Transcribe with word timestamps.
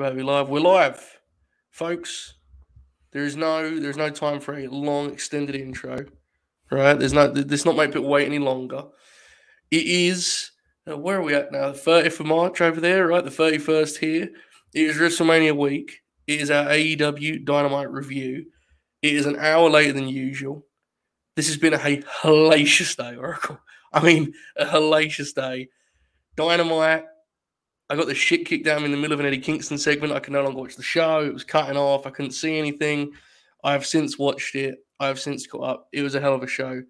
To 0.00 0.10
be 0.14 0.22
live. 0.22 0.48
We're 0.48 0.60
live, 0.60 1.20
folks. 1.70 2.34
There 3.12 3.24
is 3.24 3.36
no 3.36 3.78
there's 3.78 3.98
no 3.98 4.08
time 4.08 4.40
for 4.40 4.58
a 4.58 4.66
long 4.66 5.12
extended 5.12 5.54
intro. 5.54 6.06
Right? 6.70 6.98
There's 6.98 7.12
no 7.12 7.26
let's 7.26 7.66
not 7.66 7.76
make 7.76 7.92
people 7.92 8.08
wait 8.08 8.26
any 8.26 8.38
longer. 8.38 8.84
It 9.70 9.86
is 9.86 10.50
where 10.86 11.18
are 11.18 11.22
we 11.22 11.34
at 11.34 11.52
now? 11.52 11.72
The 11.72 11.78
30th 11.78 12.20
of 12.20 12.26
March 12.26 12.60
over 12.62 12.80
there, 12.80 13.06
right? 13.06 13.22
The 13.22 13.30
31st 13.30 13.98
here. 13.98 14.30
It 14.74 14.80
is 14.80 14.96
WrestleMania 14.96 15.54
week. 15.54 16.00
It 16.26 16.40
is 16.40 16.50
our 16.50 16.70
AEW 16.70 17.44
Dynamite 17.44 17.90
review. 17.92 18.46
It 19.02 19.14
is 19.14 19.26
an 19.26 19.36
hour 19.38 19.68
later 19.68 19.92
than 19.92 20.08
usual. 20.08 20.66
This 21.36 21.48
has 21.48 21.58
been 21.58 21.74
a 21.74 21.78
hellacious 21.78 22.96
day, 22.96 23.14
Oracle. 23.16 23.60
I 23.92 24.02
mean, 24.02 24.32
a 24.56 24.64
hellacious 24.64 25.34
day. 25.34 25.68
Dynamite. 26.34 27.04
I 27.92 27.94
got 27.94 28.06
the 28.06 28.14
shit 28.14 28.46
kicked 28.46 28.66
out 28.68 28.82
in 28.82 28.90
the 28.90 28.96
middle 28.96 29.12
of 29.12 29.20
an 29.20 29.26
Eddie 29.26 29.36
Kingston 29.36 29.76
segment. 29.76 30.14
I 30.14 30.18
could 30.18 30.32
no 30.32 30.42
longer 30.42 30.58
watch 30.58 30.76
the 30.76 30.82
show. 30.82 31.26
It 31.26 31.34
was 31.34 31.44
cutting 31.44 31.76
off. 31.76 32.06
I 32.06 32.10
couldn't 32.10 32.30
see 32.30 32.56
anything. 32.56 33.12
I 33.62 33.72
have 33.72 33.84
since 33.84 34.18
watched 34.18 34.54
it. 34.54 34.76
I 34.98 35.08
have 35.08 35.20
since 35.20 35.46
caught 35.46 35.68
up. 35.68 35.88
It 35.92 36.00
was 36.02 36.14
a 36.14 36.20
hell 36.20 36.34
of 36.34 36.42
a 36.42 36.46
show. 36.46 36.82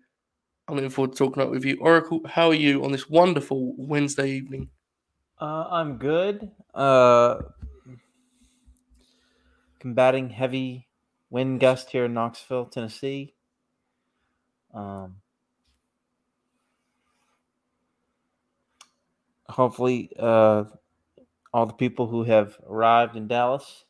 I'm 0.68 0.76
looking 0.76 0.90
forward 0.90 1.10
to 1.10 1.18
talking 1.18 1.42
up 1.42 1.50
with 1.50 1.64
you. 1.64 1.76
Oracle, 1.80 2.20
how 2.24 2.50
are 2.50 2.54
you 2.54 2.84
on 2.84 2.92
this 2.92 3.10
wonderful 3.10 3.74
Wednesday 3.76 4.30
evening? 4.30 4.68
Uh, 5.40 5.66
I'm 5.70 5.96
good. 5.96 6.52
Uh, 6.72 7.40
combating 9.80 10.30
heavy 10.30 10.86
wind 11.30 11.58
gust 11.58 11.90
here 11.90 12.04
in 12.04 12.14
Knoxville, 12.14 12.66
Tennessee. 12.66 13.34
Um, 14.72 15.16
hopefully, 19.48 20.12
uh, 20.16 20.62
all 21.52 21.66
the 21.66 21.74
people 21.74 22.08
who 22.08 22.24
have 22.24 22.56
arrived 22.66 23.16
in 23.16 23.28
Dallas 23.28 23.84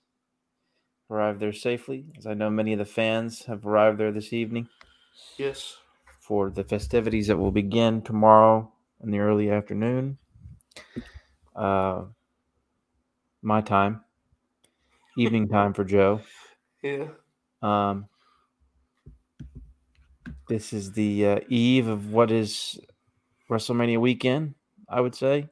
arrived 1.11 1.41
there 1.41 1.53
safely, 1.53 2.07
as 2.17 2.27
I 2.27 2.35
know 2.35 2.51
many 2.51 2.73
of 2.73 2.79
the 2.79 2.85
fans 2.85 3.45
have 3.45 3.67
arrived 3.67 3.99
there 3.99 4.13
this 4.13 4.33
evening. 4.33 4.69
Yes. 5.37 5.77
For 6.21 6.51
the 6.51 6.65
festivities 6.65 7.27
that 7.27 7.37
will 7.37 7.51
begin 7.51 8.03
tomorrow 8.03 8.73
in 9.03 9.11
the 9.11 9.19
early 9.19 9.51
afternoon. 9.51 10.19
Uh, 11.55 12.05
my 13.43 13.61
time, 13.61 14.03
evening 15.19 15.49
time 15.51 15.75
for 15.75 15.85
Joe. 15.85 16.23
Yeah. 16.83 17.09
Um, 17.61 18.07
this 20.49 20.73
is 20.73 20.93
the 20.93 21.27
uh, 21.27 21.41
eve 21.49 21.89
of 21.89 22.11
what 22.11 22.31
is 22.31 22.81
WrestleMania 23.51 24.01
weekend, 24.01 24.55
I 24.89 25.01
would 25.01 25.15
say, 25.15 25.49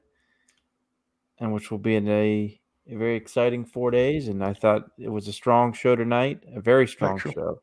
and 1.41 1.52
which 1.52 1.70
will 1.70 1.78
be 1.78 1.96
in 1.96 2.06
a, 2.08 2.60
a 2.88 2.96
very 2.96 3.16
exciting 3.16 3.64
four 3.64 3.91
days. 3.91 4.28
And 4.28 4.44
I 4.44 4.52
thought 4.52 4.84
it 4.98 5.08
was 5.08 5.27
a 5.27 5.33
strong 5.33 5.72
show 5.72 5.96
tonight, 5.96 6.44
a 6.55 6.60
very 6.60 6.86
strong 6.86 7.19
show. 7.19 7.58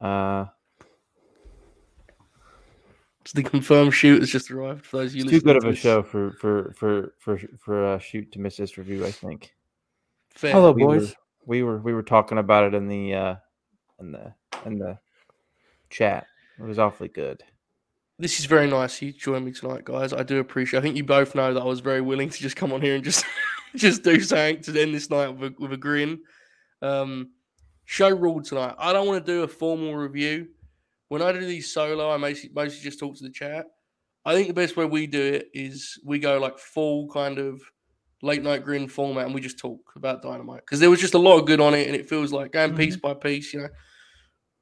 Uh, 0.00 0.46
it's 3.20 3.32
the 3.32 3.42
confirmed 3.42 3.92
shoot 3.92 4.20
has 4.20 4.30
just 4.30 4.50
arrived. 4.50 4.86
For 4.86 4.98
those 4.98 5.14
you 5.14 5.24
too 5.24 5.40
good 5.40 5.56
of 5.56 5.64
a 5.64 5.70
this. 5.70 5.78
show 5.78 6.02
for 6.02 6.32
for 6.32 6.72
for 6.76 7.14
for 7.18 7.40
for 7.58 7.94
a 7.94 8.00
shoot 8.00 8.30
to 8.32 8.38
miss 8.38 8.56
this 8.56 8.78
review. 8.78 9.04
I 9.04 9.10
think. 9.10 9.52
Fair. 10.30 10.52
Hello, 10.52 10.70
we 10.70 10.84
boys. 10.84 11.10
Were, 11.10 11.14
we 11.46 11.62
were 11.62 11.78
we 11.78 11.92
were 11.92 12.02
talking 12.02 12.38
about 12.38 12.64
it 12.64 12.74
in 12.74 12.86
the 12.86 13.14
uh 13.14 13.34
in 13.98 14.12
the 14.12 14.32
in 14.64 14.78
the 14.78 14.98
chat. 15.90 16.26
It 16.58 16.62
was 16.62 16.78
awfully 16.78 17.08
good. 17.08 17.42
This 18.18 18.40
is 18.40 18.46
very 18.46 18.66
nice 18.66 19.02
you 19.02 19.12
join 19.12 19.44
me 19.44 19.52
tonight, 19.52 19.84
guys. 19.84 20.14
I 20.14 20.22
do 20.22 20.38
appreciate. 20.38 20.80
I 20.80 20.82
think 20.82 20.96
you 20.96 21.04
both 21.04 21.34
know 21.34 21.52
that 21.52 21.60
I 21.60 21.66
was 21.66 21.80
very 21.80 22.00
willing 22.00 22.30
to 22.30 22.38
just 22.38 22.56
come 22.56 22.72
on 22.72 22.80
here 22.80 22.94
and 22.94 23.04
just 23.04 23.26
just 23.76 24.02
do 24.02 24.18
something 24.20 24.62
to 24.62 24.80
end 24.80 24.94
this 24.94 25.10
night 25.10 25.28
with 25.28 25.52
a, 25.52 25.54
with 25.58 25.72
a 25.74 25.76
grin. 25.76 26.20
Um, 26.80 27.32
show 27.84 28.08
rule 28.08 28.42
tonight. 28.42 28.74
I 28.78 28.94
don't 28.94 29.06
want 29.06 29.24
to 29.24 29.32
do 29.32 29.42
a 29.42 29.48
formal 29.48 29.94
review. 29.94 30.48
When 31.08 31.20
I 31.20 31.30
do 31.32 31.40
these 31.40 31.72
solo, 31.72 32.10
I 32.10 32.16
mostly, 32.16 32.50
mostly 32.54 32.82
just 32.82 32.98
talk 32.98 33.16
to 33.16 33.22
the 33.22 33.30
chat. 33.30 33.66
I 34.24 34.34
think 34.34 34.48
the 34.48 34.54
best 34.54 34.78
way 34.78 34.86
we 34.86 35.06
do 35.06 35.22
it 35.22 35.48
is 35.52 36.00
we 36.02 36.18
go 36.18 36.38
like 36.38 36.58
full 36.58 37.08
kind 37.08 37.38
of 37.38 37.60
late 38.22 38.42
night 38.42 38.64
grin 38.64 38.88
format 38.88 39.26
and 39.26 39.34
we 39.34 39.42
just 39.42 39.58
talk 39.58 39.78
about 39.94 40.22
dynamite 40.22 40.62
because 40.62 40.80
there 40.80 40.90
was 40.90 41.00
just 41.00 41.14
a 41.14 41.18
lot 41.18 41.38
of 41.38 41.46
good 41.46 41.60
on 41.60 41.74
it 41.74 41.86
and 41.86 41.94
it 41.94 42.08
feels 42.08 42.32
like 42.32 42.50
going 42.50 42.70
mm-hmm. 42.70 42.78
piece 42.78 42.96
by 42.96 43.12
piece, 43.12 43.52
you 43.52 43.60
know. 43.60 43.68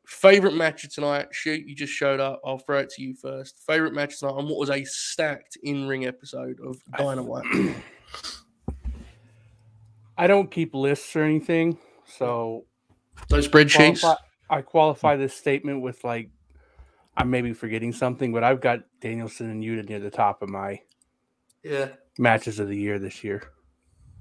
Favorite 0.06 0.54
match 0.54 0.84
of 0.84 0.92
tonight? 0.92 1.28
Shoot, 1.32 1.66
you 1.66 1.74
just 1.74 1.92
showed 1.92 2.20
up. 2.20 2.40
I'll 2.44 2.58
throw 2.58 2.78
it 2.78 2.90
to 2.90 3.02
you 3.02 3.14
first. 3.14 3.62
Favorite 3.66 3.94
match 3.94 4.18
tonight 4.18 4.38
and 4.38 4.48
what 4.48 4.58
was 4.58 4.70
a 4.70 4.84
stacked 4.84 5.56
in 5.62 5.88
ring 5.88 6.06
episode 6.06 6.58
of 6.64 6.76
Dynamite? 6.98 7.44
I 10.16 10.26
don't 10.26 10.50
keep 10.50 10.74
lists 10.74 11.16
or 11.16 11.22
anything, 11.22 11.78
so 12.06 12.66
those 13.28 13.48
spreadsheets. 13.48 14.00
Qualify, 14.00 14.22
I 14.50 14.60
qualify 14.60 15.16
this 15.16 15.34
statement 15.34 15.80
with 15.80 16.04
like 16.04 16.30
I 17.16 17.24
may 17.24 17.40
be 17.40 17.52
forgetting 17.52 17.92
something, 17.92 18.32
but 18.32 18.44
I've 18.44 18.60
got 18.60 18.80
Danielson 19.00 19.50
and 19.50 19.62
Yuta 19.62 19.88
near 19.88 19.98
the 19.98 20.10
top 20.10 20.42
of 20.42 20.48
my 20.48 20.80
yeah 21.62 21.88
matches 22.18 22.60
of 22.60 22.68
the 22.68 22.76
year 22.76 22.98
this 22.98 23.24
year. 23.24 23.42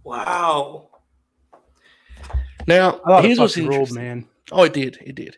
Wow. 0.03 0.89
Now 2.65 3.01
here's 3.21 3.39
what's 3.39 3.57
interesting, 3.57 3.95
man. 3.95 4.27
Oh, 4.51 4.63
it 4.63 4.73
did. 4.73 4.97
It 5.01 5.15
did. 5.15 5.37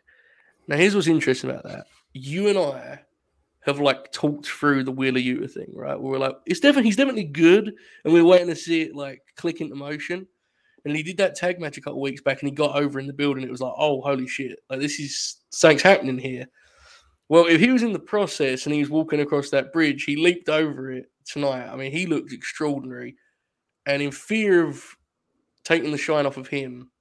Now, 0.68 0.78
here's 0.78 0.96
what's 0.96 1.08
interesting 1.08 1.50
about 1.50 1.64
that. 1.64 1.88
You 2.14 2.48
and 2.48 2.58
I 2.58 3.02
have 3.66 3.80
like 3.80 4.12
talked 4.12 4.46
through 4.46 4.84
the 4.84 4.92
Wheeler 4.92 5.20
Yuta 5.20 5.52
thing, 5.52 5.72
right? 5.74 6.00
we're 6.00 6.20
like, 6.20 6.36
it's 6.46 6.60
definitely 6.60 6.90
he's 6.90 6.96
definitely 6.96 7.26
good, 7.26 7.74
and 8.04 8.14
we 8.14 8.20
are 8.20 8.26
waiting 8.26 8.48
to 8.48 8.56
see 8.56 8.84
it 8.84 8.96
like 8.96 9.22
click 9.36 9.62
into 9.62 9.76
motion. 9.76 10.28
And 10.86 10.96
he 10.96 11.02
did 11.02 11.18
that 11.18 11.34
tag 11.34 11.60
match 11.60 11.80
a 11.80 11.82
couple 11.82 12.00
weeks 12.00 12.22
back, 12.22 12.42
and 12.42 12.50
he 12.50 12.54
got 12.54 12.76
over 12.76 13.00
in 13.00 13.08
the 13.08 13.14
building. 13.14 13.44
It 13.44 13.50
was 13.50 13.62
like, 13.62 13.74
oh, 13.76 14.02
holy 14.02 14.28
shit! 14.28 14.60
Like 14.70 14.80
this 14.80 15.00
is 15.00 15.38
something's 15.50 15.82
happening 15.82 16.20
here. 16.20 16.46
Well, 17.28 17.48
if 17.48 17.60
he 17.60 17.72
was 17.72 17.82
in 17.82 17.92
the 17.92 18.00
process 18.00 18.66
and 18.66 18.74
he 18.74 18.82
was 18.82 18.92
walking 18.92 19.22
across 19.22 19.50
that 19.50 19.74
bridge, 19.74 20.04
he 20.04 20.16
leaped 20.16 20.48
over 20.48 20.92
it 20.92 21.12
tonight. 21.26 21.68
I 21.68 21.76
mean, 21.76 21.92
he 21.92 22.06
looked 22.06 22.32
extraordinary, 22.32 23.16
and 23.88 24.02
in 24.02 24.12
fear 24.12 24.64
of 24.64 24.84
taking 25.64 25.92
the 25.92 25.98
shine 25.98 26.28
off 26.28 26.38
of 26.38 26.48
him, 26.48 26.92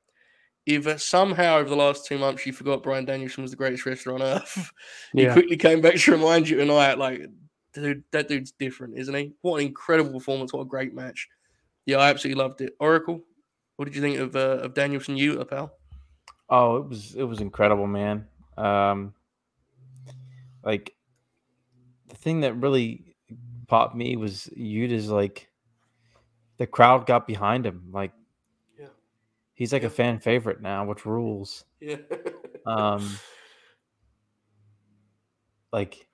if 0.66 1.00
somehow 1.00 1.58
over 1.58 1.68
the 1.68 1.76
last 1.76 2.06
two 2.06 2.18
months 2.18 2.46
you 2.46 2.52
forgot 2.52 2.82
Bryan 2.82 3.04
Danielson 3.04 3.42
was 3.42 3.50
the 3.50 3.56
greatest 3.56 3.84
wrestler 3.84 4.14
on 4.14 4.22
earth, 4.22 4.72
he 5.12 5.22
yeah. 5.22 5.32
quickly 5.32 5.56
came 5.56 5.80
back 5.80 5.96
to 5.96 6.12
remind 6.12 6.48
you 6.48 6.56
tonight, 6.56 6.98
like, 6.98 7.26
dude, 7.72 8.04
that 8.12 8.28
dude's 8.28 8.52
different, 8.52 8.98
isn't 8.98 9.14
he? 9.14 9.32
What 9.42 9.60
an 9.60 9.66
incredible 9.66 10.12
performance! 10.12 10.52
What 10.52 10.62
a 10.62 10.66
great 10.66 10.94
match! 10.94 11.28
Yeah, 11.86 11.98
I 11.98 12.08
absolutely 12.10 12.42
loved 12.42 12.60
it. 12.62 12.74
Oracle, 12.80 13.22
what 13.76 13.84
did 13.84 13.94
you 13.94 14.00
think 14.00 14.18
of 14.18 14.36
uh, 14.36 14.58
of 14.62 14.74
Danielson 14.74 15.16
Yuta, 15.16 15.48
pal? 15.48 15.72
Oh, 16.48 16.76
it 16.76 16.88
was 16.88 17.14
it 17.14 17.24
was 17.24 17.40
incredible, 17.40 17.86
man. 17.86 18.26
Um, 18.56 19.14
like 20.64 20.94
the 22.08 22.16
thing 22.16 22.40
that 22.40 22.54
really 22.54 23.16
popped 23.66 23.94
me 23.94 24.16
was 24.16 24.48
Yuta's 24.56 25.10
like 25.10 25.48
the 26.56 26.66
crowd 26.66 27.06
got 27.06 27.26
behind 27.26 27.66
him, 27.66 27.88
like 27.92 28.12
He's 29.54 29.72
like 29.72 29.84
a 29.84 29.90
fan 29.90 30.18
favorite 30.18 30.60
now, 30.60 30.84
which 30.84 31.06
rules. 31.06 31.64
Yeah. 31.80 31.96
um 32.66 33.18
like 35.72 36.06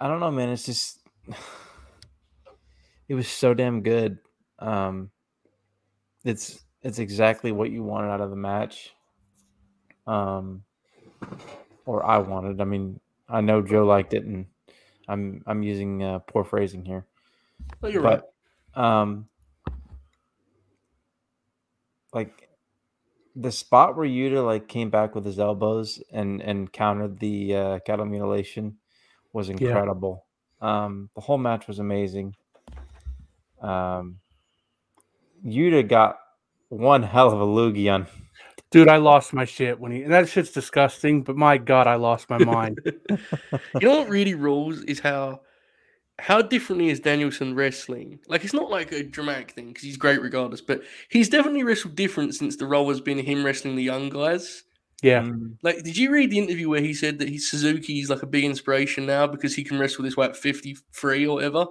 I 0.00 0.06
don't 0.06 0.20
know, 0.20 0.30
man. 0.30 0.50
It's 0.50 0.64
just 0.64 1.00
it 3.08 3.14
was 3.14 3.28
so 3.28 3.54
damn 3.54 3.82
good. 3.82 4.18
Um 4.60 5.10
it's 6.24 6.60
it's 6.82 7.00
exactly 7.00 7.50
what 7.50 7.70
you 7.70 7.82
wanted 7.82 8.08
out 8.08 8.20
of 8.20 8.30
the 8.30 8.36
match. 8.36 8.94
Um 10.06 10.62
or 11.86 12.06
I 12.06 12.18
wanted. 12.18 12.60
I 12.60 12.64
mean, 12.64 13.00
I 13.28 13.40
know 13.40 13.62
Joe 13.62 13.84
liked 13.84 14.14
it 14.14 14.24
and 14.24 14.46
I'm 15.08 15.42
I'm 15.46 15.64
using 15.64 16.04
uh, 16.04 16.20
poor 16.20 16.44
phrasing 16.44 16.84
here. 16.84 17.04
You're 17.82 18.02
but, 18.02 18.30
right. 18.76 19.00
Um 19.02 19.28
like 22.12 22.48
the 23.36 23.52
spot 23.52 23.96
where 23.96 24.06
Yuta 24.06 24.44
like 24.44 24.68
came 24.68 24.90
back 24.90 25.14
with 25.14 25.24
his 25.24 25.38
elbows 25.38 26.02
and 26.12 26.40
and 26.42 26.72
countered 26.72 27.18
the 27.18 27.54
uh, 27.54 27.78
cattle 27.80 28.06
mutilation 28.06 28.76
was 29.32 29.48
incredible. 29.48 30.24
Yeah. 30.60 30.84
Um, 30.84 31.10
the 31.14 31.20
whole 31.20 31.38
match 31.38 31.68
was 31.68 31.78
amazing. 31.78 32.34
Um, 33.60 34.18
Yuta 35.44 35.86
got 35.86 36.18
one 36.68 37.02
hell 37.02 37.32
of 37.32 37.40
a 37.40 37.46
loogie 37.46 37.92
on. 37.92 38.06
Dude, 38.70 38.88
I 38.88 38.96
lost 38.96 39.32
my 39.32 39.46
shit 39.46 39.80
when 39.80 39.92
he 39.92 40.02
and 40.02 40.12
that 40.12 40.28
shit's 40.28 40.50
disgusting. 40.50 41.22
But 41.22 41.36
my 41.36 41.56
god, 41.56 41.86
I 41.86 41.94
lost 41.94 42.28
my 42.28 42.38
mind. 42.38 42.80
you 43.80 43.88
know 43.88 44.00
what 44.00 44.08
really 44.08 44.34
rules 44.34 44.82
is 44.82 45.00
how 45.00 45.40
how 46.18 46.42
differently 46.42 46.88
is 46.88 47.00
Danielson 47.00 47.54
wrestling? 47.54 48.18
Like, 48.26 48.44
it's 48.44 48.54
not 48.54 48.70
like 48.70 48.92
a 48.92 49.04
dramatic 49.04 49.52
thing 49.52 49.68
because 49.68 49.84
he's 49.84 49.96
great 49.96 50.20
regardless, 50.20 50.60
but 50.60 50.82
he's 51.10 51.28
definitely 51.28 51.62
wrestled 51.62 51.94
different 51.94 52.34
since 52.34 52.56
the 52.56 52.66
role 52.66 52.88
has 52.88 53.00
been 53.00 53.18
him 53.18 53.44
wrestling 53.44 53.76
the 53.76 53.82
young 53.82 54.08
guys. 54.08 54.64
Yeah. 55.02 55.22
Mm. 55.22 55.56
Like, 55.62 55.84
did 55.84 55.96
you 55.96 56.10
read 56.10 56.30
the 56.30 56.38
interview 56.38 56.68
where 56.68 56.80
he 56.80 56.92
said 56.92 57.18
that 57.20 57.28
he's 57.28 57.48
Suzuki's 57.48 58.10
like 58.10 58.22
a 58.22 58.26
big 58.26 58.44
inspiration 58.44 59.06
now 59.06 59.26
because 59.26 59.54
he 59.54 59.62
can 59.62 59.78
wrestle 59.78 60.04
this 60.04 60.16
way 60.16 60.26
at 60.26 60.36
53 60.36 61.26
or 61.26 61.36
whatever? 61.36 61.66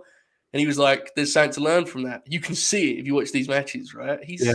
And 0.53 0.61
he 0.61 0.67
was 0.67 0.79
like, 0.79 1.11
"There's 1.15 1.33
something 1.33 1.51
to 1.53 1.61
learn 1.61 1.85
from 1.85 2.03
that. 2.03 2.23
You 2.25 2.39
can 2.39 2.55
see 2.55 2.93
it 2.93 2.99
if 2.99 3.05
you 3.05 3.15
watch 3.15 3.33
these 3.33 3.49
matches, 3.49 3.93
right? 3.93 4.23
He's 4.23 4.45
yeah. 4.45 4.53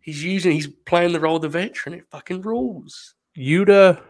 he's 0.00 0.24
using, 0.24 0.52
he's 0.52 0.66
playing 0.66 1.12
the 1.12 1.20
role 1.20 1.36
of 1.36 1.42
the 1.42 1.48
veteran. 1.48 1.94
It 1.94 2.06
fucking 2.10 2.42
rules." 2.42 3.14
Yuta 3.36 4.02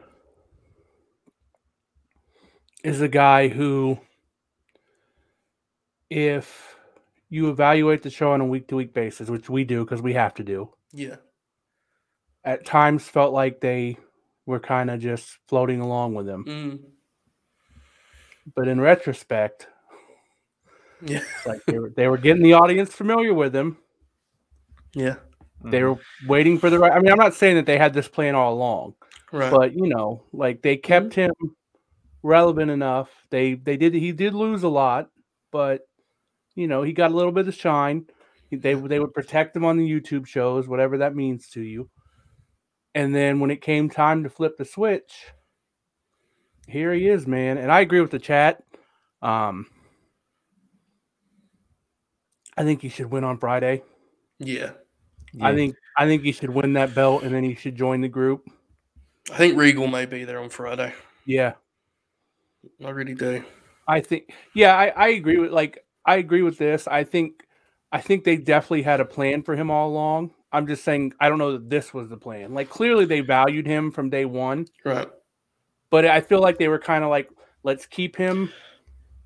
is 2.83 3.03
a 3.03 3.09
guy 3.09 3.49
who, 3.49 3.99
if 6.11 6.77
you 7.31 7.51
evaluate 7.51 8.03
the 8.03 8.11
show 8.11 8.33
on 8.33 8.41
a 8.41 8.47
week 8.47 8.69
to 8.69 8.77
week 8.77 8.95
basis, 8.95 9.29
which 9.29 9.51
we 9.51 9.65
do 9.65 9.85
because 9.85 10.03
we 10.03 10.15
have 10.15 10.35
to 10.35 10.45
do, 10.45 10.71
yeah, 10.93 11.17
at 12.45 12.65
times 12.65 13.05
felt 13.09 13.33
like 13.33 13.61
they 13.61 13.97
were 14.47 14.61
kind 14.61 14.91
of 14.91 15.01
just 15.01 15.39
floating 15.47 15.81
along 15.81 16.15
with 16.15 16.29
him. 16.29 16.45
Mm. 16.45 16.81
But 18.55 18.69
in 18.69 18.81
retrospect, 18.81 19.69
yeah, 21.03 21.23
like 21.45 21.65
they 21.67 21.79
were 21.79 21.91
they 21.91 22.09
were 22.09 22.19
getting 22.19 22.43
the 22.43 22.55
audience 22.55 22.95
familiar 22.95 23.35
with 23.35 23.55
him. 23.55 23.77
Yeah, 24.95 25.17
they 25.63 25.83
were 25.83 25.99
waiting 26.27 26.59
for 26.59 26.71
the 26.71 26.79
right. 26.79 26.93
I 26.93 27.01
mean, 27.01 27.13
I'm 27.13 27.19
not 27.19 27.35
saying 27.35 27.57
that 27.57 27.67
they 27.67 27.79
had 27.79 27.93
this 27.93 28.09
plan 28.09 28.35
all 28.35 28.55
along, 28.55 28.95
right? 29.33 29.51
But 29.51 29.75
you 29.75 29.89
know, 29.89 30.25
like 30.33 30.63
they 30.63 30.77
kept 30.77 31.11
mm-hmm. 31.11 31.21
him 31.21 31.57
relevant 32.23 32.71
enough. 32.71 33.11
They 33.31 33.55
they 33.55 33.77
did 33.77 33.95
he 33.95 34.13
did 34.13 34.35
lose 34.35 34.63
a 34.63 34.69
lot, 34.69 35.11
but 35.51 35.88
you 36.59 36.67
know 36.67 36.83
he 36.83 36.93
got 36.93 37.13
a 37.13 37.15
little 37.15 37.31
bit 37.31 37.47
of 37.47 37.55
shine. 37.55 38.07
They 38.51 38.75
they 38.75 38.99
would 38.99 39.15
protect 39.15 39.55
him 39.55 39.65
on 39.65 39.77
the 39.77 39.89
YouTube 39.89 40.27
shows, 40.27 40.67
whatever 40.67 40.99
that 40.99 41.15
means 41.15 41.49
to 41.51 41.61
you. 41.61 41.89
And 42.95 43.15
then 43.15 43.39
when 43.39 43.53
it 43.53 43.63
came 43.63 43.89
time 43.89 44.25
to 44.25 44.31
flip 44.31 44.57
the 44.57 44.65
switch, 44.65 45.27
here 46.67 46.93
he 46.93 47.07
is, 47.07 47.29
man. 47.29 47.59
And 47.59 47.71
I 47.71 47.81
agree 47.81 48.01
with 48.01 48.11
the 48.11 48.19
chat. 48.19 48.65
Um, 49.23 49.67
I 52.57 52.65
think 52.65 52.83
he 52.83 52.89
should 52.89 53.11
win 53.11 53.23
on 53.23 53.39
Friday. 53.39 53.83
Yeah. 54.41 54.73
yeah. 55.33 55.47
I 55.47 55.55
think 55.55 55.77
I 55.97 56.07
think 56.07 56.23
he 56.23 56.33
should 56.33 56.51
win 56.51 56.73
that 56.73 56.93
belt 56.93 57.23
and 57.23 57.33
then 57.33 57.45
he 57.45 57.55
should 57.55 57.77
join 57.77 58.01
the 58.01 58.09
group. 58.09 58.49
I 59.31 59.37
think 59.37 59.57
Regal 59.57 59.87
may 59.87 60.07
be 60.07 60.25
there 60.25 60.41
on 60.41 60.49
Friday. 60.49 60.93
Yeah. 61.25 61.53
I 62.85 62.91
really 62.91 63.15
do. 63.15 63.45
I 63.87 64.01
think 64.01 64.33
yeah, 64.55 64.77
I, 64.77 64.89
I 64.89 65.09
agree 65.11 65.39
with 65.39 65.53
like 65.53 65.85
I 66.09 66.17
agree 66.17 66.43
with 66.43 66.57
this. 66.57 66.89
I 66.89 67.05
think 67.05 67.47
I 67.93 68.01
think 68.01 68.25
they 68.25 68.39
definitely 68.39 68.83
had 68.83 68.99
a 68.99 69.05
plan 69.05 69.43
for 69.43 69.55
him 69.55 69.71
all 69.71 69.91
along. 69.91 70.31
I'm 70.51 70.67
just 70.67 70.83
saying 70.83 71.13
I 71.21 71.29
don't 71.29 71.37
know 71.37 71.53
that 71.53 71.69
this 71.69 71.93
was 71.93 72.09
the 72.09 72.17
plan. 72.17 72.55
Like 72.55 72.71
clearly 72.71 73.05
they 73.05 73.21
valued 73.21 73.67
him 73.67 73.93
from 73.93 74.09
day 74.09 74.25
one. 74.25 74.67
Right. 74.87 75.07
But 75.91 76.07
I 76.07 76.23
feel 76.23 76.41
like 76.41 76.59
they 76.59 76.69
were 76.69 76.79
kind 76.79 77.05
of 77.05 77.11
like, 77.11 77.29
let's 77.63 77.85
keep 77.85 78.17
him. 78.17 78.51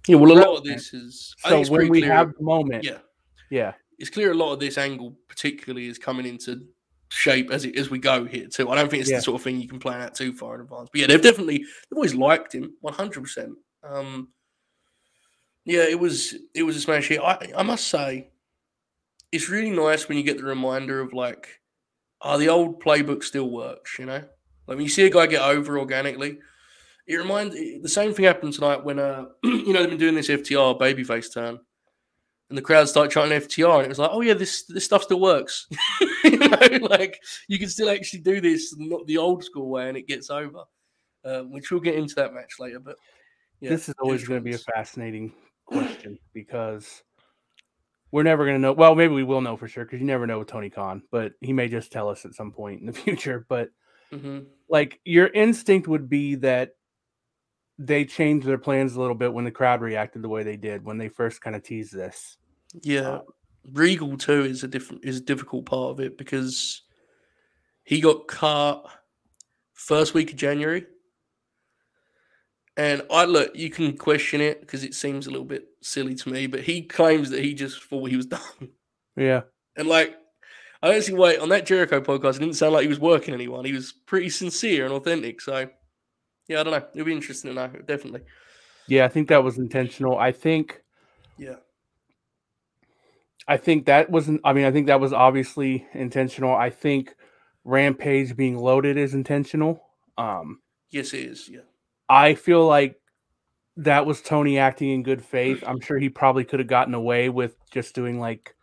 Yeah, 0.09 0.17
well 0.17 0.33
a 0.33 0.39
lot 0.41 0.59
of 0.59 0.65
this 0.65 0.93
is 0.93 1.37
so 1.39 1.63
when 1.67 1.89
we 1.89 2.01
clear, 2.01 2.13
have 2.13 2.35
the 2.37 2.43
moment. 2.43 2.83
Yeah. 2.83 2.99
Yeah. 3.49 3.75
It's 3.99 4.11
clear 4.11 4.33
a 4.33 4.35
lot 4.35 4.53
of 4.53 4.59
this 4.59 4.77
angle 4.77 5.17
particularly 5.29 5.87
is 5.87 5.99
coming 6.01 6.27
into 6.27 6.63
shape 7.11 7.53
as 7.53 7.65
it 7.65 7.77
as 7.77 7.91
we 7.91 8.01
go 8.01 8.25
here 8.25 8.49
too. 8.49 8.71
I 8.71 8.75
don't 8.75 8.91
think 8.91 9.03
it's 9.03 9.11
yeah. 9.11 9.19
the 9.19 9.23
sort 9.23 9.41
of 9.41 9.45
thing 9.45 9.61
you 9.61 9.69
can 9.69 9.79
plan 9.79 10.01
out 10.01 10.17
too 10.17 10.33
far 10.33 10.57
in 10.57 10.63
advance. 10.63 10.89
But 10.93 11.01
yeah, 11.01 11.07
they've 11.07 11.23
definitely 11.23 11.59
they've 11.59 11.97
always 11.97 12.17
liked 12.17 12.53
him 12.53 12.75
100 12.81 13.23
percent 13.23 13.53
um 13.85 14.29
yeah, 15.65 15.83
it 15.83 15.99
was 15.99 16.35
it 16.55 16.63
was 16.65 16.77
a 16.77 16.81
smash 16.81 17.09
hit. 17.09 17.21
I, 17.21 17.53
I 17.57 17.63
must 17.63 17.89
say, 17.89 18.31
it's 19.31 19.49
really 19.49 19.71
nice 19.71 20.09
when 20.09 20.19
you 20.19 20.25
get 20.25 20.37
the 20.37 20.45
reminder 20.45 21.01
of 21.01 21.13
like, 21.13 21.61
oh, 22.21 22.39
the 22.39 22.49
old 22.49 22.83
playbook 22.83 23.23
still 23.23 23.51
works, 23.51 23.99
you 23.99 24.07
know? 24.07 24.23
Like 24.67 24.77
when 24.77 24.83
you 24.83 24.89
see 24.89 25.07
a 25.07 25.11
guy 25.11 25.27
get 25.27 25.43
over 25.43 25.79
organically, 25.79 26.39
it 27.07 27.17
reminds 27.17 27.55
the 27.55 27.89
same 27.89 28.13
thing 28.13 28.25
happened 28.25 28.53
tonight 28.53 28.85
when 28.85 28.99
uh 28.99 29.27
you 29.45 29.73
know 29.73 29.81
they've 29.81 29.91
been 29.91 29.99
doing 29.99 30.15
this 30.15 30.29
FTR 30.29 30.79
babyface 30.79 31.33
turn. 31.33 31.59
And 32.49 32.59
the 32.59 32.63
crowd 32.63 32.87
start 32.87 33.11
chanting 33.11 33.41
FTR, 33.41 33.77
and 33.77 33.87
it 33.87 33.89
was 33.89 33.99
like, 33.99 34.11
oh 34.13 34.21
yeah, 34.21 34.35
this 34.35 34.65
this 34.65 34.85
stuff 34.85 35.05
still 35.05 35.21
works. 35.21 35.67
you 36.25 36.37
know, 36.37 36.59
like 36.83 37.19
you 37.49 37.59
can 37.59 37.69
still 37.69 37.89
actually 37.89 38.21
do 38.21 38.43
this, 38.43 38.75
not 38.77 39.07
the 39.07 39.17
old 39.17 39.43
school 39.43 39.71
way, 39.71 39.89
and 39.89 39.97
it 39.97 40.07
gets 40.07 40.29
over. 40.29 40.65
Um, 41.25 41.53
which 41.53 41.71
we'll 41.71 41.81
get 41.81 41.95
into 41.95 42.17
that 42.17 42.35
match 42.35 42.55
later. 42.59 42.81
But 42.81 42.97
yeah, 43.61 43.71
this 43.71 43.89
is 43.89 43.95
always 44.03 44.27
going 44.27 44.41
to 44.41 44.45
be 44.45 44.55
a 44.55 44.59
fascinating 44.59 45.33
question 45.67 46.19
because 46.33 47.03
we're 48.11 48.23
never 48.23 48.45
going 48.45 48.57
to 48.57 48.61
know. 48.61 48.73
Well, 48.73 48.95
maybe 48.95 49.15
we 49.15 49.25
will 49.25 49.41
know 49.41 49.57
for 49.57 49.69
sure 49.69 49.85
because 49.85 50.01
you 50.01 50.07
never 50.07 50.27
know 50.27 50.39
with 50.39 50.49
Tony 50.49 50.71
Khan, 50.71 51.03
but 51.11 51.33
he 51.41 51.53
may 51.53 51.69
just 51.69 51.91
tell 51.91 52.09
us 52.09 52.25
at 52.25 52.35
some 52.35 52.53
point 52.53 52.81
in 52.81 52.87
the 52.87 52.93
future. 53.05 53.47
But 53.49 53.71
mm-hmm. 54.13 54.41
like 54.69 55.01
your 55.05 55.29
instinct 55.29 55.89
would 55.89 56.09
be 56.09 56.37
that 56.37 56.77
they 57.79 58.05
changed 58.05 58.47
their 58.47 58.59
plans 58.59 58.95
a 58.95 59.01
little 59.01 59.15
bit 59.15 59.33
when 59.33 59.45
the 59.45 59.51
crowd 59.51 59.81
reacted 59.81 60.23
the 60.23 60.29
way 60.29 60.43
they 60.43 60.57
did 60.57 60.85
when 60.85 60.99
they 60.99 61.09
first 61.09 61.41
kind 61.41 61.57
of 61.57 61.63
teased 61.63 61.95
this. 61.95 62.37
Yeah, 62.83 63.01
um, 63.01 63.23
Regal 63.73 64.17
too 64.17 64.45
is 64.45 64.63
a 64.63 64.69
different 64.69 65.05
is 65.05 65.19
a 65.19 65.23
difficult 65.23 65.67
part 65.67 65.91
of 65.91 66.01
it 66.01 66.19
because 66.19 66.83
he 67.85 68.01
got 68.01 68.29
cut 68.29 68.85
first 69.73 70.15
week 70.15 70.31
of 70.31 70.37
January 70.37 70.87
and 72.83 73.03
I 73.13 73.27
look, 73.27 73.55
you 73.55 73.71
can 73.71 73.97
question 73.97 74.41
it 74.41 74.61
because 74.61 74.83
it 74.83 74.93
seems 74.93 75.29
a 75.29 75.31
little 75.31 75.47
bit 75.47 75.69
silly 75.83 76.17
to 76.17 76.29
me, 76.29 76.49
but 76.49 76.63
he 76.63 76.83
claims 76.83 77.31
that 77.31 77.39
he 77.39 77.55
just 77.55 77.81
thought 77.85 78.11
he 78.11 78.17
was 78.17 78.27
done. 78.39 78.71
Yeah. 79.17 79.43
And 79.77 79.87
like, 79.87 80.17
I 80.83 80.91
don't 80.91 81.01
see 81.01 81.13
why 81.13 81.37
on 81.37 81.49
that 81.51 81.65
Jericho 81.65 82.01
podcast, 82.01 82.37
it 82.37 82.41
didn't 82.41 82.57
sound 82.57 82.73
like 82.73 82.83
he 82.83 82.89
was 82.89 82.99
working 82.99 83.35
anyone. 83.35 83.65
He 83.65 83.73
was 83.73 83.93
pretty 83.93 84.31
sincere 84.31 84.85
and 84.85 84.93
authentic. 84.93 85.41
So, 85.41 85.69
yeah, 86.49 86.59
I 86.59 86.63
don't 86.65 86.73
know. 86.73 86.85
It'll 86.93 87.07
be 87.07 87.13
interesting 87.13 87.51
to 87.51 87.55
know, 87.55 87.69
definitely. 87.87 88.23
Yeah, 88.89 89.05
I 89.05 89.09
think 89.09 89.29
that 89.29 89.45
was 89.45 89.59
intentional. 89.59 90.19
I 90.19 90.33
think. 90.33 90.83
Yeah. 91.39 91.57
I 93.47 93.59
think 93.59 93.87
that 93.87 94.11
wasn't. 94.11 94.41
I 94.45 94.53
mean, 94.53 94.65
I 94.65 94.73
think 94.73 94.89
that 94.89 94.99
was 94.99 95.13
obviously 95.13 95.87
intentional. 95.95 96.53
I 96.53 96.71
think 96.71 97.15
Rampage 97.63 98.35
being 98.35 98.59
loaded 98.59 98.97
is 98.97 99.15
intentional. 99.15 99.85
Um, 100.19 100.63
yes, 100.91 101.13
it 101.15 101.21
is. 101.21 101.49
Yeah. 101.49 101.61
I 102.13 102.35
feel 102.35 102.67
like 102.67 103.01
that 103.79 104.05
was 104.05 104.21
Tony 104.21 104.59
acting 104.59 104.91
in 104.91 105.03
good 105.03 105.25
faith. 105.25 105.65
I'm 105.67 105.81
sure 105.81 105.99
he 105.99 106.11
probably 106.11 106.45
could 106.45 106.61
have 106.61 106.69
gotten 106.69 106.93
away 106.93 107.31
with 107.31 107.57
just 107.71 107.95
doing 107.95 108.21
like 108.21 108.55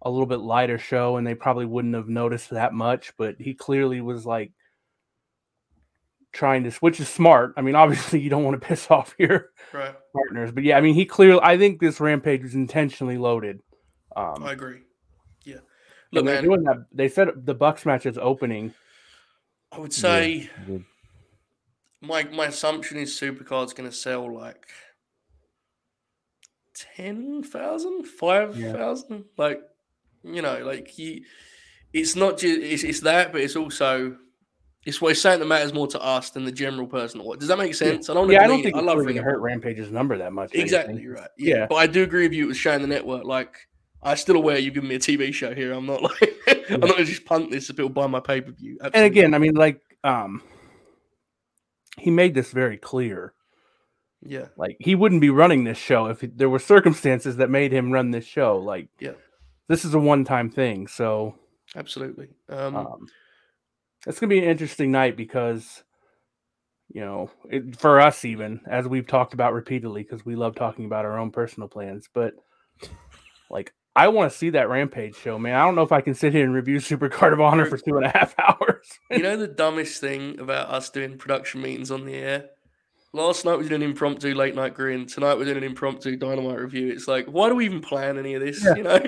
a 0.00 0.10
little 0.10 0.24
bit 0.24 0.40
lighter 0.40 0.78
show 0.78 1.18
and 1.18 1.26
they 1.26 1.34
probably 1.34 1.66
wouldn't 1.66 1.94
have 1.94 2.08
noticed 2.08 2.48
that 2.48 2.72
much, 2.72 3.12
but 3.18 3.36
he 3.38 3.52
clearly 3.52 4.00
was 4.00 4.24
like 4.24 4.52
trying 6.32 6.64
to 6.64 6.70
which 6.80 6.98
is 6.98 7.10
smart. 7.10 7.52
I 7.58 7.60
mean, 7.60 7.74
obviously 7.74 8.20
you 8.20 8.30
don't 8.30 8.44
want 8.44 8.58
to 8.58 8.66
piss 8.66 8.86
off 8.90 9.14
your 9.18 9.50
right. 9.74 9.94
partners, 10.14 10.50
but 10.50 10.64
yeah, 10.64 10.78
I 10.78 10.80
mean 10.80 10.94
he 10.94 11.04
clearly 11.04 11.40
I 11.42 11.58
think 11.58 11.80
this 11.80 12.00
rampage 12.00 12.42
was 12.42 12.54
intentionally 12.54 13.18
loaded. 13.18 13.60
Um, 14.16 14.42
I 14.42 14.52
agree. 14.52 14.78
Yeah. 15.44 15.58
Look, 16.10 16.24
man, 16.24 16.42
doing 16.42 16.62
that. 16.62 16.86
They 16.90 17.10
said 17.10 17.28
the 17.44 17.54
Bucks 17.54 17.84
match 17.84 18.06
is 18.06 18.16
opening. 18.16 18.72
I 19.70 19.78
would 19.78 19.92
say 19.92 20.48
yeah 20.66 20.78
my 22.00 22.24
my 22.24 22.46
assumption 22.46 22.98
is 22.98 23.18
Supercard's 23.18 23.72
going 23.72 23.88
to 23.88 23.94
sell 23.94 24.32
like 24.32 24.66
10,000, 26.96 28.04
5,000. 28.04 28.56
Yeah. 28.56 29.22
Like, 29.36 29.62
you 30.22 30.42
know, 30.42 30.64
like 30.64 30.88
he, 30.88 31.24
it's 31.92 32.16
not 32.16 32.38
just, 32.38 32.60
it's, 32.60 32.84
it's 32.84 33.00
that, 33.00 33.32
but 33.32 33.40
it's 33.40 33.56
also, 33.56 34.16
it's 34.84 35.00
what 35.00 35.12
it's 35.12 35.20
saying 35.20 35.40
that 35.40 35.46
matters 35.46 35.72
more 35.72 35.86
to 35.88 36.00
us 36.00 36.30
than 36.30 36.44
the 36.44 36.52
general 36.52 36.86
person. 36.86 37.22
What 37.22 37.40
does 37.40 37.48
that 37.48 37.58
make 37.58 37.74
sense? 37.74 38.08
Yeah. 38.08 38.12
I 38.12 38.14
don't. 38.14 38.30
Yeah, 38.30 38.44
I 38.44 38.46
don't 38.46 38.62
think 38.62 38.76
I 38.76 38.80
love 38.80 38.98
really 38.98 39.16
hurt 39.16 39.40
Rampage's 39.40 39.90
number 39.90 40.16
that 40.18 40.32
much. 40.32 40.54
Exactly 40.54 41.06
right. 41.06 41.28
Yeah. 41.36 41.56
yeah. 41.56 41.66
but 41.68 41.76
I 41.76 41.86
do 41.86 42.02
agree 42.02 42.22
with 42.22 42.32
you. 42.32 42.44
It 42.44 42.48
was 42.48 42.56
showing 42.56 42.80
the 42.80 42.86
network. 42.86 43.24
Like, 43.24 43.66
I'm 44.02 44.16
still 44.16 44.36
aware 44.36 44.58
you've 44.58 44.74
given 44.74 44.88
me 44.88 44.94
a 44.94 45.00
TV 45.00 45.34
show 45.34 45.54
here. 45.54 45.72
I'm 45.72 45.84
not 45.84 46.02
like, 46.02 46.34
I'm 46.70 46.80
not 46.80 46.90
going 46.90 46.98
to 46.98 47.04
just 47.04 47.24
punt 47.24 47.50
this 47.50 47.68
if 47.68 47.76
people 47.76 47.90
buy 47.90 48.06
my 48.06 48.20
pay 48.20 48.40
per 48.40 48.52
view. 48.52 48.78
And 48.80 49.04
again, 49.04 49.34
I 49.34 49.38
mean, 49.38 49.54
like, 49.54 49.80
um, 50.04 50.42
he 51.98 52.10
made 52.10 52.34
this 52.34 52.50
very 52.52 52.76
clear. 52.76 53.34
Yeah. 54.22 54.46
Like 54.56 54.76
he 54.80 54.94
wouldn't 54.94 55.20
be 55.20 55.30
running 55.30 55.64
this 55.64 55.78
show 55.78 56.06
if 56.06 56.20
there 56.20 56.50
were 56.50 56.58
circumstances 56.58 57.36
that 57.36 57.50
made 57.50 57.72
him 57.72 57.92
run 57.92 58.10
this 58.10 58.24
show. 58.26 58.58
Like, 58.58 58.88
yeah, 58.98 59.12
this 59.68 59.84
is 59.84 59.94
a 59.94 59.98
one 59.98 60.24
time 60.24 60.50
thing. 60.50 60.88
So, 60.88 61.36
absolutely. 61.76 62.28
Um, 62.48 62.76
um, 62.76 63.06
it's 64.06 64.18
going 64.18 64.30
to 64.30 64.34
be 64.34 64.38
an 64.38 64.50
interesting 64.50 64.90
night 64.90 65.16
because, 65.16 65.84
you 66.88 67.00
know, 67.00 67.30
it, 67.50 67.78
for 67.78 68.00
us, 68.00 68.24
even 68.24 68.60
as 68.68 68.88
we've 68.88 69.06
talked 69.06 69.34
about 69.34 69.52
repeatedly, 69.52 70.02
because 70.02 70.24
we 70.24 70.36
love 70.36 70.54
talking 70.54 70.84
about 70.84 71.04
our 71.04 71.18
own 71.18 71.30
personal 71.30 71.68
plans, 71.68 72.08
but 72.12 72.34
like, 73.50 73.72
I 73.98 74.06
want 74.06 74.30
to 74.30 74.38
see 74.38 74.50
that 74.50 74.68
Rampage 74.68 75.16
show, 75.16 75.40
man. 75.40 75.56
I 75.56 75.64
don't 75.64 75.74
know 75.74 75.82
if 75.82 75.90
I 75.90 76.00
can 76.00 76.14
sit 76.14 76.32
here 76.32 76.44
and 76.44 76.54
review 76.54 76.76
Supercard 76.78 77.32
of 77.32 77.40
Honor 77.40 77.66
for 77.66 77.78
two 77.78 77.96
and 77.96 78.06
a 78.06 78.10
half 78.10 78.32
hours. 78.38 78.86
you 79.10 79.18
know 79.18 79.36
the 79.36 79.48
dumbest 79.48 80.00
thing 80.00 80.38
about 80.38 80.68
us 80.68 80.88
doing 80.88 81.18
production 81.18 81.62
meetings 81.62 81.90
on 81.90 82.04
the 82.06 82.14
air 82.14 82.50
Last 83.14 83.46
night 83.46 83.56
we 83.56 83.64
did 83.64 83.72
an 83.72 83.82
impromptu 83.82 84.34
late 84.34 84.54
night 84.54 84.74
grin. 84.74 85.06
Tonight 85.06 85.38
we're 85.38 85.46
doing 85.46 85.56
an 85.56 85.64
impromptu 85.64 86.14
dynamite 86.16 86.58
review. 86.58 86.92
It's 86.92 87.08
like, 87.08 87.24
why 87.26 87.48
do 87.48 87.54
we 87.54 87.64
even 87.64 87.80
plan 87.80 88.18
any 88.18 88.34
of 88.34 88.42
this? 88.42 88.62
Yeah. 88.62 88.74
You 88.74 88.82
know, 88.82 89.00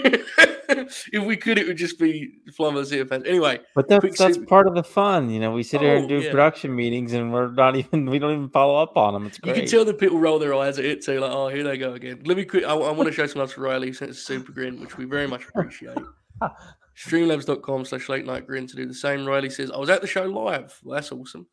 if 1.12 1.23
we 1.25 1.37
could, 1.37 1.59
it 1.59 1.66
would 1.66 1.76
just 1.76 1.99
be 1.99 2.38
the 2.47 3.07
fans. 3.07 3.25
Anyway, 3.26 3.61
but 3.75 3.88
that's 3.88 4.19
that's 4.19 4.38
part 4.38 4.66
of 4.66 4.75
the 4.75 4.83
fun. 4.83 5.28
You 5.28 5.38
know, 5.38 5.52
we 5.52 5.62
sit 5.62 5.83
oh, 5.83 5.85
here 5.85 5.97
and 5.97 6.07
oh, 6.07 6.09
do 6.09 6.21
yeah. 6.21 6.30
production 6.30 6.75
meetings, 6.75 7.12
and 7.12 7.30
we're 7.30 7.50
not 7.50 7.76
even 7.76 8.07
we 8.07 8.19
don't 8.19 8.33
even 8.33 8.49
follow 8.49 8.83
up 8.83 8.97
on 8.97 9.12
them. 9.12 9.26
It's 9.26 9.38
great. 9.38 9.54
You 9.54 9.62
can 9.62 9.71
tell 9.71 9.85
the 9.85 9.92
people 9.92 10.19
roll 10.19 10.38
their 10.38 10.54
eyes 10.54 10.78
at 10.78 10.87
it 10.87 11.04
too, 11.04 11.21
like, 11.21 11.33
oh, 11.33 11.49
here 11.49 11.64
they 11.64 11.76
go 11.76 11.92
again. 11.92 12.23
Let 12.25 12.38
me 12.38 12.45
quick. 12.47 12.64
I, 12.64 12.73
I 12.73 12.92
want 12.92 13.07
to 13.07 13.12
show 13.12 13.26
some 13.26 13.40
love 13.40 13.52
to 13.52 13.61
Riley 13.61 13.92
since 13.92 14.12
it's 14.12 14.26
super 14.26 14.52
grin, 14.52 14.80
which 14.80 14.97
we 14.97 15.04
very 15.04 15.26
much 15.26 15.47
appreciate. 15.47 15.99
Streamlabs.com 16.97 17.85
slash 17.85 18.09
late 18.09 18.25
night 18.25 18.47
grin 18.47 18.66
to 18.66 18.76
do 18.76 18.87
the 18.87 18.95
same. 18.95 19.26
Riley 19.26 19.50
says, 19.50 19.71
I 19.71 19.76
was 19.76 19.90
at 19.90 20.00
the 20.00 20.07
show 20.07 20.25
live. 20.25 20.78
Well, 20.83 20.95
that's 20.95 21.12
awesome. 21.12 21.47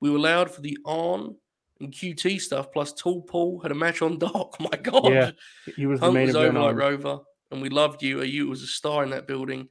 We 0.00 0.10
were 0.10 0.18
loud 0.18 0.50
for 0.50 0.62
the 0.62 0.76
on 0.84 1.36
and 1.82 1.92
QT 1.92 2.40
stuff. 2.40 2.72
Plus, 2.72 2.92
Tall 2.92 3.22
Paul 3.22 3.60
had 3.60 3.72
a 3.72 3.74
match 3.74 4.02
on 4.02 4.18
Doc. 4.18 4.56
My 4.60 4.76
God, 4.82 5.12
yeah, 5.12 5.30
he 5.76 5.86
was 5.86 6.00
Punk 6.00 6.12
the 6.12 6.18
main 6.18 6.26
was 6.28 6.36
over 6.36 6.58
like 6.58 6.76
Rover, 6.76 7.18
and 7.50 7.60
we 7.60 7.68
loved 7.68 8.02
you. 8.02 8.22
You 8.22 8.48
was 8.48 8.62
a 8.62 8.66
star 8.66 9.02
in 9.02 9.10
that 9.10 9.26
building. 9.26 9.68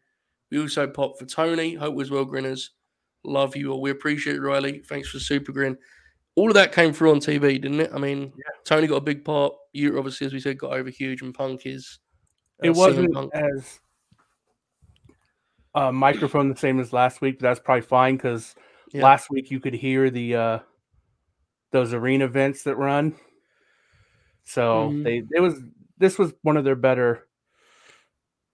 We 0.52 0.60
also 0.60 0.88
popped 0.88 1.20
for 1.20 1.26
Toni. 1.26 1.76
Hope 1.76 1.96
was 1.96 2.12
well, 2.12 2.26
Grinners. 2.26 2.72
Love 3.24 3.56
you 3.56 3.72
all. 3.72 3.82
We 3.82 3.92
appreciate 3.92 4.36
it, 4.36 4.42
Riley. 4.42 4.80
Thanks 4.80 5.10
for 5.10 5.20
Super 5.20 5.52
Grin. 5.52 5.78
All 6.36 6.50
of 6.50 6.56
that 6.56 6.72
came 6.72 6.94
through 6.94 7.12
on 7.12 7.20
TV, 7.20 7.62
didn't 7.62 7.80
it? 7.80 7.92
I 7.94 8.00
mean, 8.00 8.34
yeah. 8.36 8.52
Toni 8.66 8.88
got 8.88 8.96
a 8.96 9.02
big 9.02 9.24
part. 9.24 9.54
You 9.74 9.98
obviously, 9.98 10.28
as 10.28 10.34
we 10.34 10.40
said, 10.40 10.58
got 10.58 10.74
over 10.74 10.90
huge, 10.90 11.22
and 11.22 11.34
Punk 11.34 11.66
is. 11.66 12.00
Uh, 12.64 12.68
it 12.68 12.76
wasn't 12.76 13.34
as 13.34 13.80
uh, 15.76 15.92
microphone 15.92 16.50
the 16.50 16.56
same 16.56 16.80
as 16.80 16.94
last 16.94 17.22
week, 17.22 17.40
but 17.40 17.48
that's 17.48 17.60
probably 17.60 17.82
fine 17.82 18.18
because 18.18 18.56
yeah. 18.92 19.04
last 19.04 19.30
week 19.30 19.52
you 19.52 19.60
could 19.60 19.74
hear 19.74 20.10
the 20.10 20.36
uh, 20.36 20.60
those 21.72 21.94
arena 21.94 22.26
events 22.26 22.64
that 22.64 22.76
run. 22.76 23.16
So 24.44 24.90
mm-hmm. 24.90 25.04
they 25.04 25.24
it 25.36 25.40
was 25.40 25.62
this 25.98 26.18
was 26.18 26.34
one 26.42 26.58
of 26.58 26.64
their 26.64 26.76
better 26.76 27.28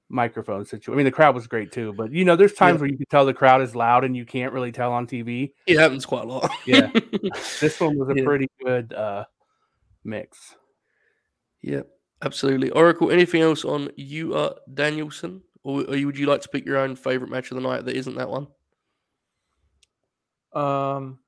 microphone 0.10 0.66
situation. 0.66 0.94
I 0.94 0.98
mean, 0.98 1.06
the 1.06 1.12
crowd 1.12 1.36
was 1.36 1.48
great 1.48 1.72
too, 1.72 1.94
but 1.94 2.12
you 2.12 2.26
know, 2.26 2.36
there's 2.36 2.54
times 2.54 2.78
yeah. 2.78 2.82
where 2.82 2.90
you 2.90 2.98
can 2.98 3.06
tell 3.10 3.26
the 3.26 3.34
crowd 3.34 3.62
is 3.62 3.76
loud 3.76 4.04
and 4.04 4.16
you 4.16 4.26
can't 4.26 4.54
really 4.54 4.72
tell 4.72 4.94
on 4.94 5.08
TV. 5.08 5.52
It 5.66 5.80
happens 5.80 6.06
quite 6.06 6.26
a 6.26 6.28
lot. 6.28 6.52
yeah, 6.66 6.92
this 7.60 7.80
one 7.80 7.98
was 7.98 8.10
a 8.10 8.16
yeah. 8.16 8.24
pretty 8.24 8.48
good 8.64 8.94
uh, 8.94 9.26
mix. 10.04 10.56
Yep, 11.62 11.88
absolutely. 12.22 12.70
Oracle. 12.72 13.12
Anything 13.12 13.42
else 13.42 13.66
on 13.66 13.90
you, 13.96 14.36
uh, 14.36 14.54
Danielson, 14.74 15.42
or, 15.64 15.82
or 15.82 16.06
would 16.06 16.18
you 16.18 16.28
like 16.28 16.42
to 16.42 16.50
pick 16.50 16.66
your 16.66 16.78
own 16.78 16.96
favorite 16.96 17.32
match 17.32 17.52
of 17.52 17.56
the 17.56 17.62
night 17.62 17.86
that 17.86 17.96
isn't 17.96 18.16
that 18.16 18.30
one? 18.30 18.48
Um, 20.54 21.20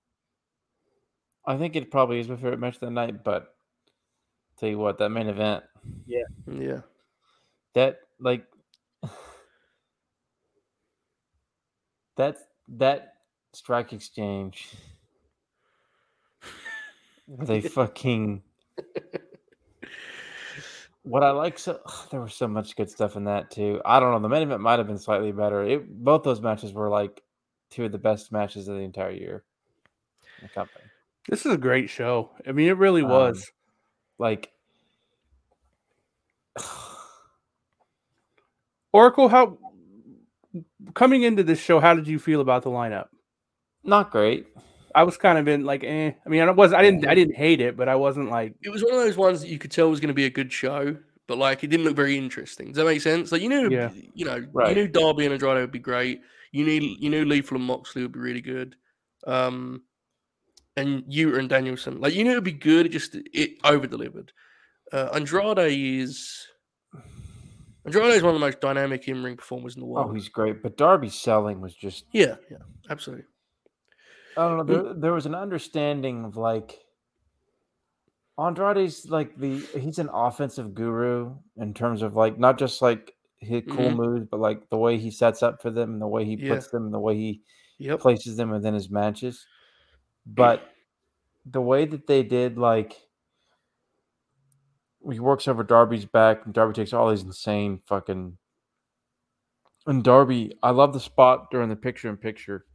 I 1.49 1.57
think 1.57 1.75
it 1.75 1.89
probably 1.89 2.19
is 2.19 2.29
my 2.29 2.35
favorite 2.35 2.59
match 2.59 2.75
of 2.75 2.81
the 2.81 2.91
night, 2.91 3.23
but 3.23 3.55
tell 4.59 4.69
you 4.69 4.77
what, 4.77 4.99
that 4.99 5.09
main 5.09 5.27
event. 5.27 5.63
Yeah. 6.05 6.21
Yeah. 6.45 6.81
That 7.73 8.01
like 8.19 8.45
that 12.17 12.37
that 12.67 13.13
strike 13.53 13.93
exchange. 13.93 14.75
they 17.27 17.61
fucking 17.77 18.43
what 21.01 21.23
I 21.23 21.31
like 21.31 21.57
so 21.57 21.79
there 22.11 22.21
was 22.21 22.35
so 22.35 22.47
much 22.47 22.75
good 22.75 22.91
stuff 22.91 23.15
in 23.15 23.23
that 23.23 23.49
too. 23.49 23.81
I 23.83 23.99
don't 23.99 24.11
know. 24.11 24.19
The 24.19 24.29
main 24.29 24.43
event 24.43 24.61
might 24.61 24.77
have 24.77 24.87
been 24.87 24.99
slightly 24.99 25.31
better. 25.31 25.63
It 25.63 26.03
both 26.03 26.21
those 26.21 26.41
matches 26.41 26.73
were 26.73 26.89
like 26.89 27.23
two 27.71 27.85
of 27.85 27.91
the 27.91 27.97
best 27.97 28.31
matches 28.31 28.67
of 28.67 28.75
the 28.75 28.83
entire 28.83 29.09
year. 29.09 29.43
In 30.39 30.47
the 30.47 30.53
company. 30.53 30.88
This 31.29 31.45
is 31.45 31.53
a 31.53 31.57
great 31.57 31.89
show. 31.89 32.31
I 32.47 32.51
mean, 32.51 32.67
it 32.67 32.77
really 32.77 33.03
um, 33.03 33.09
was. 33.09 33.51
Like 34.17 34.51
Oracle, 38.93 39.29
how 39.29 39.57
coming 40.93 41.23
into 41.23 41.43
this 41.43 41.59
show, 41.59 41.79
how 41.79 41.93
did 41.93 42.07
you 42.07 42.19
feel 42.19 42.41
about 42.41 42.63
the 42.63 42.69
lineup? 42.69 43.07
Not 43.83 44.11
great. 44.11 44.47
I 44.95 45.03
was 45.03 45.17
kind 45.17 45.37
of 45.37 45.47
in 45.47 45.65
like, 45.65 45.83
eh. 45.83 46.11
I 46.25 46.29
mean, 46.29 46.41
I 46.41 46.49
was, 46.51 46.73
I 46.73 46.81
didn't, 46.81 47.07
I 47.07 47.13
didn't 47.13 47.35
hate 47.35 47.61
it, 47.61 47.77
but 47.77 47.87
I 47.87 47.95
wasn't 47.95 48.29
like. 48.29 48.55
It 48.63 48.69
was 48.69 48.83
one 48.83 48.93
of 48.93 48.99
those 48.99 49.15
ones 49.15 49.41
that 49.41 49.49
you 49.49 49.59
could 49.59 49.71
tell 49.71 49.89
was 49.89 49.99
going 49.99 50.09
to 50.09 50.15
be 50.15 50.25
a 50.25 50.31
good 50.31 50.51
show, 50.51 50.97
but 51.27 51.37
like 51.37 51.63
it 51.63 51.67
didn't 51.67 51.85
look 51.85 51.95
very 51.95 52.17
interesting. 52.17 52.67
Does 52.67 52.77
that 52.77 52.85
make 52.85 53.01
sense? 53.01 53.31
Like 53.31 53.43
you 53.43 53.49
knew, 53.49 53.69
yeah. 53.69 53.91
you 54.13 54.25
know, 54.25 54.43
right. 54.51 54.69
you 54.69 54.75
knew 54.75 54.87
Darby 54.87 55.25
and 55.25 55.33
Andrade 55.33 55.61
would 55.61 55.71
be 55.71 55.79
great. 55.79 56.21
You 56.51 56.65
knew, 56.65 56.81
you 56.81 57.11
knew 57.11 57.25
Lethal 57.25 57.57
and 57.57 57.65
Moxley 57.67 58.01
would 58.01 58.11
be 58.11 58.19
really 58.19 58.41
good. 58.41 58.75
Um, 59.27 59.83
and 60.79 61.03
Yuta 61.03 61.37
and 61.39 61.49
Danielson. 61.49 61.99
Like 61.99 62.13
you 62.13 62.23
knew 62.23 62.31
it'd 62.31 62.43
be 62.43 62.51
good, 62.51 62.85
it 62.85 62.89
just 62.89 63.15
it 63.15 63.51
over 63.63 63.87
delivered. 63.87 64.31
Uh, 64.91 65.09
Andrade 65.13 65.59
is 65.59 66.47
Andrade 67.85 68.15
is 68.15 68.23
one 68.23 68.33
of 68.33 68.39
the 68.39 68.45
most 68.45 68.61
dynamic 68.61 69.07
in 69.07 69.23
ring 69.23 69.37
performers 69.37 69.75
in 69.75 69.81
the 69.81 69.85
world. 69.85 70.07
Oh, 70.09 70.13
he's 70.13 70.29
great, 70.29 70.63
but 70.63 70.77
Darby's 70.77 71.15
selling 71.15 71.61
was 71.61 71.75
just 71.75 72.05
yeah, 72.11 72.35
yeah, 72.49 72.57
absolutely. 72.89 73.25
I 74.37 74.47
don't 74.47 74.57
know. 74.57 74.63
There, 74.83 74.93
there 74.93 75.13
was 75.13 75.25
an 75.25 75.35
understanding 75.35 76.25
of 76.25 76.37
like 76.37 76.79
Andrade's 78.37 79.05
like 79.09 79.37
the 79.37 79.59
he's 79.77 79.99
an 79.99 80.09
offensive 80.13 80.73
guru 80.73 81.35
in 81.57 81.73
terms 81.73 82.01
of 82.01 82.15
like 82.15 82.39
not 82.39 82.57
just 82.57 82.81
like 82.81 83.13
his 83.39 83.63
cool 83.67 83.77
mm-hmm. 83.77 83.97
moves, 83.97 84.27
but 84.29 84.39
like 84.39 84.69
the 84.69 84.77
way 84.77 84.97
he 84.97 85.11
sets 85.11 85.43
up 85.43 85.61
for 85.61 85.69
them 85.69 85.93
and 85.93 86.01
the 86.01 86.07
way 86.07 86.25
he 86.25 86.35
yeah. 86.35 86.53
puts 86.53 86.69
them 86.69 86.85
and 86.85 86.93
the 86.93 86.99
way 86.99 87.15
he 87.15 87.41
yep. 87.79 87.99
places 87.99 88.37
them 88.37 88.49
within 88.49 88.73
his 88.73 88.89
matches. 88.89 89.45
But 90.35 90.69
the 91.45 91.61
way 91.61 91.85
that 91.85 92.07
they 92.07 92.23
did, 92.23 92.57
like, 92.57 92.95
he 95.09 95.19
works 95.19 95.47
over 95.47 95.63
Darby's 95.63 96.05
back, 96.05 96.45
and 96.45 96.53
Darby 96.53 96.73
takes 96.73 96.93
all 96.93 97.09
these 97.09 97.23
insane 97.23 97.81
fucking. 97.87 98.37
And 99.87 100.03
Darby, 100.03 100.53
I 100.61 100.71
love 100.71 100.93
the 100.93 100.99
spot 100.99 101.49
during 101.49 101.69
the 101.69 101.75
picture 101.75 102.09
in 102.09 102.17
picture 102.17 102.65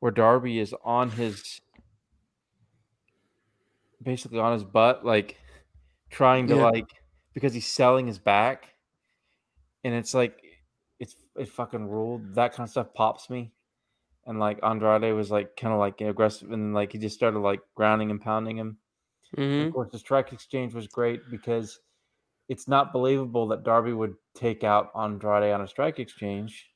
where 0.00 0.10
Darby 0.10 0.58
is 0.58 0.74
on 0.82 1.10
his 1.10 1.60
basically 4.02 4.40
on 4.40 4.52
his 4.52 4.64
butt, 4.64 5.04
like 5.04 5.36
trying 6.10 6.48
to 6.48 6.56
yeah. 6.56 6.64
like 6.64 6.88
because 7.34 7.54
he's 7.54 7.66
selling 7.66 8.08
his 8.08 8.18
back, 8.18 8.70
and 9.84 9.94
it's 9.94 10.14
like 10.14 10.42
it's 10.98 11.14
it 11.36 11.48
fucking 11.48 11.86
ruled. 11.86 12.34
That 12.34 12.54
kind 12.54 12.66
of 12.66 12.70
stuff 12.70 12.92
pops 12.94 13.30
me 13.30 13.52
and 14.26 14.38
like 14.38 14.58
Andrade 14.62 15.14
was 15.14 15.30
like 15.30 15.56
kind 15.56 15.72
of 15.72 15.80
like 15.80 16.00
aggressive, 16.00 16.52
and 16.52 16.74
like 16.74 16.92
he 16.92 16.98
just 16.98 17.16
started 17.16 17.40
like 17.40 17.60
grounding 17.74 18.10
and 18.10 18.20
pounding 18.20 18.56
him. 18.56 18.76
Mm-hmm. 19.36 19.68
Of 19.68 19.72
course, 19.74 19.90
the 19.90 19.98
strike 19.98 20.32
exchange 20.32 20.74
was 20.74 20.86
great 20.86 21.20
because 21.30 21.80
it's 22.48 22.68
not 22.68 22.92
believable 22.92 23.48
that 23.48 23.64
Darby 23.64 23.92
would 23.92 24.14
take 24.34 24.64
out 24.64 24.90
Andrade 24.98 25.52
on 25.52 25.62
a 25.62 25.68
strike 25.68 25.98
exchange. 25.98 26.70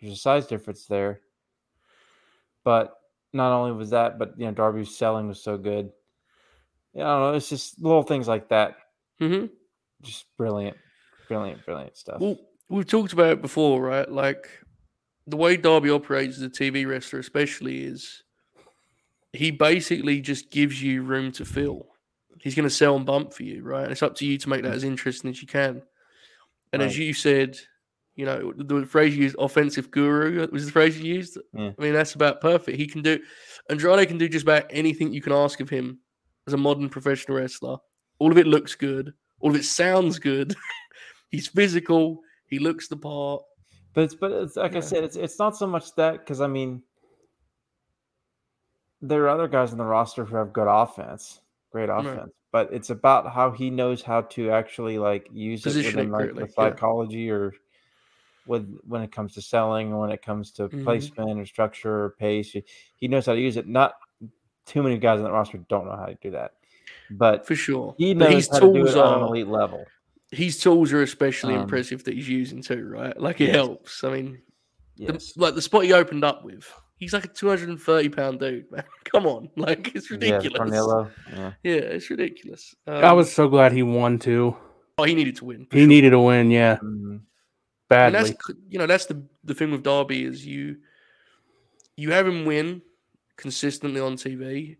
There's 0.00 0.14
a 0.14 0.16
size 0.16 0.46
difference 0.46 0.86
there, 0.86 1.20
but 2.62 2.98
not 3.32 3.52
only 3.52 3.72
was 3.72 3.90
that, 3.90 4.18
but 4.18 4.34
you 4.38 4.46
know 4.46 4.52
Darby's 4.52 4.96
selling 4.96 5.28
was 5.28 5.42
so 5.42 5.58
good. 5.58 5.90
Yeah, 6.92 7.08
I 7.08 7.18
don't 7.18 7.20
know. 7.20 7.36
It's 7.36 7.48
just 7.48 7.82
little 7.82 8.02
things 8.02 8.28
like 8.28 8.48
that. 8.50 8.76
Mm-hmm. 9.20 9.46
Just 10.02 10.26
brilliant, 10.36 10.76
brilliant, 11.28 11.64
brilliant 11.64 11.96
stuff. 11.96 12.20
Well, 12.20 12.38
we've 12.68 12.86
talked 12.86 13.12
about 13.12 13.32
it 13.32 13.42
before, 13.42 13.82
right? 13.82 14.10
Like 14.10 14.48
the 15.26 15.36
way 15.36 15.56
Darby 15.56 15.90
operates 15.90 16.36
as 16.36 16.42
a 16.42 16.50
TV 16.50 16.86
wrestler, 16.86 17.18
especially, 17.18 17.84
is 17.84 18.22
he 19.32 19.50
basically 19.50 20.20
just 20.20 20.50
gives 20.50 20.82
you 20.82 21.02
room 21.02 21.32
to 21.32 21.44
fill. 21.44 21.86
He's 22.40 22.54
going 22.54 22.68
to 22.68 22.74
sell 22.74 22.96
and 22.96 23.06
bump 23.06 23.32
for 23.32 23.42
you, 23.42 23.62
right? 23.62 23.84
And 23.84 23.92
it's 23.92 24.02
up 24.02 24.16
to 24.16 24.26
you 24.26 24.36
to 24.38 24.48
make 24.48 24.62
that 24.62 24.74
as 24.74 24.84
interesting 24.84 25.30
as 25.30 25.40
you 25.40 25.48
can. 25.48 25.82
And 26.72 26.82
right. 26.82 26.88
as 26.88 26.98
you 26.98 27.14
said, 27.14 27.58
you 28.16 28.26
know, 28.26 28.52
the 28.56 28.86
phrase 28.86 29.16
you 29.16 29.24
used, 29.24 29.36
offensive 29.38 29.90
guru, 29.90 30.46
was 30.52 30.66
the 30.66 30.72
phrase 30.72 31.00
you 31.00 31.14
used. 31.14 31.38
Yeah. 31.52 31.72
I 31.76 31.82
mean, 31.82 31.94
that's 31.94 32.14
about 32.14 32.40
perfect. 32.40 32.78
He 32.78 32.86
can 32.86 33.02
do, 33.02 33.18
Andrade 33.70 34.06
can 34.06 34.18
do 34.18 34.28
just 34.28 34.44
about 34.44 34.66
anything 34.70 35.12
you 35.12 35.22
can 35.22 35.32
ask 35.32 35.60
of 35.60 35.70
him 35.70 35.98
as 36.46 36.52
a 36.52 36.58
modern 36.58 36.88
professional 36.88 37.38
wrestler. 37.38 37.78
All 38.18 38.30
of 38.30 38.38
it 38.38 38.46
looks 38.46 38.74
good. 38.74 39.14
All 39.40 39.50
of 39.50 39.56
it 39.56 39.64
sounds 39.64 40.18
good. 40.18 40.54
He's 41.30 41.48
physical. 41.48 42.20
He 42.46 42.58
looks 42.58 42.86
the 42.88 42.96
part. 42.96 43.42
But 43.94 44.04
it's 44.04 44.14
but 44.14 44.32
it's 44.32 44.56
like 44.56 44.72
yeah. 44.72 44.78
I 44.78 44.80
said, 44.80 45.04
it's 45.04 45.16
it's 45.16 45.38
not 45.38 45.56
so 45.56 45.66
much 45.66 45.94
that 45.94 46.18
because 46.18 46.40
I 46.40 46.48
mean 46.48 46.82
there 49.00 49.22
are 49.22 49.28
other 49.28 49.48
guys 49.48 49.72
in 49.72 49.78
the 49.78 49.84
roster 49.84 50.24
who 50.24 50.36
have 50.36 50.52
good 50.52 50.66
offense, 50.68 51.40
great 51.70 51.88
offense, 51.88 52.18
right. 52.18 52.28
but 52.52 52.72
it's 52.72 52.90
about 52.90 53.32
how 53.32 53.50
he 53.50 53.70
knows 53.70 54.02
how 54.02 54.22
to 54.22 54.50
actually 54.50 54.98
like 54.98 55.28
use 55.32 55.62
Position 55.62 55.98
it 55.98 56.10
within 56.10 56.10
like 56.10 56.34
the 56.34 56.52
psychology 56.52 57.20
yeah. 57.20 57.32
or 57.32 57.54
with 58.46 58.78
when 58.86 59.02
it 59.02 59.12
comes 59.12 59.34
to 59.34 59.42
selling 59.42 59.92
or 59.92 60.00
when 60.00 60.10
it 60.10 60.22
comes 60.22 60.50
to 60.52 60.68
mm-hmm. 60.68 60.84
placement 60.84 61.38
or 61.38 61.46
structure 61.46 62.04
or 62.04 62.10
pace. 62.18 62.56
He 62.96 63.08
knows 63.08 63.26
how 63.26 63.34
to 63.34 63.40
use 63.40 63.56
it. 63.56 63.68
Not 63.68 63.94
too 64.66 64.82
many 64.82 64.98
guys 64.98 65.18
in 65.18 65.24
the 65.24 65.30
roster 65.30 65.58
don't 65.68 65.86
know 65.86 65.96
how 65.96 66.06
to 66.06 66.16
do 66.20 66.32
that. 66.32 66.52
But 67.10 67.46
for 67.46 67.54
sure, 67.54 67.94
he 67.96 68.14
knows 68.14 68.48
how 68.48 68.58
to 68.58 68.72
do 68.72 68.86
it 68.86 68.96
on 68.96 69.22
an 69.22 69.28
elite 69.28 69.46
level 69.48 69.84
his 70.34 70.58
tools 70.58 70.92
are 70.92 71.02
especially 71.02 71.54
um, 71.54 71.62
impressive 71.62 72.04
that 72.04 72.14
he's 72.14 72.28
using 72.28 72.62
too, 72.62 72.86
right? 72.88 73.18
Like 73.18 73.40
it 73.40 73.46
yes. 73.46 73.56
helps. 73.56 74.04
I 74.04 74.10
mean, 74.10 74.42
yes. 74.96 75.32
the, 75.32 75.42
like 75.42 75.54
the 75.54 75.62
spot 75.62 75.84
he 75.84 75.92
opened 75.92 76.24
up 76.24 76.44
with, 76.44 76.70
He's 76.96 77.12
like 77.12 77.24
a 77.24 77.28
230 77.28 78.08
pound 78.10 78.40
dude, 78.40 78.70
man. 78.70 78.84
Come 79.04 79.26
on, 79.26 79.50
like 79.56 79.94
it's 79.94 80.10
ridiculous. 80.10 80.72
Yeah, 80.72 81.36
yeah. 81.36 81.52
yeah 81.62 81.72
it's 81.72 82.08
ridiculous. 82.08 82.74
Um, 82.86 83.04
I 83.04 83.12
was 83.12 83.32
so 83.32 83.48
glad 83.48 83.72
he 83.72 83.82
won 83.82 84.18
too. 84.18 84.56
Oh, 84.96 85.04
he 85.04 85.14
needed 85.14 85.36
to 85.36 85.44
win. 85.44 85.66
He 85.72 85.80
sure. 85.80 85.88
needed 85.88 86.10
to 86.10 86.20
win, 86.20 86.50
yeah. 86.50 86.76
Mm-hmm. 86.76 87.16
Badly. 87.88 88.18
And 88.18 88.28
that's 88.28 88.50
you 88.68 88.78
know 88.78 88.86
that's 88.86 89.06
the 89.06 89.22
the 89.42 89.54
thing 89.54 89.72
with 89.72 89.82
Darby 89.82 90.24
is 90.24 90.46
you 90.46 90.76
you 91.96 92.12
have 92.12 92.26
him 92.26 92.44
win 92.44 92.80
consistently 93.36 94.00
on 94.00 94.16
TV. 94.16 94.76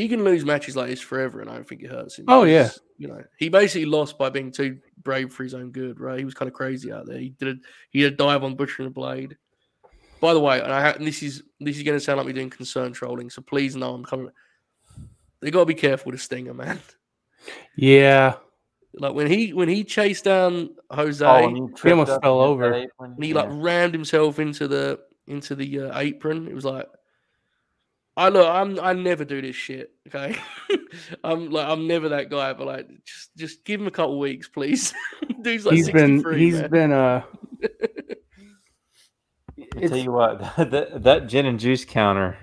He 0.00 0.08
can 0.08 0.24
lose 0.24 0.44
matches 0.44 0.76
like 0.76 0.88
this 0.88 1.00
forever, 1.00 1.40
and 1.40 1.50
I 1.50 1.54
don't 1.54 1.68
think 1.68 1.82
it 1.82 1.90
hurts 1.90 2.18
him. 2.18 2.24
Oh 2.28 2.44
yeah, 2.44 2.70
you 2.98 3.08
know 3.08 3.22
he 3.38 3.48
basically 3.48 3.86
lost 3.86 4.16
by 4.18 4.30
being 4.30 4.50
too 4.50 4.78
brave 5.02 5.32
for 5.32 5.42
his 5.42 5.54
own 5.54 5.70
good. 5.70 6.00
Right, 6.00 6.18
he 6.18 6.24
was 6.24 6.34
kind 6.34 6.48
of 6.48 6.54
crazy 6.54 6.90
out 6.90 7.06
there. 7.06 7.18
He 7.18 7.30
did 7.30 7.48
a, 7.48 7.60
he 7.90 8.00
did 8.00 8.14
a 8.14 8.16
dive 8.16 8.42
on 8.42 8.56
Butcher 8.56 8.82
and 8.82 8.90
the 8.90 8.94
Blade. 8.94 9.36
By 10.20 10.34
the 10.34 10.40
way, 10.40 10.60
and 10.60 10.72
I 10.72 10.90
and 10.90 11.06
this 11.06 11.22
is 11.22 11.42
this 11.60 11.76
is 11.76 11.82
going 11.82 11.98
to 11.98 12.04
sound 12.04 12.18
like 12.18 12.26
me 12.26 12.32
doing 12.32 12.50
concern 12.50 12.92
trolling, 12.92 13.30
so 13.30 13.42
please 13.42 13.76
know 13.76 13.94
I'm 13.94 14.04
coming. 14.04 14.30
They 15.40 15.50
got 15.50 15.60
to 15.60 15.66
be 15.66 15.74
careful 15.74 16.12
with 16.12 16.20
Stinger, 16.20 16.54
man. 16.54 16.80
Yeah, 17.76 18.34
like 18.94 19.14
when 19.14 19.26
he 19.28 19.52
when 19.52 19.68
he 19.68 19.84
chased 19.84 20.24
down 20.24 20.70
Jose, 20.90 21.24
oh, 21.24 21.70
he 21.82 21.90
almost 21.90 22.20
fell 22.22 22.40
over. 22.40 22.72
And 22.72 23.22
he 23.22 23.30
yeah. 23.30 23.36
like 23.36 23.48
rammed 23.50 23.94
himself 23.94 24.38
into 24.38 24.66
the 24.66 25.00
into 25.26 25.54
the 25.54 25.80
uh, 25.80 25.98
apron. 25.98 26.48
It 26.48 26.54
was 26.54 26.64
like, 26.64 26.86
I 28.16 28.28
look, 28.28 28.48
I'm 28.48 28.78
I 28.80 28.92
never 28.92 29.24
do 29.24 29.40
this 29.40 29.56
shit. 29.56 29.92
Okay, 30.06 30.36
I'm 31.24 31.50
like 31.50 31.66
I'm 31.66 31.86
never 31.86 32.08
that 32.10 32.30
guy. 32.30 32.52
But 32.52 32.66
like, 32.66 32.88
just 33.04 33.36
just 33.36 33.64
give 33.64 33.80
him 33.80 33.86
a 33.86 33.90
couple 33.90 34.18
weeks, 34.18 34.48
please. 34.48 34.92
Dude's 35.42 35.64
like 35.64 35.76
he's 35.76 35.90
been 35.90 36.24
he's 36.36 36.60
man. 36.60 36.70
been 36.70 36.92
uh. 36.92 37.22
I 39.76 39.86
tell 39.86 39.96
you 39.96 40.12
what, 40.12 40.40
that 40.56 41.02
that 41.02 41.26
gin 41.28 41.46
and 41.46 41.58
juice 41.58 41.84
counter. 41.84 42.36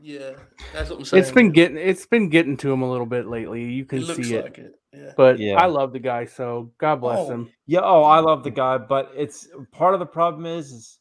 Yeah, 0.00 0.32
that's 0.72 0.90
what 0.90 0.98
I'm 0.98 1.04
saying. 1.04 1.22
It's 1.22 1.30
been 1.30 1.52
getting 1.52 1.76
it's 1.76 2.06
been 2.06 2.28
getting 2.28 2.56
to 2.58 2.72
him 2.72 2.82
a 2.82 2.90
little 2.90 3.06
bit 3.06 3.26
lately. 3.26 3.70
You 3.70 3.84
can 3.84 4.00
it 4.00 4.16
see 4.16 4.40
like 4.40 4.58
it. 4.58 4.74
Yeah. 4.92 5.12
But 5.16 5.38
yeah. 5.38 5.54
I 5.54 5.66
love 5.66 5.92
the 5.92 6.00
guy, 6.00 6.26
so 6.26 6.72
God 6.78 6.96
bless 6.96 7.20
oh. 7.20 7.30
him. 7.30 7.50
Yeah, 7.66 7.80
oh, 7.82 8.02
I 8.02 8.18
love 8.20 8.44
the 8.44 8.50
guy, 8.50 8.78
but 8.78 9.12
it's 9.16 9.48
part 9.70 9.94
of 9.94 10.00
the 10.00 10.06
problem 10.06 10.44
is, 10.44 10.72
is 10.72 10.98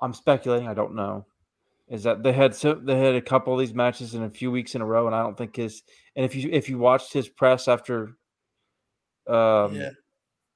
I'm 0.00 0.12
speculating, 0.12 0.66
I 0.66 0.74
don't 0.74 0.96
know. 0.96 1.26
Is 1.88 2.02
that 2.02 2.22
they 2.22 2.32
had 2.32 2.54
so 2.54 2.74
they 2.74 2.98
had 2.98 3.14
a 3.14 3.20
couple 3.20 3.52
of 3.52 3.60
these 3.60 3.74
matches 3.74 4.14
in 4.14 4.24
a 4.24 4.30
few 4.30 4.50
weeks 4.50 4.74
in 4.74 4.82
a 4.82 4.86
row, 4.86 5.06
and 5.06 5.14
I 5.14 5.22
don't 5.22 5.36
think 5.36 5.54
his 5.54 5.82
and 6.16 6.24
if 6.24 6.34
you 6.34 6.50
if 6.50 6.68
you 6.68 6.78
watched 6.78 7.12
his 7.12 7.28
press 7.28 7.68
after 7.68 8.16
um 9.28 9.74
yeah. 9.74 9.90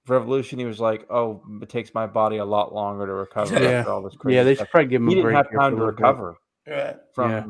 Revolution, 0.08 0.58
he 0.58 0.64
was 0.64 0.80
like, 0.80 1.06
"Oh, 1.08 1.42
it 1.62 1.68
takes 1.68 1.94
my 1.94 2.06
body 2.06 2.38
a 2.38 2.44
lot 2.44 2.74
longer 2.74 3.06
to 3.06 3.12
recover 3.26 3.62
yeah. 3.62 3.70
after 3.70 3.92
all 3.92 4.02
this 4.02 4.16
crazy." 4.16 4.36
Yeah, 4.36 4.42
they 4.42 4.54
should 4.56 4.68
probably 4.70 4.88
give 4.88 5.02
him. 5.02 5.08
He 5.08 5.14
didn't 5.14 5.34
have 5.34 5.52
time 5.52 5.76
to 5.76 5.84
recover 5.84 6.36
right. 6.66 6.96
from, 7.14 7.30
yeah. 7.30 7.44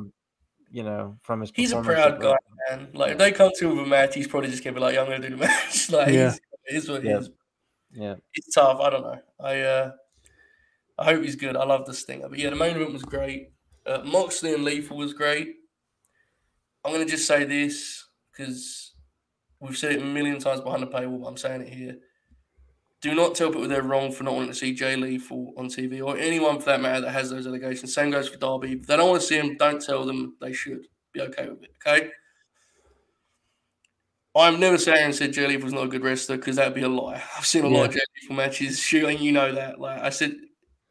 you 0.70 0.82
know, 0.82 1.16
from 1.22 1.40
his. 1.40 1.52
He's 1.54 1.72
a 1.72 1.80
proud 1.80 2.20
guy, 2.20 2.36
man. 2.68 2.88
Like, 2.92 3.12
if 3.12 3.18
they 3.18 3.32
come 3.32 3.50
to 3.56 3.70
him 3.70 3.76
with 3.78 3.86
a 3.86 3.88
match, 3.88 4.14
he's 4.14 4.26
probably 4.26 4.50
just 4.50 4.62
gonna 4.62 4.74
be 4.74 4.80
like, 4.80 4.98
"I'm 4.98 5.06
gonna 5.06 5.20
do 5.20 5.30
the 5.30 5.36
match." 5.36 5.90
like, 5.92 6.12
yeah. 6.12 6.34
he's, 6.68 6.88
what 6.88 7.02
yeah. 7.02 7.12
he 7.12 7.18
is. 7.18 7.30
Yeah, 7.92 8.14
it's 8.34 8.54
tough. 8.54 8.80
I 8.80 8.90
don't 8.90 9.02
know. 9.02 9.20
I 9.40 9.60
uh, 9.60 9.92
I 10.98 11.04
hope 11.04 11.22
he's 11.22 11.36
good. 11.36 11.56
I 11.56 11.64
love 11.64 11.86
this 11.86 12.02
thing. 12.02 12.22
But 12.28 12.38
yeah, 12.38 12.50
the 12.50 12.56
main 12.56 12.76
event 12.76 12.92
was 12.92 13.02
great. 13.02 13.52
Uh, 13.90 14.02
Moxley 14.04 14.54
and 14.54 14.64
Lethal 14.64 14.96
was 14.96 15.12
great. 15.12 15.56
I'm 16.84 16.92
gonna 16.92 17.04
just 17.04 17.26
say 17.26 17.44
this 17.44 18.06
because 18.30 18.94
we've 19.58 19.76
said 19.76 19.92
it 19.92 20.02
a 20.02 20.04
million 20.04 20.38
times 20.38 20.60
behind 20.60 20.82
the 20.82 20.86
paywall, 20.86 21.22
but 21.22 21.26
I'm 21.26 21.36
saying 21.36 21.62
it 21.62 21.72
here. 21.72 21.96
Do 23.02 23.14
not 23.14 23.34
tell 23.34 23.48
people 23.48 23.66
they're 23.66 23.82
wrong 23.82 24.12
for 24.12 24.22
not 24.22 24.34
wanting 24.34 24.50
to 24.50 24.54
see 24.54 24.74
Jay 24.74 24.94
Lethal 24.94 25.54
on 25.56 25.66
TV 25.66 26.04
or 26.04 26.16
anyone 26.16 26.60
for 26.60 26.66
that 26.66 26.80
matter 26.80 27.00
that 27.00 27.10
has 27.10 27.30
those 27.30 27.46
allegations. 27.46 27.92
Same 27.92 28.10
goes 28.10 28.28
for 28.28 28.38
Darby. 28.38 28.74
If 28.74 28.86
they 28.86 28.96
don't 28.96 29.08
want 29.08 29.22
to 29.22 29.26
see 29.26 29.38
him, 29.38 29.56
don't 29.56 29.82
tell 29.82 30.04
them 30.04 30.36
they 30.40 30.52
should. 30.52 30.86
Be 31.12 31.22
okay 31.22 31.48
with 31.48 31.64
it, 31.64 31.70
okay? 31.84 32.10
I'm 34.36 34.60
never 34.60 34.78
saying 34.78 35.14
said 35.14 35.32
Jay 35.32 35.48
Lethal's 35.48 35.72
not 35.72 35.86
a 35.86 35.88
good 35.88 36.04
wrestler 36.04 36.36
because 36.36 36.56
that'd 36.56 36.74
be 36.74 36.82
a 36.82 36.88
lie. 36.88 37.20
I've 37.36 37.46
seen 37.46 37.64
a 37.64 37.68
yeah. 37.68 37.76
lot 37.76 37.88
of 37.88 37.94
Jay 37.94 38.00
Lethal 38.22 38.36
matches. 38.36 38.78
Shooting, 38.78 39.18
you 39.18 39.32
know 39.32 39.52
that. 39.52 39.80
Like 39.80 40.00
I 40.00 40.10
said, 40.10 40.36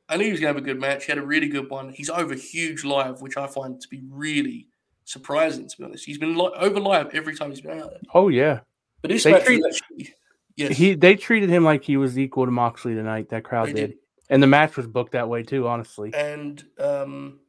I 0.10 0.18
knew 0.18 0.26
he 0.26 0.32
was 0.32 0.40
going 0.40 0.54
to 0.54 0.58
have 0.58 0.64
a 0.64 0.66
good 0.66 0.80
match. 0.80 1.06
He 1.06 1.12
had 1.12 1.20
a 1.20 1.26
really 1.26 1.48
good 1.48 1.70
one. 1.70 1.90
He's 1.90 2.10
over 2.10 2.34
huge 2.34 2.84
live, 2.84 3.22
which 3.22 3.38
I 3.38 3.46
find 3.46 3.80
to 3.80 3.88
be 3.88 4.02
really 4.10 4.68
surprising, 5.06 5.70
to 5.70 5.78
be 5.78 5.84
honest. 5.84 6.04
He's 6.04 6.18
been 6.18 6.36
li- 6.36 6.52
over 6.56 6.80
live 6.80 7.14
every 7.14 7.36
time 7.36 7.52
he's 7.52 7.62
been 7.62 7.80
out 7.80 7.92
there. 7.92 8.00
Oh, 8.14 8.30
yeah. 8.30 8.62
But 9.02 9.12
this 9.12 9.24
they 9.24 9.34
match 9.34 9.46
treat, 9.46 9.64
actually, 9.66 10.14
yes. 10.56 10.76
he 10.76 10.96
They 10.96 11.16
treated 11.16 11.50
him 11.50 11.64
like 11.64 11.84
he 11.84 11.96
was 11.96 12.18
equal 12.18 12.46
to 12.46 12.52
Moxley 12.52 12.96
tonight. 12.96 13.30
That 13.30 13.44
crowd 13.44 13.68
did. 13.68 13.76
did. 13.76 13.94
And 14.32 14.42
the 14.42 14.48
match 14.48 14.76
was 14.78 14.88
booked 14.88 15.12
that 15.12 15.30
way, 15.30 15.44
too, 15.44 15.68
honestly. 15.68 16.12
And, 16.14 16.64
um, 16.80 17.40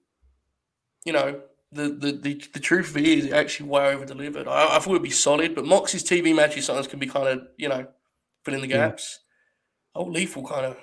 you 1.04 1.14
know, 1.14 1.40
the, 1.72 1.88
the, 1.88 2.12
the, 2.12 2.44
the 2.52 2.60
truth 2.60 2.90
of 2.90 2.96
it 2.98 3.06
is, 3.06 3.24
it 3.26 3.32
actually 3.32 3.70
way 3.70 3.94
over 3.94 4.04
delivered. 4.04 4.48
I, 4.48 4.76
I 4.76 4.78
thought 4.80 4.90
it'd 4.90 5.02
be 5.02 5.10
solid, 5.10 5.54
but 5.54 5.64
Mox's 5.64 6.04
TV 6.04 6.34
matches 6.34 6.66
sometimes 6.66 6.88
can 6.88 6.98
be 6.98 7.06
kind 7.06 7.26
of, 7.26 7.48
you 7.56 7.68
know, 7.68 7.86
filling 8.44 8.60
the 8.60 8.66
gaps. 8.66 9.20
Yeah. 9.96 10.02
Oh, 10.02 10.04
Lethal 10.04 10.46
kind 10.46 10.66
of 10.66 10.76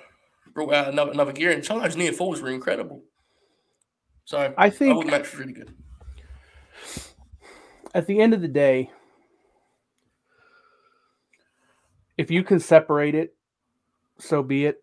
brought 0.58 0.74
out 0.74 0.88
another 0.88 1.12
another 1.12 1.32
gear, 1.32 1.50
and 1.50 1.64
sometimes 1.64 1.96
near 1.96 2.12
falls 2.12 2.40
were 2.40 2.50
incredible. 2.50 3.04
So 4.24 4.52
I 4.58 4.70
think 4.70 5.04
the 5.04 5.10
match 5.10 5.30
was 5.30 5.36
really 5.36 5.52
good. 5.52 5.74
At 7.94 8.06
the 8.06 8.20
end 8.20 8.34
of 8.34 8.42
the 8.42 8.48
day, 8.48 8.90
if 12.18 12.30
you 12.30 12.42
can 12.42 12.60
separate 12.60 13.14
it, 13.14 13.34
so 14.18 14.42
be 14.42 14.66
it. 14.66 14.82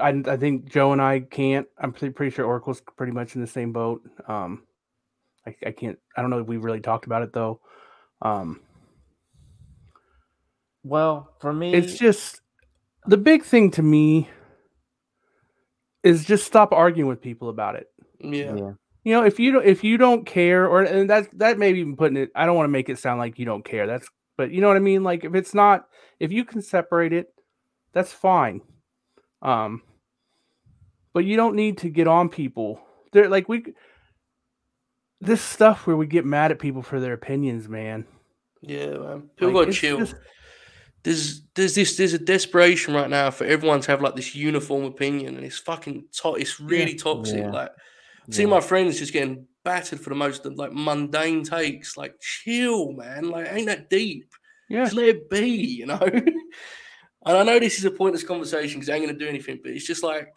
I, 0.00 0.22
I 0.26 0.36
think 0.36 0.70
Joe 0.70 0.92
and 0.92 1.00
I 1.00 1.20
can't. 1.20 1.66
I'm 1.78 1.92
pretty, 1.92 2.12
pretty 2.12 2.34
sure 2.34 2.44
Oracle's 2.44 2.82
pretty 2.96 3.12
much 3.12 3.34
in 3.34 3.40
the 3.40 3.46
same 3.46 3.72
boat. 3.72 4.02
Um, 4.28 4.64
I, 5.46 5.54
I 5.66 5.70
can't. 5.72 5.98
I 6.16 6.22
don't 6.22 6.30
know 6.30 6.38
if 6.38 6.46
we 6.46 6.56
really 6.56 6.80
talked 6.80 7.06
about 7.06 7.22
it 7.22 7.32
though. 7.32 7.60
Um, 8.20 8.60
well, 10.84 11.34
for 11.40 11.52
me, 11.52 11.72
it's 11.74 11.98
just 11.98 12.42
the 13.06 13.16
big 13.16 13.42
thing 13.42 13.70
to 13.72 13.82
me 13.82 14.28
is 16.06 16.24
just 16.24 16.46
stop 16.46 16.72
arguing 16.72 17.08
with 17.08 17.20
people 17.20 17.48
about 17.48 17.74
it. 17.74 17.90
Yeah. 18.20 18.54
yeah. 18.54 18.72
You 19.04 19.12
know, 19.12 19.24
if 19.24 19.40
you 19.40 19.52
don't 19.52 19.66
if 19.66 19.84
you 19.84 19.98
don't 19.98 20.24
care, 20.24 20.66
or 20.66 20.82
and 20.82 21.10
that 21.10 21.28
that 21.38 21.58
may 21.58 21.72
be 21.72 21.80
even 21.80 21.96
putting 21.96 22.16
it. 22.16 22.30
I 22.34 22.46
don't 22.46 22.56
want 22.56 22.66
to 22.66 22.72
make 22.72 22.88
it 22.88 22.98
sound 22.98 23.18
like 23.18 23.38
you 23.38 23.44
don't 23.44 23.64
care. 23.64 23.86
That's 23.86 24.08
but 24.36 24.50
you 24.50 24.60
know 24.60 24.68
what 24.68 24.76
I 24.76 24.80
mean. 24.80 25.02
Like 25.02 25.24
if 25.24 25.34
it's 25.34 25.54
not, 25.54 25.86
if 26.20 26.32
you 26.32 26.44
can 26.44 26.62
separate 26.62 27.12
it, 27.12 27.32
that's 27.92 28.12
fine. 28.12 28.62
Um, 29.42 29.82
but 31.12 31.24
you 31.24 31.36
don't 31.36 31.56
need 31.56 31.78
to 31.78 31.88
get 31.88 32.08
on 32.08 32.28
people. 32.28 32.80
They're 33.12 33.28
like 33.28 33.48
we 33.48 33.74
this 35.20 35.40
stuff 35.40 35.86
where 35.86 35.96
we 35.96 36.06
get 36.06 36.24
mad 36.24 36.50
at 36.50 36.58
people 36.58 36.82
for 36.82 37.00
their 37.00 37.14
opinions, 37.14 37.68
man. 37.68 38.06
Yeah, 38.60 38.98
man. 38.98 39.30
People 39.36 39.54
like, 39.54 39.68
got 39.68 39.74
chill. 39.74 39.98
Just, 39.98 40.14
there's 41.06 41.42
there's 41.54 41.76
this 41.76 41.96
there's 41.96 42.14
a 42.14 42.18
desperation 42.18 42.92
right 42.92 43.08
now 43.08 43.30
for 43.30 43.44
everyone 43.44 43.80
to 43.80 43.90
have 43.92 44.02
like 44.02 44.16
this 44.16 44.34
uniform 44.34 44.82
opinion, 44.82 45.36
and 45.36 45.46
it's 45.46 45.58
fucking 45.58 46.04
to- 46.20 46.34
it's 46.34 46.58
really 46.58 46.96
yeah. 46.96 46.98
toxic. 46.98 47.38
Yeah. 47.38 47.50
Like, 47.52 47.70
yeah. 48.26 48.34
see 48.34 48.44
my 48.44 48.60
friends 48.60 48.98
just 48.98 49.12
getting 49.12 49.46
battered 49.64 50.00
for 50.00 50.10
the 50.10 50.16
most 50.16 50.44
like 50.44 50.72
mundane 50.72 51.44
takes. 51.44 51.96
Like, 51.96 52.18
chill, 52.20 52.90
man. 52.90 53.30
Like, 53.30 53.46
ain't 53.52 53.68
that 53.68 53.88
deep? 53.88 54.32
Yeah, 54.68 54.82
just 54.82 54.96
let 54.96 55.06
it 55.06 55.30
be, 55.30 55.46
you 55.46 55.86
know. 55.86 56.00
and 56.02 56.34
I 57.24 57.44
know 57.44 57.60
this 57.60 57.78
is 57.78 57.84
a 57.84 57.90
pointless 57.92 58.24
conversation 58.24 58.80
because 58.80 58.90
I 58.90 58.96
ain't 58.96 59.06
gonna 59.06 59.16
do 59.16 59.28
anything, 59.28 59.60
but 59.62 59.70
it's 59.70 59.86
just 59.86 60.02
like 60.02 60.36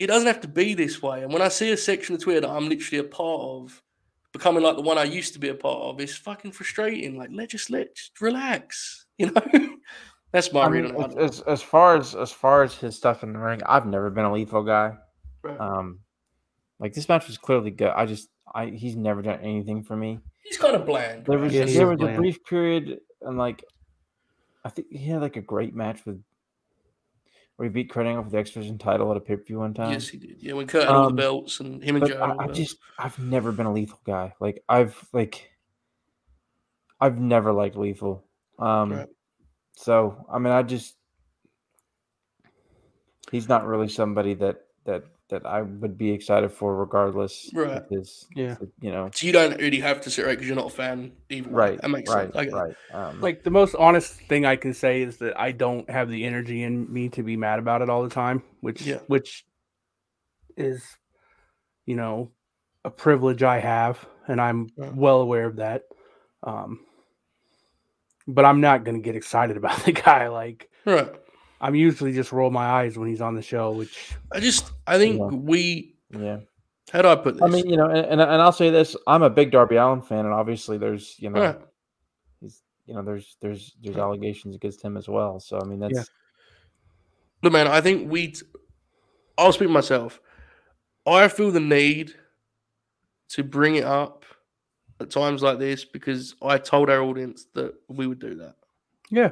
it 0.00 0.08
doesn't 0.08 0.26
have 0.26 0.40
to 0.40 0.48
be 0.48 0.74
this 0.74 1.00
way. 1.00 1.22
And 1.22 1.32
when 1.32 1.42
I 1.42 1.48
see 1.48 1.70
a 1.70 1.76
section 1.76 2.16
of 2.16 2.20
Twitter 2.20 2.40
that 2.40 2.50
I'm 2.50 2.68
literally 2.68 3.06
a 3.06 3.08
part 3.08 3.40
of, 3.40 3.81
becoming 4.32 4.62
like 4.62 4.76
the 4.76 4.82
one 4.82 4.98
I 4.98 5.04
used 5.04 5.34
to 5.34 5.38
be 5.38 5.48
a 5.48 5.54
part 5.54 5.82
of, 5.82 6.00
is 6.00 6.16
fucking 6.16 6.52
frustrating. 6.52 7.16
Like, 7.16 7.30
let 7.32 7.50
just 7.50 7.70
let 7.70 7.94
just 7.94 8.20
relax. 8.20 9.00
You 9.18 9.30
know, 9.30 9.76
that's 10.32 10.52
my 10.52 10.62
I 10.62 10.68
mean, 10.68 10.96
reading. 10.96 11.18
As, 11.18 11.42
as 11.42 11.62
far 11.62 11.96
as 11.96 12.16
as 12.16 12.32
far 12.32 12.64
as 12.64 12.74
his 12.74 12.96
stuff 12.96 13.22
in 13.22 13.34
the 13.34 13.38
ring, 13.38 13.60
I've 13.64 13.86
never 13.86 14.10
been 14.10 14.24
a 14.24 14.32
lethal 14.32 14.64
guy. 14.64 14.94
Right. 15.42 15.60
Um, 15.60 16.00
like 16.80 16.94
this 16.94 17.08
match 17.08 17.28
was 17.28 17.38
clearly 17.38 17.70
good. 17.70 17.92
I 17.94 18.06
just, 18.06 18.30
I 18.52 18.66
he's 18.66 18.96
never 18.96 19.22
done 19.22 19.38
anything 19.42 19.84
for 19.84 19.96
me. 19.96 20.18
He's 20.42 20.56
kind 20.58 20.74
of 20.74 20.86
bland. 20.86 21.26
There 21.26 21.38
was, 21.38 21.52
yeah, 21.52 21.66
there 21.66 21.86
was 21.86 22.00
a 22.00 22.16
brief 22.16 22.42
period, 22.44 22.98
and 23.20 23.38
like, 23.38 23.62
I 24.64 24.70
think 24.70 24.88
he 24.90 25.06
had 25.06 25.20
like 25.20 25.36
a 25.36 25.42
great 25.42 25.76
match 25.76 26.04
with 26.04 26.20
where 27.62 27.68
he 27.68 27.72
beat 27.72 27.90
Kurt 27.90 28.06
Angle 28.06 28.24
for 28.24 28.30
the 28.30 28.38
X 28.38 28.50
Division 28.50 28.76
title 28.76 29.08
at 29.12 29.16
a 29.16 29.20
pay 29.20 29.36
per 29.36 29.44
view 29.44 29.60
one 29.60 29.72
time. 29.72 29.92
Yes, 29.92 30.08
he 30.08 30.18
did. 30.18 30.42
Yeah, 30.42 30.54
when 30.54 30.66
Kurt 30.66 30.82
had 30.82 30.90
um, 30.90 30.96
all 30.96 31.02
the 31.04 31.10
um, 31.10 31.16
belts 31.16 31.60
and 31.60 31.80
him 31.80 31.94
and 31.94 32.08
Joe. 32.08 32.18
I, 32.18 32.42
I 32.42 32.48
just, 32.48 32.76
I've 32.98 33.16
never 33.20 33.52
been 33.52 33.66
a 33.66 33.72
lethal 33.72 34.00
guy. 34.04 34.34
Like, 34.40 34.64
I've 34.68 35.00
like, 35.12 35.48
I've 37.00 37.20
never 37.20 37.52
liked 37.52 37.76
lethal. 37.76 38.24
Um, 38.58 38.92
right. 38.92 39.08
So 39.76 40.26
I 40.28 40.40
mean, 40.40 40.52
I 40.52 40.64
just 40.64 40.96
he's 43.30 43.48
not 43.48 43.64
really 43.64 43.88
somebody 43.88 44.34
that 44.34 44.64
that 44.84 45.04
that 45.32 45.44
I 45.44 45.62
would 45.62 45.98
be 45.98 46.10
excited 46.10 46.52
for, 46.52 46.76
regardless. 46.76 47.50
Right. 47.52 47.82
His, 47.90 48.26
yeah. 48.34 48.56
You 48.80 48.92
know. 48.92 49.10
So 49.12 49.26
you 49.26 49.32
don't 49.32 49.58
really 49.58 49.80
have 49.80 50.00
to 50.02 50.10
sit 50.10 50.24
right 50.24 50.32
because 50.32 50.46
you're 50.46 50.56
not 50.56 50.66
a 50.66 50.70
fan, 50.70 51.12
either. 51.28 51.50
Right. 51.50 51.80
That 51.80 51.88
makes 51.88 52.10
right, 52.10 52.32
sense. 52.32 52.52
Right. 52.52 52.74
Um, 52.92 53.20
like 53.20 53.42
the 53.42 53.50
most 53.50 53.74
honest 53.74 54.12
thing 54.12 54.46
I 54.46 54.56
can 54.56 54.72
say 54.72 55.02
is 55.02 55.16
that 55.18 55.38
I 55.38 55.52
don't 55.52 55.90
have 55.90 56.08
the 56.08 56.24
energy 56.24 56.62
in 56.62 56.90
me 56.92 57.08
to 57.10 57.22
be 57.22 57.36
mad 57.36 57.58
about 57.58 57.82
it 57.82 57.90
all 57.90 58.02
the 58.02 58.10
time, 58.10 58.42
which 58.60 58.82
yeah. 58.82 59.00
which 59.08 59.44
is 60.56 60.82
you 61.86 61.96
know, 61.96 62.30
a 62.84 62.90
privilege 62.90 63.42
I 63.42 63.58
have, 63.60 64.04
and 64.26 64.40
I'm 64.40 64.68
well 64.76 65.20
aware 65.20 65.46
of 65.46 65.56
that. 65.56 65.82
Um, 66.42 66.80
but 68.26 68.44
I'm 68.44 68.60
not 68.60 68.84
going 68.84 68.96
to 68.96 69.02
get 69.02 69.16
excited 69.16 69.56
about 69.58 69.84
the 69.84 69.92
guy. 69.92 70.28
Like, 70.28 70.70
right. 70.84 71.12
I'm 71.62 71.74
usually 71.74 72.12
just 72.12 72.32
roll 72.32 72.50
my 72.50 72.66
eyes 72.66 72.98
when 72.98 73.08
he's 73.08 73.20
on 73.20 73.34
the 73.34 73.42
show, 73.42 73.70
which 73.70 73.96
I 74.32 74.40
just, 74.40 74.72
I 74.86 74.98
think 74.98 75.18
Yeah. 75.20 75.28
we, 75.28 75.94
Yeah. 76.10 76.38
how 76.90 77.00
do 77.02 77.08
I 77.08 77.14
put 77.16 77.34
this? 77.34 77.42
I 77.42 77.46
mean, 77.46 77.66
you 77.68 77.76
know, 77.76 77.86
and, 77.86 78.04
and 78.04 78.20
and 78.20 78.42
I'll 78.42 78.52
say 78.52 78.68
this: 78.68 78.96
I'm 79.06 79.22
a 79.22 79.30
big 79.30 79.52
Darby 79.52 79.76
Allin 79.76 80.02
fan, 80.02 80.26
and 80.26 80.34
obviously, 80.34 80.76
there's 80.76 81.14
you 81.18 81.30
know, 81.30 81.40
right. 81.40 81.60
he's 82.40 82.62
you 82.86 82.94
know, 82.94 83.02
there's 83.02 83.36
there's 83.40 83.74
there's 83.80 83.96
allegations 83.96 84.56
against 84.56 84.82
him 84.82 84.96
as 84.96 85.08
well. 85.08 85.40
So 85.40 85.58
I 85.60 85.64
mean, 85.64 85.78
that's 85.78 85.94
Yeah. 85.94 86.04
Look, 87.42 87.52
man, 87.52 87.68
I 87.68 87.80
think 87.80 88.10
we. 88.10 88.34
I'll 89.38 89.52
speak 89.52 89.70
myself. 89.70 90.20
I 91.06 91.28
feel 91.28 91.50
the 91.50 91.60
need 91.60 92.14
to 93.30 93.42
bring 93.42 93.76
it 93.76 93.84
up 93.84 94.24
at 95.00 95.10
times 95.10 95.42
like 95.42 95.58
this 95.58 95.84
because 95.84 96.34
I 96.42 96.58
told 96.58 96.90
our 96.90 97.00
audience 97.00 97.46
that 97.54 97.74
we 97.88 98.06
would 98.06 98.18
do 98.20 98.34
that. 98.36 98.56
yeah, 99.10 99.30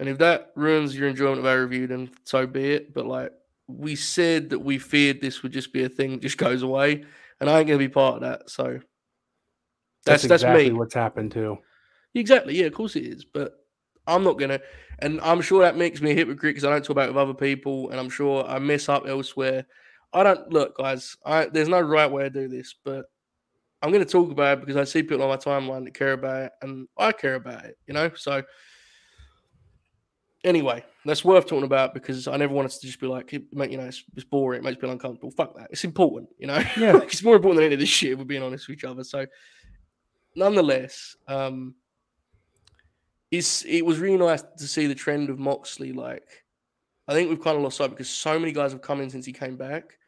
And 0.00 0.08
if 0.08 0.16
that 0.18 0.52
ruins 0.56 0.96
your 0.96 1.08
enjoyment 1.08 1.40
of 1.40 1.46
our 1.46 1.60
review, 1.60 1.86
then 1.86 2.10
so 2.24 2.46
be 2.46 2.72
it. 2.72 2.94
But 2.94 3.04
like 3.04 3.32
we 3.68 3.94
said 3.94 4.48
that 4.48 4.58
we 4.58 4.78
feared 4.78 5.20
this 5.20 5.42
would 5.42 5.52
just 5.52 5.74
be 5.74 5.84
a 5.84 5.90
thing 5.90 6.12
that 6.12 6.22
just 6.22 6.38
goes 6.38 6.62
away, 6.62 7.04
and 7.38 7.50
I 7.50 7.58
ain't 7.58 7.68
gonna 7.68 7.78
be 7.78 7.90
part 7.90 8.14
of 8.14 8.20
that. 8.22 8.48
So 8.48 8.80
that's 10.06 10.22
that's, 10.22 10.42
exactly 10.42 10.70
me. 10.70 10.78
what's 10.78 10.94
happened 10.94 11.32
too. 11.32 11.58
Exactly. 12.14 12.58
Yeah, 12.58 12.64
of 12.64 12.72
course 12.72 12.96
it 12.96 13.04
is. 13.04 13.26
But 13.26 13.52
I'm 14.06 14.24
not 14.24 14.38
gonna, 14.38 14.60
and 15.00 15.20
I'm 15.20 15.42
sure 15.42 15.60
that 15.60 15.76
makes 15.76 16.00
me 16.00 16.12
a 16.12 16.14
hypocrite 16.14 16.54
because 16.54 16.64
I 16.64 16.70
don't 16.70 16.82
talk 16.82 16.92
about 16.92 17.10
it 17.10 17.12
with 17.12 17.22
other 17.22 17.34
people, 17.34 17.90
and 17.90 18.00
I'm 18.00 18.10
sure 18.10 18.46
I 18.46 18.58
mess 18.58 18.88
up 18.88 19.06
elsewhere. 19.06 19.66
I 20.14 20.22
don't 20.22 20.50
look, 20.50 20.78
guys. 20.78 21.14
I 21.26 21.44
there's 21.44 21.68
no 21.68 21.80
right 21.82 22.10
way 22.10 22.22
to 22.22 22.30
do 22.30 22.48
this, 22.48 22.74
but 22.86 23.04
I'm 23.82 23.92
gonna 23.92 24.06
talk 24.06 24.30
about 24.30 24.56
it 24.56 24.60
because 24.60 24.78
I 24.78 24.84
see 24.84 25.02
people 25.02 25.22
on 25.22 25.28
my 25.28 25.36
timeline 25.36 25.84
that 25.84 25.92
care 25.92 26.14
about 26.14 26.44
it, 26.44 26.52
and 26.62 26.88
I 26.96 27.12
care 27.12 27.34
about 27.34 27.66
it. 27.66 27.76
You 27.86 27.92
know, 27.92 28.10
so. 28.16 28.42
Anyway, 30.42 30.82
that's 31.04 31.24
worth 31.24 31.46
talking 31.46 31.64
about 31.64 31.92
because 31.92 32.26
I 32.26 32.36
never 32.36 32.54
wanted 32.54 32.70
to 32.70 32.80
just 32.80 33.00
be 33.00 33.06
like, 33.06 33.32
make 33.52 33.70
you 33.70 33.76
know, 33.76 33.84
it's, 33.84 34.02
it's 34.16 34.24
boring, 34.24 34.60
it 34.60 34.64
makes 34.64 34.80
feel 34.80 34.90
uncomfortable. 34.90 35.30
Fuck 35.30 35.54
that. 35.56 35.68
It's 35.70 35.84
important, 35.84 36.30
you 36.38 36.46
know. 36.46 36.62
Yeah. 36.78 36.96
it's 37.02 37.22
more 37.22 37.36
important 37.36 37.58
than 37.58 37.66
any 37.66 37.74
of 37.74 37.80
this 37.80 37.90
shit. 37.90 38.16
We're 38.16 38.24
being 38.24 38.42
honest 38.42 38.66
with 38.66 38.78
each 38.78 38.84
other. 38.84 39.04
So, 39.04 39.26
nonetheless, 40.34 41.16
um, 41.28 41.74
it's 43.30 43.64
it 43.64 43.84
was 43.84 43.98
really 43.98 44.16
nice 44.16 44.42
to 44.58 44.66
see 44.66 44.86
the 44.86 44.94
trend 44.94 45.30
of 45.30 45.38
Moxley. 45.38 45.92
Like, 45.92 46.26
I 47.06 47.12
think 47.12 47.28
we've 47.28 47.42
kind 47.42 47.56
of 47.56 47.62
lost 47.62 47.76
sight 47.76 47.90
because 47.90 48.08
so 48.08 48.38
many 48.38 48.52
guys 48.52 48.72
have 48.72 48.82
come 48.82 49.00
in 49.00 49.10
since 49.10 49.26
he 49.26 49.32
came 49.32 49.56
back. 49.56 49.98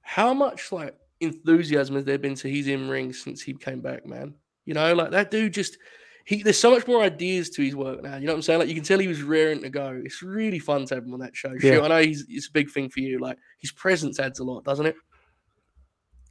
How 0.00 0.34
much 0.34 0.72
like 0.72 0.96
enthusiasm 1.20 1.94
has 1.94 2.04
there 2.04 2.18
been 2.18 2.34
to 2.36 2.48
his 2.48 2.66
in 2.66 2.88
ring 2.88 3.12
since 3.12 3.40
he 3.42 3.54
came 3.54 3.80
back, 3.80 4.06
man? 4.06 4.34
You 4.64 4.74
know, 4.74 4.94
like 4.94 5.12
that 5.12 5.30
dude 5.30 5.54
just 5.54 5.78
he. 6.24 6.42
There's 6.42 6.58
so 6.58 6.70
much 6.70 6.86
more 6.86 7.02
ideas 7.02 7.50
to 7.50 7.62
his 7.62 7.76
work 7.76 8.02
now. 8.02 8.16
You 8.16 8.26
know 8.26 8.32
what 8.32 8.36
I'm 8.36 8.42
saying? 8.42 8.60
Like 8.60 8.68
you 8.68 8.74
can 8.74 8.84
tell 8.84 8.98
he 8.98 9.08
was 9.08 9.22
raring 9.22 9.62
to 9.62 9.70
go. 9.70 10.00
It's 10.04 10.22
really 10.22 10.58
fun 10.58 10.84
to 10.86 10.94
have 10.94 11.04
him 11.04 11.14
on 11.14 11.20
that 11.20 11.36
show. 11.36 11.52
Yeah. 11.52 11.74
Sure, 11.74 11.82
I 11.84 11.88
know 11.88 12.02
he's 12.02 12.24
it's 12.28 12.48
a 12.48 12.52
big 12.52 12.70
thing 12.70 12.88
for 12.88 13.00
you. 13.00 13.18
Like 13.18 13.38
his 13.58 13.72
presence 13.72 14.18
adds 14.18 14.38
a 14.38 14.44
lot, 14.44 14.64
doesn't 14.64 14.86
it? 14.86 14.96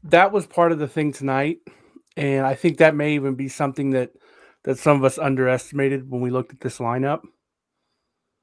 That 0.04 0.32
was 0.32 0.47
part 0.47 0.71
of 0.71 0.80
the 0.80 0.88
thing 0.88 1.13
tonight, 1.13 1.60
and 2.17 2.45
I 2.45 2.56
think 2.56 2.77
that 2.77 2.95
may 2.95 3.13
even 3.15 3.36
be 3.36 3.47
something 3.47 3.91
that 3.91 4.12
that 4.63 4.77
some 4.77 4.97
of 4.97 5.04
us 5.04 5.17
underestimated 5.17 6.10
when 6.10 6.21
we 6.21 6.30
looked 6.30 6.54
at 6.54 6.62
this 6.62 6.80
lineup. 6.80 7.21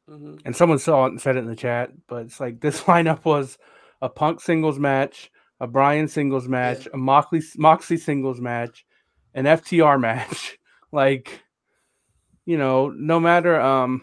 Mm-hmm. 0.09 0.37
and 0.47 0.57
someone 0.57 0.79
saw 0.79 1.05
it 1.05 1.11
and 1.11 1.21
said 1.21 1.37
it 1.37 1.41
in 1.41 1.49
the 1.49 1.55
chat, 1.55 1.91
but 2.07 2.25
it's 2.25 2.41
like 2.41 2.61
this 2.61 2.81
lineup 2.85 3.27
was 3.27 3.59
a 4.01 4.09
Punk 4.09 4.41
singles 4.41 4.79
match, 4.79 5.31
a 5.61 5.67
Bryan 5.67 6.09
singles 6.09 6.49
match, 6.49 6.89
a 6.93 6.97
Moxley 6.97 7.43
Moxley 7.57 7.97
singles 7.97 8.41
match, 8.41 8.87
an 9.35 9.45
FTR 9.45 10.01
match. 10.09 10.59
Like, 10.93 11.43
you 12.47 12.57
know, 12.59 12.89
no 12.89 13.21
matter 13.21 13.61
um, 13.61 14.03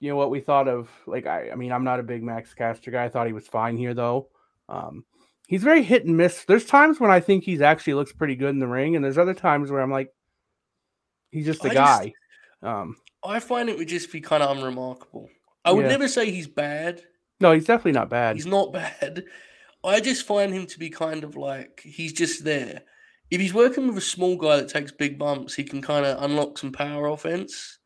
you 0.00 0.08
know 0.10 0.16
what 0.16 0.30
we 0.30 0.40
thought 0.40 0.68
of. 0.68 0.88
Like, 1.06 1.26
I, 1.26 1.50
I 1.50 1.54
mean, 1.54 1.72
I'm 1.72 1.84
not 1.84 2.00
a 2.00 2.04
big 2.04 2.22
Max 2.22 2.54
Caster 2.54 2.90
guy. 2.90 3.04
I 3.04 3.08
thought 3.08 3.26
he 3.26 3.32
was 3.32 3.46
fine 3.46 3.76
here 3.76 3.94
though. 3.94 4.28
Um, 4.68 5.04
he's 5.46 5.62
very 5.62 5.82
hit 5.82 6.04
and 6.06 6.16
miss. 6.16 6.44
There's 6.44 6.64
times 6.64 6.98
when 7.00 7.10
I 7.10 7.20
think 7.20 7.44
he's 7.44 7.60
actually 7.60 7.94
looks 7.94 8.12
pretty 8.12 8.36
good 8.36 8.50
in 8.50 8.58
the 8.60 8.66
ring, 8.68 8.96
and 8.96 9.04
there's 9.04 9.18
other 9.18 9.34
times 9.34 9.70
where 9.70 9.80
I'm 9.80 9.90
like, 9.90 10.12
he's 11.30 11.46
just 11.46 11.64
a 11.64 11.70
I 11.70 11.74
just- 11.74 12.02
guy. 12.02 12.12
um, 12.62 12.96
I 13.22 13.38
find 13.40 13.68
it 13.68 13.76
would 13.76 13.88
just 13.88 14.10
be 14.10 14.20
kind 14.22 14.42
of 14.42 14.56
unremarkable. 14.56 15.28
I 15.64 15.72
would 15.72 15.82
Yeah. 15.84 15.90
never 15.90 16.08
say 16.08 16.30
he's 16.30 16.48
bad. 16.48 17.02
no, 17.38 17.52
he's 17.52 17.66
definitely 17.66 17.92
not 17.92 18.08
bad. 18.08 18.36
He's 18.36 18.46
not 18.46 18.72
bad. 18.72 19.24
I 19.84 20.00
just 20.00 20.26
find 20.26 20.52
him 20.54 20.66
to 20.66 20.78
be 20.78 20.88
kind 20.90 21.22
of 21.24 21.36
like 21.36 21.80
he's 21.84 22.12
just 22.14 22.44
there. 22.44 22.82
If 23.30 23.40
he's 23.40 23.54
working 23.54 23.86
with 23.86 23.96
a 23.96 24.02
small 24.02 24.36
guy 24.36 24.56
that 24.56 24.68
takes 24.68 24.90
big 24.92 25.18
bumps, 25.18 25.54
he 25.54 25.62
can 25.62 25.80
kind 25.80 26.04
of 26.04 26.22
unlock 26.22 26.58
some 26.58 26.72
power 26.72 27.06
offense. 27.06 27.78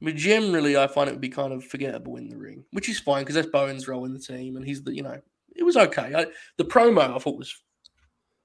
But 0.00 0.14
generally, 0.14 0.76
I 0.76 0.86
find 0.86 1.08
it 1.08 1.12
would 1.12 1.20
be 1.20 1.28
kind 1.28 1.52
of 1.52 1.64
forgettable 1.64 2.16
in 2.16 2.28
the 2.28 2.36
ring, 2.36 2.64
which 2.70 2.88
is 2.88 3.00
fine 3.00 3.22
because 3.22 3.34
that's 3.34 3.48
Bowens' 3.48 3.88
role 3.88 4.04
in 4.04 4.12
the 4.12 4.20
team, 4.20 4.56
and 4.56 4.64
he's 4.64 4.82
the 4.82 4.94
you 4.94 5.02
know 5.02 5.20
it 5.54 5.62
was 5.62 5.76
okay. 5.76 6.14
I, 6.14 6.26
the 6.58 6.64
promo 6.64 7.14
I 7.14 7.18
thought 7.18 7.38
was 7.38 7.54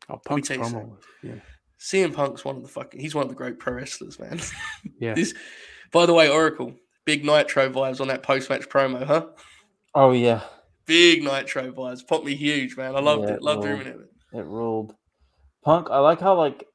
Oh, 0.09 0.17
Punk's 0.17 0.49
promo. 0.49 0.97
Yeah. 1.23 1.35
CM 1.79 2.13
Punk's 2.13 2.43
one 2.43 2.57
of 2.57 2.63
the 2.63 2.67
fucking 2.67 2.99
he's 2.99 3.15
one 3.15 3.23
of 3.23 3.29
the 3.29 3.35
great 3.35 3.59
pro 3.59 3.73
wrestlers, 3.73 4.19
man. 4.19 4.39
Yeah. 4.99 5.13
this, 5.15 5.33
by 5.91 6.05
the 6.05 6.13
way, 6.13 6.29
Oracle, 6.29 6.73
big 7.05 7.25
Nitro 7.25 7.69
vibes 7.69 8.01
on 8.01 8.07
that 8.07 8.23
post 8.23 8.49
match 8.49 8.67
promo, 8.69 9.03
huh? 9.05 9.27
oh 9.95 10.11
yeah, 10.11 10.41
Big 10.85 11.23
Nitro 11.23 11.71
vibes, 11.71 12.05
popped 12.05 12.25
me 12.25 12.35
huge, 12.35 12.77
man. 12.77 12.95
I 12.95 12.99
loved 12.99 13.23
Yeah, 13.23 13.35
it, 13.35 13.41
loved 13.41 13.63
well, 13.63 13.75
hearing 13.75 13.87
it. 13.87 13.97
it 14.33 14.45
ruled. 14.45 14.95
Punk, 15.63 15.87
I 15.89 15.99
like 15.99 16.19
how 16.19 16.35
like 16.35 16.65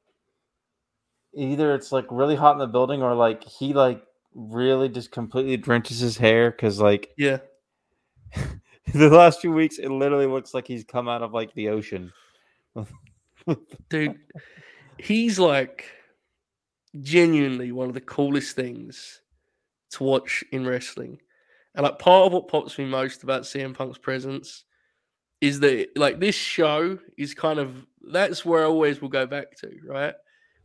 either 1.33 1.73
it's 1.75 1.91
like 1.91 2.05
really 2.09 2.35
hot 2.35 2.53
in 2.53 2.59
the 2.59 2.67
building 2.67 3.01
or 3.01 3.13
like 3.13 3.43
he 3.43 3.73
like 3.73 4.03
really 4.33 4.89
just 4.89 5.11
completely 5.11 5.57
drenches 5.57 5.99
his 5.99 6.17
hair 6.17 6.51
because 6.51 6.79
like 6.79 7.09
Yeah, 7.17 7.39
the 8.93 9.09
last 9.09 9.41
few 9.41 9.51
weeks 9.51 9.77
it 9.77 9.89
literally 9.89 10.27
looks 10.27 10.53
like 10.53 10.67
he's 10.67 10.83
come 10.83 11.09
out 11.09 11.21
of 11.21 11.33
like 11.33 11.53
the 11.53 11.69
ocean. 11.69 12.13
dude, 13.89 14.19
he's 14.97 15.37
like 15.37 15.85
genuinely 17.01 17.71
one 17.71 17.87
of 17.87 17.93
the 17.93 18.01
coolest 18.01 18.55
things 18.55 19.21
to 19.91 20.03
watch 20.03 20.43
in 20.51 20.65
wrestling. 20.65 21.19
And 21.75 21.83
like 21.83 21.99
part 21.99 22.27
of 22.27 22.33
what 22.33 22.47
pops 22.47 22.77
me 22.77 22.85
most 22.85 23.23
about 23.23 23.43
CM 23.43 23.73
Punk's 23.73 23.97
presence 23.99 24.63
is 25.41 25.59
that 25.59 25.89
like 25.95 26.19
this 26.19 26.35
show 26.35 26.97
is 27.17 27.33
kind 27.33 27.59
of 27.59 27.75
that's 28.11 28.45
where 28.45 28.61
I 28.63 28.65
always 28.67 29.01
will 29.01 29.09
go 29.09 29.25
back 29.25 29.55
to, 29.57 29.69
right? 29.85 30.13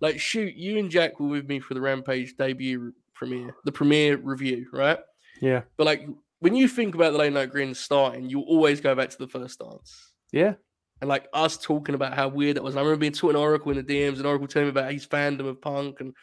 Like 0.00 0.18
shoot, 0.20 0.54
you 0.54 0.78
and 0.78 0.90
Jack 0.90 1.20
were 1.20 1.28
with 1.28 1.48
me 1.48 1.60
for 1.60 1.74
the 1.74 1.80
Rampage 1.80 2.36
debut 2.36 2.92
premiere, 3.14 3.54
the 3.64 3.72
premiere 3.72 4.16
review, 4.16 4.66
right? 4.72 4.98
Yeah. 5.40 5.62
But 5.76 5.86
like 5.86 6.08
when 6.40 6.56
you 6.56 6.66
think 6.68 6.94
about 6.94 7.12
the 7.12 7.18
late 7.18 7.32
night 7.32 7.50
grin 7.50 7.74
starting, 7.74 8.28
you 8.28 8.40
always 8.40 8.80
go 8.80 8.94
back 8.94 9.10
to 9.10 9.18
the 9.18 9.28
first 9.28 9.60
dance 9.60 10.10
Yeah. 10.32 10.54
and 11.00 11.08
like 11.08 11.28
us 11.32 11.56
talking 11.56 11.94
about 11.94 12.14
how 12.14 12.28
weird 12.28 12.56
it 12.56 12.62
was. 12.64 12.74
And 12.74 12.80
I 12.80 12.82
remember 12.82 13.00
being 13.00 13.12
talking 13.12 13.34
to 13.34 13.40
Oracle 13.40 13.70
in 13.70 13.76
the 13.76 13.84
DMs, 13.84 14.16
and 14.16 14.26
Oracle 14.26 14.48
telling 14.48 14.66
me 14.66 14.70
about 14.70 14.92
his 14.92 15.06
fandom 15.06 15.46
of 15.46 15.60
Punk. 15.60 16.00
And 16.00 16.14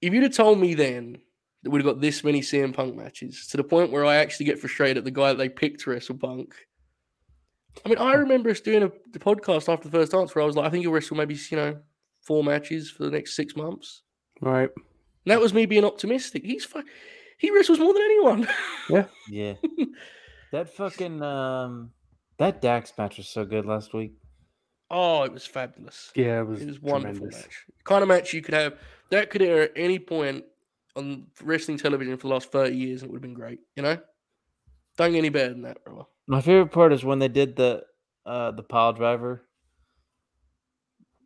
if 0.00 0.12
you'd 0.12 0.22
have 0.22 0.34
told 0.34 0.60
me 0.60 0.74
then 0.74 1.18
that 1.64 1.70
we'd 1.70 1.84
have 1.84 1.94
got 1.94 2.00
this 2.00 2.22
many 2.22 2.40
CM 2.40 2.72
Punk 2.72 2.94
matches 2.94 3.48
to 3.48 3.56
the 3.56 3.64
point 3.64 3.90
where 3.90 4.04
I 4.04 4.16
actually 4.16 4.46
get 4.46 4.60
frustrated 4.60 4.98
at 4.98 5.04
the 5.04 5.10
guy 5.10 5.28
that 5.30 5.38
they 5.38 5.48
picked 5.48 5.80
to 5.80 5.90
wrestle 5.90 6.16
Punk. 6.16 6.54
I 7.84 7.88
mean, 7.88 7.98
I 7.98 8.14
remember 8.14 8.50
us 8.50 8.60
doing 8.60 8.82
a 8.82 8.90
the 9.12 9.18
podcast 9.18 9.72
after 9.72 9.88
the 9.88 9.96
first 9.98 10.12
dance 10.12 10.34
where 10.34 10.42
I 10.42 10.46
was 10.46 10.56
like, 10.56 10.66
I 10.66 10.70
think 10.70 10.82
he'll 10.82 10.92
wrestle 10.92 11.16
maybe 11.16 11.36
you 11.50 11.56
know 11.56 11.78
four 12.22 12.42
matches 12.44 12.90
for 12.90 13.04
the 13.04 13.10
next 13.10 13.34
six 13.36 13.54
months. 13.56 14.02
Right. 14.40 14.68
And 15.24 15.32
that 15.32 15.40
was 15.40 15.54
me 15.54 15.66
being 15.66 15.84
optimistic. 15.84 16.44
He's 16.44 16.64
fu- 16.64 16.82
he 17.38 17.50
wrestles 17.50 17.78
more 17.78 17.92
than 17.92 18.02
anyone. 18.02 18.48
Yeah, 18.90 19.04
yeah. 19.28 19.54
that 20.52 20.70
fucking 20.74 21.22
um 21.22 21.90
that 22.38 22.60
Dax 22.62 22.92
match 22.96 23.18
was 23.18 23.28
so 23.28 23.44
good 23.44 23.66
last 23.66 23.92
week. 23.92 24.12
oh, 24.90 25.24
it 25.24 25.32
was 25.32 25.44
fabulous. 25.44 26.10
Yeah. 26.14 26.40
It 26.40 26.46
was, 26.46 26.62
It 26.62 26.66
was 26.68 26.80
wonderful 26.80 27.14
tremendous. 27.16 27.42
match. 27.42 27.64
Kind 27.84 28.02
of 28.02 28.08
match 28.08 28.32
you 28.32 28.40
could 28.42 28.54
have 28.54 28.74
that 29.10 29.30
could 29.30 29.42
air 29.42 29.62
at 29.64 29.72
any 29.76 29.98
point 29.98 30.44
on 30.96 31.26
wrestling 31.42 31.78
television 31.78 32.16
for 32.16 32.28
the 32.28 32.34
last 32.34 32.50
30 32.50 32.74
years 32.76 33.02
and 33.02 33.10
it 33.10 33.12
would 33.12 33.18
have 33.18 33.22
been 33.22 33.34
great, 33.34 33.60
you 33.76 33.82
know? 33.82 33.98
Don't 34.96 35.12
get 35.12 35.18
any 35.18 35.28
better 35.28 35.50
than 35.50 35.62
that, 35.62 35.84
brother. 35.84 36.04
My 36.28 36.40
favorite 36.40 36.70
part 36.70 36.92
is 36.92 37.04
when 37.04 37.18
they 37.18 37.28
did 37.28 37.56
the 37.56 37.82
uh 38.24 38.52
the 38.52 38.62
pile 38.62 38.92
driver. 38.92 39.42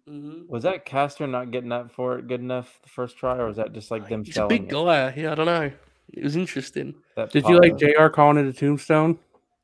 Mm-hmm. 0.09 0.49
Was 0.49 0.62
that 0.62 0.85
Caster 0.85 1.27
not 1.27 1.51
getting 1.51 1.69
that 1.71 1.93
for 1.93 2.19
it 2.19 2.27
good 2.29 2.41
enough 2.41 2.79
the 2.83 2.88
first 2.88 3.19
try, 3.19 3.37
or 3.37 3.47
was 3.47 3.57
that 3.57 3.73
just 3.73 3.91
like 3.91 4.09
them 4.09 4.25
He's 4.25 4.37
a 4.37 4.47
big 4.47 4.65
it? 4.65 4.69
guy. 4.71 5.12
Yeah, 5.17 5.33
I 5.33 5.35
don't 5.35 5.47
know. 5.47 5.71
It 6.12 6.23
was 6.25 6.37
interesting. 6.37 6.95
That 7.17 7.31
Did 7.31 7.47
you 7.49 7.59
like? 7.61 7.77
JR 7.79 8.09
calling 8.09 8.37
it 8.38 8.47
a 8.47 8.53
tombstone? 8.53 9.19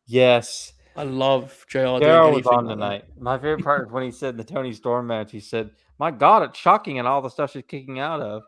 Yes. 0.07 0.73
I 0.97 1.03
love 1.05 1.65
JR. 1.69 1.79
doing 1.79 2.01
JR 2.01 2.07
was 2.09 2.33
anything 2.33 2.53
on 2.53 2.67
like 2.67 2.67
that. 2.67 2.75
tonight. 2.75 3.05
My 3.21 3.37
favorite 3.37 3.63
part 3.65 3.87
is 3.87 3.93
when 3.93 4.03
he 4.03 4.11
said 4.11 4.31
in 4.31 4.37
the 4.39 4.45
Toni 4.53 4.73
Storm 4.73 5.07
match, 5.07 5.31
he 5.31 5.41
said, 5.41 5.71
My 5.99 6.11
God, 6.11 6.43
it's 6.45 6.59
shocking 6.59 6.99
and 6.99 7.07
all 7.07 7.21
the 7.23 7.29
stuff 7.29 7.53
she's 7.53 7.63
kicking 7.69 7.99
out 8.01 8.21
of. 8.21 8.43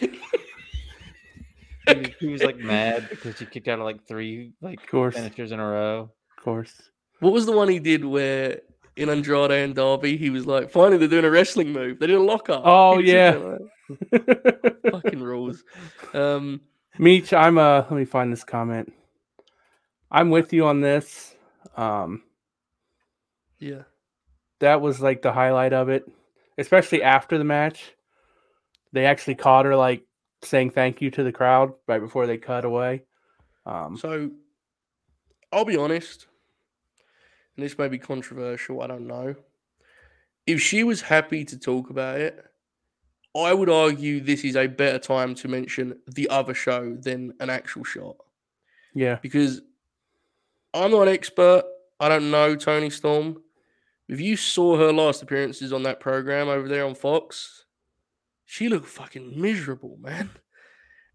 he, 1.88 2.14
he, 2.20 2.28
was 2.28 2.42
like 2.42 2.58
mad 2.58 3.08
because 3.10 3.38
he 3.38 3.46
kicked 3.46 3.68
out 3.68 3.78
of 3.78 3.84
like 3.84 4.06
three 4.06 4.52
like 4.60 4.86
course. 4.88 5.14
finishers 5.14 5.52
in 5.52 5.60
a 5.60 5.66
row. 5.66 6.10
Of 6.36 6.44
course. 6.44 6.90
What 7.20 7.32
was 7.32 7.46
the 7.46 7.52
one 7.52 7.68
he 7.68 7.78
did 7.78 8.04
where 8.04 8.60
in 8.96 9.08
Andrade 9.08 9.50
and 9.50 9.74
Darby 9.74 10.16
he 10.16 10.30
was 10.30 10.46
like, 10.46 10.70
finally 10.70 10.98
they're 10.98 11.08
doing 11.08 11.24
a 11.24 11.30
wrestling 11.30 11.72
move. 11.72 11.98
They 11.98 12.06
did 12.06 12.16
a 12.16 12.22
lock 12.22 12.48
up. 12.48 12.62
Oh 12.64 12.98
yeah. 12.98 13.58
Fucking 14.90 15.22
rules. 15.22 15.64
Um 16.14 16.60
Meech, 16.98 17.32
I'm 17.32 17.58
uh 17.58 17.78
let 17.82 17.92
me 17.92 18.04
find 18.04 18.32
this 18.32 18.44
comment. 18.44 18.92
I'm 20.10 20.30
with 20.30 20.52
you 20.52 20.66
on 20.66 20.80
this. 20.80 21.34
Um 21.76 22.22
Yeah. 23.58 23.82
That 24.60 24.80
was 24.80 25.00
like 25.00 25.22
the 25.22 25.32
highlight 25.32 25.72
of 25.72 25.88
it. 25.88 26.04
Especially 26.58 27.02
after 27.02 27.38
the 27.38 27.44
match. 27.44 27.94
They 28.92 29.06
actually 29.06 29.36
caught 29.36 29.64
her 29.64 29.74
like 29.74 30.04
saying 30.42 30.70
thank 30.70 31.00
you 31.00 31.10
to 31.12 31.22
the 31.22 31.32
crowd 31.32 31.72
right 31.86 32.00
before 32.00 32.26
they 32.26 32.38
cut 32.38 32.64
away. 32.64 33.02
Um, 33.64 33.96
so 33.96 34.30
I'll 35.52 35.64
be 35.64 35.76
honest, 35.76 36.26
and 37.56 37.64
this 37.64 37.78
may 37.78 37.88
be 37.88 37.98
controversial, 37.98 38.82
I 38.82 38.86
don't 38.86 39.06
know. 39.06 39.34
If 40.46 40.60
she 40.60 40.82
was 40.82 41.02
happy 41.02 41.44
to 41.44 41.58
talk 41.58 41.90
about 41.90 42.20
it, 42.20 42.44
I 43.36 43.54
would 43.54 43.70
argue 43.70 44.20
this 44.20 44.44
is 44.44 44.56
a 44.56 44.66
better 44.66 44.98
time 44.98 45.34
to 45.36 45.48
mention 45.48 45.98
the 46.06 46.28
other 46.28 46.54
show 46.54 46.96
than 46.96 47.32
an 47.40 47.48
actual 47.48 47.84
shot. 47.84 48.16
Yeah. 48.94 49.18
Because 49.22 49.62
I'm 50.74 50.90
not 50.90 51.02
an 51.02 51.14
expert. 51.14 51.64
I 52.00 52.08
don't 52.08 52.30
know 52.30 52.56
Toni 52.56 52.90
Storm. 52.90 53.42
If 54.08 54.20
you 54.20 54.36
saw 54.36 54.76
her 54.76 54.92
last 54.92 55.22
appearances 55.22 55.72
on 55.72 55.84
that 55.84 56.00
program 56.00 56.48
over 56.48 56.68
there 56.68 56.84
on 56.84 56.94
Fox, 56.94 57.64
she 58.52 58.68
looked 58.68 58.86
fucking 58.86 59.40
miserable, 59.40 59.96
man. 59.98 60.28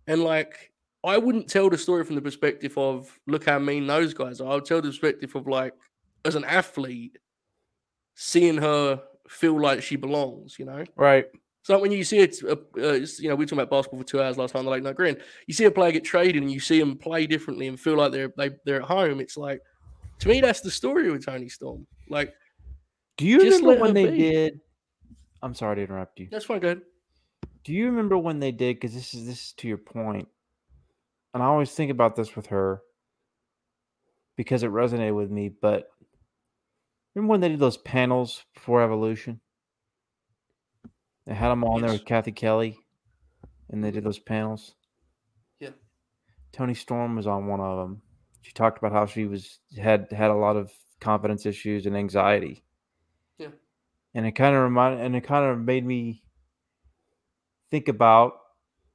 And 0.07 0.23
like, 0.23 0.71
I 1.03 1.19
wouldn't 1.19 1.47
tell 1.47 1.69
the 1.69 1.77
story 1.77 2.03
from 2.03 2.15
the 2.15 2.21
perspective 2.21 2.75
of 2.79 3.15
look 3.27 3.45
how 3.45 3.59
mean 3.59 3.85
those 3.85 4.15
guys 4.15 4.41
are. 4.41 4.51
I 4.51 4.55
would 4.55 4.65
tell 4.65 4.81
the 4.81 4.87
perspective 4.87 5.35
of 5.35 5.45
like, 5.45 5.75
as 6.25 6.33
an 6.33 6.43
athlete, 6.45 7.15
seeing 8.15 8.57
her 8.57 9.03
feel 9.29 9.61
like 9.61 9.83
she 9.83 9.97
belongs, 9.97 10.57
you 10.57 10.65
know? 10.65 10.83
Right. 10.95 11.27
So 11.61 11.77
when 11.77 11.91
you 11.91 12.03
see 12.03 12.17
it, 12.17 12.37
uh, 12.43 12.55
uh, 12.75 12.93
you 12.93 13.29
know, 13.29 13.35
we 13.35 13.43
were 13.43 13.45
talking 13.45 13.59
about 13.59 13.69
basketball 13.69 13.99
for 13.99 14.07
two 14.07 14.19
hours 14.19 14.39
last 14.39 14.53
time. 14.53 14.63
They're 14.63 14.71
like, 14.71 14.81
no, 14.81 14.93
green. 14.93 15.17
You 15.45 15.53
see 15.53 15.65
a 15.65 15.71
player 15.71 15.91
get 15.91 16.03
traded, 16.03 16.41
and 16.41 16.51
you 16.51 16.59
see 16.59 16.79
them 16.79 16.97
play 16.97 17.27
differently 17.27 17.67
and 17.67 17.79
feel 17.79 17.97
like 17.97 18.11
they're 18.11 18.33
they, 18.35 18.49
they're 18.65 18.81
at 18.81 18.87
home. 18.87 19.19
It's 19.19 19.37
like, 19.37 19.61
to 20.21 20.27
me, 20.27 20.41
that's 20.41 20.61
the 20.61 20.71
story 20.71 21.11
with 21.11 21.23
Toni 21.23 21.49
Storm. 21.49 21.85
Like, 22.09 22.33
do 23.15 23.27
you 23.27 23.37
remember 23.37 23.79
when 23.79 23.93
they 23.93 24.09
be. 24.09 24.17
did? 24.17 24.59
I'm 25.43 25.53
sorry 25.53 25.75
to 25.75 25.81
interrupt 25.83 26.19
you. 26.19 26.29
That's 26.31 26.45
fine. 26.45 26.61
Go 26.61 26.69
ahead. 26.69 26.81
Do 27.67 27.73
you 27.73 27.87
remember 27.87 28.17
when 28.17 28.39
they 28.39 28.53
did? 28.53 28.77
Because 28.77 28.93
this 28.93 29.13
is 29.13 29.25
this 29.27 29.47
is 29.47 29.53
to 29.57 29.67
your 29.67 29.77
point, 29.77 30.29
and 31.33 31.43
I 31.43 31.47
always 31.47 31.69
think 31.69 31.91
about 31.91 32.15
this 32.15 32.33
with 32.33 32.45
her 32.45 32.81
because 34.37 34.63
it 34.63 34.71
resonated 34.71 35.17
with 35.17 35.29
me. 35.29 35.49
But 35.49 35.89
remember 37.13 37.31
when 37.31 37.41
they 37.41 37.49
did 37.49 37.59
those 37.59 37.75
panels 37.75 38.45
before 38.53 38.81
Evolution? 38.81 39.41
They 41.25 41.33
had 41.33 41.49
them 41.49 41.65
on 41.65 41.81
yes. 41.81 41.81
there 41.81 41.91
with 41.91 42.05
Cathy 42.05 42.31
Kelley, 42.31 42.77
and 43.69 43.83
they 43.83 43.91
did 43.91 44.05
those 44.05 44.19
panels. 44.19 44.73
Yeah. 45.59 45.71
Toni 46.53 46.73
Storm 46.73 47.17
was 47.17 47.27
on 47.27 47.47
one 47.47 47.59
of 47.59 47.79
them. 47.79 48.01
She 48.43 48.53
talked 48.53 48.77
about 48.77 48.93
how 48.93 49.07
she 49.07 49.25
was 49.25 49.59
had 49.77 50.09
had 50.13 50.31
a 50.31 50.35
lot 50.35 50.55
of 50.55 50.71
confidence 51.01 51.45
issues 51.45 51.85
and 51.85 51.97
anxiety. 51.97 52.63
Yeah. 53.37 53.49
And 54.15 54.25
it 54.25 54.31
kind 54.31 54.55
of 54.55 54.63
reminded, 54.63 55.01
and 55.01 55.17
it 55.17 55.25
kind 55.25 55.43
of 55.43 55.59
made 55.59 55.85
me 55.85 56.23
think 57.71 57.87
about 57.87 58.39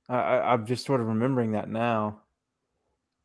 I, 0.08 0.40
I'm 0.40 0.66
just 0.66 0.84
sort 0.84 1.00
of 1.00 1.06
remembering 1.06 1.52
that 1.52 1.68
now 1.68 2.20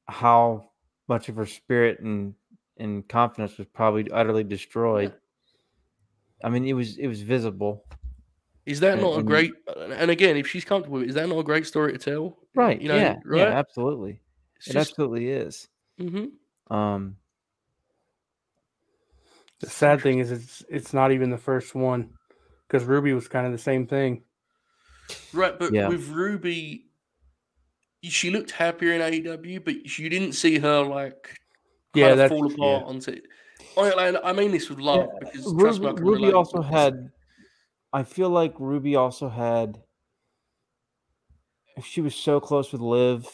how 0.08 0.70
much 1.08 1.30
of 1.30 1.36
her 1.36 1.46
spirit 1.46 2.00
and 2.00 2.34
and 2.78 3.08
confidence 3.08 3.58
was 3.58 3.68
probably 3.74 4.10
utterly 4.12 4.44
destroyed. 4.44 5.14
Yeah. 5.14 6.48
I 6.48 6.50
mean, 6.50 6.66
it 6.66 6.74
was 6.74 6.98
it 6.98 7.08
was 7.08 7.22
visible. 7.22 7.86
Is 8.66 8.80
that 8.82 8.94
and, 8.94 9.02
not 9.02 9.20
a 9.20 9.24
great? 9.24 9.54
And 9.78 10.12
again, 10.12 10.38
if 10.38 10.48
she's 10.48 10.66
comfortable, 10.66 11.02
is 11.02 11.16
that 11.16 11.28
not 11.28 11.40
a 11.40 11.44
great 11.44 11.66
story 11.66 11.94
to 11.94 11.98
tell? 11.98 12.38
Right. 12.54 12.80
You 12.82 12.90
know, 12.90 12.96
yeah. 12.96 13.16
Right? 13.26 13.40
Yeah. 13.40 13.58
Absolutely. 13.58 14.20
It's 14.58 14.68
it 14.68 14.74
just, 14.74 14.92
absolutely 14.92 15.30
is. 15.30 15.68
Mm-hmm. 16.00 16.76
Um. 16.76 17.18
The 19.60 19.70
sad 19.72 20.02
thing 20.02 20.20
is, 20.20 20.32
it's 20.32 20.64
it's 20.70 20.94
not 20.94 21.12
even 21.12 21.32
the 21.32 21.38
first 21.38 21.74
one, 21.74 22.12
because 22.68 22.86
Ruby 22.86 23.14
was 23.14 23.28
kind 23.28 23.48
of 23.48 23.52
the 23.52 23.58
same 23.58 23.88
thing. 23.88 24.22
Right, 25.34 25.58
but 25.58 25.74
yeah. 25.74 25.88
with 25.88 26.10
Ruby, 26.10 26.86
she 28.04 28.30
looked 28.30 28.52
happier 28.52 28.94
in 28.94 29.02
AEW, 29.02 29.64
but 29.64 29.98
you 29.98 30.10
didn't 30.10 30.34
see 30.34 30.60
her 30.60 30.84
like 30.84 31.38
yeah, 31.94 32.16
that 32.16 32.30
fall 32.30 32.52
apart 32.52 32.82
yeah. 32.82 32.88
onto. 32.88 33.22
I, 33.78 34.18
I 34.24 34.34
mean 34.34 34.52
this 34.52 34.70
with 34.70 34.80
love 34.80 35.08
yeah. 35.14 35.30
because 35.32 35.54
Ruby, 35.54 36.02
me, 36.02 36.02
Ruby 36.02 36.34
also 36.34 36.62
had. 36.62 37.10
I 37.94 38.04
feel 38.04 38.30
like 38.30 38.54
Ruby 38.60 38.96
also 38.96 39.30
had. 39.30 39.82
She 41.84 42.02
was 42.02 42.16
so 42.16 42.40
close 42.40 42.72
with 42.72 42.82
Liv 42.82 43.28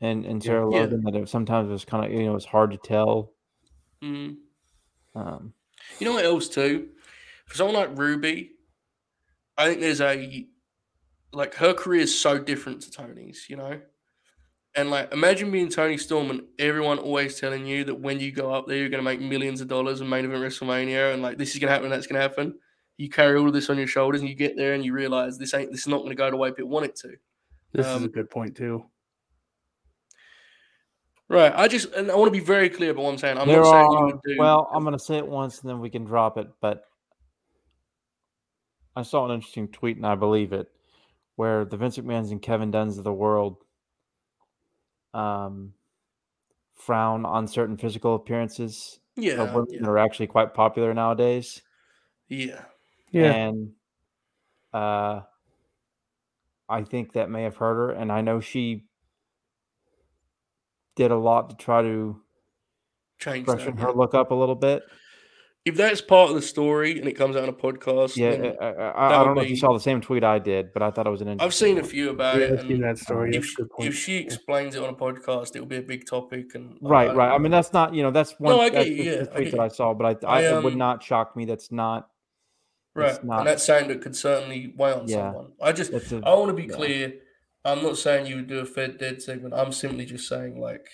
and 0.00 0.24
and 0.24 0.42
Sarah 0.42 0.70
yeah. 0.70 0.80
Logan 0.80 1.02
that 1.04 1.14
it 1.14 1.28
sometimes 1.28 1.68
it 1.68 1.72
was 1.72 1.84
kind 1.84 2.04
of 2.04 2.12
you 2.12 2.24
know 2.24 2.32
it 2.32 2.34
was 2.34 2.44
hard 2.44 2.72
to 2.72 2.76
tell. 2.76 3.32
Mm. 4.02 4.36
Um, 5.14 5.54
you 5.98 6.06
know 6.06 6.14
what 6.14 6.24
else 6.24 6.48
too? 6.48 6.88
For 7.46 7.56
someone 7.56 7.76
like 7.76 7.96
Ruby, 7.96 8.52
I 9.56 9.68
think 9.68 9.80
there's 9.80 10.00
a 10.00 10.46
like 11.34 11.54
her 11.54 11.74
career 11.74 12.00
is 12.00 12.18
so 12.18 12.38
different 12.38 12.82
to 12.82 12.90
Toni's, 12.90 13.46
you 13.48 13.56
know. 13.56 13.80
And 14.76 14.90
like, 14.90 15.12
imagine 15.12 15.52
being 15.52 15.68
Toni 15.68 15.96
Storm 15.96 16.30
and 16.30 16.42
everyone 16.58 16.98
always 16.98 17.38
telling 17.38 17.64
you 17.64 17.84
that 17.84 17.94
when 17.94 18.18
you 18.18 18.32
go 18.32 18.52
up 18.52 18.66
there, 18.66 18.78
you're 18.78 18.88
going 18.88 19.02
to 19.02 19.08
make 19.08 19.20
millions 19.20 19.60
of 19.60 19.68
dollars 19.68 20.00
and 20.00 20.10
main 20.10 20.24
event 20.24 20.42
WrestleMania, 20.42 21.12
and 21.12 21.22
like 21.22 21.38
this 21.38 21.54
is 21.54 21.60
going 21.60 21.68
to 21.68 21.74
happen, 21.74 21.90
that's 21.90 22.06
going 22.06 22.20
to 22.20 22.28
happen. 22.28 22.58
You 22.96 23.08
carry 23.08 23.38
all 23.38 23.46
of 23.46 23.52
this 23.52 23.70
on 23.70 23.78
your 23.78 23.86
shoulders, 23.86 24.20
and 24.20 24.28
you 24.28 24.34
get 24.34 24.56
there, 24.56 24.74
and 24.74 24.84
you 24.84 24.92
realize 24.92 25.38
this 25.38 25.54
ain't, 25.54 25.70
this 25.70 25.80
is 25.80 25.88
not 25.88 25.98
going 25.98 26.10
to 26.10 26.16
go 26.16 26.30
the 26.30 26.36
way 26.36 26.50
people 26.50 26.70
want 26.70 26.86
it 26.86 26.96
to. 26.96 27.14
This 27.72 27.86
um, 27.86 27.98
is 27.98 28.04
a 28.04 28.08
good 28.08 28.30
point 28.30 28.56
too. 28.56 28.84
Right. 31.28 31.52
I 31.54 31.68
just, 31.68 31.92
and 31.92 32.10
I 32.10 32.16
want 32.16 32.32
to 32.32 32.38
be 32.38 32.44
very 32.44 32.68
clear 32.68 32.90
about 32.90 33.04
what 33.04 33.12
I'm 33.12 33.18
saying. 33.18 33.38
I'm 33.38 33.48
there 33.48 33.62
not 33.62 33.70
saying 33.70 33.86
are, 33.86 34.08
you 34.08 34.20
do. 34.24 34.36
Well, 34.38 34.68
I'm 34.72 34.82
going 34.82 34.92
to 34.92 35.04
say 35.04 35.16
it 35.18 35.26
once, 35.26 35.60
and 35.60 35.70
then 35.70 35.80
we 35.80 35.88
can 35.88 36.04
drop 36.04 36.36
it. 36.36 36.48
But 36.60 36.84
I 38.94 39.02
saw 39.02 39.24
an 39.24 39.32
interesting 39.32 39.68
tweet, 39.68 39.96
and 39.96 40.06
I 40.06 40.16
believe 40.16 40.52
it 40.52 40.68
where 41.36 41.64
the 41.64 41.76
Vince 41.76 41.98
McMahon's 41.98 42.30
and 42.30 42.40
Kevin 42.40 42.70
Dunn's 42.70 42.98
of 42.98 43.04
the 43.04 43.12
world 43.12 43.56
um, 45.12 45.72
frown 46.74 47.24
on 47.24 47.46
certain 47.46 47.76
physical 47.76 48.14
appearances 48.14 49.00
yeah, 49.16 49.34
of 49.34 49.54
women 49.54 49.68
yeah. 49.70 49.80
that 49.80 49.88
are 49.88 49.98
actually 49.98 50.26
quite 50.26 50.54
popular 50.54 50.94
nowadays. 50.94 51.62
Yeah. 52.28 52.62
Yeah. 53.10 53.32
And 53.32 53.72
uh, 54.72 55.20
I 56.68 56.82
think 56.82 57.12
that 57.12 57.30
may 57.30 57.44
have 57.44 57.56
hurt 57.56 57.74
her. 57.74 57.90
And 57.90 58.10
I 58.10 58.20
know 58.20 58.40
she 58.40 58.84
did 60.96 61.10
a 61.10 61.16
lot 61.16 61.50
to 61.50 61.56
try 61.56 61.82
to 61.82 62.20
change 63.18 63.44
freshen 63.44 63.76
that, 63.76 63.82
her 63.82 63.92
look 63.92 64.14
up 64.14 64.30
a 64.30 64.34
little 64.34 64.54
bit 64.54 64.82
if 65.64 65.76
that's 65.76 66.02
part 66.02 66.28
of 66.28 66.36
the 66.36 66.42
story 66.42 66.98
and 66.98 67.08
it 67.08 67.14
comes 67.14 67.36
out 67.36 67.44
on 67.44 67.48
a 67.48 67.52
podcast, 67.52 68.16
yeah, 68.16 68.52
I, 68.60 68.66
I, 68.66 69.20
I 69.20 69.24
don't 69.24 69.34
know 69.34 69.40
be... 69.40 69.46
if 69.46 69.50
you 69.50 69.56
saw 69.56 69.72
the 69.72 69.80
same 69.80 70.00
tweet 70.02 70.22
I 70.22 70.38
did, 70.38 70.74
but 70.74 70.82
I 70.82 70.90
thought 70.90 71.06
it 71.06 71.10
was 71.10 71.22
an. 71.22 71.40
I've 71.40 71.54
seen 71.54 71.78
a 71.78 71.82
few 71.82 72.10
about 72.10 72.36
yeah, 72.36 72.44
it. 72.44 72.60
I've 72.60 72.66
seen 72.66 72.80
that 72.82 72.98
story. 72.98 73.34
If, 73.34 73.56
if, 73.78 73.96
she 73.96 74.16
explains 74.16 74.74
it 74.74 74.82
on 74.82 74.90
a 74.90 74.94
podcast, 74.94 75.56
it 75.56 75.60
will 75.60 75.66
be 75.66 75.76
a 75.76 75.82
big 75.82 76.06
topic. 76.06 76.54
And 76.54 76.76
right, 76.82 77.08
uh, 77.08 77.14
right. 77.14 77.34
I 77.34 77.38
mean, 77.38 77.50
that's 77.50 77.72
not 77.72 77.94
you 77.94 78.02
know 78.02 78.10
that's 78.10 78.38
one. 78.38 78.54
No, 78.54 78.60
I 78.60 78.68
get 78.68 78.88
you, 78.88 79.04
yeah, 79.04 79.16
the 79.20 79.26
tweet 79.26 79.52
that 79.52 79.60
I 79.60 79.68
saw, 79.68 79.94
but 79.94 80.22
I, 80.24 80.40
I, 80.40 80.46
um, 80.46 80.58
it 80.58 80.64
would 80.64 80.76
not 80.76 81.02
shock 81.02 81.34
me. 81.34 81.46
That's 81.46 81.72
not. 81.72 82.10
Right, 82.94 83.24
not, 83.24 83.38
and 83.38 83.46
that's 83.48 83.64
saying 83.64 83.88
that 83.88 84.02
could 84.02 84.14
certainly 84.14 84.72
weigh 84.76 84.92
on 84.92 85.08
yeah, 85.08 85.16
someone. 85.16 85.52
I 85.60 85.72
just, 85.72 85.92
a, 85.92 86.22
I 86.24 86.34
want 86.34 86.48
to 86.48 86.54
be 86.54 86.68
yeah. 86.68 86.76
clear. 86.76 87.14
I'm 87.64 87.82
not 87.82 87.96
saying 87.96 88.26
you 88.26 88.36
would 88.36 88.46
do 88.46 88.60
a 88.60 88.66
Fed 88.66 88.98
Dead 88.98 89.20
segment. 89.20 89.54
I'm 89.54 89.72
simply 89.72 90.04
just 90.04 90.28
saying, 90.28 90.60
like, 90.60 90.86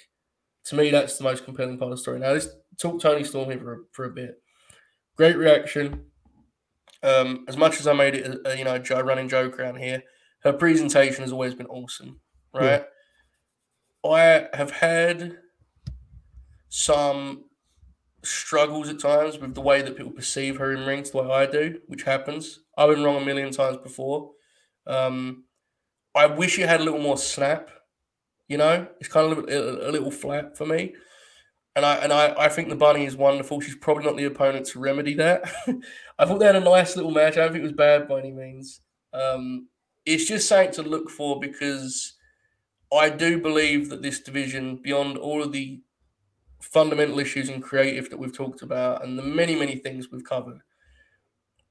to 0.67 0.77
me, 0.77 0.91
that's 0.91 1.19
the 1.19 1.25
most 1.25 1.45
compelling 1.45 1.77
part 1.77 1.91
of 1.91 1.99
the 1.99 2.01
story. 2.01 2.21
Now, 2.21 2.33
let's 2.33 2.49
talk 2.81 3.01
Toni 3.01 3.25
Storm 3.25 3.51
here 3.51 3.59
for, 3.59 3.85
for 3.93 4.05
a 4.07 4.11
bit. 4.11 4.41
Great 5.21 5.37
reaction. 5.37 6.07
Um, 7.03 7.45
as 7.47 7.55
much 7.55 7.79
as 7.79 7.87
I 7.87 7.93
made 7.93 8.15
it, 8.15 8.39
a, 8.47 8.57
you 8.57 8.65
know, 8.65 8.83
a 8.91 9.05
running 9.05 9.29
joke 9.29 9.61
around 9.61 9.77
here, 9.77 10.03
her 10.45 10.53
presentation 10.55 11.21
has 11.21 11.31
always 11.31 11.55
been 11.55 11.67
awesome, 11.67 12.21
right? 12.55 12.87
Yeah. 14.03 14.11
I 14.11 14.49
have 14.57 14.71
had 14.71 15.37
some 16.71 17.45
struggles 18.23 18.89
at 18.89 18.99
times 18.99 19.37
with 19.37 19.55
the 19.55 19.61
way 19.61 19.83
that 19.83 19.95
people 19.95 20.13
perceive 20.13 20.57
her 20.57 20.73
in 20.73 20.87
rings 20.87 21.11
the 21.11 21.19
way 21.19 21.31
I 21.31 21.45
do, 21.45 21.81
which 21.87 22.05
happens. 22.05 22.61
I've 22.79 22.89
been 22.89 23.05
wrong 23.05 23.21
a 23.21 23.27
million 23.27 23.51
times 23.51 23.77
before. 23.77 24.31
Um, 24.87 25.45
I 26.15 26.25
wish 26.25 26.57
you 26.57 26.67
had 26.67 26.81
a 26.81 26.85
little 26.85 26.99
more 26.99 27.19
snap. 27.19 27.71
You 28.49 28.57
know, 28.57 28.89
it's 28.99 29.11
kind 29.11 29.31
of 29.31 29.51
a, 29.51 29.91
a 29.91 29.93
little 29.93 30.11
flat 30.11 30.57
for 30.57 30.65
me 30.65 30.95
and 31.77 31.87
I 31.87 31.97
and 31.97 32.13
I, 32.13 32.35
I 32.37 32.49
think 32.49 32.69
the 32.69 32.77
bunny 32.77 33.05
is 33.05 33.17
wonderful. 33.17 33.61
She's 33.61 33.77
probably 33.77 34.05
not 34.05 34.17
the 34.17 34.25
opponent 34.25 34.67
to 34.67 34.81
remedy 34.81 35.15
that. 35.15 35.43
I 36.19 36.25
thought 36.25 36.39
they 36.39 36.47
had 36.47 36.57
a 36.57 36.61
nice 36.61 36.97
little 36.97 37.13
match. 37.13 37.35
I 37.35 37.43
don't 37.43 37.53
think 37.53 37.63
it 37.63 37.69
was 37.69 37.73
bad 37.73 38.09
by 38.09 38.19
any 38.19 38.33
means. 38.33 38.81
Um, 39.13 39.69
it's 40.05 40.27
just 40.27 40.49
something 40.49 40.73
to 40.75 40.83
look 40.83 41.11
for 41.11 41.39
because 41.39 42.15
I 42.93 43.09
do 43.09 43.41
believe 43.41 43.89
that 43.91 44.03
this 44.03 44.21
division, 44.21 44.77
beyond 44.77 45.17
all 45.17 45.43
of 45.43 45.53
the 45.53 45.81
fundamental 46.61 47.19
issues 47.19 47.49
and 47.49 47.63
creative 47.63 48.11
that 48.11 48.19
we've 48.19 48.37
talked 48.37 48.63
about 48.63 49.05
and 49.05 49.19
the 49.19 49.23
many, 49.23 49.55
many 49.55 49.77
things 49.77 50.11
we've 50.11 50.25
covered, 50.25 50.61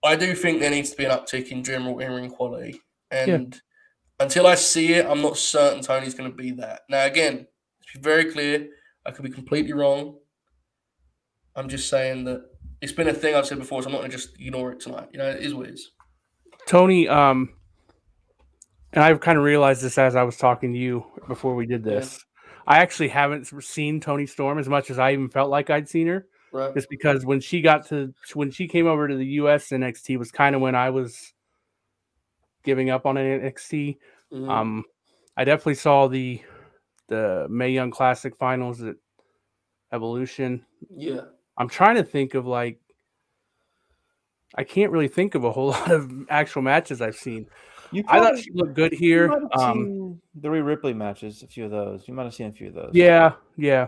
I 0.03 0.15
do 0.15 0.33
think 0.33 0.59
there 0.59 0.71
needs 0.71 0.91
to 0.91 0.97
be 0.97 1.05
an 1.05 1.12
uptick 1.12 1.49
in 1.49 1.63
general 1.63 1.99
in 1.99 2.12
ring 2.12 2.29
quality. 2.29 2.81
And 3.12 3.53
yeah. 3.53 4.25
until 4.25 4.47
I 4.47 4.55
see 4.55 4.93
it, 4.93 5.05
I'm 5.05 5.21
not 5.21 5.38
certain 5.38 5.81
Toni's 5.81 6.13
going 6.13 6.31
to 6.31 6.35
be 6.35 6.51
that. 6.51 6.81
Now, 6.89 7.05
again, 7.05 7.47
to 7.91 7.97
be 7.97 8.01
very 8.01 8.31
clear, 8.31 8.69
I 9.05 9.12
could 9.12 9.23
be 9.23 9.31
completely 9.31 9.73
wrong. 9.73 10.17
I'm 11.55 11.69
just 11.69 11.89
saying 11.89 12.25
that 12.25 12.41
it's 12.81 12.91
been 12.91 13.07
a 13.07 13.13
thing 13.13 13.35
I've 13.35 13.45
said 13.45 13.59
before, 13.59 13.81
so 13.81 13.88
I'm 13.88 13.93
not 13.93 13.99
going 13.99 14.12
to 14.12 14.17
just 14.17 14.39
ignore 14.39 14.71
it 14.71 14.79
tonight. 14.79 15.09
You 15.12 15.19
know, 15.19 15.29
it 15.29 15.41
is 15.41 15.53
what 15.53 15.67
it 15.67 15.73
is. 15.73 15.91
Toni, 16.65 17.07
um, 17.07 17.49
and 18.93 19.03
I've 19.03 19.19
kind 19.19 19.38
of 19.38 19.43
realized 19.43 19.81
this 19.81 19.97
as 19.97 20.15
I 20.15 20.23
was 20.23 20.38
talking 20.38 20.73
to 20.73 20.79
you 20.79 21.05
before 21.27 21.55
we 21.55 21.65
did 21.65 21.83
this. 21.83 22.19
Yeah. 22.19 22.75
I 22.75 22.77
actually 22.79 23.09
haven't 23.09 23.47
seen 23.63 23.99
Toni 23.99 24.27
Storm 24.27 24.59
as 24.59 24.69
much 24.69 24.91
as 24.91 24.99
I 24.99 25.13
even 25.13 25.29
felt 25.29 25.49
like 25.49 25.69
I'd 25.69 25.89
seen 25.89 26.07
her. 26.07 26.27
Right. 26.51 26.73
Just 26.73 26.89
because 26.89 27.25
when 27.25 27.39
she 27.39 27.62
got 27.62 27.88
to 27.88 28.13
when 28.33 28.51
she 28.51 28.67
came 28.67 28.88
over 28.88 29.07
to 29.07 29.15
the 29.15 29.25
US 29.25 29.69
NXT 29.69 30.17
was 30.17 30.31
kind 30.31 30.55
of 30.55 30.62
when 30.62 30.75
I 30.75 30.89
was 30.89 31.33
giving 32.63 32.89
up 32.89 33.05
on 33.05 33.15
NXT. 33.15 33.97
Mm-hmm. 34.33 34.49
Um, 34.49 34.83
I 35.38 35.43
definitely 35.43 35.75
saw 35.75 36.07
the 36.07 36.41
the 37.09 37.47
May 37.49 37.69
Young 37.69 37.91
Classic 37.91 38.35
finals 38.35 38.81
at 38.81 38.95
Evolution. 39.91 40.65
Yeah. 40.89 41.21
I'm 41.57 41.67
trying 41.67 41.95
to 41.95 42.03
think 42.03 42.35
of 42.35 42.45
like 42.45 42.79
I 44.55 44.63
can't 44.63 44.91
really 44.91 45.07
think 45.07 45.35
of 45.35 45.43
a 45.43 45.51
whole 45.51 45.67
lot 45.71 45.91
of 45.91 46.11
actual 46.29 46.61
matches 46.61 47.01
I've 47.01 47.15
seen. 47.15 47.47
You 47.91 48.03
I 48.07 48.19
thought 48.19 48.37
she 48.37 48.51
looked 48.51 48.75
good 48.75 48.93
here. 48.93 49.31
Um, 49.53 50.21
the 50.35 50.49
Rhea 50.49 50.63
Ripley 50.63 50.93
matches, 50.93 51.41
a 51.41 51.47
few 51.47 51.65
of 51.65 51.71
those. 51.71 52.07
You 52.07 52.13
might 52.13 52.25
have 52.25 52.35
seen 52.35 52.47
a 52.47 52.51
few 52.51 52.67
of 52.67 52.75
those. 52.75 52.91
Yeah, 52.93 53.33
yeah. 53.57 53.87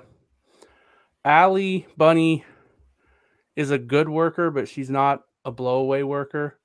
Allie 1.24 1.86
Bunny 1.98 2.44
is 3.56 3.70
a 3.70 3.78
good 3.78 4.10
worker, 4.10 4.50
but 4.50 4.68
she's 4.68 4.90
not 4.90 5.22
a 5.46 5.52
blowaway 5.52 6.04
worker. 6.04 6.58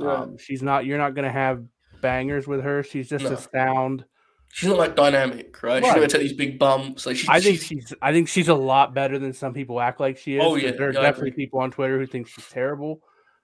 Um, 0.00 0.36
she's 0.36 0.62
not. 0.62 0.84
You're 0.84 0.98
not 0.98 1.14
going 1.14 1.26
to 1.26 1.32
have 1.32 1.62
bangers 2.00 2.48
with 2.48 2.62
her. 2.62 2.82
She's 2.82 3.08
just 3.08 3.24
no. 3.24 3.32
a 3.32 3.36
sound. 3.36 4.04
She's 4.52 4.68
not 4.68 4.78
like 4.78 4.96
dynamic, 4.96 5.62
right? 5.62 5.82
right. 5.82 5.94
She's 5.94 6.02
to 6.02 6.08
take 6.08 6.22
these 6.22 6.32
big 6.32 6.58
bumps. 6.58 7.06
Like 7.06 7.16
she, 7.16 7.28
I 7.28 7.40
think 7.40 7.60
she's. 7.60 7.94
I 8.02 8.12
think 8.12 8.28
she's 8.28 8.48
a 8.48 8.54
lot 8.54 8.94
better 8.94 9.18
than 9.18 9.32
some 9.32 9.54
people 9.54 9.80
act 9.80 10.00
like 10.00 10.18
she 10.18 10.36
is. 10.36 10.42
Oh 10.44 10.56
yeah, 10.56 10.72
there's 10.72 10.96
yeah, 10.96 11.02
definitely 11.02 11.30
people 11.32 11.60
on 11.60 11.70
Twitter 11.70 11.98
who 11.98 12.06
think 12.06 12.26
she's 12.26 12.48
terrible. 12.48 13.00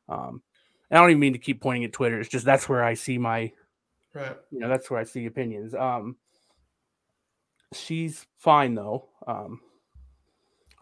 Um, 0.09 0.43
I 0.91 0.97
don't 0.97 1.11
even 1.11 1.21
mean 1.21 1.33
to 1.35 1.39
keep 1.39 1.61
pointing 1.61 1.85
at 1.85 1.93
Twitter. 1.93 2.19
It's 2.19 2.29
just 2.29 2.45
that's 2.45 2.69
where 2.69 2.83
I 2.83 2.95
see 2.95 3.19
my, 3.19 3.53
right. 4.15 4.37
You 4.51 4.61
know, 4.61 4.69
that's 4.69 4.91
where 4.91 4.99
I 4.99 5.05
see 5.05 5.27
opinions. 5.27 5.75
Um, 5.75 6.17
she's 7.73 8.27
fine 8.39 8.75
though. 8.75 9.09
Um, 9.27 9.61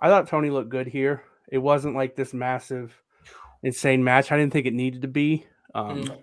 I 0.00 0.08
thought 0.08 0.28
Toni 0.28 0.50
looked 0.50 0.70
good 0.70 0.86
here. 0.86 1.22
It 1.50 1.58
wasn't 1.58 1.96
like 1.96 2.16
this 2.16 2.32
massive, 2.32 2.98
insane 3.62 4.02
match. 4.02 4.32
I 4.32 4.38
didn't 4.38 4.54
think 4.54 4.66
it 4.66 4.74
needed 4.74 5.02
to 5.02 5.08
be. 5.08 5.46
Um, 5.74 6.04
mm. 6.04 6.22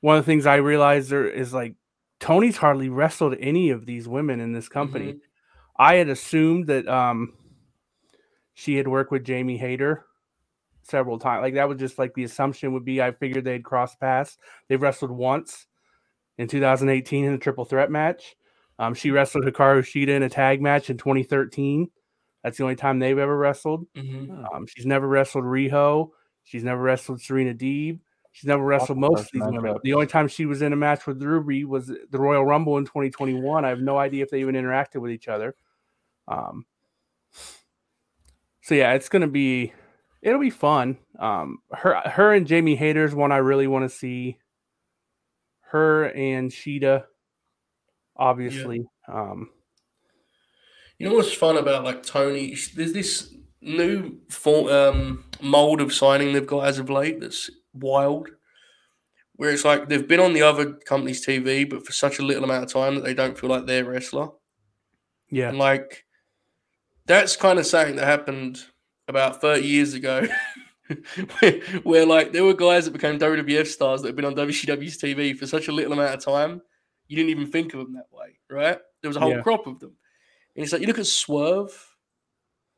One 0.00 0.18
of 0.18 0.24
the 0.24 0.30
things 0.30 0.46
I 0.46 0.56
realized 0.56 1.10
there 1.10 1.26
is 1.26 1.54
like 1.54 1.74
Toni's 2.22 2.56
hardly 2.56 2.88
wrestled 2.88 3.34
any 3.40 3.70
of 3.70 3.84
these 3.84 4.06
women 4.06 4.40
in 4.40 4.52
this 4.52 4.68
company. 4.68 5.06
Mm-hmm. 5.06 5.18
I 5.76 5.94
had 5.94 6.08
assumed 6.08 6.68
that 6.68 6.86
um, 6.86 7.32
she 8.54 8.76
had 8.76 8.86
worked 8.86 9.10
with 9.10 9.24
Jamie 9.24 9.56
Hayter 9.56 10.04
several 10.84 11.18
times. 11.18 11.42
Like 11.42 11.54
that 11.54 11.68
was 11.68 11.78
just 11.78 11.98
like 11.98 12.14
the 12.14 12.22
assumption 12.22 12.72
would 12.74 12.84
be. 12.84 13.02
I 13.02 13.10
figured 13.10 13.44
they'd 13.44 13.64
cross 13.64 13.96
paths. 13.96 14.38
They've 14.68 14.80
wrestled 14.80 15.10
once 15.10 15.66
in 16.38 16.46
2018 16.46 17.24
in 17.24 17.32
a 17.32 17.38
triple 17.38 17.64
threat 17.64 17.90
match. 17.90 18.36
Um, 18.78 18.94
she 18.94 19.10
wrestled 19.10 19.44
Hikaru 19.44 19.80
Shida 19.80 20.10
in 20.10 20.22
a 20.22 20.28
tag 20.28 20.62
match 20.62 20.90
in 20.90 20.98
2013. 20.98 21.90
That's 22.44 22.56
the 22.56 22.62
only 22.62 22.76
time 22.76 23.00
they've 23.00 23.18
ever 23.18 23.36
wrestled. 23.36 23.86
Mm-hmm. 23.96 24.44
Um, 24.44 24.66
she's 24.68 24.86
never 24.86 25.08
wrestled 25.08 25.44
Riho. 25.44 26.10
She's 26.44 26.62
never 26.62 26.80
wrestled 26.80 27.20
Serena 27.20 27.52
Deeb. 27.52 27.98
She's 28.32 28.48
never 28.48 28.64
wrestled 28.64 28.98
most 28.98 29.26
of 29.26 29.28
these 29.32 29.42
women. 29.44 29.76
The 29.84 29.92
only 29.92 30.06
time 30.06 30.26
she 30.26 30.46
was 30.46 30.62
in 30.62 30.72
a 30.72 30.76
match 30.76 31.06
with 31.06 31.22
Ruby 31.22 31.64
was 31.64 31.86
the 31.86 32.18
Royal 32.18 32.44
Rumble 32.44 32.78
in 32.78 32.86
2021. 32.86 33.64
I 33.64 33.68
have 33.68 33.80
no 33.80 33.98
idea 33.98 34.22
if 34.22 34.30
they 34.30 34.40
even 34.40 34.54
interacted 34.54 35.02
with 35.02 35.10
each 35.10 35.28
other. 35.28 35.54
Um, 36.26 36.64
so 38.62 38.74
yeah, 38.74 38.94
it's 38.94 39.10
gonna 39.10 39.28
be 39.28 39.74
it'll 40.22 40.40
be 40.40 40.50
fun. 40.50 40.96
Um, 41.18 41.58
her 41.72 41.94
her 42.08 42.32
and 42.32 42.46
Jamie 42.46 42.76
Hayter's 42.76 43.14
one 43.14 43.32
I 43.32 43.38
really 43.38 43.66
want 43.66 43.84
to 43.84 43.94
see. 43.94 44.38
Her 45.60 46.04
and 46.04 46.50
Shida, 46.50 47.04
obviously. 48.16 48.86
Yeah. 49.08 49.14
Um, 49.14 49.50
you 50.98 51.08
know 51.08 51.16
what's 51.16 51.32
fun 51.32 51.56
about 51.58 51.84
like 51.84 52.02
Toni? 52.02 52.56
There's 52.74 52.92
this 52.92 53.34
new 53.60 54.18
form, 54.28 54.68
um, 54.68 55.24
mold 55.40 55.80
of 55.80 55.92
signing 55.92 56.32
they've 56.32 56.46
got 56.46 56.66
as 56.66 56.78
of 56.78 56.90
late 56.90 57.20
that's 57.20 57.50
wild. 57.74 58.28
Where 59.36 59.50
it's 59.50 59.64
like 59.64 59.88
they've 59.88 60.06
been 60.06 60.20
on 60.20 60.34
the 60.34 60.42
other 60.42 60.72
company's 60.72 61.24
TV, 61.24 61.68
but 61.68 61.84
for 61.84 61.92
such 61.92 62.18
a 62.18 62.22
little 62.22 62.44
amount 62.44 62.64
of 62.64 62.72
time 62.72 62.94
that 62.96 63.04
they 63.04 63.14
don't 63.14 63.38
feel 63.38 63.50
like 63.50 63.66
they're 63.66 63.84
wrestler. 63.84 64.28
Yeah, 65.30 65.48
and 65.48 65.58
like 65.58 66.04
that's 67.06 67.36
kind 67.36 67.58
of 67.58 67.66
something 67.66 67.96
that 67.96 68.06
happened 68.06 68.60
about 69.08 69.40
30 69.40 69.66
years 69.66 69.94
ago. 69.94 70.26
where, 71.40 71.60
where, 71.82 72.06
like 72.06 72.32
there 72.32 72.44
were 72.44 72.54
guys 72.54 72.84
that 72.84 72.92
became 72.92 73.18
WWF 73.18 73.66
stars 73.66 74.02
that 74.02 74.08
have 74.08 74.16
been 74.16 74.24
on 74.24 74.34
WCW's 74.34 74.98
TV 74.98 75.36
for 75.36 75.46
such 75.46 75.68
a 75.68 75.72
little 75.72 75.92
amount 75.92 76.14
of 76.14 76.24
time, 76.24 76.60
you 77.08 77.16
didn't 77.16 77.30
even 77.30 77.50
think 77.50 77.74
of 77.74 77.80
them 77.80 77.94
that 77.94 78.06
way, 78.12 78.38
right? 78.50 78.78
There 79.00 79.08
was 79.08 79.16
a 79.16 79.20
whole 79.20 79.30
yeah. 79.30 79.42
crop 79.42 79.66
of 79.66 79.80
them, 79.80 79.96
and 80.54 80.62
it's 80.62 80.72
like 80.72 80.82
you 80.82 80.86
look 80.86 80.98
at 80.98 81.06
Swerve. 81.06 81.88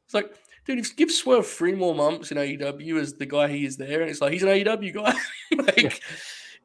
It's 0.06 0.14
like, 0.14 0.34
dude, 0.64 0.78
if 0.78 0.96
give 0.96 1.10
Swerve 1.10 1.46
three 1.46 1.74
more 1.74 1.94
months 1.94 2.30
in 2.30 2.38
AEW 2.38 3.00
as 3.00 3.14
the 3.14 3.26
guy 3.26 3.48
he 3.48 3.64
is 3.64 3.76
there, 3.76 4.00
and 4.00 4.10
it's 4.10 4.20
like 4.20 4.32
he's 4.32 4.42
an 4.42 4.48
AEW 4.48 4.94
guy. 4.94 5.14
like, 5.56 5.82
yeah. 5.82 5.90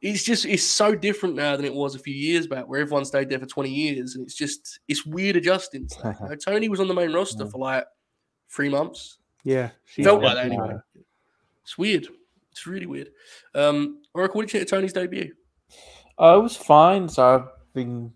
it's 0.01 0.23
just 0.23 0.45
it's 0.45 0.63
so 0.63 0.95
different 0.95 1.35
now 1.35 1.55
than 1.55 1.65
it 1.65 1.73
was 1.73 1.95
a 1.95 1.99
few 1.99 2.13
years 2.13 2.47
back, 2.47 2.67
where 2.67 2.81
everyone 2.81 3.05
stayed 3.05 3.29
there 3.29 3.39
for 3.39 3.45
twenty 3.45 3.71
years, 3.71 4.15
and 4.15 4.23
it's 4.23 4.35
just 4.35 4.79
it's 4.88 5.05
weird 5.05 5.35
adjusting. 5.35 5.88
you 6.03 6.27
know, 6.27 6.35
Toni 6.35 6.69
was 6.69 6.79
on 6.79 6.88
the 6.88 6.93
main 6.93 7.13
roster 7.13 7.43
yeah. 7.43 7.49
for 7.49 7.57
like 7.57 7.85
three 8.49 8.69
months, 8.69 9.19
yeah, 9.43 9.69
felt 9.85 10.21
like 10.21 10.35
that 10.35 10.45
anyway. 10.45 10.75
It's 11.63 11.77
weird. 11.77 12.07
It's 12.51 12.65
really 12.65 12.88
weird. 12.88 13.12
Um, 13.53 14.01
Oracle, 14.13 14.38
what 14.38 14.47
did 14.47 14.53
you 14.53 14.59
think 14.59 14.71
of 14.71 14.77
Toni's 14.77 14.93
debut? 14.93 15.33
Uh, 16.19 16.38
it 16.39 16.41
was 16.41 16.57
fine. 16.57 17.07
So 17.07 17.23
I've 17.23 17.47
been 17.73 18.12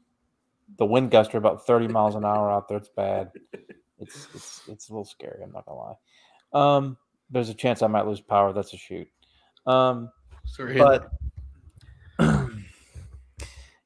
the 0.77 0.85
wind 0.85 1.11
gusts 1.11 1.33
are 1.33 1.37
about 1.37 1.65
30 1.65 1.87
miles 1.87 2.15
an 2.15 2.25
hour 2.25 2.51
out 2.51 2.67
there. 2.67 2.77
It's 2.77 2.89
bad. 2.89 3.31
It's 3.99 4.27
it's 4.33 4.61
it's 4.67 4.89
a 4.89 4.93
little 4.93 5.05
scary. 5.05 5.43
I'm 5.43 5.51
not 5.51 5.65
gonna 5.65 5.79
lie. 5.79 5.95
Um, 6.53 6.97
there's 7.29 7.49
a 7.49 7.53
chance 7.53 7.81
I 7.81 7.87
might 7.87 8.07
lose 8.07 8.21
power. 8.21 8.53
That's 8.53 8.73
a 8.73 8.77
shoot. 8.77 9.07
Um, 9.65 10.11
Sorry, 10.45 10.77
but 10.77 11.11
yeah, 12.19 12.47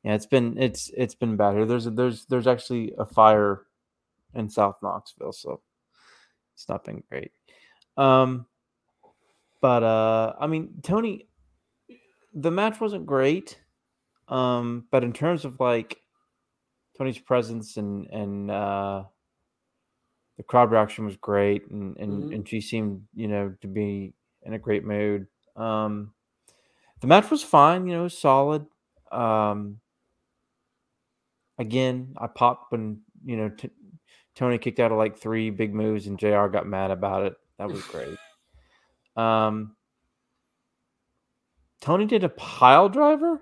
it's 0.03 0.25
been 0.25 0.57
it's 0.57 0.91
it's 0.95 1.15
been 1.15 1.35
bad 1.37 1.55
here. 1.55 1.65
There's 1.65 1.87
a, 1.87 1.91
there's 1.91 2.25
there's 2.25 2.47
actually 2.47 2.93
a 2.97 3.05
fire 3.05 3.63
in 4.33 4.49
South 4.49 4.77
Knoxville, 4.81 5.33
so 5.33 5.61
it's 6.53 6.67
not 6.67 6.83
been 6.83 7.03
great. 7.09 7.31
Um, 7.95 8.45
but 9.61 9.83
uh, 9.83 10.33
I 10.39 10.47
mean, 10.47 10.81
Toni, 10.83 11.27
the 12.33 12.51
match 12.51 12.79
wasn't 12.79 13.05
great. 13.05 13.59
Um, 14.27 14.85
but 14.91 15.03
in 15.03 15.13
terms 15.13 15.45
of 15.45 15.59
like 15.59 16.01
Toni's 16.97 17.19
presence 17.19 17.77
and 17.77 18.07
and 18.07 18.51
uh, 18.51 19.03
the 20.38 20.43
crowd 20.43 20.71
reaction 20.71 21.06
was 21.06 21.17
great, 21.17 21.69
and 21.69 21.97
and 21.97 22.23
mm-hmm. 22.23 22.34
and 22.34 22.47
she 22.47 22.62
seemed 22.62 23.04
you 23.15 23.28
know 23.28 23.54
to 23.62 23.67
be 23.67 24.13
in 24.43 24.54
a 24.54 24.60
great 24.60 24.86
mood. 24.86 25.28
Um, 25.56 26.13
the 27.02 27.08
match 27.08 27.30
was 27.30 27.43
fine, 27.43 27.88
you 27.88 27.93
know, 27.93 28.08
solid. 28.08 28.65
Um, 29.12 29.80
again, 31.58 32.15
I 32.17 32.28
popped 32.28 32.71
when 32.71 33.02
you 33.26 33.38
know 33.38 33.50
t- 33.50 33.71
Toni 34.36 34.58
kicked 34.60 34.80
out 34.80 34.91
of 34.91 34.97
like 34.97 35.17
three 35.17 35.50
big 35.50 35.73
moves, 35.73 36.08
and 36.08 36.19
Jr. 36.19 36.47
got 36.47 36.67
mad 36.67 36.91
about 36.91 37.26
it. 37.26 37.34
That 37.58 37.69
was 37.69 37.82
great. 37.84 38.17
Um, 39.17 39.76
Toni 41.82 42.06
did 42.06 42.23
a 42.23 42.30
pile 42.30 42.88
driver, 42.88 43.41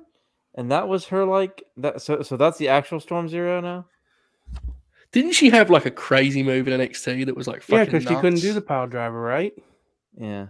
and 0.55 0.71
that 0.71 0.87
was 0.87 1.05
her 1.07 1.25
like 1.25 1.63
that. 1.75 2.01
So, 2.01 2.21
so 2.21 2.37
that's 2.37 2.57
the 2.57 2.69
actual 2.69 3.01
Storm 3.01 3.27
Zero 3.27 3.59
now. 3.59 3.85
Didn't 5.15 5.31
she 5.31 5.49
have 5.51 5.69
like 5.69 5.85
a 5.85 5.91
crazy 5.91 6.43
move 6.43 6.67
in 6.67 6.77
NXT 6.77 7.27
that 7.27 7.37
was 7.37 7.47
like 7.47 7.61
fucking 7.61 7.77
yeah, 7.77 7.85
because 7.85 8.03
she 8.03 8.15
couldn't 8.15 8.41
do 8.41 8.51
the 8.51 8.59
pile 8.59 8.85
driver, 8.85 9.17
right? 9.17 9.53
Yeah. 10.19 10.47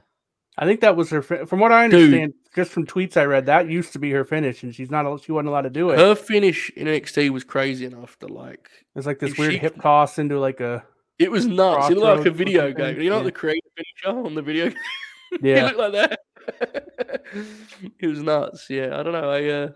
I 0.58 0.66
think 0.66 0.82
that 0.82 0.96
was 0.96 1.12
her. 1.12 1.22
From 1.22 1.60
what 1.60 1.72
I 1.72 1.84
understand, 1.84 2.34
Dude. 2.34 2.56
just 2.56 2.72
from 2.72 2.88
tweets 2.88 3.16
I 3.16 3.26
read, 3.26 3.46
that 3.46 3.70
used 3.70 3.94
to 3.94 4.00
be 4.00 4.10
her 4.10 4.26
finish, 4.26 4.64
and 4.64 4.74
she's 4.74 4.90
not. 4.90 5.22
She 5.22 5.32
wasn't 5.32 5.50
allowed 5.50 5.62
to 5.62 5.70
do 5.70 5.92
it. 5.92 6.00
Her 6.00 6.16
finish 6.16 6.72
in 6.72 6.88
NXT 6.88 7.30
was 7.30 7.44
crazy 7.44 7.86
enough 7.86 8.18
to 8.20 8.28
like. 8.28 8.68
It's 8.96 9.06
like 9.06 9.20
this 9.20 9.38
weird 9.38 9.52
she, 9.52 9.60
hip 9.60 9.80
toss 9.80 10.18
into 10.18 10.40
like 10.40 10.62
a. 10.62 10.84
It 11.20 11.30
was 11.30 11.46
nuts. 11.46 11.92
It 11.92 11.98
looked 12.00 12.18
like 12.18 12.26
a 12.26 12.32
video 12.32 12.74
game. 12.74 13.00
You 13.00 13.12
know, 13.12 13.18
yeah. 13.18 13.24
the 13.24 13.32
creative 13.32 13.70
finisher 13.76 14.18
on 14.26 14.34
the 14.34 14.42
video. 14.42 14.72
yeah, 15.44 15.58
it 15.58 15.76
looked 15.78 15.78
like 15.78 15.92
that. 15.94 17.22
it 18.00 18.08
was 18.08 18.24
nuts. 18.24 18.66
Yeah, 18.68 19.00
I 19.00 19.04
don't 19.04 19.14
know. 19.14 19.30
I 19.30 19.48
uh, 19.48 19.70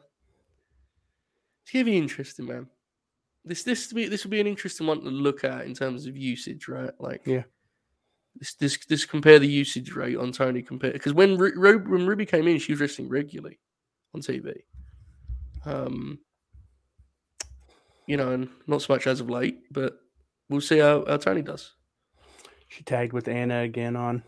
it's 1.62 1.72
gonna 1.72 1.86
be 1.86 1.96
interesting, 1.96 2.48
man. 2.48 2.70
This 3.50 3.64
this 3.64 3.92
be 3.92 4.08
this 4.08 4.24
would 4.24 4.30
be 4.30 4.40
an 4.40 4.46
interesting 4.46 4.86
one 4.86 5.02
to 5.02 5.10
look 5.10 5.44
at 5.44 5.66
in 5.66 5.74
terms 5.74 6.06
of 6.06 6.16
usage, 6.16 6.68
right? 6.68 6.92
Like, 7.00 7.24
yeah, 7.26 7.42
this 8.36 8.54
this 8.54 8.78
this 8.86 9.06
compare 9.06 9.40
the 9.40 9.48
usage 9.48 9.92
rate 9.94 10.18
on 10.18 10.32
Toni 10.32 10.62
compared 10.62 10.94
because 10.94 11.16
when 11.16 11.36
Ru- 11.36 11.80
when 11.80 12.06
Ruby 12.06 12.28
came 12.28 12.48
in, 12.48 12.60
she 12.60 12.74
was 12.74 12.80
wrestling 12.80 13.10
regularly 13.10 13.58
on 14.14 14.22
TV. 14.22 14.54
Um, 15.66 16.20
you 18.06 18.18
know, 18.18 18.34
and 18.34 18.50
not 18.68 18.84
so 18.84 18.94
much 18.94 19.08
as 19.08 19.20
of 19.20 19.32
late, 19.32 19.64
but 19.72 19.98
we'll 20.48 20.62
see 20.62 20.78
how, 20.78 21.04
how 21.08 21.18
Toni 21.18 21.42
does. 21.42 21.74
She 22.68 22.84
tagged 22.84 23.14
with 23.14 23.28
Anna 23.28 23.62
again 23.62 23.96
on 23.96 24.22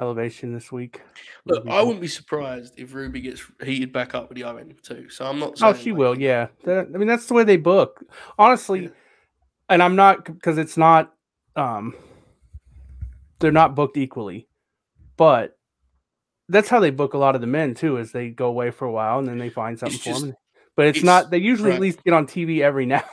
elevation 0.00 0.52
this 0.52 0.72
week. 0.72 1.00
Look, 1.44 1.66
I 1.68 1.82
wouldn't 1.82 2.00
be 2.00 2.08
surprised 2.08 2.74
if 2.76 2.94
Ruby 2.94 3.20
gets 3.20 3.42
heated 3.62 3.92
back 3.92 4.14
up 4.14 4.28
with 4.28 4.36
the 4.36 4.44
Owen 4.44 4.74
too. 4.82 5.08
So 5.08 5.26
I'm 5.26 5.38
not. 5.38 5.62
oh, 5.62 5.74
she 5.74 5.90
like, 5.90 5.98
will. 5.98 6.18
Yeah, 6.18 6.48
that, 6.64 6.88
I 6.94 6.98
mean 6.98 7.08
that's 7.08 7.26
the 7.26 7.34
way 7.34 7.44
they 7.44 7.56
book. 7.56 8.04
Honestly, 8.38 8.84
yeah. 8.84 8.88
and 9.68 9.82
I'm 9.82 9.96
not 9.96 10.24
because 10.24 10.58
it's 10.58 10.76
not. 10.76 11.12
um 11.56 11.94
They're 13.38 13.52
not 13.52 13.74
booked 13.74 13.96
equally, 13.96 14.48
but 15.16 15.58
that's 16.48 16.68
how 16.68 16.80
they 16.80 16.90
book 16.90 17.14
a 17.14 17.18
lot 17.18 17.34
of 17.34 17.40
the 17.40 17.46
men 17.46 17.74
too. 17.74 17.98
Is 17.98 18.12
they 18.12 18.30
go 18.30 18.46
away 18.46 18.70
for 18.70 18.86
a 18.86 18.92
while 18.92 19.18
and 19.18 19.28
then 19.28 19.38
they 19.38 19.50
find 19.50 19.78
something 19.78 19.96
it's 19.96 20.04
for 20.04 20.26
them. 20.26 20.36
But 20.74 20.86
it's, 20.86 20.98
it's, 20.98 21.04
not. 21.04 21.30
They 21.30 21.38
usually 21.38 21.70
right. 21.70 21.76
at 21.76 21.82
least 21.82 22.02
get 22.02 22.14
on 22.14 22.26
TV 22.26 22.60
every 22.60 22.86
now. 22.86 23.04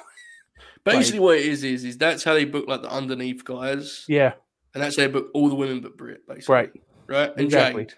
Basically, 0.85 1.19
like, 1.19 1.25
what 1.25 1.37
it 1.37 1.45
is 1.45 1.63
is 1.63 1.83
is 1.83 1.97
that's 1.97 2.23
how 2.23 2.33
they 2.33 2.45
book 2.45 2.67
like 2.67 2.81
the 2.81 2.89
underneath 2.89 3.43
guys. 3.43 4.05
Yeah, 4.07 4.33
and 4.73 4.83
that's 4.83 4.95
how 4.95 5.03
they 5.03 5.07
book 5.07 5.29
all 5.33 5.49
the 5.49 5.55
women 5.55 5.81
but 5.81 5.97
Britt, 5.97 6.27
basically. 6.27 6.53
Right. 6.53 6.71
Right. 7.07 7.31
And 7.31 7.41
exactly. 7.41 7.85
Jade. 7.85 7.93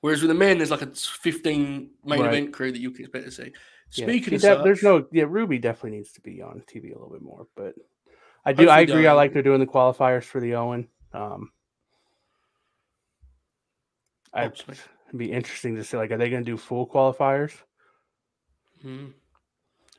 Whereas 0.00 0.20
with 0.20 0.28
the 0.28 0.34
men, 0.34 0.58
there's 0.58 0.70
like 0.70 0.82
a 0.82 0.86
15 0.86 1.90
main 2.04 2.20
right. 2.20 2.28
event 2.28 2.52
crew 2.52 2.70
that 2.70 2.80
you 2.80 2.90
can 2.90 3.06
expect 3.06 3.24
to 3.24 3.30
see. 3.30 3.52
Speaking 3.90 4.32
yeah. 4.32 4.36
of 4.36 4.42
such, 4.42 4.64
there's 4.64 4.82
no 4.82 5.06
yeah, 5.12 5.24
Ruby 5.26 5.58
definitely 5.58 5.98
needs 5.98 6.12
to 6.12 6.20
be 6.20 6.42
on 6.42 6.62
TV 6.66 6.90
a 6.90 6.94
little 6.94 7.10
bit 7.10 7.22
more, 7.22 7.46
but 7.54 7.74
I 8.44 8.52
do 8.52 8.68
I 8.68 8.80
agree. 8.80 9.06
I 9.06 9.12
like 9.12 9.32
they're 9.32 9.42
doing 9.42 9.60
the 9.60 9.66
qualifiers 9.66 10.24
for 10.24 10.40
the 10.40 10.56
Owen. 10.56 10.88
Um, 11.12 11.52
I'd 14.32 14.52
be 15.16 15.30
interesting 15.30 15.76
to 15.76 15.84
see 15.84 15.96
like 15.96 16.10
are 16.10 16.18
they 16.18 16.28
going 16.28 16.44
to 16.44 16.50
do 16.50 16.56
full 16.56 16.86
qualifiers? 16.86 17.52
Hmm. 18.82 19.06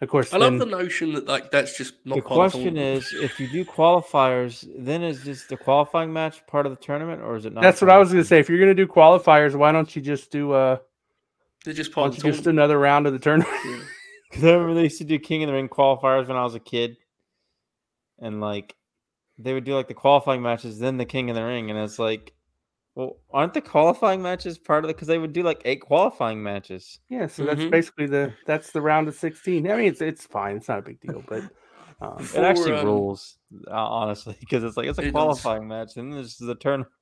Of 0.01 0.09
course, 0.09 0.33
I 0.33 0.37
love 0.37 0.59
the 0.59 0.65
notion 0.65 1.13
that 1.13 1.25
like 1.25 1.51
that's 1.51 1.77
just 1.77 1.93
not. 2.03 2.15
The 2.15 2.21
question 2.21 2.77
is, 2.77 3.13
if 3.13 3.39
you 3.39 3.47
do 3.47 3.63
qualifiers, 3.63 4.67
then 4.77 5.01
is 5.03 5.23
just 5.23 5.47
the 5.47 5.55
qualifying 5.55 6.11
match 6.11 6.45
part 6.47 6.65
of 6.65 6.73
the 6.73 6.83
tournament, 6.83 7.21
or 7.21 7.37
is 7.37 7.45
it 7.45 7.53
not? 7.53 7.61
That's 7.61 7.81
what 7.81 7.89
I 7.89 7.97
was 7.97 8.11
going 8.11 8.21
to 8.21 8.27
say. 8.27 8.39
If 8.39 8.49
you're 8.49 8.59
going 8.59 8.75
to 8.75 8.85
do 8.85 8.91
qualifiers, 8.91 9.55
why 9.55 9.71
don't 9.71 9.95
you 9.95 10.01
just 10.01 10.31
do 10.31 10.51
uh? 10.51 10.77
They 11.63 11.71
just 11.71 11.93
part 11.93 12.13
just 12.13 12.45
another 12.45 12.77
round 12.77 13.07
of 13.07 13.13
the 13.13 13.19
tournament. 13.19 13.55
Because 14.29 14.43
I 14.43 14.51
remember 14.51 14.73
they 14.73 14.83
used 14.83 14.97
to 14.97 15.05
do 15.05 15.17
King 15.17 15.43
of 15.43 15.47
the 15.47 15.53
Ring 15.53 15.69
qualifiers 15.69 16.27
when 16.27 16.35
I 16.35 16.43
was 16.43 16.55
a 16.55 16.59
kid, 16.59 16.97
and 18.19 18.41
like 18.41 18.75
they 19.37 19.53
would 19.53 19.63
do 19.63 19.75
like 19.75 19.87
the 19.87 19.93
qualifying 19.93 20.41
matches, 20.41 20.77
then 20.77 20.97
the 20.97 21.05
King 21.05 21.29
of 21.29 21.37
the 21.37 21.43
Ring, 21.43 21.71
and 21.71 21.79
it's 21.79 21.99
like 21.99 22.33
well, 22.95 23.17
aren't 23.33 23.53
the 23.53 23.61
qualifying 23.61 24.21
matches 24.21 24.57
part 24.57 24.85
of 24.85 24.89
it? 24.89 24.95
Because 24.95 25.09
they 25.09 25.17
would 25.17 25.33
do 25.33 25.43
like 25.43 25.61
eight 25.65 25.81
qualifying 25.81 26.41
matches. 26.41 26.99
Yeah, 27.09 27.27
so 27.27 27.45
that's 27.45 27.59
mm-hmm. 27.59 27.69
basically 27.69 28.07
the 28.07 28.33
that's 28.45 28.71
the 28.71 28.81
round 28.81 29.09
of 29.09 29.15
sixteen. 29.15 29.69
I 29.69 29.75
mean, 29.75 29.87
it's 29.87 30.01
it's 30.01 30.25
fine. 30.25 30.55
It's 30.55 30.69
not 30.69 30.79
a 30.79 30.81
big 30.81 31.01
deal, 31.01 31.21
but 31.27 31.43
um, 32.01 32.27
it 32.33 32.43
actually 32.43 32.71
um, 32.71 32.85
rules 32.85 33.37
honestly 33.69 34.37
because 34.39 34.63
it's 34.63 34.77
like 34.77 34.87
it's 34.87 34.97
a 34.97 35.07
it 35.07 35.11
qualifying 35.11 35.67
does. 35.67 35.95
match 35.95 35.97
and 35.97 36.13
this 36.13 36.41
is 36.41 36.47
a 36.47 36.55
turn. 36.55 36.85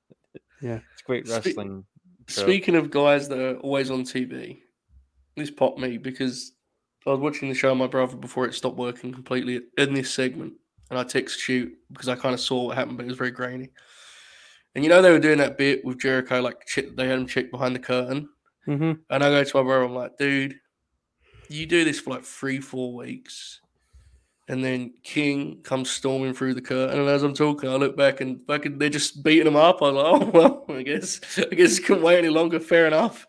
Yeah, 0.62 0.80
it's 0.94 1.02
great 1.02 1.28
wrestling. 1.28 1.84
Spe- 2.30 2.39
speaking 2.39 2.76
of 2.76 2.89
guys 2.89 3.28
that 3.28 3.38
are 3.38 3.58
always 3.58 3.91
on 3.91 4.04
TV, 4.04 4.62
this 5.36 5.52
popped 5.52 5.78
me 5.78 5.98
because 5.98 6.54
I 7.06 7.10
was 7.10 7.20
watching 7.20 7.50
the 7.50 7.54
show 7.54 7.72
with 7.72 7.80
my 7.80 7.88
brother 7.88 8.16
before 8.16 8.46
it 8.46 8.54
stopped 8.54 8.78
working 8.78 9.12
completely 9.12 9.60
in 9.78 9.94
this 9.94 10.10
segment, 10.14 10.54
and 10.89 10.98
I 10.98 11.04
text 11.04 11.38
shoot 11.38 11.74
because 11.91 12.08
I 12.08 12.16
kind 12.16 12.34
of 12.34 12.39
saw 12.39 12.68
what 12.68 12.78
happened, 12.78 12.96
but 12.96 13.04
it 13.04 13.10
was 13.10 13.18
very 13.18 13.32
grainy. 13.32 13.72
And 14.76 14.84
you 14.84 14.89
know 14.89 15.01
they 15.01 15.11
were 15.11 15.19
doing 15.19 15.38
that 15.38 15.57
bit 15.57 15.86
with 15.86 15.99
Jericho, 15.99 16.41
like 16.41 16.67
they 16.76 17.07
had 17.07 17.19
him 17.19 17.28
check 17.28 17.51
behind 17.51 17.76
the 17.76 17.80
curtain. 17.80 18.30
Mm-hmm. 18.67 18.93
And 19.09 19.24
I 19.24 19.30
go 19.30 19.43
to 19.43 19.57
my 19.57 19.63
brother, 19.63 19.86
I'm 19.86 19.93
like, 19.93 20.17
dude, 20.17 20.55
you 21.49 21.65
do 21.65 21.84
this 21.84 21.99
for 21.99 22.11
like 22.11 22.24
three, 22.24 22.59
four 22.59 22.93
weeks, 22.93 23.59
and 24.47 24.63
then 24.63 24.93
King 25.03 25.61
comes 25.63 25.89
storming 25.89 26.34
through 26.34 26.55
the 26.55 26.61
curtain. 26.61 26.99
And 26.99 27.09
as 27.09 27.24
I'm 27.24 27.34
talking, 27.34 27.69
I 27.69 27.76
look 27.76 27.95
back 27.95 28.21
and 28.21 28.41
fucking 28.47 28.78
they're 28.78 28.89
just 28.89 29.24
beating 29.24 29.47
him 29.47 29.55
up. 29.55 29.78
I'm 29.82 29.95
like, 29.95 30.05
oh 30.05 30.32
well, 30.34 30.65
I 30.69 30.84
guess 30.84 31.21
I 31.39 31.53
guess 31.53 31.80
couldn't 31.80 32.03
wait 32.03 32.17
any 32.17 32.30
longer. 32.30 32.59
Fair 32.59 32.88
enough. 32.88 33.26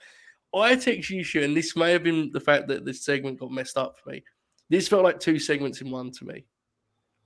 I 0.55 0.76
text 0.76 1.11
you, 1.11 1.24
and 1.42 1.57
this 1.57 1.74
may 1.74 1.90
have 1.92 2.05
been 2.05 2.30
the 2.32 2.40
fact 2.40 2.68
that 2.68 2.84
this 2.84 3.05
segment 3.05 3.40
got 3.40 3.51
messed 3.51 3.76
up 3.76 3.97
for 3.99 4.11
me. 4.11 4.22
This 4.70 4.86
felt 4.86 5.03
like 5.03 5.18
two 5.18 5.38
segments 5.38 5.80
in 5.80 5.90
one 5.90 6.12
to 6.12 6.24
me. 6.24 6.45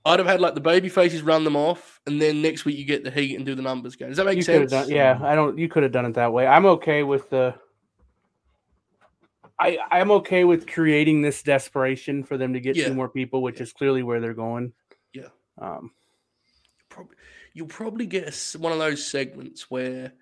I'd 0.05 0.19
have 0.19 0.27
had 0.27 0.39
like 0.39 0.55
the 0.55 0.61
baby 0.61 0.89
faces 0.89 1.21
run 1.21 1.43
them 1.43 1.55
off, 1.55 1.99
and 2.07 2.21
then 2.21 2.41
next 2.41 2.65
week 2.65 2.77
you 2.77 2.85
get 2.85 3.03
the 3.03 3.11
heat 3.11 3.35
and 3.35 3.45
do 3.45 3.53
the 3.53 3.61
numbers 3.61 3.95
game. 3.95 4.07
Does 4.07 4.17
that 4.17 4.25
make 4.25 4.37
you 4.37 4.41
sense? 4.41 4.71
Done, 4.71 4.89
yeah, 4.89 5.19
I 5.21 5.35
don't. 5.35 5.57
You 5.57 5.67
could 5.67 5.83
have 5.83 5.91
done 5.91 6.05
it 6.05 6.13
that 6.13 6.31
way. 6.31 6.47
I'm 6.47 6.65
okay 6.65 7.03
with 7.03 7.29
the. 7.29 7.55
I 9.59 9.77
I'm 9.91 10.09
okay 10.11 10.45
with 10.45 10.67
creating 10.67 11.21
this 11.21 11.43
desperation 11.43 12.23
for 12.23 12.37
them 12.37 12.53
to 12.53 12.61
get 12.61 12.77
yeah. 12.77 12.87
two 12.87 12.93
more 12.93 13.09
people, 13.09 13.41
which 13.41 13.57
yeah. 13.57 13.63
is 13.63 13.73
clearly 13.73 14.03
where 14.03 14.21
they're 14.21 14.33
going. 14.33 14.71
Yeah. 15.13 15.27
Um. 15.57 15.91
Probably, 16.87 17.17
you'll 17.53 17.67
probably 17.67 18.05
get 18.05 18.55
a, 18.55 18.57
one 18.57 18.71
of 18.71 18.79
those 18.79 19.05
segments 19.05 19.69
where 19.69 20.13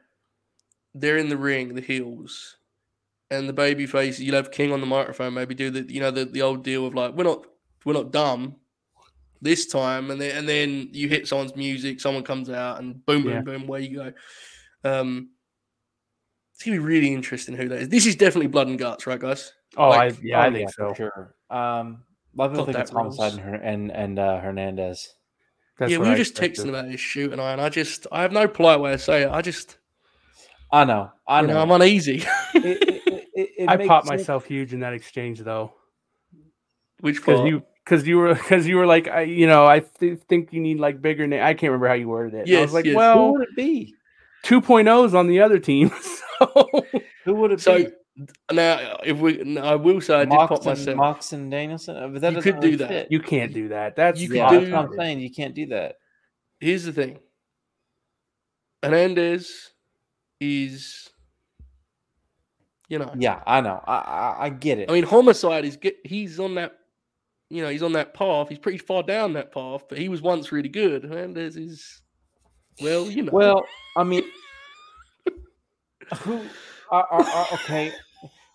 they're 0.95 1.17
in 1.17 1.30
the 1.30 1.38
ring, 1.38 1.75
the 1.75 1.82
heels, 1.82 2.57
and 3.30 3.47
the 3.47 3.53
baby 3.53 3.86
faces. 3.86 4.21
You'll 4.21 4.36
have 4.36 4.51
King 4.51 4.73
on 4.73 4.82
the 4.82 4.88
microphone, 4.88 5.36
maybe 5.36 5.53
do 5.53 5.69
the 5.69 5.93
you 5.93 5.99
know 5.99 6.09
the, 6.09 6.25
the 6.25 6.41
old 6.41 6.63
deal 6.63 6.88
of 6.88 6.95
like 6.95 7.13
we're 7.13 7.23
not 7.23 7.45
we're 7.86 7.93
not 7.93 8.11
dumb 8.11 8.55
this 9.41 9.67
time, 9.67 10.11
and 10.11 10.19
then 10.19 10.38
and 10.38 10.47
then 10.47 10.89
you 10.91 11.07
hit 11.09 11.27
someone's 11.27 11.55
music, 11.55 11.99
someone 12.01 12.23
comes 12.23 12.49
out, 12.49 12.79
and 12.79 13.05
boom, 13.05 13.23
boom, 13.23 13.31
yeah. 13.31 13.41
boom, 13.41 13.67
where 13.67 13.79
you 13.79 13.95
go. 13.95 14.13
Um, 14.83 15.29
it's 16.53 16.63
gonna 16.63 16.77
be 16.77 16.83
really 16.83 17.13
interesting 17.13 17.55
who 17.55 17.69
that 17.69 17.79
is. 17.79 17.89
This 17.89 18.05
is 18.05 18.15
definitely 18.15 18.47
blood 18.47 18.67
and 18.67 18.79
guts, 18.79 19.05
right, 19.05 19.19
guys? 19.19 19.53
Oh, 19.75 19.89
like, 19.89 20.13
I, 20.13 20.17
yeah, 20.23 20.41
I 20.41 20.51
think 20.51 20.71
so. 20.71 20.93
Sure. 20.93 21.35
Um, 21.49 22.03
a 22.35 22.41
lot 22.41 22.45
of 22.45 22.51
people 22.51 22.65
think 22.65 22.77
it's 22.77 22.91
homicide 22.91 23.33
and 23.33 23.63
and, 23.63 23.91
and 23.91 24.19
uh, 24.19 24.39
Hernandez. 24.39 25.13
That's 25.77 25.91
yeah, 25.91 25.99
we 25.99 26.07
were 26.07 26.13
I 26.13 26.17
just 26.17 26.35
texting 26.35 26.69
about 26.69 26.89
this 26.89 26.99
shoot, 26.99 27.31
and 27.31 27.39
I 27.39 27.51
and 27.51 27.61
I 27.61 27.69
just 27.69 28.07
I 28.11 28.23
have 28.23 28.31
no 28.31 28.47
polite 28.47 28.79
way 28.79 28.91
to 28.91 28.97
say 28.97 29.23
it. 29.23 29.29
I 29.29 29.41
just 29.41 29.77
I 30.71 30.83
know, 30.83 31.11
I 31.27 31.41
know, 31.41 31.53
know 31.53 31.61
I'm 31.61 31.71
uneasy. 31.71 32.23
it, 32.53 33.23
it, 33.33 33.49
it, 33.57 33.69
I 33.69 33.88
popped 33.88 34.07
sense. 34.07 34.19
myself 34.21 34.45
huge 34.45 34.73
in 34.73 34.81
that 34.81 34.93
exchange, 34.93 35.39
though. 35.39 35.73
Which 36.99 37.17
because 37.17 37.47
you 37.47 37.63
because 37.88 38.05
you 38.05 38.17
were 38.17 38.33
because 38.33 38.67
you 38.67 38.75
were 38.75 38.85
like 38.85 39.07
I, 39.07 39.21
you 39.21 39.47
know 39.47 39.65
I 39.65 39.79
th- 39.79 40.19
think 40.27 40.51
you 40.51 40.59
need 40.59 40.79
like 40.79 41.01
bigger 41.01 41.25
name. 41.25 41.41
I 41.41 41.53
can't 41.53 41.71
remember 41.71 41.88
how 41.88 41.93
you 41.93 42.09
worded 42.09 42.33
it. 42.33 42.47
Yes, 42.47 42.59
I 42.59 42.61
was 42.63 42.73
like, 42.73 42.85
yes. 42.85 42.95
well, 42.95 43.27
who 43.27 43.31
would 43.33 43.43
it 43.43 43.55
be? 43.55 43.95
2.0s 44.43 45.13
on 45.13 45.27
the 45.27 45.41
other 45.41 45.59
team. 45.59 45.91
So 46.38 46.85
who 47.25 47.33
would 47.33 47.51
it 47.51 47.61
so, 47.61 47.77
be? 47.79 47.88
Now, 48.51 48.99
if 49.03 49.17
we, 49.17 49.57
I 49.57 49.73
will 49.73 49.99
say, 50.01 50.13
I 50.13 50.19
did 50.19 50.29
Mox 50.29 50.49
pop 50.49 50.65
myself. 50.65 50.95
Mox 50.95 51.33
and 51.33 51.49
Danielson, 51.49 51.97
uh, 51.97 52.07
but 52.09 52.21
that 52.21 52.33
you 52.33 52.41
could 52.43 52.59
do 52.59 52.77
that. 52.77 52.88
Fit. 52.88 53.07
You 53.09 53.19
can't 53.21 53.51
do 53.51 53.69
that. 53.69 53.95
That's 53.95 54.21
you 54.21 54.31
yeah, 54.31 54.47
do, 54.47 54.59
that's 54.59 54.71
what 54.71 54.85
I'm 54.85 54.93
saying. 54.95 55.19
You 55.19 55.31
can't 55.31 55.55
do 55.55 55.65
that. 55.69 55.95
Here's 56.59 56.83
the 56.83 56.93
thing. 56.93 57.17
Hernandez 58.83 59.71
is, 60.39 61.09
you 62.88 62.99
know. 62.99 63.11
Yeah, 63.17 63.41
I 63.47 63.61
know. 63.61 63.81
I, 63.83 63.95
I, 63.95 64.35
I 64.41 64.49
get 64.49 64.77
it. 64.77 64.91
I 64.91 64.93
mean, 64.93 65.05
homicide 65.05 65.65
is 65.65 65.75
get. 65.75 65.95
He's 66.03 66.39
on 66.39 66.53
that 66.53 66.77
you 67.49 67.61
know, 67.61 67.69
he's 67.69 67.83
on 67.83 67.93
that 67.93 68.13
path. 68.13 68.49
He's 68.49 68.59
pretty 68.59 68.77
far 68.77 69.03
down 69.03 69.33
that 69.33 69.51
path, 69.53 69.83
but 69.87 69.97
he 69.97 70.09
was 70.09 70.21
once 70.21 70.51
really 70.51 70.69
good. 70.69 71.05
And 71.05 71.35
there's 71.35 71.55
his, 71.55 72.01
well, 72.81 73.09
you 73.09 73.23
know. 73.23 73.31
Well, 73.31 73.65
I 73.95 74.03
mean, 74.03 74.23
who 76.19 76.41
are, 76.91 77.07
are, 77.09 77.23
are, 77.23 77.47
okay? 77.53 77.93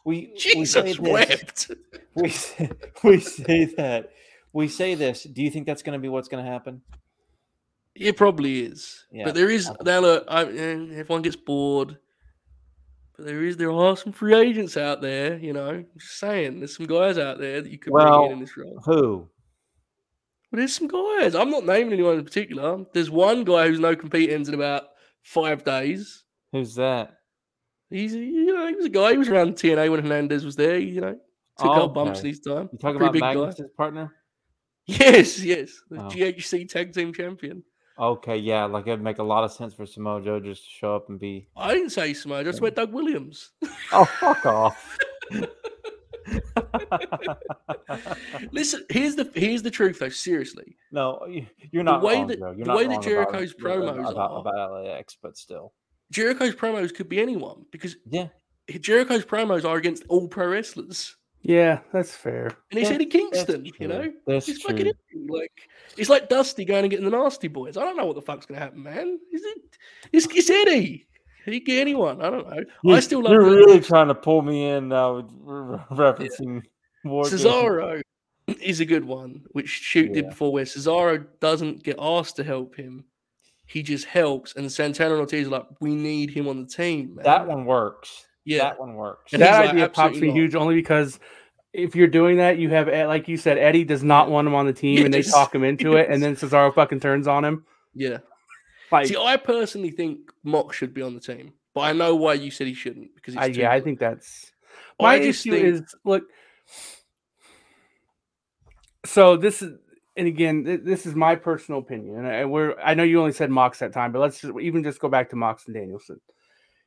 We 0.05 0.35
Jesus 0.37 0.85
we 0.85 0.93
say 0.95 1.01
wept. 1.01 1.69
This, 1.69 1.77
we 2.15 2.29
say, 2.29 2.71
we 3.03 3.21
say 3.21 3.65
that 3.77 4.11
we 4.53 4.69
say 4.69 4.95
this. 4.95 5.23
Do 5.25 5.43
you 5.43 5.51
think 5.51 5.67
that's 5.67 5.83
going 5.83 5.99
to 5.99 6.03
be 6.03 6.09
what's 6.09 6.29
going 6.29 6.45
to 6.45 6.51
happen? 6.51 6.83
It 7.95 8.17
probably 8.17 8.63
is. 8.65 9.05
Yeah, 9.13 9.25
but 9.25 9.35
there 9.35 9.51
is 9.51 9.71
now. 9.85 10.01
Look, 10.01 10.25
I, 10.29 10.45
eh, 10.45 10.77
everyone 10.95 11.23
gets 11.23 11.37
bored. 11.37 11.99
But 13.23 13.29
there 13.29 13.45
is 13.45 13.57
there 13.57 13.71
are 13.71 13.97
some 13.97 14.13
free 14.13 14.35
agents 14.35 14.77
out 14.77 15.01
there, 15.01 15.39
you 15.39 15.53
know. 15.53 15.69
I'm 15.69 15.87
just 15.97 16.19
saying, 16.19 16.59
there's 16.59 16.77
some 16.77 16.87
guys 16.87 17.19
out 17.19 17.39
there 17.39 17.63
that 17.63 17.71
you 17.71 17.79
could 17.79 17.93
well, 17.93 18.23
bring 18.23 18.33
in 18.33 18.39
in 18.39 18.41
this 18.41 18.57
role. 18.57 18.81
Who? 18.85 19.29
Well, 20.51 20.59
there's 20.59 20.75
some 20.75 20.89
guys. 20.89 21.37
I'm 21.37 21.49
not 21.49 21.65
naming 21.65 21.93
anyone 21.93 22.19
in 22.19 22.25
particular. 22.25 22.85
There's 22.93 23.11
one 23.11 23.45
guy 23.45 23.69
who's 23.69 23.79
no 23.79 23.95
compete 23.95 24.31
ends 24.31 24.49
in 24.49 24.57
about 24.57 24.87
five 25.23 25.63
days. 25.63 26.25
Who's 26.51 26.75
that? 26.75 27.13
He's 27.91 28.13
you 28.13 28.57
know 28.57 28.67
he 28.67 28.75
was 28.75 28.87
a 28.87 28.89
guy. 28.89 29.13
He 29.13 29.19
was 29.19 29.29
around 29.29 29.55
TNA 29.55 29.89
when 29.89 30.03
Hernandez 30.03 30.45
was 30.45 30.57
there. 30.57 30.81
You 30.81 31.01
know, 31.01 31.13
took 31.59 31.69
oh, 31.69 31.83
okay. 31.83 31.95
bumps 31.95 32.23
this 32.23 32.41
time. 32.41 32.71
You 32.73 32.79
talking 32.79 32.99
Pretty 32.99 33.19
about 33.21 33.37
Magnus' 33.37 33.71
partner? 33.77 34.13
Yes, 34.85 35.39
yes, 35.39 35.71
the 35.89 36.01
oh. 36.01 36.09
GHC 36.09 36.69
Tag 36.69 36.93
Team 36.93 37.13
Champion. 37.13 37.63
Okay, 38.03 38.37
yeah, 38.37 38.65
like 38.65 38.89
it'd 38.89 39.01
make 39.01 39.19
a 39.19 39.23
lot 39.23 39.45
of 39.45 39.53
sense 39.53 39.75
for 39.75 39.87
Samoa 39.87 40.21
Joe 40.21 40.41
just 40.41 40.65
to 40.65 40.71
show 40.71 40.97
up 40.97 41.09
and 41.09 41.21
be. 41.21 41.47
I 41.57 41.73
didn't 41.73 41.91
say 41.91 42.13
Samoa. 42.13 42.41
I 42.41 42.43
just 42.43 42.61
went 42.61 42.75
Doug 42.75 42.93
Williams. 42.93 43.53
oh, 43.93 44.05
fuck 44.05 44.45
off. 44.45 44.99
Listen, 48.51 48.85
here's 48.91 49.15
the 49.15 49.31
here's 49.37 49.63
the 49.63 49.71
truth 49.71 50.01
though. 50.01 50.09
Seriously, 50.09 50.77
no, 50.91 51.25
you're 51.71 51.85
not 51.85 52.01
the 52.01 52.07
way 52.09 52.15
wrong, 52.17 52.27
that 52.27 52.41
the 52.41 52.75
way 52.75 52.89
that 52.89 53.03
Jericho's 53.03 53.55
about, 53.57 53.71
uh, 53.71 53.93
promos 53.93 54.11
about, 54.11 54.31
are, 54.33 54.41
about 54.41 54.85
LAX, 54.85 55.17
but 55.23 55.37
still, 55.37 55.73
Jericho's 56.11 56.57
promos 56.57 56.93
could 56.93 57.09
be 57.09 57.21
anyone 57.21 57.67
because 57.71 57.95
yeah, 58.11 58.27
Jericho's 58.81 59.25
promos 59.25 59.65
are 59.65 59.77
against 59.77 60.03
all 60.09 60.27
pro 60.27 60.49
wrestlers. 60.49 61.15
Yeah, 61.43 61.81
that's 61.93 62.15
fair. 62.15 62.47
And 62.71 62.79
he's 62.79 62.89
Yeah, 62.89 62.95
Eddie 62.95 63.07
Kingston, 63.07 63.67
you 63.79 63.89
know. 63.89 64.13
That's 64.27 64.47
He's 64.47 64.61
true. 64.61 64.71
fucking 64.71 64.87
everything. 64.93 65.27
like 65.29 65.53
it's 65.97 66.09
like 66.09 66.29
Dusty 66.29 66.65
going 66.65 66.85
and 66.85 66.91
getting 66.91 67.05
the 67.05 67.11
Nasty 67.17 67.49
Boys. 67.49 67.77
I 67.77 67.81
don't 67.83 67.97
know 67.97 68.07
what 68.07 68.15
the 68.15 68.23
fuck's 68.23 68.47
gonna 68.47 68.61
happen, 68.61 68.83
man. 68.83 69.19
Is 69.33 69.43
it? 69.43 69.59
It's, 70.13 70.27
it's 70.35 70.49
Eddie. 70.51 71.07
He 71.45 71.59
can 71.59 71.65
get 71.75 71.81
anyone. 71.81 72.23
I 72.23 72.31
don't 72.31 72.49
know. 72.49 72.93
I 72.95 73.01
still 73.01 73.23
love 73.23 73.33
You're 73.33 73.45
the- 73.51 73.57
really 73.57 73.81
trying 73.81 74.07
to 74.09 74.15
pull 74.15 74.43
me 74.43 74.69
in 74.69 74.89
now, 74.89 75.17
with 75.17 75.31
re- 75.41 75.79
referencing 75.91 76.63
War 77.05 77.25
Games. 77.25 77.43
Cesaro 77.45 78.01
is 78.63 78.79
a 78.79 78.85
good 78.85 79.05
one, 79.05 79.43
which 79.51 79.69
Shoot 79.69 80.13
did 80.13 80.29
before, 80.29 80.53
where 80.53 80.65
Cesaro 80.65 81.27
doesn't 81.41 81.83
get 81.83 81.97
asked 81.99 82.37
to 82.37 82.45
help 82.45 82.77
him. 82.77 83.05
He 83.67 83.83
just 83.83 84.05
helps, 84.05 84.55
and 84.55 84.71
Santana 84.71 85.15
and 85.15 85.21
Ortiz 85.21 85.49
are 85.49 85.51
like, 85.51 85.67
"We 85.81 85.97
need 85.97 86.31
him 86.31 86.47
on 86.47 86.61
the 86.63 86.69
team." 86.69 87.17
Man. 87.17 87.25
That 87.25 87.49
one 87.49 87.65
works. 87.65 88.27
Yeah, 88.45 88.59
That 88.65 88.81
one 88.81 88.95
works. 88.95 89.33
And 89.33 89.43
he's 89.43 89.51
that 89.51 89.61
like, 89.61 89.71
idea 89.71 89.89
pops 89.89 89.99
"Absolutely 89.99 90.29
me 90.29 90.35
huge 90.35 90.55
only 90.55 90.75
because 90.75 91.19
if 91.73 91.95
you're 91.97 92.07
doing 92.09 92.37
that, 92.39 92.59
you 92.59 92.69
have 92.71 92.89
eh, 92.89 93.07
like 93.07 93.29
you 93.29 93.37
said, 93.37 93.57
Eddie 93.59 93.85
does 93.85 94.03
not 94.05 94.31
want 94.31 94.47
him 94.47 94.55
on 94.55 94.67
the 94.67 94.73
team, 94.73 95.05
and 95.05 95.15
they 95.15 95.23
talk 95.23 95.55
him 95.55 95.65
into 95.65 95.97
it, 95.97 96.11
and 96.11 96.23
then 96.23 96.37
Cesaro 96.37 96.75
fucking 96.75 97.01
turns 97.01 97.27
on 97.27 97.45
him. 97.45 97.65
yeah. 97.95 98.19
Like, 98.91 99.07
See, 99.07 99.17
I 99.17 99.39
personally 99.39 99.91
think 99.91 100.19
Mox 100.45 100.77
should 100.77 100.93
be 100.93 101.01
on 101.01 101.15
the 101.15 101.21
team, 101.21 101.55
but 101.73 101.81
I 101.81 101.93
know 101.95 102.15
why 102.15 102.35
you 102.35 102.51
said 102.51 102.67
he 102.67 102.75
shouldn't 102.75 103.15
because 103.15 103.33
it's 103.35 103.43
I, 103.43 103.51
too 103.51 103.61
yeah, 103.61 103.73
I 103.73 103.81
think 103.81 103.99
that's 103.99 104.53
I 105.01 105.03
my 105.03 105.19
just 105.19 105.47
issue 105.47 105.53
think- 105.53 105.65
is 105.65 105.95
look. 106.05 106.25
So 109.05 109.37
this 109.37 109.63
is, 109.63 109.73
and 110.17 110.29
again, 110.29 110.83
this 110.85 111.07
is 111.07 111.15
my 111.15 111.35
personal 111.37 111.81
opinion, 111.81 112.19
and 112.19 112.27
I- 112.27 112.45
we're 112.45 112.79
I 112.79 112.95
know 112.95 113.03
you 113.03 113.19
only 113.19 113.33
said 113.33 113.51
Mox 113.51 113.79
that 113.79 113.93
time, 113.93 114.13
but 114.13 114.19
let's 114.21 114.41
just 114.41 114.53
even 114.61 114.83
just 114.85 115.01
go 115.01 115.09
back 115.09 115.31
to 115.31 115.37
Mox 115.37 115.67
and 115.67 115.75
Danielson. 115.75 116.21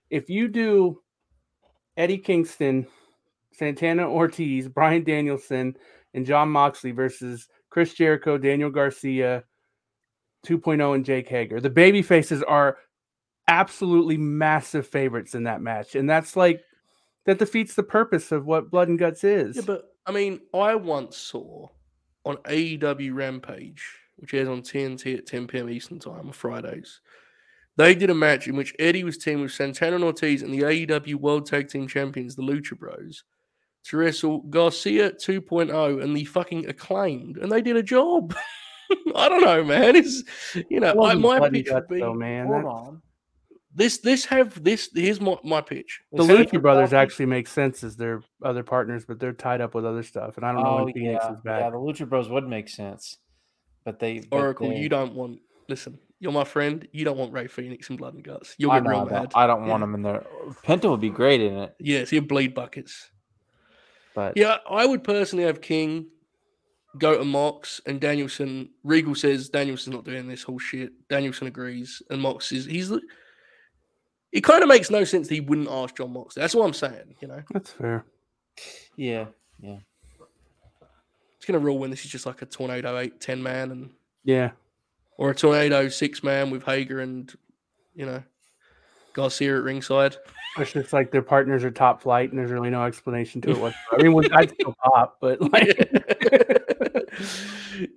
If 0.10 0.30
you 0.30 0.48
do 0.48 1.02
Eddie 1.98 2.18
Kingston, 2.18 2.88
Santana 3.52 4.10
Ortiz, 4.10 4.68
Bryan 4.68 5.04
Danielson, 5.04 5.78
and 6.14 6.26
John 6.26 6.50
Moxley 6.50 6.92
versus 6.92 7.48
Chris 7.70 7.94
Jericho, 7.94 8.38
Daniel 8.38 8.70
Garcia, 8.70 9.44
2.0, 10.46 10.96
and 10.96 11.06
Jake 11.06 11.28
Hager, 11.28 11.60
the 11.60 11.70
baby 11.70 12.02
faces 12.02 12.44
are 12.44 12.78
absolutely 13.48 14.18
massive 14.18 14.88
favorites 14.88 15.36
in 15.36 15.44
that 15.44 15.62
match, 15.62 15.96
and 15.96 16.10
that's 16.10 16.36
like 16.36 16.62
that 17.26 17.40
defeats 17.40 17.76
the 17.76 17.84
purpose 17.84 18.32
of 18.32 18.46
what 18.46 18.70
Blood 18.70 18.88
and 18.88 19.00
Guts 19.00 19.24
is. 19.24 19.56
Yeah, 19.56 19.64
but 19.66 19.96
I 20.06 20.12
mean, 20.12 20.40
I 20.54 20.76
once 20.76 21.18
saw 21.18 21.68
on 22.26 22.38
AEW 22.38 23.14
Rampage, 23.14 23.84
which 24.18 24.34
airs 24.34 24.48
on 24.48 24.62
TNT 24.62 25.18
at 25.18 25.26
10 25.26 25.48
p.m. 25.48 25.70
Eastern 25.70 26.00
Time 26.00 26.28
on 26.28 26.32
Fridays. 26.32 27.02
They 27.78 27.94
did 27.96 28.10
a 28.10 28.14
match 28.16 28.48
in 28.48 28.56
which 28.56 28.74
Eddie 28.80 29.04
was 29.04 29.18
teamed 29.18 29.42
with 29.42 29.52
Santana 29.52 29.96
and 29.96 30.04
Ortiz 30.06 30.42
and 30.42 30.54
the 30.54 30.62
AEW 30.62 31.16
World 31.16 31.46
Tag 31.46 31.68
Team 31.70 31.88
Champions, 31.88 32.36
the 32.36 32.42
Lucha 32.42 32.78
Bros, 32.78 33.24
to 33.86 33.98
wrestle 33.98 34.40
Garcia 34.44 35.12
2.0 35.12 36.02
and 36.02 36.16
the 36.16 36.24
fucking 36.26 36.70
acclaimed, 36.70 37.38
and 37.38 37.52
they 37.52 37.62
did 37.62 37.76
a 37.76 37.84
job. 37.84 38.34
I 39.16 39.28
don't 39.28 39.44
know, 39.44 39.64
man. 39.64 39.96
It's 39.96 40.24
you 40.70 40.80
know, 40.80 41.04
I, 41.04 41.16
my 41.16 41.50
pitch 41.50 41.68
would 41.72 41.88
be 41.88 42.00
though, 42.00 42.14
man. 42.14 42.48
Hold 42.48 42.66
on. 42.66 43.02
this. 43.74 43.98
This 43.98 44.24
have 44.26 44.64
this. 44.64 44.90
Here's 44.94 45.20
my 45.20 45.36
my 45.44 45.60
pitch. 45.60 46.00
the 46.12 46.22
Instead 46.24 46.48
Lucha 46.48 46.62
Brothers 46.62 46.90
talking- 46.92 47.00
actually 47.00 47.26
make 47.26 47.48
sense 47.48 47.84
as 47.84 47.98
their 47.98 48.22
other 48.44 48.64
partners, 48.64 49.04
but 49.06 49.20
they're 49.20 49.34
tied 49.34 49.60
up 49.60 49.74
with 49.76 49.86
other 49.86 50.04
stuff, 50.04 50.38
and 50.38 50.46
I 50.46 50.52
don't 50.54 50.64
know 50.64 50.70
Oh 50.80 50.84
when 50.86 50.94
Fenix 50.94 51.24
yeah, 51.26 51.34
is 51.34 51.42
back. 51.42 51.62
yeah. 51.62 51.70
The 51.72 51.78
Lucha 51.78 52.08
Bros 52.08 52.30
would 52.30 52.48
make 52.48 52.70
sense, 52.70 53.18
but 53.84 54.00
they 54.00 54.20
but 54.20 54.38
Oracle, 54.38 54.70
they- 54.70 54.78
you 54.78 54.88
don't 54.88 55.14
want. 55.16 55.40
Listen, 55.68 55.98
you're 56.26 56.34
my 56.34 56.44
friend. 56.44 56.86
You 56.92 57.06
don't 57.06 57.18
want 57.18 57.32
Rey 57.32 57.48
Fenix 57.48 57.88
and 57.90 57.98
Blood 57.98 58.16
and 58.16 58.24
Guts. 58.24 58.56
You'll 58.58 58.72
I, 58.72 58.78
get 58.80 58.84
know, 58.86 58.90
real 58.90 59.00
I 59.02 59.04
mad. 59.06 59.12
don't, 59.30 59.38
I 59.38 59.48
don't 59.48 59.68
want 59.68 59.82
Yeah. 59.82 59.86
them 59.86 59.96
in 59.96 60.02
there. 60.02 60.26
Penta 60.66 60.90
would 60.90 61.00
be 61.00 61.10
great 61.12 61.40
in 61.40 61.54
it, 61.56 61.76
Yes, 61.80 62.10
he'll 62.10 62.24
bleed 62.24 62.54
buckets. 62.56 63.12
but 64.16 64.36
Yeah, 64.36 64.58
I 64.70 64.86
would 64.86 65.04
personally 65.04 65.46
have 65.46 65.62
King 65.62 66.08
go 66.98 67.18
to 67.18 67.24
Mox 67.24 67.80
and 67.86 68.02
Danielson. 68.02 68.70
Regal 68.84 69.14
says 69.16 69.50
Danielson's 69.50 69.94
not 69.96 70.04
doing 70.06 70.28
this 70.28 70.42
whole 70.44 70.60
shit. 70.60 70.92
Danielson 71.10 71.46
agrees, 71.48 72.02
and 72.10 72.20
Mox 72.22 72.52
is 72.52 72.66
he's. 72.66 72.92
It 74.32 74.42
kind 74.44 74.64
of 74.64 74.68
makes 74.68 74.90
no 74.90 75.04
sense 75.06 75.28
that 75.30 75.34
he 75.36 75.42
wouldn't 75.42 75.70
ask 75.70 75.96
John 75.96 76.12
Mox. 76.12 76.36
That's 76.36 76.56
what 76.56 76.66
I'm 76.66 76.74
saying. 76.74 77.16
You 77.22 77.28
know, 77.30 77.42
That's 77.54 77.72
fair. 77.72 78.04
yeah, 78.98 79.26
yeah. 79.62 79.78
it's 81.38 81.46
gonna 81.46 81.60
rule 81.60 81.78
when 81.78 81.90
this 81.92 82.04
is 82.04 82.12
just 82.12 82.26
like 82.26 82.42
a 82.42 82.46
tornado 82.46 82.98
eight 82.98 83.20
ten 83.22 83.42
man 83.44 83.72
and 83.72 83.90
Yeah, 84.24 84.52
or 85.18 85.30
a 85.32 85.36
tornado 85.36 85.88
six 85.90 86.24
man 86.24 86.50
with 86.50 86.64
Hager 86.64 87.00
and 87.00 87.34
you 87.96 88.06
know 88.06 88.22
Garcia 89.14 89.58
at 89.58 89.64
ringside. 89.64 90.18
it's 90.58 90.74
just 90.74 90.92
like 90.94 91.12
their 91.12 91.22
partners 91.22 91.64
are 91.64 91.72
top 91.72 92.02
flight, 92.02 92.30
and 92.32 92.38
there's 92.40 92.52
really 92.52 92.70
no 92.70 92.84
explanation 92.84 93.42
to 93.42 93.52
it 93.52 93.58
whatsoever. 93.60 93.76
I 94.00 94.04
mean, 94.04 94.14
well, 94.14 94.26
I'd 94.34 94.52
still 94.52 94.76
pop, 94.84 95.18
but 95.22 95.40
like, 95.54 95.78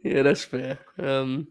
yeah, 0.03 0.23
that's 0.23 0.45
fair. 0.45 0.79
Um, 0.99 1.49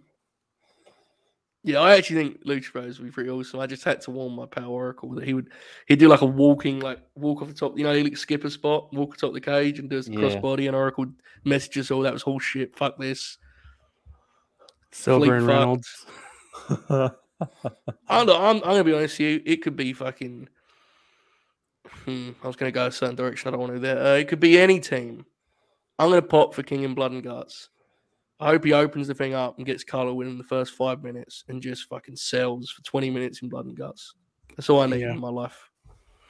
yeah, 1.64 1.80
I 1.82 1.98
actually 1.98 2.24
think 2.24 2.46
Lucha 2.46 2.72
Bros 2.72 2.98
would 3.00 3.06
be 3.06 3.12
pretty 3.12 3.30
awesome. 3.30 3.60
I 3.60 3.68
just 3.68 3.84
had 3.84 4.00
to 4.02 4.12
warn 4.12 4.34
my 4.34 4.46
power 4.46 4.68
oracle 4.70 5.10
that 5.16 5.26
he 5.26 5.34
would 5.34 5.50
he'd 5.88 6.00
do 6.00 6.08
like 6.08 6.22
a 6.22 6.26
walking 6.26 6.80
like 6.80 7.00
walk 7.16 7.42
off 7.42 7.50
the 7.50 7.54
top, 7.54 7.78
you 7.78 7.84
know, 7.84 7.94
he 7.94 8.04
like 8.04 8.16
skip 8.16 8.46
a 8.46 8.50
spot, 8.50 8.94
walk 8.94 9.16
atop 9.16 9.34
the 9.34 9.42
cage 9.42 9.80
and 9.80 9.90
does 9.90 10.06
the 10.06 10.14
Yeah. 10.14 10.20
crossbody 10.20 10.68
and 10.68 10.76
Oracle 10.76 11.08
messages 11.44 11.92
all 11.92 12.02
that 12.04 12.14
was 12.14 12.22
whole 12.22 12.40
shit. 12.40 12.78
Fuck 12.78 12.98
this. 12.98 13.38
Silver 14.92 15.26
Fleet 15.26 15.32
and 15.38 15.46
fucked. 15.46 16.86
Reynolds. 16.90 17.14
I'm, 18.10 18.30
I'm, 18.30 18.30
I'm 18.30 18.60
gonna 18.62 18.84
be 18.84 18.94
honest 18.94 19.20
with 19.20 19.28
you. 19.28 19.42
It 19.46 19.62
could 19.62 19.76
be 19.76 19.94
fucking. 19.94 20.48
Hmm, 22.06 22.32
I 22.44 22.48
was 22.48 22.56
gonna 22.56 22.72
go 22.72 22.88
a 22.88 22.92
certain 22.92 23.16
direction. 23.16 23.48
I 23.48 23.52
don't 23.52 23.60
want 23.60 23.74
to 23.74 23.78
do 23.80 23.82
that. 23.88 23.98
Uh, 23.98 24.16
it 24.16 24.28
could 24.28 24.40
be 24.40 24.60
any 24.60 24.80
team. 24.80 25.26
I'm 26.00 26.10
gonna 26.10 26.22
pop 26.22 26.54
for 26.54 26.64
King 26.64 26.86
and 26.86 26.96
Blood 26.96 27.12
and 27.12 27.24
Guts. 27.24 27.70
I 28.40 28.48
hope 28.48 28.64
he 28.64 28.74
opens 28.74 29.08
the 29.08 29.14
thing 29.16 29.34
up 29.34 29.58
and 29.58 29.66
gets 29.66 29.84
color 29.84 30.14
within 30.14 30.38
the 30.38 30.44
first 30.44 30.74
five 30.74 31.04
minutes 31.04 31.44
and 31.48 31.60
just 31.62 31.90
fucking 31.90 32.16
sells 32.16 32.70
for 32.70 32.84
20 32.84 33.10
minutes 33.10 33.42
in 33.42 33.50
Blood 33.50 33.66
and 33.66 33.76
Guts. 33.76 34.14
That's 34.56 34.70
all 34.70 34.82
I 34.82 34.86
need 34.86 35.02
Yeah. 35.02 35.12
in 35.12 35.20
my 35.20 35.30
life. 35.30 35.70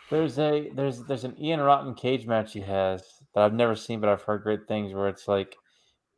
There's 0.10 0.39
a 0.39 0.70
there's 0.74 1.03
there's 1.03 1.26
an 1.26 1.36
Ian 1.41 1.60
Rotten 1.60 1.93
cage 1.93 2.26
match 2.26 2.53
he 2.53 2.62
has 2.62 3.03
that 3.36 3.43
I've 3.43 3.53
never 3.53 3.76
seen, 3.76 3.99
but 3.99 4.10
I've 4.10 4.22
heard 4.22 4.43
great 4.43 4.66
things. 4.68 4.93
Where 4.93 5.10
it's 5.10 5.28
like 5.28 5.55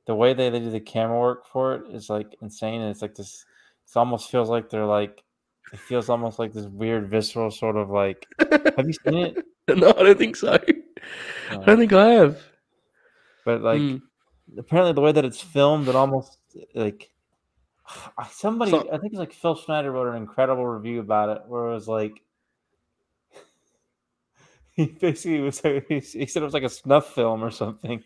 the 0.10 0.16
way 0.16 0.34
they, 0.34 0.50
they 0.50 0.58
do 0.60 0.72
the 0.72 0.80
camera 0.80 1.20
work 1.20 1.46
for 1.46 1.76
it 1.76 1.84
is 1.94 2.10
like 2.10 2.36
insane, 2.42 2.82
and 2.82 2.90
it's 2.90 3.04
like 3.04 3.14
this. 3.14 3.46
It 3.88 3.96
almost 3.96 4.32
feels 4.32 4.50
like 4.50 4.68
they're 4.68 4.84
like 4.84 5.24
it 5.72 5.78
feels 5.78 6.10
almost 6.10 6.40
like 6.40 6.52
this 6.52 6.66
weird 6.66 7.08
visceral 7.12 7.52
sort 7.52 7.76
of 7.76 7.92
like. 7.92 8.26
Have 8.76 8.88
you 8.88 8.94
seen 8.94 9.14
it? 9.14 9.46
no, 9.78 9.90
I 9.92 10.02
don't 10.02 10.18
think 10.18 10.36
so. 10.36 10.54
I 11.52 11.64
don't 11.64 11.78
think 11.78 11.94
I 11.94 12.08
have. 12.10 12.40
But 13.46 13.62
like 13.62 13.82
Hmm. 13.82 13.98
apparently 14.58 14.94
the 14.94 15.02
way 15.02 15.12
that 15.12 15.26
it's 15.26 15.40
filmed, 15.42 15.88
it 15.88 15.96
almost 15.96 16.40
like 16.74 17.12
somebody 18.32 18.72
So- 18.72 18.88
I 18.92 18.98
think 18.98 19.14
it's 19.14 19.20
like 19.20 19.34
Phil 19.34 19.54
Schneider 19.54 19.92
wrote 19.92 20.10
an 20.10 20.16
incredible 20.16 20.66
review 20.66 21.02
about 21.02 21.30
it, 21.38 21.44
where 21.48 21.68
it 21.70 21.74
was 21.76 21.88
like 21.88 22.20
he 24.72 24.88
basically 24.88 25.42
was 25.42 25.60
he 25.88 26.02
said 26.26 26.42
it 26.42 26.46
was 26.46 26.56
like 26.56 26.64
a 26.64 26.70
snuff 26.70 27.14
film 27.14 27.44
or 27.44 27.52
something. 27.52 28.04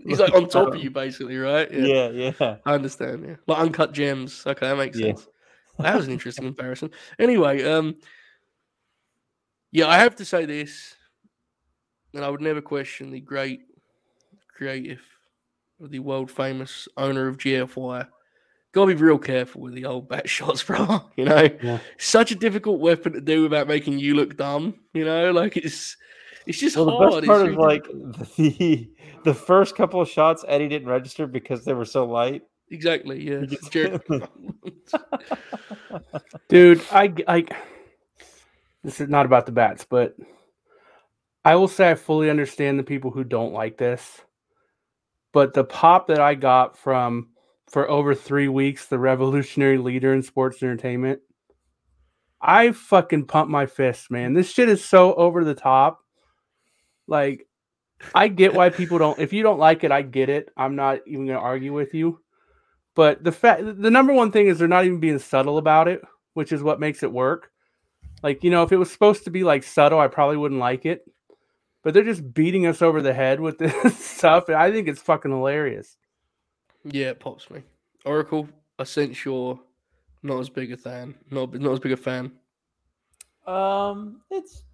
He's 0.06 0.18
like 0.20 0.34
on 0.34 0.48
top 0.48 0.74
of 0.74 0.82
you, 0.82 0.90
basically, 0.90 1.36
right? 1.38 1.70
Yeah, 1.72 2.10
yeah. 2.10 2.56
I 2.64 2.74
understand. 2.74 3.24
Yeah, 3.26 3.36
like 3.46 3.58
uncut 3.58 3.92
gems. 3.92 4.42
Okay, 4.46 4.66
that 4.68 4.76
makes 4.76 4.98
Yeah. 4.98 5.08
sense. 5.08 5.28
That 5.78 5.96
was 5.96 6.06
an 6.06 6.12
interesting 6.12 6.44
comparison. 6.44 6.90
Anyway, 7.18 7.62
um, 7.64 7.96
yeah, 9.70 9.88
I 9.88 9.98
have 9.98 10.16
to 10.16 10.24
say 10.24 10.44
this, 10.44 10.94
and 12.14 12.24
I 12.24 12.28
would 12.28 12.40
never 12.42 12.60
question 12.60 13.10
the 13.10 13.20
great 13.20 13.60
creative, 14.54 15.02
the 15.80 15.98
world 15.98 16.30
famous 16.30 16.86
owner 16.96 17.26
of 17.26 17.38
GFY. 17.38 18.06
Got 18.72 18.86
to 18.86 18.94
be 18.94 19.02
real 19.02 19.18
careful 19.18 19.62
with 19.62 19.74
the 19.74 19.86
old 19.86 20.08
bat 20.08 20.28
shots, 20.28 20.62
bro. 20.62 21.10
You 21.16 21.24
know, 21.24 21.48
Yeah. 21.62 21.78
such 21.98 22.30
a 22.32 22.36
difficult 22.36 22.80
weapon 22.80 23.12
to 23.14 23.20
do 23.20 23.42
without 23.42 23.66
making 23.68 23.98
you 23.98 24.14
look 24.14 24.36
dumb. 24.36 24.74
You 24.94 25.04
know, 25.04 25.32
like 25.32 25.56
it's 25.56 25.96
it's 26.46 26.58
just 26.58 26.76
Well, 26.76 26.86
the 26.86 26.92
hard. 26.92 27.10
best 27.12 27.26
part 27.26 27.42
It's 27.42 27.50
is 27.50 27.56
really 27.56 27.56
like 27.56 27.84
the 28.36 28.90
the 29.24 29.34
first 29.34 29.76
couple 29.76 30.00
of 30.00 30.08
shots 30.08 30.44
Eddie 30.48 30.68
didn't 30.68 30.88
register 30.88 31.26
because 31.26 31.64
they 31.64 31.72
were 31.74 31.84
so 31.84 32.04
light. 32.04 32.42
Exactly. 32.70 33.22
Yeah. 33.22 33.44
Dude, 36.48 36.82
I, 36.90 37.12
I, 37.28 37.44
this 38.82 39.00
is 39.00 39.08
not 39.08 39.26
about 39.26 39.46
the 39.46 39.52
bats, 39.52 39.86
but 39.88 40.16
I 41.44 41.56
will 41.56 41.68
say 41.68 41.90
I 41.90 41.94
fully 41.94 42.30
understand 42.30 42.78
the 42.78 42.84
people 42.84 43.10
who 43.10 43.24
don't 43.24 43.52
like 43.52 43.76
this. 43.76 44.22
But 45.32 45.54
the 45.54 45.64
pop 45.64 46.08
that 46.08 46.20
I 46.20 46.34
got 46.34 46.78
from 46.78 47.28
for 47.68 47.88
over 47.88 48.14
three 48.14 48.48
weeks, 48.48 48.86
the 48.86 48.98
revolutionary 48.98 49.78
leader 49.78 50.12
in 50.14 50.22
sports 50.22 50.62
entertainment, 50.62 51.20
I 52.40 52.72
fucking 52.72 53.26
pump 53.26 53.50
my 53.50 53.66
fist, 53.66 54.10
man. 54.10 54.34
This 54.34 54.50
shit 54.50 54.68
is 54.68 54.84
so 54.84 55.14
over 55.14 55.44
the 55.44 55.54
top. 55.54 56.01
Like, 57.06 57.46
I 58.14 58.28
get 58.28 58.54
why 58.54 58.70
people 58.70 58.98
don't. 58.98 59.18
If 59.18 59.32
you 59.32 59.42
don't 59.42 59.58
like 59.58 59.84
it, 59.84 59.92
I 59.92 60.02
get 60.02 60.28
it. 60.28 60.48
I'm 60.56 60.76
not 60.76 61.00
even 61.06 61.26
going 61.26 61.38
to 61.38 61.44
argue 61.44 61.72
with 61.72 61.94
you. 61.94 62.20
But 62.94 63.24
the 63.24 63.32
fact, 63.32 63.62
the 63.64 63.90
number 63.90 64.12
one 64.12 64.32
thing 64.32 64.48
is 64.48 64.58
they're 64.58 64.68
not 64.68 64.84
even 64.84 65.00
being 65.00 65.18
subtle 65.18 65.58
about 65.58 65.88
it, 65.88 66.02
which 66.34 66.52
is 66.52 66.62
what 66.62 66.80
makes 66.80 67.02
it 67.02 67.12
work. 67.12 67.50
Like 68.22 68.44
you 68.44 68.50
know, 68.50 68.62
if 68.62 68.72
it 68.72 68.76
was 68.76 68.90
supposed 68.90 69.24
to 69.24 69.30
be 69.30 69.44
like 69.44 69.62
subtle, 69.62 69.98
I 69.98 70.08
probably 70.08 70.36
wouldn't 70.36 70.60
like 70.60 70.86
it. 70.86 71.04
But 71.82 71.94
they're 71.94 72.04
just 72.04 72.32
beating 72.32 72.66
us 72.66 72.82
over 72.82 73.02
the 73.02 73.14
head 73.14 73.40
with 73.40 73.58
this 73.58 73.98
stuff. 73.98 74.48
And 74.48 74.56
I 74.56 74.70
think 74.70 74.88
it's 74.88 75.02
fucking 75.02 75.30
hilarious. 75.30 75.96
Yeah, 76.84 77.10
it 77.10 77.20
pops 77.20 77.50
me. 77.50 77.62
Oracle, 78.04 78.48
I 78.78 78.84
sense 78.84 79.24
you're 79.24 79.58
not 80.22 80.40
as 80.40 80.48
big 80.48 80.72
a 80.72 80.76
fan. 80.76 81.14
Not 81.30 81.54
not 81.54 81.72
as 81.72 81.80
big 81.80 81.92
a 81.92 81.96
fan. 81.96 82.32
Um, 83.46 84.20
it's 84.30 84.64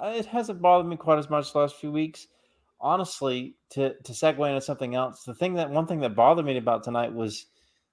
Uh, 0.00 0.14
it 0.16 0.26
hasn't 0.26 0.62
bothered 0.62 0.86
me 0.86 0.96
quite 0.96 1.18
as 1.18 1.28
much 1.28 1.52
the 1.52 1.58
last 1.58 1.76
few 1.76 1.90
weeks 1.92 2.28
honestly, 2.80 3.54
to 3.70 3.94
to 3.94 4.12
segue 4.12 4.48
into 4.48 4.60
something 4.60 4.94
else, 4.94 5.24
the 5.24 5.34
thing 5.34 5.54
that 5.54 5.70
one 5.70 5.86
thing 5.86 6.00
that 6.00 6.14
bothered 6.14 6.44
me 6.44 6.56
about 6.56 6.84
tonight 6.84 7.12
was 7.12 7.46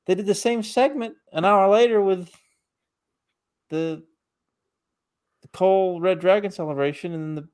they 0.05 0.15
did 0.15 0.25
the 0.25 0.35
same 0.35 0.63
segment 0.63 1.15
an 1.33 1.45
hour 1.45 1.69
later 1.69 2.01
with 2.01 2.29
the 3.69 4.03
the 5.41 5.47
Cole 5.49 5.99
Red 5.99 6.19
Dragon 6.19 6.51
celebration 6.51 7.13
and 7.13 7.37
the 7.37 7.47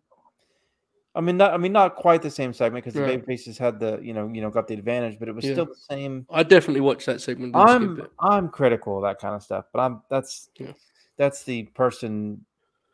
I 1.13 1.19
mean, 1.19 1.35
not 1.35 1.53
I 1.53 1.57
mean, 1.57 1.73
not 1.73 1.97
quite 1.97 2.21
the 2.21 2.31
same 2.31 2.53
segment 2.53 2.85
because 2.85 2.97
the 2.97 3.05
baby 3.05 3.23
faces 3.25 3.57
had 3.57 3.81
the 3.81 3.99
you 4.01 4.13
know 4.13 4.29
you 4.31 4.41
know 4.41 4.49
got 4.49 4.67
the 4.67 4.75
advantage, 4.75 5.19
but 5.19 5.27
it 5.27 5.35
was 5.35 5.43
yeah. 5.43 5.53
still 5.53 5.65
the 5.65 5.75
same. 5.75 6.25
I 6.29 6.43
definitely 6.43 6.79
watched 6.79 7.05
that 7.07 7.19
segment. 7.19 7.53
I'm 7.53 8.07
I'm 8.19 8.47
critical 8.47 8.97
of 8.97 9.03
that 9.03 9.19
kind 9.19 9.35
of 9.35 9.43
stuff, 9.43 9.65
but 9.73 9.79
I'm 9.79 10.01
that's 10.09 10.49
yeah. 10.55 10.71
that's 11.17 11.43
the 11.43 11.63
person 11.63 12.45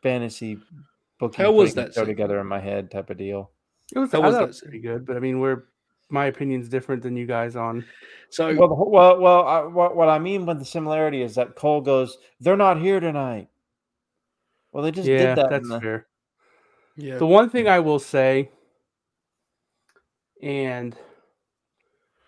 fantasy 0.02 0.58
booking. 1.18 1.44
How 1.44 1.52
was 1.52 1.74
that 1.74 1.94
show 1.94 2.04
together 2.04 2.40
in 2.40 2.46
my 2.46 2.60
head 2.60 2.90
type 2.90 3.10
of 3.10 3.18
deal? 3.18 3.50
It 3.94 3.98
was, 3.98 4.10
that 4.10 4.22
was, 4.22 4.34
was 4.34 4.60
pretty 4.60 4.80
good, 4.80 5.06
but 5.06 5.16
I 5.16 5.20
mean, 5.20 5.40
we're 5.40 5.64
my 6.10 6.26
opinion's 6.26 6.68
different 6.68 7.02
than 7.02 7.16
you 7.16 7.26
guys 7.26 7.56
on. 7.56 7.84
So 8.30 8.54
well, 8.54 8.86
well, 8.90 9.20
well. 9.20 9.46
I, 9.46 9.60
what 9.62 9.96
what 9.96 10.08
I 10.08 10.18
mean 10.18 10.46
with 10.46 10.58
the 10.58 10.64
similarity 10.64 11.22
is 11.22 11.34
that 11.36 11.54
Cole 11.54 11.80
goes, 11.80 12.18
"They're 12.40 12.56
not 12.56 12.80
here 12.80 13.00
tonight." 13.00 13.48
Well, 14.72 14.84
they 14.84 14.90
just 14.90 15.08
yeah, 15.08 15.34
did 15.34 15.38
that. 15.38 15.50
That's 15.50 15.68
the... 15.68 15.80
fair. 15.80 16.06
Yeah. 16.96 17.18
The 17.18 17.26
one 17.26 17.48
thing 17.48 17.68
I 17.68 17.78
will 17.78 17.98
say, 17.98 18.50
and 20.42 20.96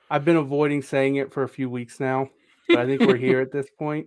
I've 0.08 0.24
been 0.24 0.36
avoiding 0.36 0.82
saying 0.82 1.16
it 1.16 1.32
for 1.32 1.42
a 1.42 1.48
few 1.48 1.68
weeks 1.68 2.00
now, 2.00 2.30
but 2.68 2.78
I 2.78 2.86
think 2.86 3.02
we're 3.02 3.16
here 3.16 3.40
at 3.40 3.52
this 3.52 3.68
point. 3.78 4.06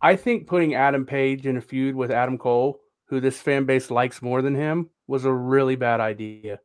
I 0.00 0.16
think 0.16 0.46
putting 0.46 0.74
Adam 0.74 1.06
Page 1.06 1.46
in 1.46 1.56
a 1.56 1.62
feud 1.62 1.94
with 1.94 2.10
Adam 2.10 2.36
Cole, 2.36 2.78
who 3.06 3.20
this 3.20 3.40
fan 3.40 3.64
base 3.64 3.90
likes 3.90 4.22
more 4.22 4.42
than 4.42 4.54
him, 4.54 4.90
was 5.06 5.24
a 5.24 5.32
really 5.32 5.76
bad 5.76 6.00
idea. 6.00 6.60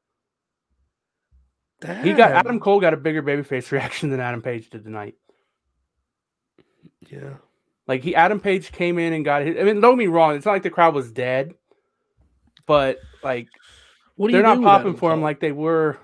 Damn. 1.82 2.04
He 2.04 2.14
got 2.14 2.32
Adam 2.32 2.60
Cole 2.60 2.80
got 2.80 2.94
a 2.94 2.98
bigger 2.98 3.24
babyface 3.24 3.72
reaction 3.72 4.10
than 4.10 4.20
Adam 4.20 4.42
Page 4.42 4.70
did 4.70 4.84
tonight. 4.84 5.16
Yeah. 7.10 7.36
Like 7.88 8.04
he 8.04 8.16
Adam 8.16 8.40
Page 8.40 8.72
came 8.72 9.00
in 9.00 9.14
and 9.14 9.26
got 9.26 9.44
hit. 9.44 9.60
I 9.60 9.64
mean, 9.64 9.82
don't 9.82 9.94
get 9.94 9.98
me 10.00 10.08
wrong, 10.08 10.36
it's 10.36 10.46
not 10.46 10.52
like 10.52 10.64
the 10.64 10.70
crowd 10.70 10.94
was 10.94 11.12
dead, 11.12 11.54
but 12.66 13.00
like 13.24 13.48
they're 14.18 14.44
not 14.44 14.62
popping 14.62 14.94
for 14.94 15.10
Cole? 15.10 15.14
him 15.14 15.22
like 15.22 15.40
they 15.40 15.52
were. 15.52 15.98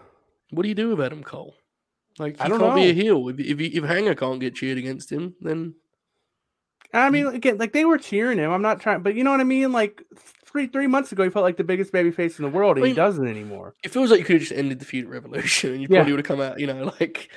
What 0.51 0.63
do 0.63 0.69
you 0.69 0.75
do 0.75 0.89
with 0.89 1.05
Adam 1.05 1.23
Cole? 1.23 1.53
Like 2.17 2.37
he 2.37 2.41
I 2.41 2.47
don't 2.47 2.59
can't 2.59 2.71
know. 2.71 2.75
be 2.75 2.89
a 2.89 2.93
heel. 2.93 3.27
If 3.29 3.39
if, 3.39 3.59
if 3.59 3.83
Hanger 3.83 4.15
can't 4.15 4.39
get 4.39 4.55
cheered 4.55 4.77
against 4.77 5.11
him, 5.11 5.35
then 5.41 5.75
I 6.95 7.09
mean, 7.09 7.27
again, 7.27 7.57
like 7.57 7.73
they 7.73 7.85
were 7.85 7.97
cheering 7.97 8.37
him. 8.37 8.51
I'm 8.51 8.61
not 8.61 8.79
trying, 8.79 9.01
but 9.01 9.15
you 9.15 9.23
know 9.23 9.31
what 9.31 9.41
I 9.41 9.43
mean. 9.43 9.71
Like 9.71 10.03
three 10.45 10.67
three 10.67 10.87
months 10.87 11.11
ago, 11.11 11.23
he 11.23 11.29
felt 11.29 11.43
like 11.43 11.57
the 11.57 11.63
biggest 11.63 11.91
baby 11.91 12.11
face 12.11 12.39
in 12.39 12.43
the 12.43 12.49
world, 12.49 12.77
and 12.77 12.83
I 12.83 12.87
mean, 12.87 12.91
he 12.91 12.95
doesn't 12.95 13.27
anymore. 13.27 13.73
It 13.83 13.89
feels 13.89 14.09
like 14.09 14.19
you 14.19 14.25
could 14.25 14.35
have 14.35 14.41
just 14.41 14.53
ended 14.53 14.79
the 14.79 14.85
feud 14.85 15.05
at 15.05 15.11
Revolution, 15.11 15.73
and 15.73 15.81
you 15.81 15.87
probably 15.87 16.11
yeah. 16.11 16.15
would 16.15 16.25
have 16.25 16.37
come 16.37 16.41
out, 16.41 16.59
you 16.59 16.67
know, 16.67 16.93
like 16.99 17.29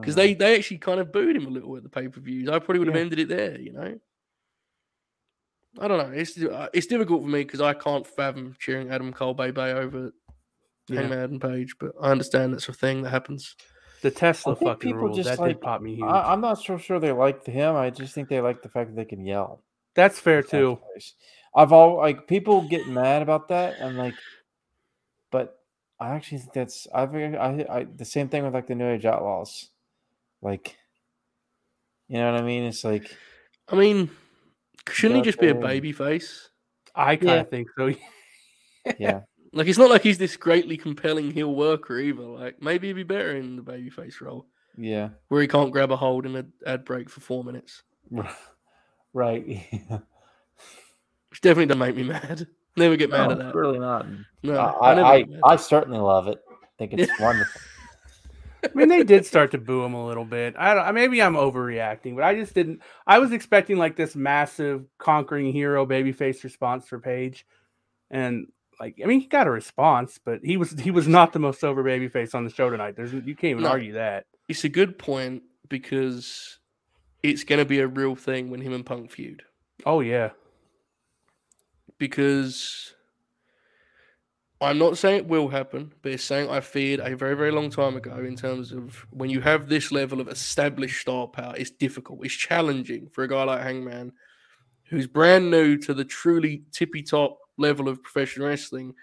because 0.00 0.14
uh, 0.14 0.20
they 0.20 0.34
they 0.34 0.56
actually 0.56 0.78
kind 0.78 1.00
of 1.00 1.12
booed 1.12 1.36
him 1.36 1.46
a 1.46 1.50
little 1.50 1.76
at 1.76 1.82
the 1.82 1.88
pay 1.88 2.08
per 2.08 2.20
views. 2.20 2.48
I 2.48 2.58
probably 2.58 2.80
would 2.80 2.88
have 2.88 2.96
yeah. 2.96 3.02
ended 3.02 3.18
it 3.20 3.28
there, 3.28 3.60
you 3.60 3.72
know. 3.72 3.98
I 5.80 5.88
don't 5.88 5.98
know. 5.98 6.16
It's 6.16 6.40
uh, 6.40 6.68
it's 6.72 6.86
difficult 6.86 7.22
for 7.22 7.28
me 7.28 7.44
because 7.44 7.60
I 7.60 7.74
can't 7.74 8.06
fathom 8.06 8.56
cheering 8.58 8.90
Adam 8.90 9.12
Cole 9.12 9.34
Bay 9.34 9.50
Bay 9.50 9.72
over 9.72 10.12
yeah. 10.88 11.00
Hangman 11.00 11.40
Page, 11.40 11.74
but 11.78 11.92
I 12.00 12.10
understand 12.10 12.52
that's 12.52 12.68
a 12.68 12.72
thing 12.72 13.02
that 13.02 13.10
happens. 13.10 13.56
The 14.04 14.10
Tesla 14.10 14.54
fucking 14.54 14.90
people 14.90 15.04
rules. 15.04 15.16
Just 15.16 15.30
that 15.30 15.38
like, 15.38 15.52
did 15.52 15.62
pop 15.62 15.80
me 15.80 15.94
huge. 15.94 16.04
I, 16.04 16.34
am 16.34 16.42
not 16.42 16.62
so 16.62 16.76
sure 16.76 17.00
they 17.00 17.10
like 17.10 17.46
him. 17.46 17.74
I 17.74 17.88
just 17.88 18.14
think 18.14 18.28
they 18.28 18.38
like 18.38 18.60
the 18.60 18.68
fact 18.68 18.90
that 18.90 18.96
they 18.96 19.06
can 19.06 19.24
yell. 19.24 19.62
That's 19.94 20.20
fair 20.20 20.42
too. 20.42 20.78
I've 21.56 21.72
all 21.72 21.96
like 21.96 22.26
people 22.26 22.68
get 22.68 22.86
mad 22.86 23.22
about 23.22 23.48
that, 23.48 23.76
and 23.80 23.96
like, 23.96 24.12
but 25.30 25.58
I 25.98 26.10
actually 26.10 26.40
think 26.40 26.52
that's 26.52 26.86
I 26.94 27.06
think 27.06 27.34
I, 27.34 27.64
I 27.70 27.84
the 27.84 28.04
same 28.04 28.28
thing 28.28 28.44
with 28.44 28.52
like 28.52 28.66
the 28.66 28.74
New 28.74 28.90
Age 28.90 29.06
Outlaws, 29.06 29.70
like, 30.42 30.76
you 32.06 32.18
know 32.18 32.30
what 32.30 32.42
I 32.42 32.44
mean? 32.44 32.64
It's 32.64 32.84
like, 32.84 33.10
I 33.70 33.74
mean, 33.74 34.10
shouldn't 34.90 35.16
he 35.16 35.22
just 35.22 35.40
be 35.40 35.48
a 35.48 35.54
baby 35.54 35.92
face? 35.92 36.50
I 36.94 37.16
kind 37.16 37.30
of 37.30 37.36
yeah. 37.36 37.42
think 37.44 37.68
so. 37.78 37.94
yeah. 38.98 39.20
Like 39.54 39.68
it's 39.68 39.78
not 39.78 39.90
like 39.90 40.02
he's 40.02 40.18
this 40.18 40.36
greatly 40.36 40.76
compelling 40.76 41.30
heel 41.30 41.54
worker 41.54 41.98
either. 41.98 42.22
Like 42.22 42.60
maybe 42.60 42.88
he'd 42.88 42.94
be 42.94 43.02
better 43.04 43.36
in 43.36 43.56
the 43.56 43.62
babyface 43.62 44.20
role. 44.20 44.46
Yeah. 44.76 45.10
Where 45.28 45.40
he 45.40 45.48
can't 45.48 45.70
grab 45.72 45.92
a 45.92 45.96
hold 45.96 46.26
in 46.26 46.34
an 46.34 46.52
ad 46.66 46.84
break 46.84 47.08
for 47.08 47.20
four 47.20 47.44
minutes. 47.44 47.82
Right. 49.16 49.46
Which 51.30 51.40
definitely 51.40 51.66
doesn't 51.66 51.78
make 51.78 51.96
me 51.96 52.02
mad. 52.02 52.48
Never 52.76 52.96
get 52.96 53.10
mad 53.10 53.26
no, 53.26 53.30
at 53.30 53.38
that. 53.38 53.54
Really 53.54 53.78
not. 53.78 54.06
No, 54.42 54.58
I 54.58 54.92
I, 54.92 55.16
I, 55.18 55.24
I, 55.44 55.56
certainly 55.56 56.00
love 56.00 56.26
it. 56.26 56.38
I 56.50 56.66
think 56.76 56.94
it's 56.94 57.12
wonderful. 57.20 57.60
I 58.64 58.68
mean, 58.74 58.88
they 58.88 59.04
did 59.04 59.24
start 59.24 59.52
to 59.52 59.58
boo 59.58 59.84
him 59.84 59.94
a 59.94 60.04
little 60.04 60.24
bit. 60.24 60.56
I 60.58 60.74
don't. 60.74 60.94
Maybe 60.94 61.22
I'm 61.22 61.34
overreacting, 61.34 62.16
but 62.16 62.24
I 62.24 62.34
just 62.34 62.54
didn't. 62.54 62.82
I 63.06 63.20
was 63.20 63.30
expecting 63.30 63.76
like 63.76 63.94
this 63.94 64.16
massive 64.16 64.84
conquering 64.98 65.52
hero 65.52 65.86
babyface 65.86 66.42
response 66.42 66.88
for 66.88 66.98
Page, 66.98 67.46
and 68.10 68.48
like 68.80 69.00
I 69.02 69.06
mean, 69.06 69.20
he 69.20 69.26
got 69.26 69.46
a 69.46 69.50
response, 69.50 70.18
but 70.22 70.40
he 70.42 70.56
was 70.56 70.72
he 70.72 70.90
was 70.90 71.08
not 71.08 71.32
the 71.32 71.38
most 71.38 71.62
over 71.64 71.82
babyface 71.82 72.34
on 72.34 72.44
the 72.44 72.50
show 72.50 72.70
tonight. 72.70 72.96
There's 72.96 73.12
you 73.12 73.34
can't 73.34 73.52
even 73.52 73.62
no, 73.64 73.70
argue 73.70 73.94
that. 73.94 74.26
It's 74.48 74.64
a 74.64 74.68
good 74.68 74.98
point 74.98 75.42
because 75.68 76.58
it's 77.22 77.44
going 77.44 77.58
to 77.58 77.64
be 77.64 77.80
a 77.80 77.86
real 77.86 78.14
thing 78.14 78.50
when 78.50 78.60
him 78.60 78.72
and 78.72 78.84
Punk 78.84 79.10
feud. 79.10 79.42
Oh 79.86 80.00
yeah, 80.00 80.30
because 81.98 82.94
I'm 84.60 84.78
not 84.78 84.98
saying 84.98 85.16
it 85.16 85.26
will 85.26 85.48
happen, 85.48 85.92
but 86.02 86.12
it's 86.12 86.24
saying 86.24 86.48
I 86.48 86.60
feared 86.60 87.00
a 87.00 87.16
very, 87.16 87.34
very 87.34 87.50
long 87.50 87.70
time 87.70 87.96
ago 87.96 88.16
in 88.18 88.36
terms 88.36 88.72
of 88.72 89.06
when 89.10 89.30
you 89.30 89.40
have 89.40 89.68
this 89.68 89.92
level 89.92 90.20
of 90.20 90.28
established 90.28 91.00
star 91.00 91.26
power, 91.26 91.54
it's 91.56 91.70
difficult, 91.70 92.24
it's 92.24 92.34
challenging 92.34 93.08
for 93.12 93.24
a 93.24 93.28
guy 93.28 93.44
like 93.44 93.62
Hangman, 93.62 94.12
who's 94.84 95.06
brand 95.06 95.50
new 95.50 95.76
to 95.78 95.94
the 95.94 96.04
truly 96.04 96.62
tippy 96.72 97.02
top 97.02 97.38
level 97.58 97.88
of 97.88 98.02
professional 98.02 98.48
wrestling, 98.48 98.94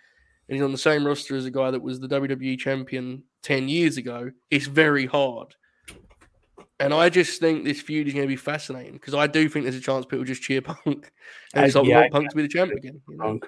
and 0.48 0.56
he's 0.56 0.64
on 0.64 0.72
the 0.72 0.78
same 0.78 1.06
roster 1.06 1.36
as 1.36 1.46
a 1.46 1.52
guy 1.52 1.72
that 1.72 1.82
was 1.82 2.00
the 2.00 2.08
WWE 2.08 2.58
champion 2.60 3.24
10 3.44 3.70
years 3.70 3.98
ago. 3.98 4.32
It's 4.50 4.68
very 4.68 5.06
hard. 5.06 5.56
And 6.80 6.94
I 6.94 7.10
just 7.10 7.40
think 7.40 7.64
this 7.64 7.80
feud 7.80 8.08
is 8.08 8.14
going 8.14 8.26
to 8.26 8.28
be 8.28 8.36
fascinating 8.36 8.94
because 8.94 9.14
I 9.14 9.28
do 9.28 9.48
think 9.48 9.66
there's 9.66 9.76
a 9.76 9.82
chance 9.82 10.06
people 10.06 10.26
just 10.26 10.42
cheer 10.42 10.62
Punk 10.64 11.12
and 11.54 11.66
it's 11.66 11.76
like 11.76 11.86
yeah, 11.86 12.08
Punk 12.12 12.30
to 12.30 12.36
be 12.36 12.42
the 12.42 12.48
champ 12.48 12.72
again. 12.72 13.00
You 13.08 13.18
know? 13.18 13.24
Punk. 13.24 13.46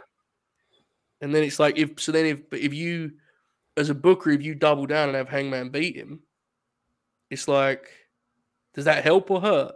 And 1.19 1.33
then 1.33 1.43
it's 1.43 1.59
like 1.59 1.77
if 1.77 1.99
so 1.99 2.11
then 2.11 2.25
if 2.25 2.41
if 2.51 2.73
you 2.75 3.13
as 3.75 3.89
a 3.89 3.95
booker 3.95 4.29
if 4.29 4.43
you 4.43 4.53
double 4.53 4.85
down 4.85 5.09
and 5.09 5.17
have 5.17 5.29
Hangman 5.29 5.69
beat 5.69 5.95
him, 5.95 6.19
it's 7.31 7.47
like 7.47 7.89
does 8.75 8.85
that 8.85 9.03
help 9.03 9.31
or 9.31 9.41
hurt? 9.41 9.73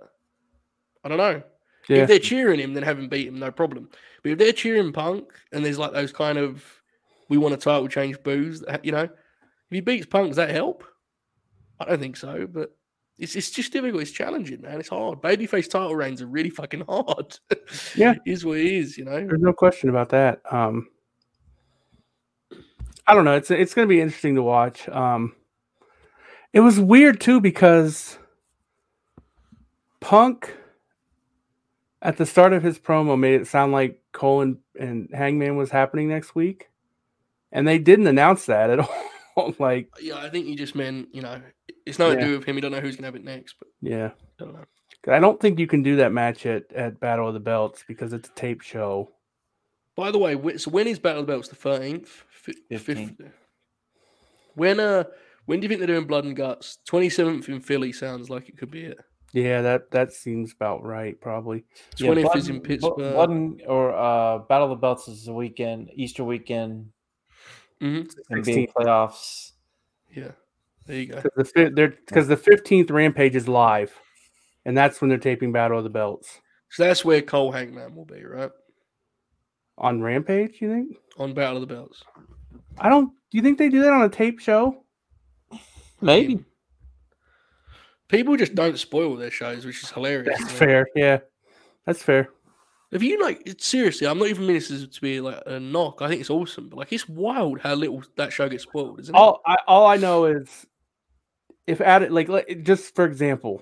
I 1.03 1.09
don't 1.09 1.17
know. 1.17 1.41
Yeah. 1.89 2.03
If 2.03 2.07
they're 2.07 2.19
cheering 2.19 2.59
him, 2.59 2.73
then 2.73 2.83
have 2.83 2.99
him 2.99 3.07
beat 3.07 3.27
him, 3.27 3.39
no 3.39 3.51
problem. 3.51 3.89
But 4.23 4.33
if 4.33 4.37
they're 4.37 4.51
cheering 4.51 4.91
Punk 4.91 5.31
and 5.51 5.63
there's 5.63 5.77
like 5.77 5.93
those 5.93 6.11
kind 6.11 6.37
of 6.37 6.63
we 7.29 7.37
want 7.37 7.53
a 7.53 7.57
title 7.57 7.87
change 7.87 8.21
boos, 8.23 8.63
you 8.83 8.91
know, 8.91 9.03
if 9.03 9.11
he 9.69 9.81
beats 9.81 10.05
Punk, 10.05 10.29
does 10.29 10.37
that 10.37 10.49
help? 10.49 10.83
I 11.79 11.85
don't 11.85 11.99
think 11.99 12.17
so, 12.17 12.47
but 12.47 12.75
it's, 13.17 13.35
it's 13.35 13.49
just 13.49 13.73
difficult. 13.73 14.01
It's 14.01 14.11
challenging, 14.11 14.61
man. 14.61 14.79
It's 14.79 14.89
hard. 14.89 15.21
Babyface 15.21 15.69
title 15.69 15.95
reigns 15.95 16.21
are 16.21 16.27
really 16.27 16.49
fucking 16.49 16.83
hard. 16.87 17.37
Yeah, 17.95 18.15
is 18.25 18.45
what 18.45 18.59
it 18.59 18.65
is. 18.65 18.97
You 18.97 19.05
know, 19.05 19.25
there's 19.25 19.41
no 19.41 19.53
question 19.53 19.89
about 19.89 20.09
that. 20.09 20.41
Um, 20.49 20.87
I 23.05 23.13
don't 23.13 23.25
know. 23.25 23.35
It's 23.35 23.51
it's 23.51 23.73
going 23.73 23.87
to 23.87 23.89
be 23.93 23.99
interesting 23.99 24.35
to 24.35 24.43
watch. 24.43 24.87
Um, 24.89 25.35
it 26.53 26.61
was 26.61 26.79
weird 26.79 27.19
too 27.19 27.41
because 27.41 28.17
Punk 29.99 30.55
at 32.01 32.17
the 32.17 32.25
start 32.25 32.53
of 32.53 32.63
his 32.63 32.79
promo 32.79 33.17
made 33.17 33.41
it 33.41 33.47
sound 33.47 33.71
like 33.71 34.01
Cole 34.11 34.41
and, 34.41 34.57
and 34.79 35.09
Hangman 35.13 35.57
was 35.57 35.71
happening 35.71 36.07
next 36.07 36.35
week, 36.35 36.69
and 37.51 37.67
they 37.67 37.79
didn't 37.79 38.07
announce 38.07 38.45
that 38.45 38.69
at 38.69 38.79
all. 39.35 39.53
like, 39.59 39.89
yeah, 40.01 40.17
I 40.17 40.29
think 40.29 40.45
he 40.45 40.55
just 40.55 40.75
meant 40.75 41.09
you 41.13 41.21
know 41.21 41.41
it's 41.85 41.99
nothing 41.99 42.19
yeah. 42.19 42.25
to 42.25 42.31
do 42.31 42.37
with 42.39 42.47
him. 42.47 42.55
You 42.55 42.61
don't 42.61 42.71
know 42.71 42.79
who's 42.79 42.95
gonna 42.95 43.07
have 43.07 43.15
it 43.15 43.23
next. 43.23 43.55
But 43.59 43.69
yeah, 43.81 44.07
I 44.07 44.43
don't 44.43 44.53
know. 44.53 44.65
I 45.09 45.19
don't 45.19 45.39
think 45.39 45.57
you 45.57 45.67
can 45.67 45.83
do 45.83 45.95
that 45.97 46.11
match 46.11 46.45
at, 46.45 46.71
at 46.73 46.99
Battle 46.99 47.27
of 47.27 47.33
the 47.33 47.39
Belts 47.39 47.83
because 47.87 48.11
it's 48.11 48.27
a 48.27 48.33
tape 48.33 48.61
show. 48.61 49.09
By 49.95 50.11
the 50.11 50.17
way, 50.17 50.57
so 50.57 50.69
when 50.69 50.85
is 50.85 50.99
Battle 50.99 51.21
of 51.21 51.27
the 51.27 51.33
Belts? 51.33 51.47
The 51.47 51.55
thirteenth, 51.55 52.23
fifteenth. 52.69 53.21
When 54.55 54.79
uh, 54.79 55.05
when 55.45 55.59
do 55.59 55.65
you 55.65 55.69
think 55.69 55.79
they're 55.79 55.87
doing 55.87 56.07
Blood 56.07 56.25
and 56.25 56.35
Guts? 56.35 56.79
Twenty 56.85 57.09
seventh 57.09 57.47
in 57.49 57.61
Philly 57.61 57.91
sounds 57.91 58.29
like 58.29 58.49
it 58.49 58.57
could 58.57 58.71
be 58.71 58.83
it. 58.83 58.99
Yeah, 59.33 59.61
that 59.61 59.91
that 59.91 60.13
seems 60.13 60.53
about 60.53 60.83
right. 60.83 61.19
Probably 61.19 61.65
twentieth 61.97 62.29
yeah, 62.33 62.37
is 62.37 62.49
in 62.49 62.61
Pittsburgh. 62.61 62.95
Blood 62.95 63.61
or 63.67 63.95
uh, 63.95 64.39
Battle 64.39 64.65
of 64.65 64.69
the 64.71 64.81
Belts 64.81 65.07
is 65.07 65.25
the 65.25 65.33
weekend, 65.33 65.89
Easter 65.95 66.23
weekend, 66.23 66.89
mm-hmm. 67.81 68.33
NBA 68.33 68.71
playoffs. 68.73 69.51
Yeah, 70.15 70.31
there 70.85 70.97
you 70.97 71.07
go. 71.07 71.21
Because 71.21 71.51
the 71.51 71.93
because 72.05 72.27
the 72.27 72.37
fifteenth 72.37 72.89
Rampage 72.89 73.35
is 73.35 73.47
live, 73.47 73.93
and 74.65 74.77
that's 74.77 75.01
when 75.01 75.09
they're 75.09 75.17
taping 75.17 75.51
Battle 75.51 75.77
of 75.77 75.83
the 75.83 75.89
Belts. 75.89 76.39
So 76.69 76.83
that's 76.83 77.03
where 77.03 77.21
Cole 77.21 77.51
Hangman 77.51 77.95
will 77.95 78.05
be, 78.05 78.23
right? 78.23 78.51
On 79.77 80.01
Rampage, 80.01 80.57
you 80.61 80.71
think? 80.71 80.97
On 81.17 81.33
Battle 81.33 81.57
of 81.57 81.67
the 81.67 81.73
Belts. 81.73 82.03
I 82.77 82.89
don't. 82.89 83.09
Do 83.09 83.37
you 83.37 83.41
think 83.41 83.57
they 83.57 83.69
do 83.69 83.81
that 83.81 83.91
on 83.91 84.03
a 84.03 84.09
tape 84.09 84.39
show? 84.39 84.83
Maybe. 86.01 86.43
People 88.09 88.37
just 88.37 88.55
don't 88.55 88.79
spoil 88.79 89.15
their 89.15 89.31
shows, 89.31 89.65
which 89.65 89.83
is 89.83 89.91
hilarious. 89.91 90.39
That's 90.39 90.51
fair. 90.51 90.87
Yeah, 90.95 91.19
that's 91.85 92.01
fair. 92.01 92.29
If 92.91 93.03
you 93.03 93.21
like, 93.21 93.55
seriously, 93.57 94.07
I'm 94.07 94.17
not 94.17 94.29
even 94.29 94.47
meaning 94.47 94.63
this 94.69 94.87
to 94.87 95.01
be 95.01 95.19
like 95.19 95.41
a 95.45 95.59
knock. 95.59 96.01
I 96.01 96.07
think 96.07 96.21
it's 96.21 96.29
awesome, 96.29 96.69
but 96.69 96.77
like 96.77 96.93
it's 96.93 97.09
wild 97.09 97.59
how 97.59 97.73
little 97.73 98.01
that 98.15 98.31
show 98.31 98.47
gets 98.47 98.63
spoiled, 98.63 99.01
isn't 99.01 99.13
all, 99.13 99.41
it? 99.45 99.51
I, 99.51 99.57
all 99.67 99.87
I 99.87 99.97
know 99.97 100.23
is 100.25 100.65
if 101.65 101.81
Adam, 101.81 102.13
like, 102.13 102.29
like, 102.29 102.63
just 102.63 102.95
for 102.95 103.03
example, 103.03 103.61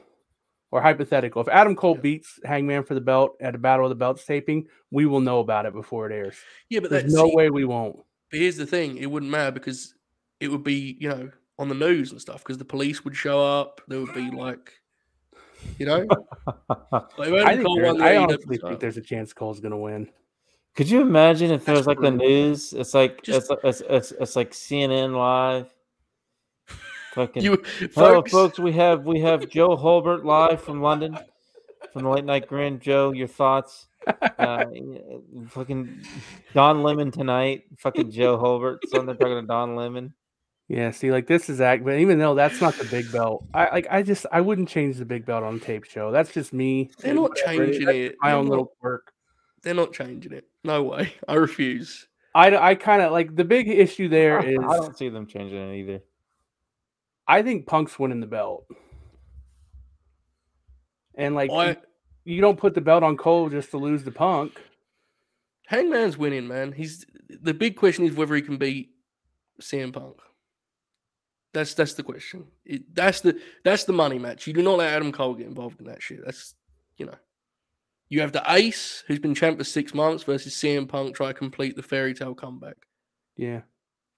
or 0.69 0.79
hypothetical, 0.79 1.41
if 1.41 1.47
Adam 1.47 1.75
Cole 1.75 1.95
yeah. 1.95 2.01
beats 2.01 2.39
Hangman 2.43 2.83
for 2.83 2.93
the 2.93 3.01
belt 3.01 3.35
at 3.41 3.55
a 3.55 3.57
Battle 3.57 3.85
of 3.85 3.89
the 3.89 3.95
Belts 3.95 4.23
taping, 4.23 4.67
we 4.91 5.07
will 5.07 5.21
know 5.21 5.39
about 5.39 5.65
it 5.65 5.73
before 5.73 6.07
it 6.07 6.13
airs. 6.13 6.35
Yeah, 6.69 6.81
but 6.81 6.91
there's 6.91 7.11
no 7.11 7.27
way 7.33 7.49
we 7.49 7.65
won't. 7.65 7.97
But 8.29 8.41
here's 8.41 8.57
the 8.57 8.67
thing: 8.67 8.97
it 8.97 9.07
wouldn't 9.07 9.31
matter 9.31 9.51
because 9.51 9.95
it 10.39 10.49
would 10.49 10.63
be, 10.63 10.97
you 10.99 11.09
know, 11.09 11.31
on 11.57 11.69
the 11.69 11.75
news 11.75 12.11
and 12.11 12.21
stuff 12.21 12.39
because 12.39 12.57
the 12.57 12.65
police 12.65 13.03
would 13.03 13.15
show 13.15 13.43
up. 13.43 13.81
There 13.87 13.99
would 13.99 14.13
be 14.13 14.29
like, 14.31 14.73
you 15.77 15.85
know, 15.85 15.99
like 17.17 17.33
I, 17.33 17.55
think 17.55 18.01
I 18.01 18.17
honestly 18.17 18.57
think 18.57 18.79
there's 18.79 18.97
a 18.97 19.01
chance 19.01 19.33
Cole's 19.33 19.59
going 19.59 19.71
to 19.71 19.77
win. 19.77 20.09
Could 20.75 20.89
you 20.89 21.01
imagine 21.01 21.51
if 21.51 21.63
there 21.63 21.75
was 21.75 21.87
like 21.87 22.01
the 22.01 22.11
news? 22.11 22.73
It's 22.73 22.93
like 22.93 23.21
Just, 23.23 23.49
it's, 23.63 23.81
it's, 23.81 23.89
it's 23.89 24.11
it's 24.11 24.35
like 24.35 24.51
CNN 24.51 25.15
live. 25.15 25.73
Fucking, 27.13 27.43
you, 27.43 27.63
hello, 27.95 28.15
folks. 28.15 28.31
folks. 28.31 28.59
We 28.59 28.73
have 28.73 29.05
we 29.05 29.21
have 29.21 29.47
Joe 29.49 29.77
Holbert 29.77 30.25
live 30.25 30.61
from 30.61 30.81
London, 30.81 31.17
from 31.93 32.03
the 32.03 32.09
late 32.09 32.25
night 32.25 32.49
grin. 32.49 32.81
Joe, 32.81 33.13
your 33.13 33.29
thoughts? 33.29 33.87
Uh, 34.37 34.65
fucking 35.47 36.03
Don 36.53 36.83
Lemon 36.83 37.09
tonight. 37.09 37.63
Fucking 37.77 38.11
Joe 38.11 38.37
Holbert. 38.37 38.79
So 38.87 39.01
they're 39.01 39.15
talking 39.15 39.39
to 39.39 39.47
Don 39.47 39.77
Lemon. 39.77 40.13
Yeah, 40.67 40.89
see, 40.91 41.11
like 41.11 41.27
this 41.27 41.47
is 41.47 41.61
act, 41.61 41.83
but 41.83 41.99
even 41.99 42.17
though 42.17 42.33
that's 42.33 42.59
not 42.59 42.73
the 42.75 42.85
big 42.85 43.11
belt, 43.11 43.45
I 43.53 43.69
like 43.69 43.87
I 43.91 44.01
just 44.01 44.25
I 44.31 44.41
wouldn't 44.41 44.67
change 44.67 44.97
the 44.97 45.05
big 45.05 45.23
belt 45.23 45.43
on 45.43 45.59
tape 45.59 45.83
show. 45.83 46.11
That's 46.11 46.33
just 46.33 46.53
me. 46.53 46.89
They're 46.99 47.13
not 47.13 47.35
changing 47.35 47.87
it. 47.87 48.15
My 48.19 48.29
they're 48.29 48.37
own 48.37 48.45
not, 48.45 48.49
little 48.49 48.73
quirk. 48.79 49.13
They're 49.61 49.75
not 49.75 49.93
changing 49.93 50.31
it. 50.33 50.47
No 50.63 50.81
way. 50.81 51.13
I 51.27 51.35
refuse. 51.35 52.07
I, 52.33 52.55
I 52.57 52.75
kind 52.75 53.03
of 53.03 53.11
like 53.11 53.35
the 53.35 53.45
big 53.45 53.69
issue 53.69 54.09
there 54.09 54.39
I, 54.39 54.45
is 54.45 54.57
I 54.59 54.77
don't 54.77 54.97
see 54.97 55.07
them 55.09 55.27
changing 55.27 55.57
it 55.57 55.75
either. 55.75 56.01
I 57.27 57.43
think 57.43 57.67
Punk's 57.67 57.97
winning 57.99 58.19
the 58.19 58.27
belt, 58.27 58.65
and 61.13 61.35
like 61.35 61.51
I, 61.51 61.77
you 62.23 62.41
don't 62.41 62.57
put 62.57 62.73
the 62.73 62.81
belt 62.81 63.03
on 63.03 63.17
Cole 63.17 63.49
just 63.49 63.69
to 63.71 63.77
lose 63.77 64.03
the 64.03 64.11
Punk. 64.11 64.59
Hangman's 65.67 66.17
winning, 66.17 66.47
man. 66.47 66.71
He's 66.71 67.05
the 67.29 67.53
big 67.53 67.75
question 67.75 68.05
is 68.05 68.15
whether 68.15 68.33
he 68.33 68.41
can 68.41 68.57
beat 68.57 68.89
CM 69.61 69.93
Punk. 69.93 70.17
That's 71.55 71.73
that's 71.73 71.93
the 71.93 72.03
question. 72.03 72.47
It, 72.65 72.93
that's 72.93 73.21
the 73.21 73.39
that's 73.63 73.85
the 73.85 73.93
money 73.93 74.19
match. 74.19 74.45
You 74.45 74.51
do 74.51 74.61
not 74.61 74.79
let 74.79 74.91
Adam 74.91 75.13
Cole 75.13 75.35
get 75.35 75.47
involved 75.47 75.79
in 75.79 75.87
that 75.87 76.03
shit. 76.03 76.19
That's 76.25 76.53
you 76.97 77.05
know. 77.05 77.15
You 78.09 78.19
have 78.21 78.33
the 78.33 78.43
Ace, 78.49 79.05
who's 79.07 79.19
been 79.19 79.33
champ 79.33 79.57
for 79.57 79.63
six 79.63 79.93
months, 79.93 80.23
versus 80.23 80.53
CM 80.53 80.85
Punk 80.87 81.15
try 81.15 81.29
to 81.29 81.33
complete 81.33 81.77
the 81.77 81.81
fairy 81.81 82.13
tale 82.13 82.35
comeback. 82.35 82.75
Yeah, 83.37 83.61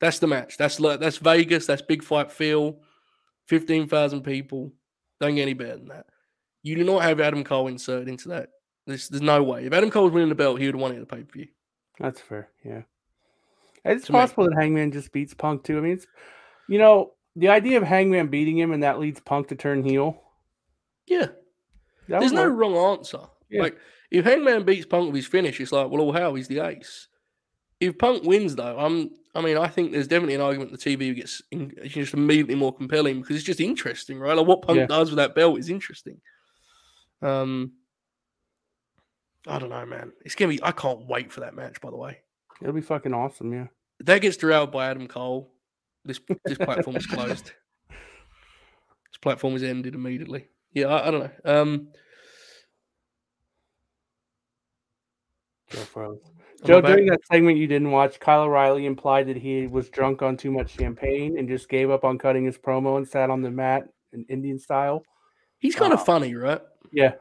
that's 0.02 0.18
the 0.18 0.26
match. 0.26 0.58
That's 0.58 0.78
that's 0.78 1.18
Vegas. 1.18 1.68
That's 1.68 1.84
big 1.84 2.04
fight 2.04 2.32
feel. 2.32 2.80
Fifteen 3.46 3.88
thousand 3.88 4.24
people. 4.24 4.74
Don't 5.22 5.36
get 5.36 5.44
any 5.44 5.54
better 5.54 5.78
than 5.78 5.90
that. 5.90 6.08
You 6.64 6.76
do 6.76 6.84
not 6.84 7.04
have 7.04 7.22
Adam 7.22 7.44
Cole 7.44 7.68
inserted 7.68 8.10
into 8.10 8.30
that. 8.30 8.50
There's, 8.88 9.10
there's 9.10 9.22
no 9.22 9.44
way. 9.44 9.66
If 9.66 9.74
Adam 9.74 9.92
Cole 9.92 10.06
was 10.06 10.14
winning 10.14 10.30
the 10.30 10.36
belt, 10.36 10.60
he 10.60 10.66
would 10.66 10.76
have 10.76 10.82
won 10.82 10.92
it 10.92 10.96
at 10.96 11.08
the 11.08 11.16
pay 11.16 11.22
per 11.22 11.34
view. 11.34 11.48
That's 12.00 12.20
fair. 12.20 12.50
Yeah, 12.66 12.82
it's 13.86 14.10
possible 14.10 14.46
me. 14.46 14.56
that 14.56 14.62
Hangman 14.62 14.92
just 14.92 15.12
beats 15.12 15.36
Punk 15.36 15.64
too. 15.64 15.78
I 15.78 15.82
mean, 15.82 15.94
it's 15.94 16.08
you 16.68 16.80
know 16.80 17.12
the 17.38 17.50
idea 17.50 17.78
of 17.78 17.84
Hangman 17.84 18.28
beating 18.28 18.58
him 18.58 18.72
and 18.72 18.84
that 18.84 19.00
leads 19.00 19.20
Punk 19.20 19.48
to 19.50 19.56
turn 19.56 19.84
heel. 19.84 20.22
Yeah, 21.06 21.28
there's 22.08 22.34
no 22.34 22.50
work. 22.50 22.60
wrong 22.60 22.98
answer. 22.98 23.22
Yeah. 23.50 23.62
Like 23.62 23.78
if 24.12 24.26
Hangman 24.26 24.64
beats 24.64 24.86
Punk 24.86 25.08
with 25.08 25.16
his 25.16 25.28
finish, 25.28 25.60
it's 25.60 25.72
like, 25.72 25.90
well, 25.90 26.02
oh, 26.02 26.12
how 26.12 26.36
he's 26.36 26.48
the 26.48 26.60
ace. 26.60 27.08
If 27.80 27.98
Punk 27.98 28.24
wins, 28.24 28.56
though, 28.56 28.78
I'm. 28.78 29.12
I 29.36 29.42
mean, 29.42 29.56
I 29.56 29.68
think 29.68 29.92
there's 29.92 30.08
definitely 30.08 30.34
an 30.34 30.42
argument 30.42 30.72
the 30.72 30.78
TV 30.78 31.16
gets 31.16 31.44
in, 31.52 31.72
just 31.86 32.16
immediately 32.16 32.56
more 32.56 32.74
compelling 32.74 33.22
because 33.22 33.36
it's 33.36 33.46
just 33.46 33.62
interesting, 33.62 34.18
right? 34.18 34.36
Like 34.36 34.48
what 34.48 34.64
Punk 34.64 34.80
yeah. 34.80 34.88
does 34.88 35.12
with 35.12 35.18
that 35.18 35.36
belt 35.36 35.60
is 35.60 35.70
interesting. 35.70 36.20
Um, 37.22 37.74
I 39.46 39.60
don't 39.60 39.70
know, 39.70 39.86
man. 39.86 40.12
It's 40.26 40.34
gonna 40.34 40.50
be. 40.50 40.64
I 40.64 40.72
can't 40.72 41.06
wait 41.06 41.32
for 41.32 41.42
that 41.42 41.54
match. 41.54 41.80
By 41.82 41.92
the 41.92 41.98
way, 41.98 42.18
it'll 42.62 42.74
be 42.74 42.82
fucking 42.82 43.14
awesome. 43.14 43.54
Yeah. 43.54 43.68
that 44.00 44.22
gets 44.22 44.38
derailed 44.38 44.72
by 44.72 44.90
Adam 44.90 45.08
Cole, 45.08 45.54
this 46.08 46.20
this 46.46 46.58
platform 46.58 46.96
is 46.96 47.06
closed. 47.06 47.52
This 49.10 49.22
platform 49.22 49.56
is 49.56 49.64
ended 49.64 49.96
immediately. 49.96 50.50
Yeah, 50.74 50.88
I, 50.88 51.08
I 51.08 51.12
don't 51.12 51.22
know. 51.22 51.32
Um, 51.46 51.88
Joe, 55.72 56.20
Joe 56.66 56.82
during 56.82 57.08
that 57.08 57.20
segment 57.26 57.58
you 57.58 57.68
didn't 57.68 57.92
watch, 57.92 58.20
Kyle 58.20 58.44
O'Reilly 58.44 58.86
implied 58.86 59.28
that 59.28 59.38
he 59.38 59.68
was 59.68 59.90
drunk 59.90 60.22
on 60.22 60.38
too 60.38 60.52
much 60.52 60.78
champagne 60.78 61.38
and 61.38 61.48
just 61.48 61.70
gave 61.70 61.90
up 61.90 62.04
on 62.04 62.18
cutting 62.18 62.46
his 62.46 62.58
promo 62.58 62.98
and 62.98 63.08
sat 63.08 63.30
on 63.30 63.42
the 63.42 63.50
mat 63.52 63.88
in 64.14 64.26
Indian 64.30 64.60
style. 64.60 65.04
He's 65.60 65.76
kind 65.76 65.94
of 65.94 66.00
uh, 66.00 66.04
funny, 66.06 66.36
right? 66.36 66.62
Yeah, 66.92 67.14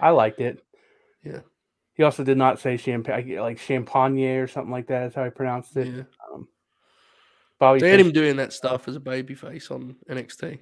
I 0.00 0.10
liked 0.10 0.40
it. 0.40 0.62
Yeah. 1.24 1.40
He 1.94 2.04
also 2.04 2.22
did 2.22 2.38
not 2.38 2.60
say 2.60 2.76
champagne, 2.76 3.38
like 3.38 3.58
champagne 3.58 4.38
or 4.38 4.46
something 4.46 4.70
like 4.70 4.86
that. 4.86 5.00
That's 5.00 5.14
how 5.16 5.24
I 5.24 5.30
pronounced 5.30 5.76
it. 5.76 5.88
Yeah. 5.88 6.02
Bobby 7.58 7.80
they 7.80 7.90
had 7.90 8.00
him 8.00 8.12
doing 8.12 8.36
that 8.36 8.52
stuff 8.52 8.86
as 8.86 8.96
a 8.96 9.00
babyface 9.00 9.70
on 9.70 9.96
NXT. 10.08 10.60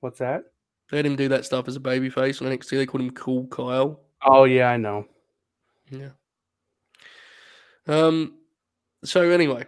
What's 0.00 0.18
that? 0.18 0.44
They 0.90 0.96
had 0.96 1.06
him 1.06 1.16
do 1.16 1.28
that 1.28 1.44
stuff 1.44 1.68
as 1.68 1.76
a 1.76 1.80
babyface 1.80 2.40
on 2.40 2.48
NXT. 2.48 2.70
They 2.70 2.86
called 2.86 3.02
him 3.02 3.10
Cool 3.10 3.46
Kyle. 3.48 4.00
Oh 4.22 4.44
yeah, 4.44 4.70
I 4.70 4.76
know. 4.76 5.06
Yeah. 5.90 6.10
Um. 7.86 8.34
So 9.04 9.30
anyway, 9.30 9.64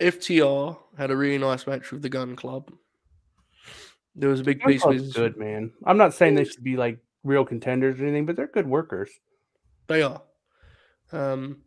FTR 0.00 0.78
had 0.96 1.10
a 1.10 1.16
really 1.16 1.38
nice 1.38 1.66
match 1.66 1.90
with 1.92 2.02
the 2.02 2.08
Gun 2.08 2.34
Club. 2.34 2.72
There 4.16 4.30
was 4.30 4.40
a 4.40 4.44
big 4.44 4.60
Gun 4.60 4.72
piece. 4.72 4.84
of 4.84 5.14
good 5.14 5.36
man. 5.36 5.72
I'm 5.84 5.98
not 5.98 6.14
saying 6.14 6.34
they 6.34 6.44
should 6.44 6.64
be 6.64 6.76
like 6.76 6.98
real 7.24 7.44
contenders 7.44 8.00
or 8.00 8.04
anything, 8.04 8.26
but 8.26 8.36
they're 8.36 8.46
good 8.46 8.66
workers. 8.66 9.10
They 9.86 10.02
are. 10.02 10.22
Um. 11.12 11.58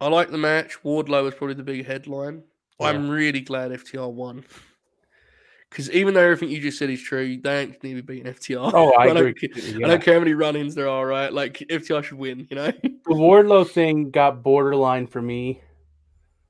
I 0.00 0.08
like 0.08 0.30
the 0.30 0.38
match. 0.38 0.78
Wardlow 0.82 1.24
was 1.24 1.34
probably 1.34 1.54
the 1.54 1.62
big 1.62 1.86
headline. 1.86 2.42
Yeah. 2.78 2.88
I'm 2.88 3.10
really 3.10 3.40
glad 3.40 3.70
FTR 3.70 4.10
won. 4.10 4.44
Because 5.68 5.90
even 5.92 6.14
though 6.14 6.20
everything 6.20 6.50
you 6.50 6.60
just 6.60 6.78
said 6.78 6.90
is 6.90 7.00
true, 7.00 7.38
they 7.40 7.60
ain't 7.60 7.82
need 7.84 7.94
to 7.94 8.02
beat 8.02 8.26
an 8.26 8.34
FTR. 8.34 8.72
Oh, 8.74 8.92
I, 8.92 9.04
I 9.08 9.10
agree. 9.10 9.34
Don't, 9.34 9.64
yeah. 9.64 9.86
I 9.86 9.90
don't 9.90 10.02
care 10.02 10.14
how 10.14 10.20
many 10.20 10.34
run-ins 10.34 10.74
there 10.74 10.88
are, 10.88 11.06
right? 11.06 11.32
Like 11.32 11.58
FTR 11.58 12.02
should 12.02 12.18
win, 12.18 12.46
you 12.50 12.56
know. 12.56 12.66
the 12.82 13.00
Wardlow 13.08 13.68
thing 13.68 14.10
got 14.10 14.42
borderline 14.42 15.06
for 15.06 15.22
me 15.22 15.60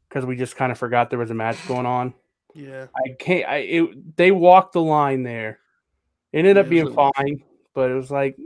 because 0.08 0.24
we 0.24 0.36
just 0.36 0.56
kind 0.56 0.72
of 0.72 0.78
forgot 0.78 1.10
there 1.10 1.18
was 1.18 1.30
a 1.30 1.34
match 1.34 1.56
going 1.68 1.86
on. 1.86 2.14
Yeah, 2.54 2.86
I 2.96 3.10
can't. 3.18 3.48
I 3.48 3.56
it, 3.58 4.16
they 4.16 4.30
walked 4.32 4.72
the 4.72 4.82
line 4.82 5.22
there. 5.22 5.60
It 6.32 6.38
ended 6.38 6.56
yeah, 6.56 6.62
up 6.62 6.68
being 6.68 6.94
fine, 6.94 7.42
but 7.74 7.90
it 7.90 7.94
was 7.94 8.10
like 8.10 8.36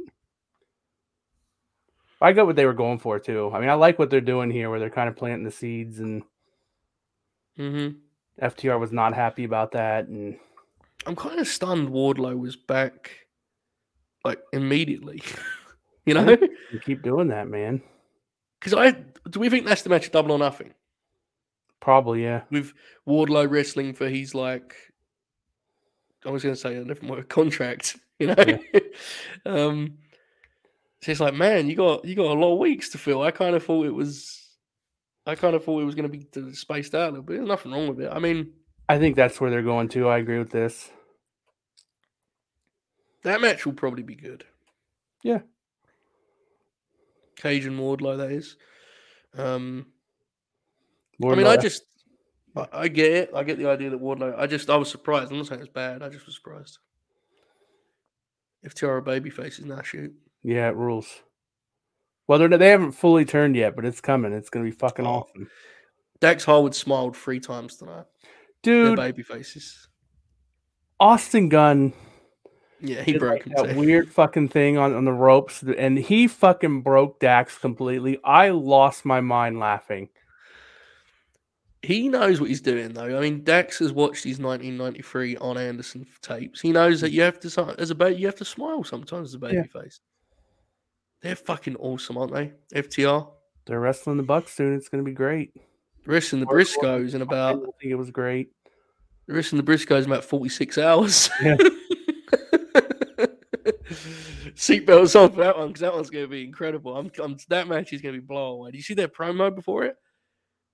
I 2.24 2.32
got 2.32 2.46
what 2.46 2.56
they 2.56 2.66
were 2.66 2.72
going 2.72 2.98
for 2.98 3.18
too. 3.18 3.50
I 3.52 3.60
mean, 3.60 3.68
I 3.68 3.74
like 3.74 3.98
what 3.98 4.10
they're 4.10 4.20
doing 4.20 4.50
here, 4.50 4.70
where 4.70 4.80
they're 4.80 4.90
kind 4.90 5.08
of 5.08 5.16
planting 5.16 5.44
the 5.44 5.50
seeds, 5.50 6.00
and 6.00 6.22
mm-hmm. 7.58 7.98
FTR 8.44 8.80
was 8.80 8.92
not 8.92 9.14
happy 9.14 9.44
about 9.44 9.72
that. 9.72 10.08
And 10.08 10.38
I'm 11.06 11.16
kind 11.16 11.38
of 11.38 11.46
stunned 11.46 11.88
Wardlow 11.90 12.38
was 12.38 12.56
back 12.56 13.10
like 14.24 14.40
immediately. 14.52 15.22
you 16.06 16.14
know, 16.14 16.36
you 16.72 16.80
keep 16.80 17.02
doing 17.02 17.28
that, 17.28 17.48
man. 17.48 17.82
Because 18.58 18.74
I 18.74 18.96
do 19.28 19.40
we 19.40 19.50
think 19.50 19.66
that's 19.66 19.82
the 19.82 19.90
match 19.90 20.06
of 20.06 20.12
double 20.12 20.32
or 20.32 20.38
nothing? 20.38 20.72
Probably, 21.80 22.22
yeah. 22.22 22.42
With 22.50 22.72
Wardlow 23.06 23.50
wrestling 23.50 23.92
for 23.92 24.08
his 24.08 24.34
like, 24.34 24.74
I 26.24 26.30
was 26.30 26.42
going 26.42 26.54
to 26.54 26.60
say 26.60 26.76
a 26.76 26.84
different 26.84 27.14
word, 27.14 27.28
contract. 27.28 27.96
You 28.20 28.28
know, 28.28 28.44
yeah. 28.46 28.80
um, 29.44 29.98
so 31.04 31.12
it's 31.12 31.20
like, 31.20 31.34
man, 31.34 31.68
you 31.68 31.76
got 31.76 32.06
you 32.06 32.14
got 32.14 32.34
a 32.34 32.40
lot 32.40 32.54
of 32.54 32.58
weeks 32.58 32.88
to 32.90 32.98
fill. 32.98 33.20
I 33.20 33.30
kind 33.30 33.54
of 33.54 33.62
thought 33.62 33.84
it 33.84 33.94
was 33.94 34.48
I 35.26 35.34
kind 35.34 35.54
of 35.54 35.62
thought 35.62 35.82
it 35.82 35.84
was 35.84 35.94
going 35.94 36.10
to 36.10 36.18
be 36.18 36.54
spaced 36.54 36.94
out 36.94 37.08
a 37.08 37.10
little 37.10 37.22
bit. 37.22 37.36
There's 37.36 37.48
nothing 37.48 37.72
wrong 37.72 37.88
with 37.88 38.00
it. 38.00 38.10
I 38.10 38.18
mean, 38.18 38.52
I 38.88 38.98
think 38.98 39.14
that's 39.14 39.38
where 39.38 39.50
they're 39.50 39.60
going 39.60 39.88
to. 39.90 40.08
I 40.08 40.16
agree 40.16 40.38
with 40.38 40.48
this. 40.48 40.90
That 43.22 43.42
match 43.42 43.66
will 43.66 43.74
probably 43.74 44.02
be 44.02 44.14
good. 44.14 44.44
Yeah. 45.22 45.40
And 47.42 47.78
Wardlow, 47.78 48.16
that 48.16 48.30
is. 48.30 48.56
Um, 49.36 49.84
Wardlow. 51.22 51.32
I 51.32 51.36
mean, 51.36 51.46
I 51.46 51.56
just, 51.58 51.82
I, 52.56 52.66
I, 52.72 52.88
get 52.88 53.12
it. 53.12 53.30
I 53.34 53.44
get 53.44 53.58
the 53.58 53.68
idea 53.68 53.90
that 53.90 54.00
Wardlow. 54.00 54.38
I 54.38 54.46
just, 54.46 54.70
I 54.70 54.76
was 54.76 54.90
surprised. 54.90 55.30
I'm 55.30 55.36
not 55.36 55.48
saying 55.48 55.60
it's 55.60 55.68
bad. 55.68 56.02
I 56.02 56.08
just 56.08 56.24
was 56.24 56.34
surprised. 56.34 56.78
If 58.62 58.72
Tiara 58.72 59.02
Babyface 59.02 59.58
is 59.58 59.66
now 59.66 59.82
shoot. 59.82 60.14
Yeah, 60.44 60.68
it 60.68 60.76
rules. 60.76 61.08
Well, 62.28 62.38
they're, 62.38 62.48
they 62.48 62.68
haven't 62.68 62.92
fully 62.92 63.24
turned 63.24 63.56
yet, 63.56 63.74
but 63.74 63.84
it's 63.84 64.00
coming. 64.00 64.32
It's 64.32 64.50
going 64.50 64.64
to 64.64 64.70
be 64.70 64.76
fucking 64.76 65.06
oh. 65.06 65.10
awesome. 65.10 65.50
Dax 66.20 66.44
Harwood 66.44 66.74
smiled 66.74 67.16
three 67.16 67.40
times 67.40 67.76
tonight. 67.76 68.04
Dude. 68.62 68.96
baby 68.96 69.22
faces. 69.22 69.88
Austin 71.00 71.48
Gunn. 71.48 71.92
Yeah, 72.80 73.02
he 73.02 73.16
broke 73.16 73.46
like 73.46 73.56
that 73.56 73.76
weird 73.76 74.10
fucking 74.10 74.48
thing 74.48 74.76
on, 74.76 74.94
on 74.94 75.06
the 75.06 75.12
ropes, 75.12 75.62
and 75.62 75.98
he 75.98 76.28
fucking 76.28 76.82
broke 76.82 77.18
Dax 77.18 77.56
completely. 77.56 78.18
I 78.22 78.50
lost 78.50 79.06
my 79.06 79.20
mind 79.22 79.58
laughing. 79.58 80.10
He 81.82 82.08
knows 82.08 82.40
what 82.40 82.48
he's 82.48 82.60
doing, 82.60 82.92
though. 82.92 83.16
I 83.16 83.20
mean, 83.20 83.42
Dax 83.42 83.78
has 83.78 83.92
watched 83.92 84.24
his 84.24 84.38
1993 84.38 85.36
Arn 85.36 85.56
Anderson 85.56 86.06
tapes. 86.22 86.60
He 86.60 86.72
knows 86.72 87.00
that 87.00 87.12
you 87.12 87.22
have 87.22 87.40
to, 87.40 87.74
as 87.78 87.90
a 87.90 87.94
baby, 87.94 88.20
you 88.20 88.26
have 88.26 88.36
to 88.36 88.44
smile 88.44 88.84
sometimes 88.84 89.30
as 89.30 89.34
a 89.34 89.38
baby 89.38 89.56
yeah. 89.56 89.80
face. 89.80 90.00
They're 91.24 91.34
fucking 91.34 91.76
awesome, 91.76 92.18
aren't 92.18 92.34
they? 92.34 92.52
FTR. 92.74 93.26
They're 93.64 93.80
wrestling 93.80 94.18
the 94.18 94.22
Bucks 94.22 94.52
soon. 94.52 94.74
It's 94.74 94.90
going 94.90 95.02
to 95.02 95.10
be 95.10 95.14
great. 95.14 95.54
Wrestling 96.04 96.40
the 96.40 96.46
Briscoes 96.46 97.14
in 97.14 97.22
about. 97.22 97.62
I 97.62 97.70
think 97.80 97.92
it 97.92 97.94
was 97.94 98.10
great. 98.10 98.50
Wrestling 99.26 99.64
the 99.64 99.72
Briscoes 99.72 100.04
in 100.04 100.12
about 100.12 100.26
46 100.26 100.76
hours. 100.76 101.30
Yeah. 101.42 101.56
Seatbelts 104.54 105.18
on 105.18 105.30
for 105.32 105.38
that 105.38 105.56
one 105.56 105.68
because 105.68 105.80
that 105.80 105.94
one's 105.94 106.10
going 106.10 106.26
to 106.26 106.30
be 106.30 106.44
incredible. 106.44 106.94
I'm, 106.94 107.10
I'm, 107.18 107.38
that 107.48 107.68
match 107.68 107.94
is 107.94 108.02
going 108.02 108.14
to 108.14 108.20
be 108.20 108.26
blow 108.26 108.52
away. 108.52 108.72
Do 108.72 108.76
you 108.76 108.82
see 108.82 108.92
their 108.92 109.08
promo 109.08 109.54
before 109.54 109.84
it? 109.84 109.96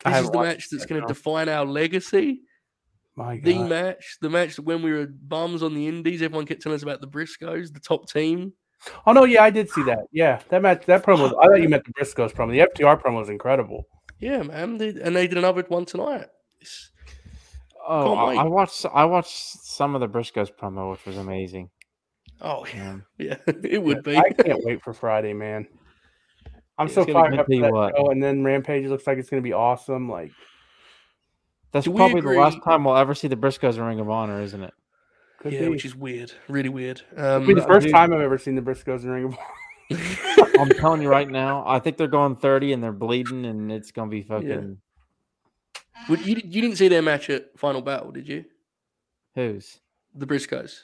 This 0.05 0.25
is 0.25 0.31
the 0.31 0.43
match 0.43 0.69
that's 0.69 0.85
going 0.85 1.01
to 1.01 1.07
define 1.07 1.49
our 1.49 1.65
legacy. 1.65 2.41
My 3.15 3.37
God. 3.37 3.45
The 3.45 3.59
match, 3.63 4.17
the 4.21 4.31
match 4.31 4.57
that 4.57 4.63
when 4.63 4.83
we 4.83 4.91
were 4.91 5.07
bums 5.07 5.63
on 5.63 5.75
the 5.75 5.87
Indies, 5.87 6.23
everyone 6.23 6.47
kept 6.47 6.61
telling 6.61 6.75
us 6.75 6.83
about 6.83 7.01
the 7.01 7.07
Briscoes, 7.07 7.73
the 7.73 7.79
top 7.79 8.11
team. 8.11 8.53
Oh 9.07 9.13
no, 9.13 9.25
yeah, 9.25 9.43
I 9.43 9.51
did 9.51 9.71
see 9.71 9.83
that. 9.85 10.07
Yeah, 10.11 10.41
that 10.49 10.63
match, 10.63 10.87
that 10.87 11.05
promo. 11.05 11.27
I 11.41 11.47
thought 11.47 11.61
you 11.61 11.69
meant 11.69 11.85
the 11.85 11.93
Briscoes 11.93 12.33
promo. 12.33 12.53
The 12.53 12.67
FTR 12.83 13.01
promo 13.03 13.19
was 13.19 13.29
incredible. 13.29 13.87
Yeah, 14.19 14.43
man. 14.43 14.79
They, 14.79 14.89
and 14.89 15.15
they 15.15 15.27
did 15.27 15.39
another 15.39 15.65
one 15.69 15.85
tonight. 15.85 16.27
It's, 16.61 16.91
oh, 17.87 18.15
I, 18.15 18.35
I, 18.37 18.45
watched. 18.45 18.87
I 18.93 19.05
watched 19.05 19.37
some 19.65 19.95
of 19.95 20.01
the 20.01 20.09
Briscoes 20.09 20.51
promo, 20.51 20.93
which 20.93 21.05
was 21.05 21.17
amazing. 21.17 21.71
Oh 22.41 22.65
yeah, 22.75 22.97
yeah, 23.19 23.37
it 23.47 23.83
would 23.83 24.03
be. 24.03 24.17
I 24.17 24.31
can't 24.31 24.65
wait 24.65 24.83
for 24.83 24.95
Friday, 24.95 25.35
man. 25.35 25.67
I'm 26.79 26.89
so 26.89 27.05
fired 27.05 27.39
up 27.39 27.47
for 27.47 27.61
that 27.61 27.73
what? 27.73 27.95
show, 27.95 28.11
and 28.11 28.23
then 28.23 28.43
Rampage 28.43 28.87
looks 28.87 29.07
like 29.07 29.19
it's 29.19 29.29
going 29.29 29.43
to 29.43 29.47
be 29.47 29.53
awesome. 29.53 30.09
Like 30.09 30.33
that's 31.73 31.87
probably 31.87 32.23
the 32.23 32.31
last 32.31 32.59
time 32.65 32.85
we'll 32.85 32.97
ever 32.97 33.15
see 33.15 33.29
the 33.29 33.37
Briscoes 33.37 33.77
in 33.77 33.83
Ring 33.83 34.01
of 34.01 34.09
Honor, 34.09 34.41
isn't 34.41 34.63
it? 34.63 34.73
Could 35.41 35.55
yeah, 35.55 35.61
be. 35.61 35.69
which 35.69 35.87
is 35.87 35.97
weird, 35.97 36.33
really 36.49 36.69
weird. 36.69 37.01
Um, 37.17 37.47
be 37.47 37.55
the 37.55 37.63
first 37.63 37.85
dude, 37.85 37.95
time 37.95 38.13
I've 38.13 38.21
ever 38.21 38.37
seen 38.37 38.55
the 38.55 38.63
Briscoes 38.63 39.05
in 39.05 39.11
Ring 39.11 39.25
of 39.25 39.35
Honor. 39.35 40.51
I'm 40.61 40.69
telling 40.69 41.01
you 41.01 41.09
right 41.09 41.29
now, 41.29 41.65
I 41.67 41.79
think 41.79 41.97
they're 41.97 42.07
going 42.07 42.37
30 42.37 42.75
and 42.75 42.83
they're 42.83 42.93
bleeding, 42.93 43.47
and 43.47 43.73
it's 43.73 43.91
gonna 43.91 44.11
be 44.11 44.23
fucking. 44.23 44.49
Yeah. 44.49 45.81
Well, 46.09 46.21
you 46.21 46.37
you 46.45 46.61
didn't 46.61 46.77
see 46.77 46.89
their 46.89 47.01
match 47.01 47.31
at 47.31 47.59
Final 47.59 47.81
Battle, 47.81 48.13
did 48.13 48.29
you? 48.29 48.45
Who's 49.35 49.81
the 50.15 50.27
Briscoes? 50.27 50.83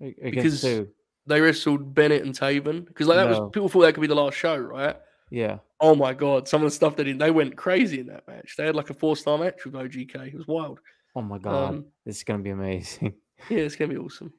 Against 0.00 0.22
because 0.22 0.62
who? 0.62 0.88
they 1.26 1.40
wrestled 1.40 1.92
Bennett 1.92 2.22
and 2.22 2.38
Taven 2.38 2.86
because 2.86 3.08
like 3.08 3.16
that 3.16 3.28
no. 3.28 3.40
was 3.40 3.50
people 3.52 3.68
thought 3.68 3.80
that 3.80 3.94
could 3.94 4.00
be 4.00 4.06
the 4.06 4.14
last 4.14 4.36
show, 4.36 4.56
right? 4.56 4.96
Yeah. 5.30 5.58
Oh 5.80 5.96
my 5.96 6.14
god, 6.14 6.46
some 6.46 6.62
of 6.62 6.66
the 6.66 6.74
stuff 6.74 6.94
they 6.94 7.04
did, 7.04 7.18
they 7.18 7.32
went 7.32 7.56
crazy 7.56 7.98
in 7.98 8.06
that 8.06 8.26
match. 8.28 8.54
They 8.56 8.66
had 8.66 8.76
like 8.76 8.90
a 8.90 8.94
four 8.94 9.16
star 9.16 9.36
match 9.36 9.64
with 9.64 9.74
OGK. 9.74 10.28
It 10.28 10.34
was 10.34 10.46
wild. 10.46 10.78
Oh 11.16 11.22
my 11.22 11.38
god, 11.38 11.70
um, 11.70 11.84
this 12.06 12.18
is 12.18 12.24
gonna 12.24 12.42
be 12.42 12.50
amazing. 12.50 13.14
Yeah, 13.48 13.58
it's 13.58 13.76
gonna 13.76 13.92
be 13.92 13.98
awesome. 13.98 14.32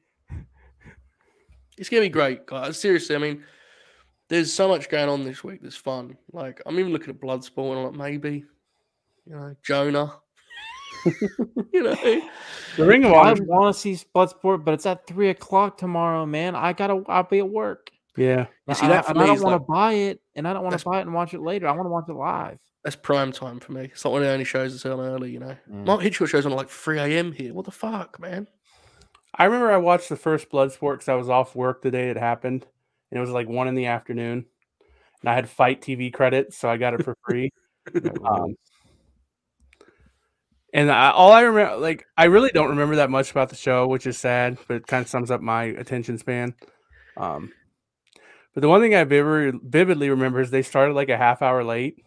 It's 1.78 1.88
gonna 1.88 2.02
be 2.02 2.08
great, 2.08 2.46
guys. 2.46 2.78
Seriously, 2.78 3.16
I 3.16 3.18
mean, 3.18 3.44
there's 4.28 4.52
so 4.52 4.68
much 4.68 4.88
going 4.88 5.08
on 5.08 5.24
this 5.24 5.42
week 5.42 5.60
that's 5.62 5.76
fun. 5.76 6.16
Like, 6.32 6.60
I'm 6.66 6.78
even 6.78 6.92
looking 6.92 7.10
at 7.10 7.20
Bloodsport 7.20 7.70
and 7.70 7.78
I'm 7.78 7.84
like, 7.84 7.94
maybe, 7.94 8.44
you 9.26 9.32
know, 9.32 9.56
Jonah. 9.62 10.12
you 11.72 11.82
know, 11.82 11.94
the 12.76 12.84
Ring 12.84 13.04
of 13.04 13.12
Honor. 13.12 13.42
I 13.42 13.44
want 13.44 13.74
to 13.74 13.80
see 13.80 13.98
Bloodsport, 14.14 14.64
but 14.64 14.74
it's 14.74 14.86
at 14.86 15.06
three 15.06 15.30
o'clock 15.30 15.78
tomorrow, 15.78 16.26
man. 16.26 16.54
I 16.54 16.72
gotta, 16.72 17.02
I'll 17.08 17.24
be 17.24 17.38
at 17.38 17.48
work. 17.48 17.90
Yeah, 18.16 18.46
see, 18.74 18.86
I, 18.86 19.02
I, 19.06 19.12
don't 19.12 19.40
want 19.40 19.54
to 19.54 19.72
buy 19.72 19.92
it, 19.94 20.20
and 20.34 20.46
I 20.46 20.52
don't 20.52 20.62
want 20.62 20.78
to 20.78 20.84
buy 20.84 20.98
it 20.98 21.02
and 21.02 21.14
watch 21.14 21.32
it 21.32 21.40
later. 21.40 21.66
I 21.66 21.72
want 21.72 21.86
to 21.86 21.90
watch 21.90 22.04
it 22.08 22.14
live. 22.14 22.58
That's 22.84 22.96
prime 22.96 23.32
time 23.32 23.60
for 23.60 23.72
me. 23.72 23.84
It's 23.84 24.04
not 24.04 24.12
one 24.12 24.22
of 24.22 24.26
the 24.26 24.32
only 24.32 24.44
shows 24.44 24.72
that's 24.72 24.84
on 24.86 25.00
early, 25.00 25.30
you 25.30 25.38
know. 25.38 25.56
Mm. 25.70 25.86
Mark 25.86 26.02
Hitchcock 26.02 26.28
shows 26.28 26.46
on 26.46 26.52
like 26.52 26.68
3 26.68 26.98
a.m. 26.98 27.32
here. 27.32 27.54
What 27.54 27.66
the 27.66 27.70
fuck, 27.70 28.18
man? 28.18 28.46
I 29.34 29.44
remember 29.44 29.70
I 29.70 29.78
watched 29.78 30.08
the 30.08 30.16
first 30.16 30.50
Bloodsport 30.50 30.94
because 30.94 31.08
I 31.08 31.14
was 31.14 31.28
off 31.28 31.54
work 31.54 31.82
the 31.82 31.90
day 31.90 32.10
it 32.10 32.16
happened, 32.16 32.66
and 33.10 33.18
it 33.18 33.20
was 33.20 33.30
like 33.30 33.48
one 33.48 33.68
in 33.68 33.74
the 33.74 33.86
afternoon, 33.86 34.44
and 35.20 35.30
I 35.30 35.34
had 35.34 35.48
FITE 35.48 35.80
TV 35.80 36.12
credits, 36.12 36.58
so 36.58 36.68
I 36.68 36.76
got 36.76 36.94
it 36.94 37.04
for 37.04 37.16
free. 37.26 37.50
um, 38.24 38.56
and 40.72 40.90
I, 40.90 41.10
all 41.10 41.32
I 41.32 41.42
remember, 41.42 41.76
like, 41.76 42.06
I 42.16 42.26
really 42.26 42.50
don't 42.50 42.70
remember 42.70 42.96
that 42.96 43.10
much 43.10 43.30
about 43.30 43.48
the 43.48 43.56
show, 43.56 43.86
which 43.86 44.06
is 44.06 44.18
sad, 44.18 44.58
but 44.68 44.76
it 44.76 44.86
kind 44.86 45.02
of 45.02 45.08
sums 45.08 45.30
up 45.30 45.40
my 45.40 45.64
attention 45.64 46.18
span. 46.18 46.54
Um, 47.16 47.52
but 48.54 48.60
the 48.62 48.68
one 48.68 48.80
thing 48.80 48.94
I 48.94 49.04
vividly, 49.04 49.60
vividly 49.62 50.10
remember 50.10 50.40
is 50.40 50.50
they 50.50 50.62
started 50.62 50.94
like 50.94 51.08
a 51.08 51.16
half 51.16 51.42
hour 51.42 51.64
late, 51.64 52.04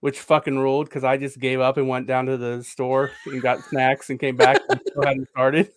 which 0.00 0.20
fucking 0.20 0.58
ruled 0.58 0.88
because 0.88 1.04
I 1.04 1.16
just 1.16 1.38
gave 1.40 1.60
up 1.60 1.76
and 1.76 1.88
went 1.88 2.06
down 2.06 2.26
to 2.26 2.36
the 2.36 2.62
store 2.62 3.10
and 3.26 3.42
got 3.42 3.60
snacks 3.64 4.10
and 4.10 4.20
came 4.20 4.36
back 4.36 4.60
and 4.68 4.80
still 4.86 5.02
hadn't 5.02 5.28
started. 5.28 5.70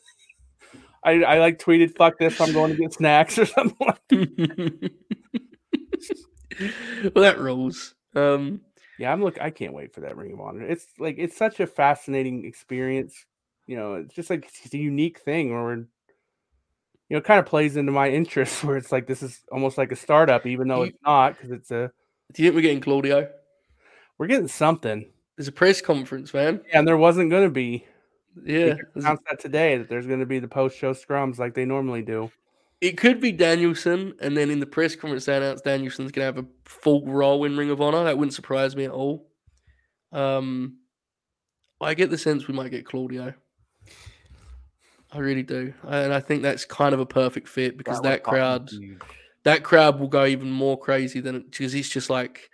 I, 1.04 1.24
I 1.24 1.40
like 1.40 1.60
tweeted, 1.60 1.96
"Fuck 1.96 2.20
this! 2.20 2.40
I'm 2.40 2.54
going 2.54 2.72
to 2.72 2.78
get 2.78 2.94
snacks" 2.94 3.38
or 3.38 3.46
something. 3.46 3.76
Like 3.80 4.08
that. 4.10 4.92
well, 7.16 7.24
that 7.24 7.40
rules. 7.40 7.96
Um, 8.16 8.62
yeah, 9.00 9.12
I'm 9.12 9.24
look. 9.24 9.42
I 9.42 9.50
can't 9.50 9.74
wait 9.74 9.94
for 9.94 10.02
that 10.02 10.16
Ring 10.16 10.34
of 10.34 10.42
Honor. 10.42 10.64
It's 10.64 10.86
like 11.00 11.16
it's 11.18 11.36
such 11.36 11.60
a 11.60 11.68
fascinating 11.68 12.46
experience. 12.46 13.26
You 13.66 13.78
know, 13.78 13.96
it's 13.96 14.14
just 14.14 14.30
like 14.30 14.50
it's 14.64 14.74
a 14.74 14.78
unique 14.78 15.20
thing 15.20 15.52
where 15.52 15.64
we're, 15.64 15.76
you 15.76 15.88
know, 17.10 17.18
it 17.18 17.24
kind 17.24 17.40
of 17.40 17.46
plays 17.46 17.78
into 17.78 17.92
my 17.92 18.10
interest 18.10 18.64
where 18.64 18.78
it's 18.78 18.92
like 18.92 19.08
this 19.08 19.24
is 19.24 19.42
almost 19.52 19.78
like 19.78 19.92
a 19.92 19.96
startup, 19.96 20.46
even 20.46 20.68
though 20.68 20.84
you, 20.84 20.90
it's 20.90 21.00
not 21.04 21.36
because 21.36 21.52
it's 21.52 21.72
a. 21.72 21.92
Do 22.34 22.44
you 22.44 22.50
think 22.50 22.56
we're 22.56 22.62
getting 22.62 22.82
Claudio? 22.82 23.28
We're 24.18 24.28
getting 24.28 24.48
something. 24.48 25.10
There's 25.36 25.48
a 25.48 25.52
press 25.52 25.82
conference, 25.82 26.34
man. 26.34 26.62
Yeah, 26.68 26.80
and 26.80 26.88
there 26.88 26.98
wasn't 26.98 27.32
going 27.32 27.44
to 27.44 27.50
be. 27.50 27.86
Yeah, 28.46 28.76
announced 28.96 29.24
that 29.30 29.40
today 29.40 29.78
that 29.78 29.90
there's 29.90 30.08
going 30.08 30.22
to 30.22 30.26
be 30.26 30.40
the 30.40 30.48
post-show 30.48 30.94
scrums 30.94 31.38
like 31.38 31.54
they 31.54 31.66
normally 31.66 32.02
do. 32.02 32.32
It 32.80 32.98
could 32.98 33.20
be 33.20 33.32
Danielson, 33.32 34.14
and 34.22 34.36
then 34.36 34.50
in 34.50 34.60
the 34.60 34.66
press 34.66 34.96
conference 34.96 35.26
they 35.26 35.38
announced 35.38 35.66
Danielson's 35.66 36.12
going 36.12 36.34
to 36.34 36.36
have 36.36 36.46
a 36.46 36.48
full 36.66 37.06
role 37.06 37.44
in 37.46 37.56
Ring 37.58 37.70
of 37.70 37.82
Honor. 37.82 38.04
That 38.06 38.18
wouldn't 38.18 38.34
surprise 38.34 38.76
me 38.76 38.86
at 38.86 38.92
all. 38.92 39.28
Um, 40.12 40.78
I 41.80 41.94
get 41.94 42.10
the 42.10 42.18
sense 42.18 42.48
we 42.48 42.54
might 42.54 42.72
get 42.72 42.86
Claudio. 42.86 43.34
I 45.12 45.18
really 45.18 45.44
do, 45.44 45.74
and 45.84 46.14
I 46.14 46.22
think 46.22 46.42
that's 46.42 46.64
kind 46.64 46.94
of 46.94 47.02
a 47.02 47.06
perfect 47.06 47.50
fit 47.50 47.78
because 47.78 48.00
that, 48.02 48.24
that 48.24 48.24
crowd, 48.24 48.72
that 49.44 49.64
crowd 49.64 50.00
will 50.00 50.08
go 50.08 50.26
even 50.26 50.50
more 50.50 50.80
crazy 50.80 51.20
than 51.20 51.42
because 51.42 51.74
he's 51.74 51.90
just 51.90 52.10
like 52.10 52.50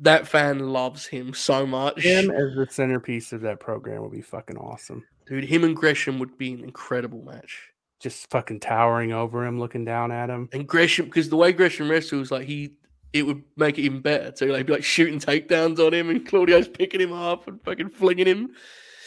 that 0.00 0.28
fan 0.28 0.58
loves 0.58 1.06
him 1.06 1.32
so 1.32 1.66
much. 1.66 2.02
Him 2.02 2.30
as 2.30 2.54
the 2.56 2.66
centerpiece 2.70 3.32
of 3.32 3.40
that 3.40 3.58
program 3.58 4.02
would 4.02 4.12
be 4.12 4.20
fucking 4.20 4.58
awesome. 4.58 5.02
Dude, 5.26 5.44
him 5.44 5.64
and 5.64 5.74
Gresham 5.74 6.18
would 6.18 6.36
be 6.36 6.52
an 6.52 6.64
incredible 6.64 7.22
match. 7.22 7.70
Just 8.00 8.28
fucking 8.30 8.60
towering 8.60 9.12
over 9.12 9.46
him, 9.46 9.58
looking 9.58 9.84
down 9.84 10.12
at 10.12 10.28
him. 10.28 10.48
And 10.52 10.68
Gresham, 10.68 11.06
because 11.06 11.30
the 11.30 11.36
way 11.36 11.52
Gresham 11.52 11.90
wrestles, 11.90 12.30
like 12.30 12.46
he, 12.46 12.74
it 13.12 13.22
would 13.22 13.42
make 13.56 13.78
it 13.78 13.82
even 13.82 14.00
better. 14.00 14.32
So 14.34 14.46
like, 14.46 14.66
be 14.66 14.74
like 14.74 14.84
shooting 14.84 15.18
takedowns 15.18 15.78
on 15.78 15.94
him, 15.94 16.10
and 16.10 16.26
Claudio's 16.28 16.68
picking 16.68 17.00
him 17.00 17.12
up 17.12 17.48
and 17.48 17.62
fucking 17.64 17.90
flinging 17.90 18.26
him. 18.26 18.50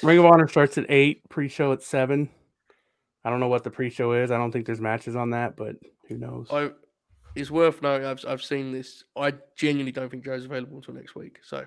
Ring 0.02 0.18
of 0.20 0.26
Honor 0.26 0.48
starts 0.48 0.78
at 0.78 0.86
eight, 0.90 1.28
pre-show 1.30 1.72
at 1.74 1.84
seven. 1.84 2.30
I 3.24 3.30
don't 3.30 3.40
know 3.40 3.48
what 3.48 3.64
the 3.64 3.72
pre-show 3.72 4.14
is. 4.14 4.32
I 4.32 4.38
don't 4.38 4.52
think 4.52 4.66
there's 4.66 4.82
matches 4.82 5.16
on 5.16 5.32
that, 5.32 5.56
but 5.58 5.76
who 6.08 6.18
knows? 6.18 6.48
I, 6.50 6.72
it's 7.36 7.52
worth 7.52 7.82
knowing. 7.82 8.06
I've 8.06 8.24
I've 8.28 8.44
seen 8.44 8.72
this. 8.72 9.04
I 9.16 9.34
genuinely 9.56 9.92
don't 9.92 10.10
think 10.10 10.26
Joe's 10.26 10.46
available 10.46 10.78
until 10.78 10.96
next 10.96 11.14
week. 11.14 11.40
So 11.44 11.66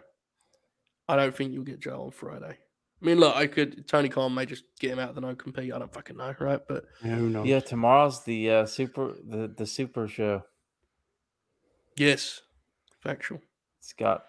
I 1.08 1.16
don't 1.16 1.34
think 1.34 1.52
you'll 1.52 1.64
get 1.64 1.80
Joe 1.80 2.02
on 2.02 2.10
Friday. 2.10 2.58
I 3.02 3.06
mean, 3.06 3.18
look, 3.18 3.34
I 3.34 3.46
could. 3.46 3.88
Tony 3.88 4.08
Khan 4.08 4.34
may 4.34 4.44
just 4.44 4.64
get 4.78 4.92
him 4.92 4.98
out 4.98 5.10
of 5.10 5.14
the 5.14 5.22
no 5.22 5.34
compete. 5.34 5.72
I 5.72 5.78
don't 5.78 5.92
fucking 5.92 6.16
know, 6.16 6.34
right? 6.38 6.60
But 6.68 6.84
yeah, 7.02 7.14
who 7.14 7.30
knows? 7.30 7.46
Yeah, 7.46 7.60
tomorrow's 7.60 8.22
the 8.24 8.50
uh, 8.50 8.66
super 8.66 9.14
the 9.26 9.48
the 9.48 9.66
super 9.66 10.06
show. 10.06 10.42
Yes, 11.96 12.42
factual. 13.00 13.40
It's 13.78 13.94
got 13.94 14.24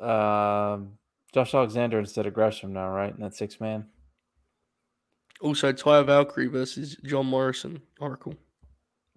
uh, 0.00 0.78
Josh 1.32 1.54
Alexander 1.54 2.00
instead 2.00 2.26
of 2.26 2.34
Gresham 2.34 2.72
now, 2.72 2.88
right? 2.88 3.14
In 3.14 3.20
that 3.20 3.34
six 3.34 3.60
man. 3.60 3.86
Also, 5.40 5.72
Taya 5.72 6.06
Valkyrie 6.06 6.46
versus 6.46 6.96
John 7.04 7.26
Morrison, 7.26 7.82
Oracle. 8.00 8.34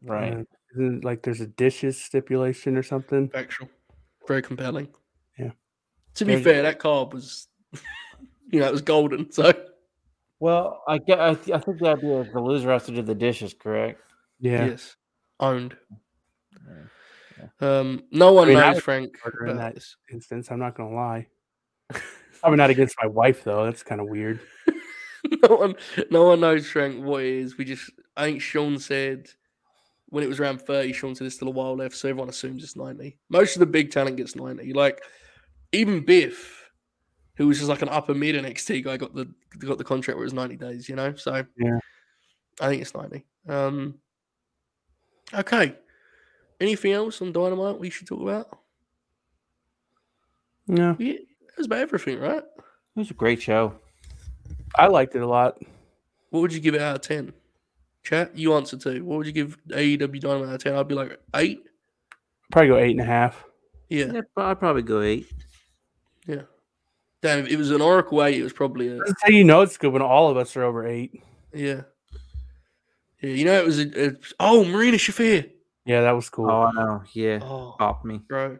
Right. 0.03 0.45
Uh, 0.77 0.99
like 1.03 1.21
there's 1.21 1.41
a 1.41 1.47
dishes 1.47 2.01
stipulation 2.01 2.77
or 2.77 2.83
something. 2.83 3.29
Factual. 3.29 3.69
Very 4.27 4.41
compelling. 4.41 4.87
Yeah. 5.37 5.51
To 6.15 6.25
be 6.25 6.33
there's... 6.33 6.43
fair, 6.43 6.61
that 6.63 6.79
card 6.79 7.13
was, 7.13 7.47
you 8.51 8.59
know, 8.59 8.67
it 8.67 8.71
was 8.71 8.81
golden. 8.81 9.31
So. 9.31 9.53
Well, 10.39 10.83
I 10.87 10.97
get. 10.97 11.19
I, 11.19 11.33
th- 11.33 11.55
I 11.55 11.59
think 11.59 11.79
the 11.79 11.89
idea 11.89 12.21
is 12.21 12.33
the 12.33 12.41
loser 12.41 12.69
has 12.71 12.85
to 12.85 12.91
do 12.91 13.01
the 13.01 13.15
dishes, 13.15 13.53
correct? 13.53 14.01
Yeah. 14.39 14.65
Yes. 14.65 14.95
Owned. 15.39 15.77
Um, 17.59 18.03
no 18.11 18.33
one 18.33 18.49
I 18.49 18.51
mean, 18.51 18.59
knows 18.59 18.81
Frank 18.81 19.17
in 19.47 19.57
that 19.57 19.75
this. 19.75 19.95
instance. 20.11 20.51
I'm 20.51 20.59
not 20.59 20.75
gonna 20.75 20.95
lie. 20.95 21.27
Probably 22.39 22.57
not 22.57 22.69
against 22.69 22.95
my 23.01 23.07
wife 23.07 23.43
though. 23.43 23.65
That's 23.65 23.83
kind 23.83 24.01
of 24.01 24.07
weird. 24.07 24.39
no 25.43 25.55
one, 25.55 25.75
no 26.11 26.25
one 26.25 26.39
knows 26.39 26.69
Frank 26.69 27.03
what 27.03 27.23
it 27.23 27.33
is. 27.33 27.57
We 27.57 27.65
just, 27.65 27.89
I 28.15 28.25
think 28.25 28.41
Sean 28.41 28.77
said 28.79 29.29
when 30.09 30.23
it 30.23 30.27
was 30.27 30.39
around 30.39 30.61
30, 30.61 30.93
Sean 30.93 31.15
said 31.15 31.25
there's 31.25 31.35
still 31.35 31.47
a 31.47 31.51
while 31.51 31.75
left, 31.75 31.95
so 31.95 32.07
everyone 32.07 32.29
assumes 32.29 32.63
it's 32.63 32.75
90. 32.75 33.17
Most 33.29 33.55
of 33.55 33.59
the 33.59 33.65
big 33.65 33.91
talent 33.91 34.17
gets 34.17 34.35
90. 34.35 34.73
Like 34.73 35.01
even 35.71 36.05
Biff, 36.05 36.64
who 37.35 37.47
was 37.47 37.57
just 37.57 37.69
like 37.69 37.81
an 37.81 37.89
upper 37.89 38.13
mid 38.13 38.35
NXT 38.35 38.83
guy, 38.83 38.97
got 38.97 39.13
the 39.13 39.27
got 39.59 39.77
the 39.77 39.83
contract 39.83 40.17
where 40.17 40.23
it 40.23 40.27
was 40.27 40.33
90 40.33 40.55
days. 40.57 40.89
You 40.89 40.95
know, 40.95 41.15
so 41.15 41.45
yeah, 41.57 41.79
I 42.59 42.67
think 42.67 42.81
it's 42.81 42.95
90. 42.95 43.25
Um, 43.47 43.95
okay. 45.33 45.75
Anything 46.59 46.93
else 46.93 47.21
on 47.21 47.33
Dynamite 47.33 47.79
we 47.79 47.89
should 47.89 48.07
talk 48.07 48.21
about? 48.21 48.59
No. 50.67 50.95
Yeah, 50.97 51.13
it 51.13 51.57
was 51.57 51.67
about 51.67 51.79
everything, 51.79 52.19
right? 52.19 52.43
It 52.43 52.99
was 52.99 53.11
a 53.11 53.13
great 53.13 53.41
show. 53.41 53.75
I 54.77 54.87
liked 54.87 55.15
it 55.15 55.21
a 55.21 55.27
lot. 55.27 55.61
What 56.29 56.41
would 56.41 56.53
you 56.53 56.59
give 56.59 56.75
it 56.75 56.81
out 56.81 56.95
of 56.95 57.01
10? 57.01 57.33
Chat, 58.03 58.37
you 58.37 58.53
answer 58.53 58.77
too. 58.77 59.03
What 59.03 59.17
would 59.17 59.27
you 59.27 59.33
give 59.33 59.57
AEW 59.69 60.19
Dynamite 60.19 60.49
out 60.49 60.55
of 60.55 60.63
10? 60.63 60.75
I'd 60.75 60.87
be 60.87 60.95
like 60.95 61.19
8. 61.35 61.59
Probably 62.51 62.67
go 62.67 63.03
8.5. 63.03 63.33
Yeah. 63.89 64.05
yeah. 64.13 64.21
I'd 64.37 64.59
probably 64.59 64.81
go 64.81 65.01
8. 65.01 65.27
Yeah. 66.27 66.41
Damn, 67.25 67.39
if 67.39 67.47
it 67.47 67.57
was 67.57 67.71
an 67.71 67.81
Oracle 67.81 68.23
8, 68.23 68.37
it 68.37 68.43
was 68.43 68.53
probably 68.53 68.87
a. 68.87 68.97
That's 68.97 69.23
how 69.23 69.29
you 69.29 69.43
know 69.43 69.61
it's 69.61 69.77
good 69.77 69.91
when 69.91 70.03
all 70.03 70.29
of 70.29 70.37
us 70.37 70.55
are 70.55 70.61
over 70.61 70.85
8. 70.85 71.23
Yeah. 71.55 71.81
Yeah, 73.19 73.29
you 73.31 73.45
know, 73.45 73.53
it 73.53 73.65
was 73.65 73.79
a. 73.79 74.09
a 74.09 74.11
oh, 74.39 74.63
Marina 74.63 74.97
Shafir. 74.97 75.49
Yeah, 75.87 76.01
that 76.01 76.11
was 76.11 76.29
cool. 76.29 76.51
Oh, 76.51 76.61
I 76.65 76.71
know. 76.73 77.01
Yeah. 77.13 77.39
Oh, 77.41 77.77
Pop 77.79 78.05
me. 78.05 78.19
Bro. 78.19 78.59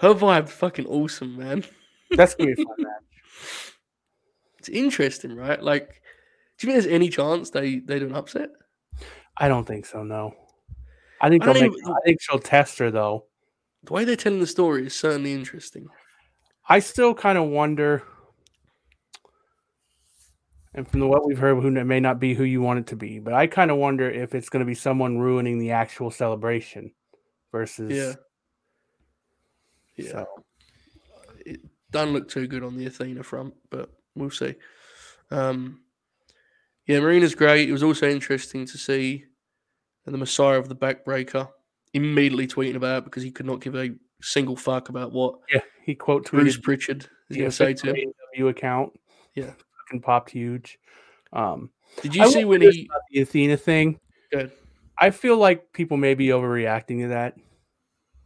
Her 0.00 0.14
vibe 0.14 0.48
fucking 0.50 0.86
awesome, 0.86 1.36
man. 1.36 1.64
That's 2.12 2.36
gonna 2.36 2.54
be 2.54 2.62
fun 2.62 2.76
match. 2.78 2.90
It's 4.60 4.68
interesting, 4.68 5.34
right? 5.34 5.60
Like, 5.60 6.00
do 6.58 6.68
you 6.68 6.72
think 6.72 6.84
there's 6.84 6.94
any 6.94 7.08
chance 7.08 7.50
they 7.50 7.80
they 7.80 7.98
do 7.98 8.06
an 8.06 8.14
upset? 8.14 8.50
I 9.36 9.48
don't 9.48 9.64
think 9.64 9.84
so. 9.84 10.04
No. 10.04 10.36
I 11.20 11.28
think 11.28 11.42
I, 11.42 11.52
make, 11.54 11.64
even, 11.64 11.74
I 11.86 11.98
think 12.04 12.20
she'll 12.20 12.38
test 12.38 12.78
her 12.78 12.92
though. 12.92 13.24
The 13.82 13.94
way 13.94 14.04
they're 14.04 14.14
telling 14.14 14.38
the 14.38 14.46
story 14.46 14.86
is 14.86 14.94
certainly 14.94 15.32
interesting. 15.32 15.88
I 16.68 16.78
still 16.78 17.14
kind 17.14 17.38
of 17.38 17.48
wonder, 17.48 18.04
and 20.74 20.86
from 20.88 21.00
the, 21.00 21.06
what 21.06 21.26
we've 21.26 21.38
heard, 21.38 21.62
who 21.62 21.70
may 21.70 22.00
not 22.00 22.20
be 22.20 22.34
who 22.34 22.44
you 22.44 22.62
want 22.62 22.80
it 22.80 22.86
to 22.88 22.96
be, 22.96 23.18
but 23.18 23.34
I 23.34 23.46
kind 23.46 23.70
of 23.70 23.76
wonder 23.76 24.08
if 24.08 24.34
it's 24.34 24.48
going 24.48 24.60
to 24.60 24.66
be 24.66 24.74
someone 24.74 25.18
ruining 25.18 25.58
the 25.58 25.72
actual 25.72 26.10
celebration 26.10 26.92
versus 27.50 27.90
yeah 27.92 28.14
yeah. 29.96 30.10
So. 30.10 30.26
It 31.44 31.60
doesn't 31.90 32.12
look 32.12 32.28
too 32.28 32.46
good 32.46 32.62
on 32.62 32.76
the 32.76 32.86
Athena 32.86 33.22
front, 33.22 33.54
but 33.70 33.90
we'll 34.14 34.30
see. 34.30 34.54
Um, 35.30 35.80
yeah, 36.86 37.00
Marina's 37.00 37.34
great. 37.34 37.68
It 37.68 37.72
was 37.72 37.82
also 37.82 38.08
interesting 38.08 38.66
to 38.66 38.78
see 38.78 39.24
the 40.04 40.18
Messiah 40.18 40.58
of 40.58 40.68
the 40.68 40.76
Backbreaker 40.76 41.48
immediately 41.94 42.46
tweeting 42.46 42.76
about 42.76 42.98
it 42.98 43.04
because 43.04 43.22
he 43.22 43.30
could 43.30 43.46
not 43.46 43.60
give 43.60 43.74
a 43.74 43.90
single 44.22 44.56
fuck 44.56 44.88
about 44.88 45.12
what. 45.12 45.38
Yeah, 45.52 45.60
he 45.84 45.94
quote 45.94 46.26
tweeted 46.26 46.30
Bruce 46.30 46.56
Pritchard 46.56 47.06
is 47.28 47.36
going 47.36 47.50
to 47.50 47.56
say 47.56 47.74
to 47.74 47.94
him. 47.94 48.12
AW 48.40 48.46
account. 48.46 48.98
Yeah, 49.34 49.52
fucking 49.86 50.00
popped 50.00 50.30
huge. 50.30 50.78
Um, 51.32 51.70
Did 52.02 52.14
you 52.14 52.22
I 52.22 52.28
see 52.28 52.44
when 52.44 52.60
he 52.62 52.88
the 53.10 53.20
Athena 53.20 53.56
thing? 53.56 53.98
Good. 54.30 54.52
I 54.98 55.10
feel 55.10 55.36
like 55.36 55.72
people 55.72 55.96
may 55.96 56.14
be 56.14 56.28
overreacting 56.28 57.02
to 57.02 57.08
that. 57.08 57.36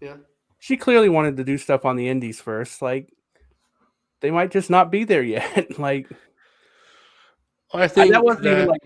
Yeah 0.01 0.17
she 0.67 0.77
clearly 0.77 1.09
wanted 1.09 1.37
to 1.37 1.45
do 1.45 1.59
stuff 1.59 1.85
on 1.85 1.95
the 1.95 2.09
indies 2.09 2.41
first. 2.41 2.83
Like 2.83 3.09
they 4.21 4.33
might 4.33 4.51
just 4.51 4.69
not 4.69 4.91
be 4.91 5.05
there 5.05 5.23
yet. 5.23 5.79
like 5.79 6.09
I 7.73 7.87
think 7.87 8.13
that 8.13 8.25
wasn't 8.25 8.45
that... 8.45 8.53
even 8.53 8.69
like 8.69 8.83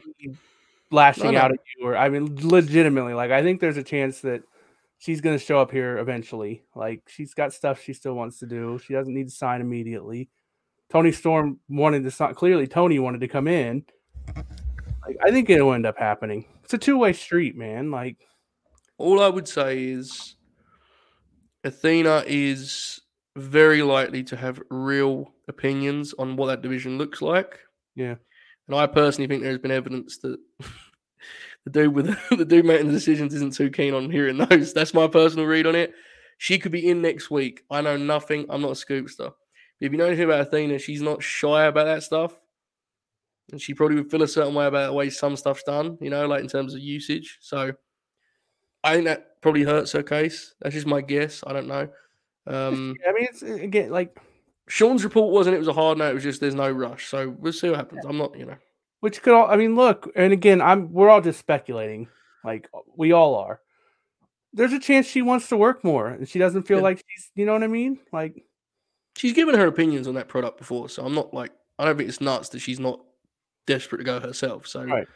lashing 0.90 1.24
no, 1.24 1.30
no. 1.30 1.38
out 1.38 1.52
at 1.52 1.60
you, 1.78 1.86
or 1.86 1.96
I 1.96 2.10
mean, 2.10 2.36
legitimately. 2.46 3.14
Like 3.14 3.30
I 3.30 3.42
think 3.42 3.60
there's 3.60 3.78
a 3.78 3.82
chance 3.82 4.20
that 4.20 4.42
she's 5.00 5.20
going 5.20 5.36
to 5.36 5.44
show 5.44 5.58
up 5.58 5.72
here 5.72 5.98
eventually. 5.98 6.62
Like 6.76 7.02
she's 7.08 7.34
got 7.34 7.52
stuff 7.52 7.82
she 7.82 7.92
still 7.92 8.14
wants 8.14 8.38
to 8.38 8.46
do. 8.46 8.78
She 8.86 8.92
doesn't 8.92 9.12
need 9.12 9.28
to 9.28 9.34
sign 9.34 9.60
immediately. 9.60 10.30
Toni 10.90 11.10
Storm 11.10 11.58
wanted 11.68 12.04
to 12.04 12.10
sign. 12.10 12.34
Clearly, 12.34 12.68
Toni 12.68 12.98
wanted 12.98 13.20
to 13.22 13.28
come 13.28 13.48
in. 13.48 13.84
Like 15.04 15.16
I 15.24 15.30
think 15.30 15.50
it'll 15.50 15.72
end 15.72 15.86
up 15.86 15.98
happening. 15.98 16.44
It's 16.62 16.74
a 16.74 16.78
two 16.78 16.98
way 16.98 17.12
street, 17.12 17.56
man. 17.56 17.90
Like 17.90 18.18
all 18.98 19.20
I 19.22 19.28
would 19.28 19.48
say 19.48 19.84
is 19.84 20.36
Athena 21.64 22.24
is 22.26 23.00
very 23.36 23.82
likely 23.82 24.22
to 24.24 24.36
have 24.36 24.60
real 24.70 25.32
opinions 25.48 26.14
on 26.18 26.36
what 26.36 26.46
that 26.46 26.62
division 26.62 26.98
looks 26.98 27.22
like. 27.22 27.58
Yeah. 27.94 28.16
And 28.68 28.76
I 28.76 28.86
personally 28.86 29.28
think 29.28 29.42
there's 29.42 29.58
been 29.58 29.70
evidence 29.70 30.18
that 30.18 30.38
the 31.64 31.70
dude 31.70 31.94
with 31.94 32.06
the 32.30 32.44
dude 32.44 32.64
making 32.64 32.86
the 32.86 32.92
decisions 32.92 33.34
isn't 33.34 33.54
too 33.54 33.70
keen 33.70 33.94
on 33.94 34.10
hearing 34.10 34.38
those. 34.38 34.72
That's 34.72 34.94
my 34.94 35.06
personal 35.06 35.46
read 35.46 35.66
on 35.66 35.74
it. 35.74 35.92
She 36.38 36.58
could 36.58 36.72
be 36.72 36.88
in 36.88 37.02
next 37.02 37.30
week. 37.30 37.62
I 37.70 37.80
know 37.82 37.96
nothing. 37.96 38.46
I'm 38.48 38.62
not 38.62 38.70
a 38.70 38.74
scoopster. 38.74 39.18
But 39.18 39.34
if 39.80 39.92
you 39.92 39.98
know 39.98 40.06
anything 40.06 40.24
about 40.24 40.40
Athena, 40.40 40.78
she's 40.78 41.02
not 41.02 41.22
shy 41.22 41.64
about 41.64 41.84
that 41.84 42.02
stuff. 42.02 42.38
And 43.52 43.60
she 43.60 43.74
probably 43.74 43.96
would 43.96 44.10
feel 44.10 44.22
a 44.22 44.28
certain 44.28 44.54
way 44.54 44.66
about 44.66 44.86
the 44.86 44.92
way 44.92 45.10
some 45.10 45.36
stuff's 45.36 45.64
done, 45.64 45.98
you 46.00 46.08
know, 46.08 46.26
like 46.26 46.40
in 46.40 46.48
terms 46.48 46.72
of 46.72 46.80
usage. 46.80 47.38
So 47.40 47.72
I 48.84 48.94
think 48.94 49.06
that 49.06 49.40
probably 49.42 49.64
hurts 49.64 49.92
her 49.92 50.02
case. 50.02 50.54
That's 50.60 50.74
just 50.74 50.86
my 50.86 51.00
guess. 51.00 51.42
I 51.46 51.52
don't 51.52 51.66
know. 51.66 51.88
Um, 52.46 52.96
I 53.06 53.12
mean, 53.12 53.26
it's 53.30 53.42
again 53.42 53.90
like 53.90 54.16
Sean's 54.68 55.04
report 55.04 55.32
wasn't. 55.32 55.56
It 55.56 55.58
was 55.58 55.68
a 55.68 55.72
hard 55.72 55.98
no. 55.98 56.10
It 56.10 56.14
was 56.14 56.22
just 56.22 56.40
there's 56.40 56.54
no 56.54 56.70
rush. 56.70 57.08
So 57.08 57.30
we'll 57.38 57.52
see 57.52 57.68
what 57.68 57.78
happens. 57.78 58.04
I'm 58.06 58.16
not, 58.16 58.38
you 58.38 58.46
know. 58.46 58.56
Which 59.00 59.22
could 59.22 59.32
all. 59.32 59.50
I 59.50 59.56
mean, 59.56 59.76
look, 59.76 60.10
and 60.14 60.32
again, 60.32 60.60
I'm. 60.60 60.92
We're 60.92 61.08
all 61.08 61.20
just 61.20 61.38
speculating. 61.38 62.08
Like 62.44 62.68
we 62.96 63.12
all 63.12 63.34
are. 63.34 63.60
There's 64.52 64.72
a 64.72 64.80
chance 64.80 65.06
she 65.06 65.22
wants 65.22 65.48
to 65.48 65.56
work 65.56 65.84
more, 65.84 66.08
and 66.08 66.28
she 66.28 66.38
doesn't 66.38 66.64
feel 66.64 66.78
yeah. 66.78 66.84
like 66.84 67.04
she's. 67.08 67.30
You 67.34 67.46
know 67.46 67.52
what 67.52 67.62
I 67.62 67.68
mean? 67.68 67.98
Like 68.12 68.44
she's 69.16 69.32
given 69.32 69.54
her 69.54 69.66
opinions 69.66 70.06
on 70.06 70.14
that 70.14 70.28
product 70.28 70.58
before, 70.58 70.88
so 70.88 71.04
I'm 71.04 71.14
not 71.14 71.32
like 71.32 71.52
I 71.78 71.84
don't 71.84 71.96
think 71.96 72.08
it's 72.08 72.20
nuts 72.20 72.50
that 72.50 72.60
she's 72.60 72.80
not 72.80 73.00
desperate 73.66 73.98
to 73.98 74.04
go 74.04 74.20
herself. 74.20 74.66
So 74.66 74.84
right. 74.84 75.06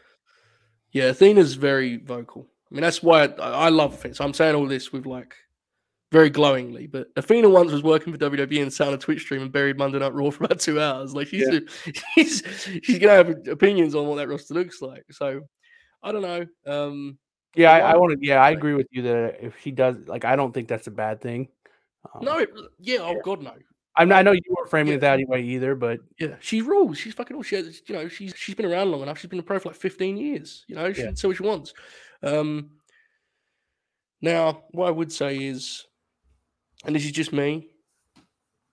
yeah, 0.92 1.04
Athena's 1.04 1.54
very 1.54 1.98
vocal. 1.98 2.46
I 2.70 2.74
mean, 2.74 2.82
that's 2.82 3.02
why 3.02 3.24
I, 3.24 3.50
I 3.50 3.68
love 3.68 4.04
it. 4.04 4.16
So 4.16 4.24
I'm 4.24 4.34
saying 4.34 4.54
all 4.54 4.66
this 4.66 4.92
with 4.92 5.06
like 5.06 5.34
very 6.12 6.30
glowingly. 6.30 6.86
But 6.86 7.08
Athena 7.16 7.48
once 7.48 7.72
was 7.72 7.82
working 7.82 8.12
for 8.12 8.18
WWE 8.18 8.62
and 8.62 8.72
sat 8.72 8.88
on 8.88 8.94
a 8.94 8.98
Twitch 8.98 9.22
stream 9.22 9.42
and 9.42 9.52
buried 9.52 9.78
Monday 9.78 9.98
Night 9.98 10.14
Raw 10.14 10.30
for 10.32 10.44
about 10.44 10.60
two 10.60 10.80
hours. 10.80 11.14
Like 11.14 11.28
she's 11.28 11.48
yeah. 11.50 11.60
she's 12.14 12.42
she's 12.82 12.98
gonna 12.98 13.12
have 13.12 13.48
opinions 13.48 13.94
on 13.94 14.06
what 14.06 14.16
that 14.16 14.28
roster 14.28 14.54
looks 14.54 14.80
like. 14.82 15.04
So 15.10 15.42
I 16.02 16.12
don't 16.12 16.22
know. 16.22 16.46
Um, 16.66 17.18
yeah, 17.56 17.70
I, 17.70 17.92
I 17.92 17.96
want 17.96 18.18
to. 18.18 18.26
Yeah, 18.26 18.42
I 18.42 18.50
agree 18.50 18.74
with 18.74 18.88
you 18.90 19.02
that 19.02 19.38
if 19.40 19.54
she 19.60 19.70
does, 19.70 19.96
like, 20.06 20.24
I 20.24 20.36
don't 20.36 20.52
think 20.52 20.68
that's 20.68 20.86
a 20.86 20.90
bad 20.90 21.20
thing. 21.20 21.48
Um, 22.12 22.24
no, 22.24 22.38
it, 22.38 22.50
yeah, 22.80 22.98
oh 23.00 23.20
god, 23.24 23.42
no. 23.42 23.52
I, 23.96 24.02
I 24.02 24.22
know 24.22 24.32
you 24.32 24.40
weren't 24.48 24.68
framing 24.68 24.92
yeah. 24.92 24.96
it 24.96 25.00
that 25.00 25.20
way 25.28 25.42
either, 25.42 25.76
but 25.76 26.00
yeah, 26.18 26.34
she 26.40 26.62
rules. 26.62 26.98
She's 26.98 27.14
fucking 27.14 27.36
all. 27.36 27.42
She 27.42 27.54
has, 27.56 27.80
you 27.86 27.94
know, 27.94 28.08
she's 28.08 28.34
she's 28.36 28.54
been 28.54 28.66
around 28.66 28.90
long 28.90 29.02
enough. 29.02 29.18
She's 29.18 29.30
been 29.30 29.38
a 29.38 29.42
pro 29.42 29.58
for 29.60 29.68
like 29.68 29.78
fifteen 29.78 30.16
years. 30.16 30.64
You 30.66 30.74
know, 30.74 30.92
she 30.92 31.02
yeah. 31.02 31.08
can 31.08 31.16
say 31.16 31.28
what 31.28 31.36
she 31.36 31.42
wants. 31.44 31.74
Um, 32.22 32.70
now, 34.20 34.64
what 34.72 34.88
I 34.88 34.90
would 34.90 35.12
say 35.12 35.36
is, 35.36 35.86
and 36.84 36.94
this 36.94 37.04
is 37.04 37.12
just 37.12 37.32
me, 37.32 37.68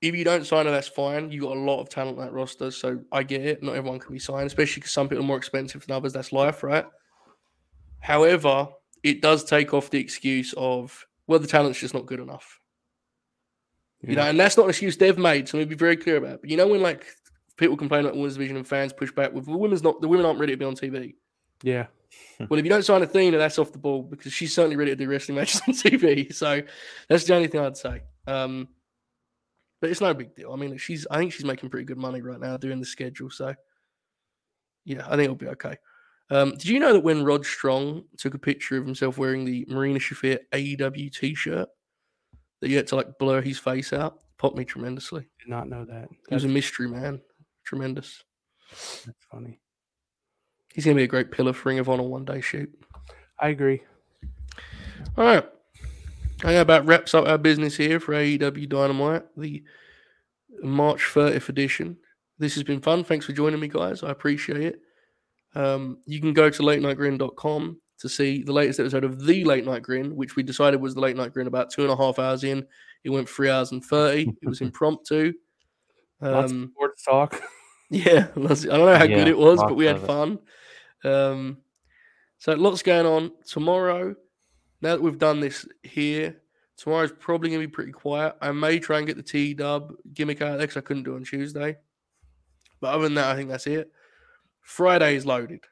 if 0.01 0.15
you 0.15 0.23
don't 0.23 0.45
sign 0.45 0.65
her, 0.65 0.71
that's 0.71 0.87
fine. 0.87 1.31
You 1.31 1.41
got 1.41 1.55
a 1.55 1.59
lot 1.59 1.79
of 1.79 1.89
talent 1.89 2.17
on 2.17 2.25
that 2.25 2.33
roster, 2.33 2.71
so 2.71 2.99
I 3.11 3.23
get 3.23 3.41
it. 3.41 3.61
Not 3.61 3.75
everyone 3.75 3.99
can 3.99 4.13
be 4.13 4.19
signed, 4.19 4.47
especially 4.47 4.81
because 4.81 4.91
some 4.91 5.07
people 5.07 5.23
are 5.23 5.27
more 5.27 5.37
expensive 5.37 5.85
than 5.85 5.95
others. 5.95 6.13
That's 6.13 6.31
life, 6.31 6.63
right? 6.63 6.85
However, 7.99 8.67
it 9.03 9.21
does 9.21 9.43
take 9.43 9.73
off 9.73 9.91
the 9.91 9.99
excuse 9.99 10.53
of 10.57 11.05
well, 11.27 11.39
the 11.39 11.47
talent's 11.47 11.79
just 11.79 11.93
not 11.93 12.07
good 12.07 12.19
enough. 12.19 12.59
Yeah. 14.01 14.09
You 14.09 14.15
know, 14.15 14.23
and 14.23 14.39
that's 14.39 14.57
not 14.57 14.63
an 14.63 14.69
excuse 14.69 14.97
they've 14.97 15.17
made. 15.17 15.47
So 15.47 15.57
let 15.57 15.67
me 15.67 15.75
be 15.75 15.77
very 15.77 15.95
clear 15.95 16.17
about 16.17 16.33
it. 16.33 16.41
But 16.41 16.49
you 16.49 16.57
know, 16.57 16.67
when 16.67 16.81
like 16.81 17.05
people 17.57 17.77
complain 17.77 18.01
about 18.01 18.15
women's 18.15 18.33
division 18.33 18.57
and 18.57 18.67
fans 18.67 18.91
push 18.91 19.11
back 19.11 19.31
with 19.33 19.45
the 19.45 19.55
women's 19.57 19.83
not 19.83 20.01
the 20.01 20.07
women 20.07 20.25
aren't 20.25 20.39
ready 20.39 20.53
to 20.53 20.57
be 20.57 20.65
on 20.65 20.75
TV. 20.75 21.13
Yeah. 21.61 21.87
Well, 22.39 22.59
if 22.59 22.65
you 22.65 22.69
don't 22.69 22.83
sign 22.83 23.01
Athena, 23.01 23.37
that's 23.37 23.59
off 23.59 23.71
the 23.71 23.77
ball 23.77 24.03
because 24.03 24.33
she's 24.33 24.53
certainly 24.53 24.75
ready 24.75 24.91
to 24.91 24.95
do 24.95 25.07
wrestling 25.07 25.37
matches 25.37 25.61
on 25.67 25.73
TV. 25.73 26.33
So 26.33 26.61
that's 27.09 27.25
the 27.25 27.35
only 27.35 27.47
thing 27.47 27.61
I'd 27.61 27.77
say. 27.77 28.01
Um, 28.27 28.67
but 29.79 29.89
it's 29.89 30.01
no 30.01 30.13
big 30.13 30.35
deal. 30.35 30.53
I 30.53 30.55
mean, 30.55 30.77
she's 30.77 31.07
I 31.09 31.17
think 31.17 31.33
she's 31.33 31.45
making 31.45 31.69
pretty 31.69 31.85
good 31.85 31.97
money 31.97 32.21
right 32.21 32.39
now 32.39 32.57
doing 32.57 32.79
the 32.79 32.85
schedule. 32.85 33.29
So 33.29 33.55
yeah, 34.85 35.05
I 35.05 35.11
think 35.11 35.23
it'll 35.23 35.35
be 35.35 35.47
okay. 35.47 35.77
Um, 36.29 36.51
did 36.51 36.67
you 36.67 36.79
know 36.79 36.93
that 36.93 37.01
when 37.01 37.25
Rod 37.25 37.45
Strong 37.45 38.05
took 38.17 38.33
a 38.33 38.39
picture 38.39 38.77
of 38.77 38.85
himself 38.85 39.17
wearing 39.17 39.43
the 39.43 39.65
Marina 39.67 39.99
Shafir 39.99 40.39
AEW 40.53 41.11
T-shirt, 41.11 41.67
that 42.61 42.69
you 42.69 42.77
had 42.77 42.87
to 42.87 42.95
like 42.95 43.17
blur 43.19 43.41
his 43.41 43.59
face 43.59 43.91
out? 43.91 44.19
Popped 44.37 44.57
me 44.57 44.63
tremendously. 44.63 45.21
Did 45.39 45.49
not 45.49 45.67
know 45.67 45.85
that. 45.85 46.07
He 46.29 46.33
was 46.33 46.45
a 46.45 46.47
mystery 46.47 46.87
man. 46.87 47.21
Tremendous. 47.65 48.23
That's 49.05 49.25
funny. 49.29 49.60
He's 50.73 50.85
gonna 50.85 50.95
be 50.95 51.03
a 51.03 51.07
great 51.07 51.31
pillar 51.31 51.53
for 51.53 51.69
Ring 51.69 51.79
of 51.79 51.89
Honor 51.89 52.03
one 52.03 52.25
day. 52.25 52.41
Shoot. 52.41 52.71
I 53.39 53.49
agree. 53.49 53.81
All 55.17 55.25
right. 55.25 55.45
I 56.43 56.53
That 56.53 56.61
about 56.61 56.85
wraps 56.85 57.13
up 57.13 57.27
our 57.27 57.37
business 57.37 57.75
here 57.75 57.99
for 57.99 58.13
AEW 58.13 58.67
Dynamite, 58.67 59.23
the 59.37 59.63
March 60.63 61.01
30th 61.01 61.49
edition. 61.49 61.97
This 62.39 62.55
has 62.55 62.63
been 62.63 62.81
fun. 62.81 63.03
Thanks 63.03 63.25
for 63.25 63.33
joining 63.33 63.59
me, 63.59 63.67
guys. 63.67 64.01
I 64.01 64.09
appreciate 64.09 64.61
it. 64.61 64.81
Um, 65.53 65.99
you 66.05 66.19
can 66.19 66.33
go 66.33 66.49
to 66.49 66.63
latenightgrin.com 66.63 67.79
to 67.99 68.09
see 68.09 68.41
the 68.41 68.53
latest 68.53 68.79
episode 68.79 69.03
of 69.03 69.23
The 69.23 69.43
Late 69.43 69.65
Night 69.65 69.83
Grin, 69.83 70.15
which 70.15 70.35
we 70.35 70.41
decided 70.41 70.81
was 70.81 70.95
The 70.95 71.01
Late 71.01 71.15
Night 71.15 71.33
Grin 71.33 71.45
about 71.45 71.69
two 71.69 71.83
and 71.83 71.91
a 71.91 71.95
half 71.95 72.17
hours 72.17 72.43
in. 72.43 72.65
It 73.03 73.11
went 73.11 73.29
three 73.29 73.49
hours 73.49 73.71
and 73.71 73.83
30. 73.83 74.33
It 74.41 74.47
was 74.47 74.61
impromptu. 74.61 75.33
Um, 76.21 76.71
sports 76.75 77.03
talk. 77.03 77.41
Yeah, 77.93 78.27
I 78.37 78.39
don't 78.39 78.65
know 78.69 78.95
how 78.95 79.03
yeah, 79.03 79.17
good 79.17 79.27
it 79.27 79.37
was, 79.37 79.59
but 79.59 79.75
we 79.75 79.83
had 79.83 79.99
fun. 79.99 80.39
Um, 81.03 81.57
so 82.37 82.53
lots 82.53 82.81
going 82.83 83.05
on 83.05 83.31
tomorrow. 83.45 84.15
Now 84.81 84.95
that 84.95 85.01
we've 85.01 85.17
done 85.17 85.39
this 85.39 85.67
here, 85.83 86.41
tomorrow's 86.77 87.11
probably 87.11 87.49
gonna 87.49 87.59
be 87.59 87.67
pretty 87.67 87.91
quiet. 87.91 88.35
I 88.41 88.51
may 88.51 88.79
try 88.79 88.97
and 88.97 89.07
get 89.07 89.17
the 89.17 89.23
T 89.23 89.53
Dub 89.53 89.93
gimmick 90.13 90.41
out 90.41 90.57
there 90.57 90.59
because 90.59 90.77
I 90.77 90.81
couldn't 90.81 91.03
do 91.03 91.15
on 91.15 91.23
Tuesday. 91.23 91.77
But 92.79 92.93
other 92.95 93.03
than 93.03 93.13
that, 93.15 93.27
I 93.27 93.35
think 93.35 93.49
that's 93.49 93.67
it. 93.67 93.91
Friday 94.61 95.15
is 95.15 95.25
loaded. 95.25 95.63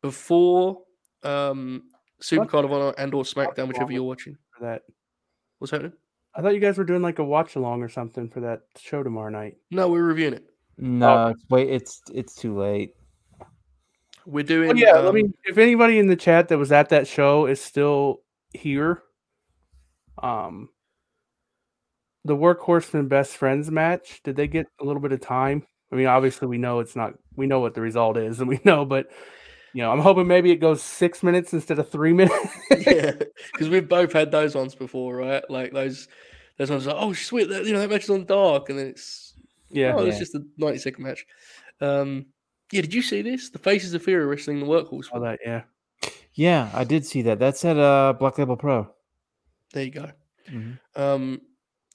Before 0.00 0.82
um 1.22 1.84
Supercard 2.20 2.64
of 2.64 2.72
Honor 2.72 2.94
and 2.98 3.14
or 3.14 3.24
SmackDown, 3.24 3.68
whichever 3.68 3.92
you're 3.92 4.02
watching. 4.02 4.36
For 4.56 4.64
that. 4.64 4.82
What's 5.58 5.70
happening? 5.70 5.92
I 6.34 6.40
thought 6.40 6.54
you 6.54 6.60
guys 6.60 6.78
were 6.78 6.84
doing 6.84 7.02
like 7.02 7.18
a 7.18 7.24
watch 7.24 7.56
along 7.56 7.82
or 7.82 7.88
something 7.88 8.28
for 8.28 8.40
that 8.40 8.62
show 8.78 9.02
tomorrow 9.02 9.30
night. 9.30 9.58
No, 9.70 9.88
we're 9.88 10.02
reviewing 10.02 10.34
it. 10.34 10.46
No, 10.78 11.08
oh. 11.08 11.34
wait, 11.50 11.68
it's 11.68 12.00
it's 12.12 12.34
too 12.34 12.58
late. 12.58 12.94
We're 14.26 14.44
doing. 14.44 14.68
Well, 14.68 14.76
yeah, 14.76 14.92
um, 14.92 15.08
I 15.08 15.10
mean, 15.12 15.34
if 15.44 15.58
anybody 15.58 15.98
in 15.98 16.06
the 16.06 16.16
chat 16.16 16.48
that 16.48 16.58
was 16.58 16.72
at 16.72 16.90
that 16.90 17.06
show 17.06 17.46
is 17.46 17.60
still 17.60 18.22
here, 18.52 19.02
um, 20.22 20.68
the 22.24 22.36
Workhorsemen 22.36 23.08
best 23.08 23.36
friends 23.36 23.70
match, 23.70 24.20
did 24.22 24.36
they 24.36 24.46
get 24.46 24.66
a 24.80 24.84
little 24.84 25.02
bit 25.02 25.12
of 25.12 25.20
time? 25.20 25.66
I 25.92 25.96
mean, 25.96 26.06
obviously, 26.06 26.48
we 26.48 26.58
know 26.58 26.80
it's 26.80 26.96
not. 26.96 27.14
We 27.36 27.46
know 27.46 27.60
what 27.60 27.74
the 27.74 27.80
result 27.80 28.16
is, 28.16 28.40
and 28.40 28.48
we 28.48 28.60
know, 28.64 28.84
but 28.84 29.06
you 29.72 29.82
know, 29.82 29.90
I'm 29.90 30.00
hoping 30.00 30.26
maybe 30.26 30.50
it 30.50 30.56
goes 30.56 30.82
six 30.82 31.22
minutes 31.22 31.52
instead 31.52 31.78
of 31.78 31.88
three 31.88 32.12
minutes. 32.14 32.48
yeah, 32.70 33.12
because 33.52 33.68
we've 33.68 33.88
both 33.88 34.12
had 34.12 34.30
those 34.30 34.54
ones 34.54 34.74
before, 34.74 35.16
right? 35.16 35.42
Like 35.50 35.72
those, 35.72 36.08
those 36.58 36.70
ones. 36.70 36.86
Like, 36.86 36.96
oh, 36.98 37.12
sweet, 37.12 37.48
that, 37.48 37.64
you 37.64 37.72
know, 37.72 37.80
that 37.80 37.90
match 37.90 38.04
is 38.04 38.10
on 38.10 38.24
dark, 38.24 38.68
and 38.68 38.78
then 38.78 38.86
it's 38.88 39.34
yeah, 39.72 39.94
oh, 39.96 40.02
yeah. 40.02 40.10
it's 40.10 40.18
just 40.18 40.34
a 40.34 40.42
90 40.58 40.78
second 40.78 41.04
match. 41.04 41.26
Um, 41.80 42.26
yeah, 42.72 42.80
did 42.80 42.94
you 42.94 43.02
see 43.02 43.22
this? 43.22 43.50
The 43.50 43.58
Faces 43.58 43.94
of 43.94 44.02
Fear 44.02 44.26
wrestling 44.26 44.60
the 44.60 44.66
Workhorse. 44.66 45.06
Oh, 45.12 45.20
that 45.20 45.38
yeah, 45.44 45.62
yeah, 46.34 46.70
I 46.74 46.84
did 46.84 47.04
see 47.04 47.22
that. 47.22 47.38
That's 47.38 47.64
at 47.64 47.78
uh 47.78 48.14
Black 48.18 48.38
Label 48.38 48.56
Pro. 48.56 48.88
There 49.72 49.84
you 49.84 49.90
go. 49.90 50.10
Mm-hmm. 50.50 51.00
Um, 51.00 51.40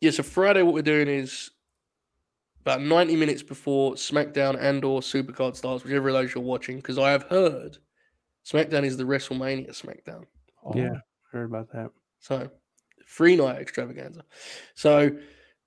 yeah, 0.02 0.12
so 0.12 0.24
Friday, 0.24 0.62
what 0.62 0.74
we're 0.74 0.82
doing 0.82 1.08
is 1.08 1.52
about 2.62 2.82
90 2.82 3.16
minutes 3.16 3.44
before 3.44 3.94
SmackDown 3.94 4.58
and 4.60 4.84
or 4.84 5.02
Supercard 5.02 5.56
starts, 5.56 5.84
whichever 5.84 6.10
of 6.10 6.16
those 6.16 6.34
you're 6.34 6.44
watching, 6.44 6.78
because 6.78 6.98
I 6.98 7.12
have 7.12 7.24
heard 7.24 7.78
SmackDown 8.46 8.84
is 8.84 8.98
the 8.98 9.04
WrestleMania 9.04 9.70
SmackDown. 9.70 10.26
Oh. 10.64 10.74
Yeah, 10.76 11.00
heard 11.32 11.46
about 11.46 11.72
that. 11.74 11.90
So 12.20 12.50
free 13.06 13.36
night 13.36 13.60
extravaganza. 13.60 14.24
So 14.76 15.18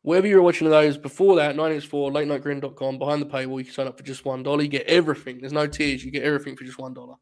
wherever 0.02 0.26
you're 0.26 0.42
watching 0.42 0.68
those 0.68 0.96
before 0.96 1.36
that, 1.36 1.56
9x4, 1.56 2.12
latenightgrin.com, 2.12 2.98
behind 2.98 3.22
the 3.22 3.26
paywall, 3.26 3.58
you 3.58 3.64
can 3.64 3.74
sign 3.74 3.86
up 3.86 3.98
for 3.98 4.04
just 4.04 4.24
one 4.24 4.42
dollar. 4.42 4.62
You 4.62 4.68
get 4.68 4.86
everything. 4.86 5.40
There's 5.40 5.52
no 5.52 5.66
tiers, 5.66 6.04
you 6.04 6.10
get 6.10 6.22
everything 6.22 6.56
for 6.56 6.64
just 6.64 6.78
one 6.78 6.94
dollar. 6.94 7.14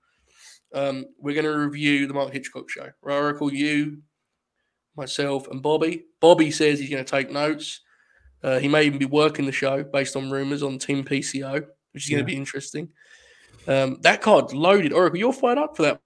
Um, 0.75 1.07
we're 1.19 1.35
going 1.35 1.45
to 1.45 1.59
review 1.59 2.07
the 2.07 2.15
Mark 2.15 2.33
Hitchcock 2.33 2.69
show. 2.69 2.91
Oracle, 3.03 3.53
you, 3.53 4.03
myself, 4.97 5.49
and 5.49 5.63
Bobby. 5.63 6.05
Bobby 6.21 6.51
says 6.51 6.79
he's 6.79 6.91
going 6.91 7.05
to 7.05 7.11
take 7.11 7.31
notes. 7.31 7.81
Uh, 8.43 8.59
he 8.59 8.69
may 8.69 8.85
even 8.85 8.99
be 8.99 9.07
working 9.07 9.47
the 9.47 9.53
show 9.53 9.83
based 9.83 10.15
on 10.15 10.31
rumors 10.31 10.63
on 10.63 10.79
Team 10.79 11.05
PCO, 11.05 11.65
which 11.93 12.05
is 12.05 12.11
going 12.11 12.21
to 12.21 12.25
be 12.25 12.37
interesting. 12.37 12.89
Um, 13.67 13.99
that 14.03 14.23
card's 14.23 14.55
loaded. 14.55 14.93
Oracle, 14.93 15.19
you're 15.19 15.33
fired 15.33 15.59
up 15.59 15.77
for 15.77 15.83
that. 15.83 16.01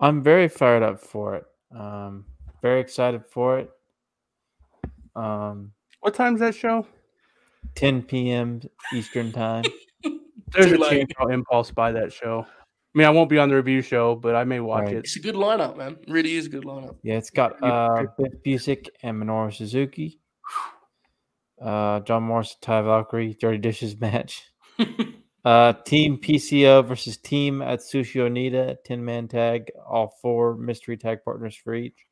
I'm 0.00 0.22
very 0.22 0.48
fired 0.48 0.82
up 0.82 1.00
for 1.00 1.36
it. 1.36 1.44
Um, 1.76 2.24
very 2.62 2.80
excited 2.80 3.24
for 3.26 3.58
it. 3.58 3.70
Um, 5.14 5.72
what 6.00 6.14
time's 6.14 6.40
that 6.40 6.54
show? 6.54 6.86
10 7.74 8.02
p.m. 8.02 8.60
Eastern 8.92 9.32
time. 9.32 9.64
There's 10.52 10.72
a 10.72 10.78
chance 10.78 11.12
I'll 11.18 11.28
impulse 11.28 11.70
by 11.70 11.92
that 11.92 12.12
show. 12.12 12.44
I 12.48 12.98
mean, 12.98 13.06
I 13.06 13.10
won't 13.10 13.30
be 13.30 13.38
on 13.38 13.48
the 13.48 13.54
review 13.54 13.82
show, 13.82 14.16
but 14.16 14.34
I 14.34 14.42
may 14.42 14.58
watch 14.58 14.86
right. 14.86 14.96
it. 14.96 14.98
It's 14.98 15.14
a 15.14 15.20
good 15.20 15.36
lineup, 15.36 15.76
man. 15.76 15.96
It 16.02 16.10
really 16.10 16.34
is 16.34 16.46
a 16.46 16.48
good 16.48 16.64
lineup. 16.64 16.96
Yeah, 17.04 17.18
it's 17.18 17.30
got 17.30 17.62
uh, 17.62 18.06
Biff 18.18 18.32
Busick 18.44 18.88
and 19.02 19.22
Minoru 19.22 19.54
Suzuki. 19.54 20.18
Uh, 21.60 22.00
John 22.00 22.24
Morris, 22.24 22.56
Ty 22.60 22.82
Valkyrie, 22.82 23.36
Dirty 23.40 23.58
Dishes 23.58 24.00
match. 24.00 24.50
uh, 25.44 25.74
team 25.84 26.18
PCO 26.18 26.84
versus 26.84 27.16
Team 27.18 27.60
Atsushi 27.60 28.16
Onita, 28.16 28.76
10 28.84 29.04
man 29.04 29.28
tag, 29.28 29.70
all 29.88 30.16
four 30.20 30.56
mystery 30.56 30.96
tag 30.96 31.18
partners 31.24 31.54
for 31.54 31.74
each. 31.74 32.06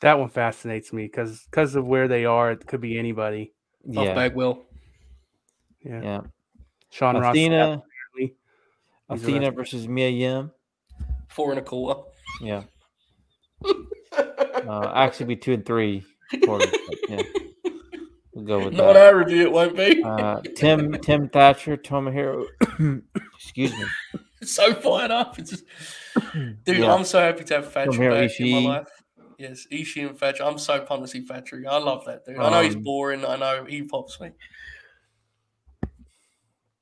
That 0.00 0.18
one 0.18 0.28
fascinates 0.30 0.92
me 0.92 1.04
because 1.04 1.42
because 1.44 1.74
of 1.74 1.86
where 1.86 2.08
they 2.08 2.24
are, 2.24 2.52
it 2.52 2.66
could 2.66 2.80
be 2.80 2.98
anybody. 2.98 3.52
Yeah. 3.84 3.94
Buff 4.06 4.14
Bagwell. 4.14 4.66
Yeah. 5.82 6.02
Yeah. 6.02 6.20
Sean 6.90 7.16
Athena, 7.16 7.82
Ross. 8.18 8.30
Athena 9.10 9.50
versus 9.50 9.86
Mia 9.88 10.08
Yim. 10.08 10.50
Four 11.28 11.50
and 11.50 11.60
a 11.60 11.62
quarter. 11.62 12.00
Yeah. 12.40 12.62
uh, 14.16 14.92
actually, 14.94 15.26
be 15.26 15.36
two 15.36 15.52
and 15.52 15.64
three 15.66 16.04
quarters. 16.44 16.72
yeah. 17.08 17.22
We'll 18.32 18.44
go 18.44 18.64
with 18.64 18.74
Not 18.74 18.94
that. 18.94 19.06
our 19.06 19.16
review, 19.18 19.42
it 19.42 19.52
won't 19.52 19.76
be. 19.76 20.02
uh, 20.02 20.40
Tim 20.56 20.92
Tim 21.00 21.28
Thatcher, 21.28 21.76
Tomohiro. 21.76 22.46
excuse 23.34 23.72
me. 23.72 23.84
so 24.42 24.72
fired 24.74 25.10
up. 25.10 25.38
It's 25.38 25.50
just, 25.50 25.64
dude, 26.64 26.78
yeah. 26.78 26.94
I'm 26.94 27.04
so 27.04 27.20
happy 27.20 27.44
to 27.44 27.54
have 27.54 27.72
Thatcher 27.72 28.10
back 28.10 28.30
Ishii. 28.30 28.56
in 28.58 28.64
my 28.64 28.78
life. 28.78 28.99
Yes, 29.40 29.66
Ishii 29.72 30.06
and 30.06 30.18
Thatcher. 30.18 30.44
I'm 30.44 30.58
so 30.58 30.80
pumped 30.80 31.06
to 31.06 31.10
see 31.10 31.22
Thatcher. 31.22 31.64
I 31.66 31.78
love 31.78 32.04
that 32.04 32.26
dude. 32.26 32.36
I 32.36 32.50
know 32.50 32.58
um, 32.58 32.64
he's 32.66 32.76
boring. 32.76 33.24
I 33.24 33.36
know 33.36 33.64
he 33.64 33.82
pops 33.82 34.20
me. 34.20 34.32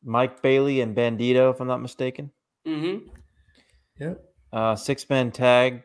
Mike 0.02 0.42
Bailey 0.42 0.80
and 0.80 0.96
Bandido, 0.96 1.52
if 1.52 1.60
I'm 1.60 1.68
not 1.68 1.80
mistaken. 1.80 2.32
Mm-hmm. 2.66 3.06
Yeah. 4.00 4.14
Uh, 4.52 4.74
six 4.74 5.08
man 5.08 5.30
tag 5.30 5.84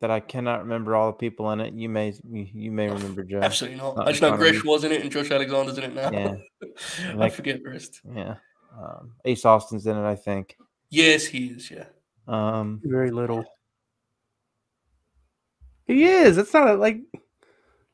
that 0.00 0.12
I 0.12 0.20
cannot 0.20 0.60
remember 0.60 0.94
all 0.94 1.08
the 1.08 1.16
people 1.16 1.50
in 1.50 1.60
it. 1.60 1.74
You 1.74 1.88
may 1.88 2.14
you 2.30 2.70
may 2.70 2.88
remember 2.88 3.24
Joe. 3.24 3.40
Absolutely 3.42 3.78
not. 3.78 3.96
not 3.96 4.06
I 4.06 4.12
just 4.12 4.22
know 4.22 4.36
Gresh 4.36 4.62
was 4.62 4.84
in 4.84 4.92
it 4.92 5.02
and 5.02 5.10
Josh 5.10 5.30
Alexander's 5.32 5.78
in 5.78 5.84
it 5.84 5.94
now. 5.94 6.12
Yeah. 6.12 7.14
I 7.18 7.30
forget 7.30 7.64
the 7.64 7.70
rest. 7.70 8.00
Yeah. 8.14 8.36
Um, 8.78 9.14
Ace 9.24 9.44
Austin's 9.44 9.86
in 9.86 9.96
it, 9.96 10.04
I 10.04 10.14
think. 10.14 10.56
Yes, 10.88 11.24
he 11.24 11.46
is. 11.46 11.68
Yeah. 11.68 11.86
Um, 12.28 12.80
very 12.84 13.10
little. 13.10 13.44
He 15.86 16.04
is. 16.04 16.38
It's 16.38 16.54
not 16.54 16.68
a, 16.68 16.74
like 16.74 17.00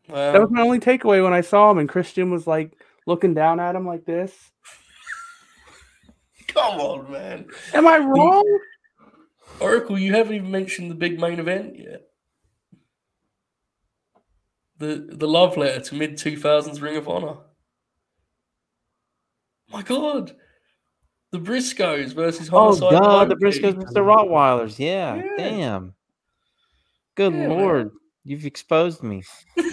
well, 0.08 0.32
that 0.32 0.40
was 0.40 0.50
my 0.50 0.62
only 0.62 0.80
takeaway 0.80 1.22
when 1.22 1.32
I 1.32 1.42
saw 1.42 1.70
him, 1.70 1.78
and 1.78 1.88
Christian 1.88 2.30
was 2.30 2.46
like 2.46 2.72
looking 3.06 3.34
down 3.34 3.60
at 3.60 3.74
him 3.74 3.86
like 3.86 4.04
this. 4.04 4.34
Come 6.48 6.80
on, 6.80 7.12
man. 7.12 7.46
Am 7.74 7.86
I 7.86 7.98
wrong? 7.98 8.60
Oracle, 9.60 9.98
you 9.98 10.14
haven't 10.14 10.34
even 10.34 10.50
mentioned 10.50 10.90
the 10.90 10.94
big 10.94 11.20
main 11.20 11.40
event 11.40 11.78
yet. 11.78 12.02
The 14.78 15.08
the 15.10 15.26
love 15.26 15.56
letter 15.56 15.80
to 15.80 15.94
mid 15.94 16.16
two 16.16 16.36
thousands 16.36 16.80
Ring 16.80 16.96
of 16.96 17.08
Honor. 17.08 17.36
My 19.70 19.82
God. 19.82 20.36
The 21.30 21.38
Briscoes 21.38 22.14
versus 22.14 22.48
oh, 22.50 22.58
Homicide. 22.58 22.94
Oh 22.94 23.00
God, 23.00 23.28
the 23.28 23.34
Briscoes 23.34 23.74
versus 23.74 23.92
the 23.92 24.00
Rottweilers. 24.00 24.78
Yeah, 24.78 25.16
yeah. 25.16 25.36
damn. 25.36 25.94
Good 27.18 27.34
yeah, 27.34 27.48
lord, 27.48 27.90
you've 28.22 28.46
exposed 28.46 29.02
me 29.02 29.24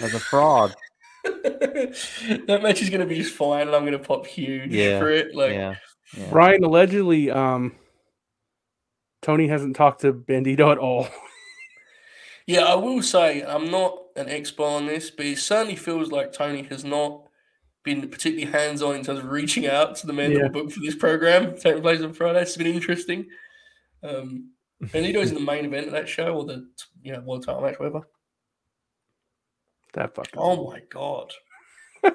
as 0.02 0.14
a 0.14 0.18
fraud. 0.18 0.74
that 1.24 2.58
match 2.60 2.82
is 2.82 2.90
going 2.90 3.02
to 3.02 3.06
be 3.06 3.14
just 3.14 3.32
fine, 3.32 3.68
and 3.68 3.76
I'm 3.76 3.82
going 3.82 3.92
to 3.92 4.00
pop 4.00 4.26
huge 4.26 4.72
yeah, 4.72 4.98
for 4.98 5.08
it. 5.10 5.32
Like, 5.32 5.52
yeah, 5.52 5.76
yeah. 6.16 6.26
Ryan 6.32 6.64
allegedly, 6.64 7.30
um, 7.30 7.76
Tony 9.22 9.46
hasn't 9.46 9.76
talked 9.76 10.00
to 10.00 10.12
Bandido 10.12 10.72
at 10.72 10.78
all. 10.78 11.06
yeah, 12.48 12.62
I 12.64 12.74
will 12.74 13.00
say 13.00 13.44
I'm 13.44 13.70
not 13.70 13.96
an 14.16 14.28
expert 14.28 14.64
on 14.64 14.86
this, 14.86 15.12
but 15.12 15.26
it 15.26 15.38
certainly 15.38 15.76
feels 15.76 16.10
like 16.10 16.32
Tony 16.32 16.64
has 16.64 16.84
not 16.84 17.28
been 17.84 18.08
particularly 18.08 18.50
hands 18.50 18.82
on 18.82 18.96
in 18.96 19.04
terms 19.04 19.20
of 19.20 19.30
reaching 19.30 19.68
out 19.68 19.94
to 19.94 20.08
the 20.08 20.12
men 20.12 20.32
yeah. 20.32 20.38
that 20.38 20.44
were 20.46 20.62
booked 20.62 20.72
for 20.72 20.80
this 20.80 20.96
program 20.96 21.56
taking 21.56 21.80
place 21.80 22.00
on 22.00 22.12
Friday. 22.12 22.42
It's 22.42 22.56
been 22.56 22.66
interesting. 22.66 23.28
Um, 24.02 24.50
Benito's 24.80 25.30
in 25.30 25.34
the 25.34 25.40
main 25.52 25.64
event 25.64 25.86
of 25.86 25.92
that 25.92 26.08
show 26.08 26.34
or 26.34 26.44
the 26.44 26.68
you 27.02 27.12
know 27.12 27.20
world 27.20 27.44
title 27.44 27.62
match, 27.62 27.78
whatever. 27.78 28.06
That 29.94 30.14
fucking. 30.14 30.38
Oh 30.38 30.70
my 30.70 30.80
god. 30.90 31.32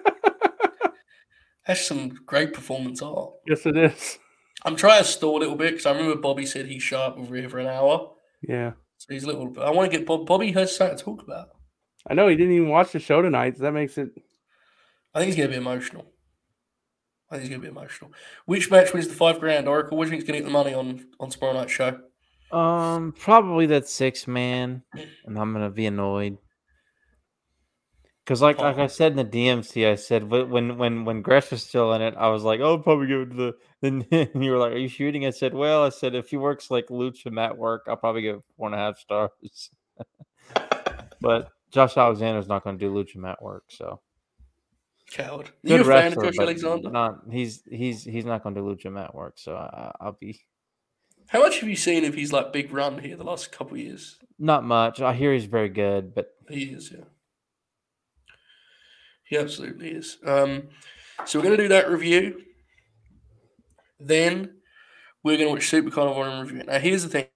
That's 1.67 1.85
some 1.85 2.09
great 2.25 2.53
performance 2.53 3.01
art. 3.01 3.33
Yes, 3.47 3.65
it 3.65 3.77
is. 3.77 4.19
I'm 4.63 4.75
trying 4.75 5.03
to 5.03 5.07
stall 5.07 5.37
a 5.37 5.39
little 5.39 5.55
bit 5.55 5.71
because 5.71 5.85
I 5.85 5.91
remember 5.91 6.15
Bobby 6.17 6.45
said 6.45 6.67
he's 6.67 6.83
sharp 6.83 7.17
over 7.17 7.35
here 7.35 7.49
for 7.49 7.59
an 7.59 7.67
hour. 7.67 8.11
Yeah. 8.47 8.73
So 8.97 9.07
he's 9.13 9.23
a 9.23 9.27
little. 9.27 9.51
I 9.59 9.71
want 9.71 9.91
to 9.91 9.97
get 9.97 10.05
Bob. 10.05 10.27
Bobby 10.27 10.51
has 10.51 10.75
something 10.75 10.97
to 10.97 11.03
talk 11.03 11.23
about. 11.23 11.49
I 12.07 12.13
know 12.13 12.27
he 12.27 12.35
didn't 12.35 12.53
even 12.53 12.69
watch 12.69 12.91
the 12.91 12.99
show 12.99 13.21
tonight. 13.21 13.57
So 13.57 13.63
that 13.63 13.73
makes 13.73 13.97
it. 13.97 14.09
I 15.13 15.19
think 15.19 15.27
he's 15.27 15.35
going 15.35 15.49
to 15.49 15.57
be 15.57 15.61
emotional. 15.61 16.05
I 17.29 17.35
think 17.35 17.43
he's 17.43 17.49
going 17.49 17.61
to 17.61 17.67
be 17.67 17.71
emotional. 17.71 18.11
Which 18.45 18.69
match 18.69 18.93
wins 18.93 19.07
the 19.07 19.13
five 19.13 19.39
grand, 19.39 19.67
Oracle? 19.67 19.97
Which 19.97 20.09
one's 20.09 20.23
going 20.23 20.33
to 20.33 20.39
get 20.39 20.45
the 20.45 20.51
money 20.51 20.73
on 20.73 21.07
on 21.19 21.29
tomorrow 21.29 21.53
night's 21.53 21.71
show? 21.71 21.99
Um, 22.51 23.13
probably 23.17 23.65
that 23.67 23.87
six 23.87 24.27
man, 24.27 24.83
and 25.25 25.39
I'm 25.39 25.53
to 25.53 25.69
be 25.69 25.85
annoyed. 25.85 26.37
Because 28.23 28.41
like 28.41 28.59
like 28.59 28.77
I 28.77 28.87
said 28.87 29.11
in 29.11 29.17
the 29.17 29.25
DMC, 29.25 29.89
I 29.89 29.95
said 29.95 30.29
when 30.29 30.77
when 30.77 31.05
when 31.05 31.21
Gresh 31.21 31.51
was 31.51 31.63
still 31.63 31.93
in 31.93 32.01
it, 32.01 32.13
I 32.17 32.29
was 32.29 32.43
like, 32.43 32.59
oh, 32.59 32.77
probably 32.77 33.07
give 33.07 33.21
it 33.21 33.29
to 33.31 33.35
the. 33.35 33.55
Then 33.81 34.05
you 34.11 34.51
were 34.51 34.59
like, 34.59 34.73
are 34.73 34.77
you 34.77 34.87
shooting? 34.87 35.25
I 35.25 35.31
said, 35.31 35.55
well, 35.55 35.83
I 35.83 35.89
said 35.89 36.13
if 36.13 36.29
he 36.29 36.37
works 36.37 36.69
like 36.69 36.87
Lucha 36.89 37.31
Mat 37.31 37.57
work, 37.57 37.85
I'll 37.87 37.97
probably 37.97 38.21
give 38.21 38.43
four 38.55 38.67
and 38.67 38.75
a 38.75 38.77
half 38.77 38.99
stars. 38.99 39.71
but 41.19 41.49
Josh 41.71 41.97
Alexander's 41.97 42.47
not 42.47 42.63
going 42.63 42.77
to 42.77 42.85
do 42.85 42.93
Lucha 42.93 43.15
Mat 43.15 43.41
work, 43.41 43.63
so. 43.69 43.99
Coward. 45.09 45.49
Good 45.65 45.79
you 45.79 45.81
a 45.81 45.83
fan 45.83 46.13
of 46.15 46.23
Josh 46.23 46.37
Alexander? 46.39 46.91
Not 46.91 47.21
he's 47.31 47.63
he's 47.69 48.03
he's 48.03 48.23
not 48.23 48.43
going 48.43 48.53
to 48.53 48.61
do 48.61 48.67
Lucha 48.67 48.91
Mat 48.91 49.15
work, 49.15 49.33
so 49.37 49.55
I, 49.55 49.91
I'll 49.99 50.17
be. 50.19 50.39
How 51.31 51.39
much 51.39 51.61
have 51.61 51.69
you 51.69 51.77
seen 51.77 52.03
of 52.03 52.13
his 52.13 52.33
like 52.33 52.51
big 52.51 52.73
run 52.73 52.99
here 52.99 53.15
the 53.15 53.23
last 53.23 53.53
couple 53.53 53.77
years? 53.77 54.17
Not 54.37 54.65
much. 54.65 54.99
I 54.99 55.13
hear 55.13 55.31
he's 55.31 55.45
very 55.45 55.69
good, 55.69 56.13
but 56.13 56.27
he 56.49 56.65
is, 56.65 56.91
yeah. 56.91 57.05
He 59.23 59.37
absolutely 59.37 59.91
is. 59.91 60.17
Um, 60.25 60.63
so 61.23 61.39
we're 61.39 61.43
going 61.43 61.55
to 61.55 61.63
do 61.63 61.69
that 61.69 61.89
review. 61.89 62.41
Then 63.97 64.55
we're 65.23 65.37
going 65.37 65.47
to 65.47 65.53
watch 65.53 65.69
Super 65.69 65.89
Carnival 65.89 66.23
and 66.23 66.41
review. 66.41 66.65
Now, 66.65 66.79
here's 66.79 67.03
the 67.03 67.09
thing. 67.09 67.27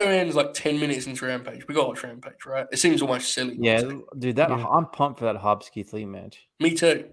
ends 0.00 0.34
like 0.34 0.54
10 0.54 0.80
minutes 0.80 1.06
into 1.06 1.24
Rampage. 1.24 1.68
We 1.68 1.74
got 1.76 1.86
watch 1.86 2.02
Rampage, 2.02 2.44
right? 2.46 2.66
It 2.72 2.80
seems 2.80 3.00
almost 3.00 3.32
silly. 3.32 3.56
Yeah, 3.60 3.82
dude, 4.18 4.36
that 4.36 4.50
yeah. 4.50 4.66
I'm 4.66 4.86
pumped 4.86 5.20
for 5.20 5.26
that 5.26 5.36
Hobbs 5.36 5.68
Keith 5.68 5.92
Lee 5.92 6.04
match. 6.04 6.48
Me 6.58 6.74
too. 6.74 7.10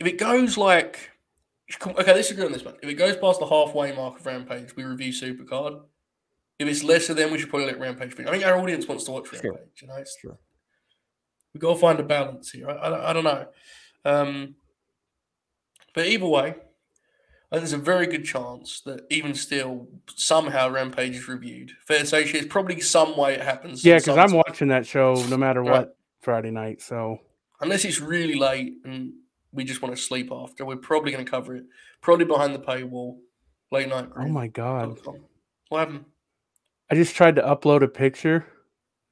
If 0.00 0.08
it 0.08 0.18
goes 0.18 0.58
like. 0.58 1.12
Okay, 1.84 2.14
let's 2.14 2.30
agree 2.30 2.44
on 2.44 2.52
this 2.52 2.64
one. 2.64 2.74
If 2.82 2.88
it 2.88 2.94
goes 2.94 3.16
past 3.16 3.40
the 3.40 3.46
halfway 3.46 3.92
mark 3.92 4.20
of 4.20 4.26
Rampage, 4.26 4.76
we 4.76 4.84
review 4.84 5.12
Supercard. 5.12 5.80
If 6.58 6.68
it's 6.68 6.84
lesser, 6.84 7.12
then 7.12 7.32
we 7.32 7.38
should 7.38 7.50
probably 7.50 7.66
let 7.66 7.80
Rampage 7.80 8.14
finish. 8.14 8.28
I 8.28 8.32
think 8.32 8.46
our 8.46 8.58
audience 8.58 8.86
wants 8.86 9.04
to 9.04 9.10
watch 9.10 9.32
Rampage. 9.32 9.42
Sure. 9.42 9.60
You 9.82 9.88
know, 9.88 9.96
it's, 9.96 10.16
sure. 10.20 10.38
We've 11.52 11.60
got 11.60 11.74
to 11.74 11.80
find 11.80 11.98
a 11.98 12.04
balance 12.04 12.50
here. 12.50 12.70
I, 12.70 12.74
I, 12.74 13.10
I 13.10 13.12
don't 13.12 13.24
know. 13.24 13.46
Um, 14.04 14.54
but 15.92 16.06
either 16.06 16.26
way, 16.26 16.54
I 17.50 17.56
think 17.56 17.62
there's 17.62 17.72
a 17.72 17.78
very 17.78 18.06
good 18.06 18.24
chance 18.24 18.80
that 18.82 19.06
even 19.10 19.34
still, 19.34 19.88
somehow 20.14 20.68
Rampage 20.68 21.16
is 21.16 21.28
reviewed. 21.28 21.72
Fair 21.86 22.00
to 22.00 22.06
say, 22.06 22.24
it's 22.24 22.46
probably 22.46 22.80
some 22.80 23.16
way 23.16 23.34
it 23.34 23.42
happens. 23.42 23.84
Yeah, 23.84 23.98
because 23.98 24.16
I'm 24.16 24.32
watching 24.32 24.68
that 24.68 24.86
show 24.86 25.14
no 25.28 25.36
matter 25.36 25.62
right. 25.62 25.70
what 25.70 25.96
Friday 26.20 26.50
night. 26.50 26.80
So 26.80 27.18
unless 27.60 27.84
it's 27.84 28.00
really 28.00 28.34
late 28.34 28.74
and 28.84 29.14
we 29.56 29.64
just 29.64 29.82
want 29.82 29.96
to 29.96 30.00
sleep 30.00 30.30
after, 30.30 30.64
we're 30.64 30.76
probably 30.76 31.10
going 31.10 31.24
to 31.24 31.30
cover 31.30 31.56
it. 31.56 31.64
Probably 32.02 32.26
behind 32.26 32.54
the 32.54 32.58
paywall, 32.58 33.16
late 33.72 33.88
night. 33.88 34.08
Oh 34.16 34.28
my 34.28 34.46
god! 34.46 34.98
What 35.68 35.78
happened? 35.78 36.04
I 36.90 36.94
just 36.94 37.16
tried 37.16 37.36
to 37.36 37.42
upload 37.42 37.82
a 37.82 37.88
picture. 37.88 38.46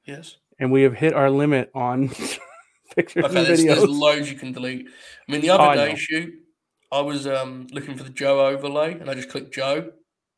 Yes. 0.05 0.37
And 0.59 0.71
we 0.71 0.83
have 0.83 0.93
hit 0.93 1.13
our 1.13 1.29
limit 1.29 1.71
on 1.73 2.09
pictures 2.95 3.25
okay, 3.25 3.37
and 3.37 3.47
there's, 3.47 3.61
videos. 3.61 3.75
There's 3.75 3.89
loads 3.89 4.31
you 4.31 4.37
can 4.37 4.53
delete. 4.53 4.87
I 5.27 5.31
mean, 5.31 5.41
the 5.41 5.49
other 5.49 5.63
oh, 5.63 5.75
day 5.75 5.95
shoot, 5.95 6.33
I 6.91 7.01
was 7.01 7.27
um, 7.27 7.67
looking 7.71 7.97
for 7.97 8.03
the 8.03 8.09
Joe 8.09 8.45
overlay, 8.45 8.93
and 8.93 9.09
I 9.09 9.15
just 9.15 9.29
clicked 9.29 9.53
Joe, 9.53 9.91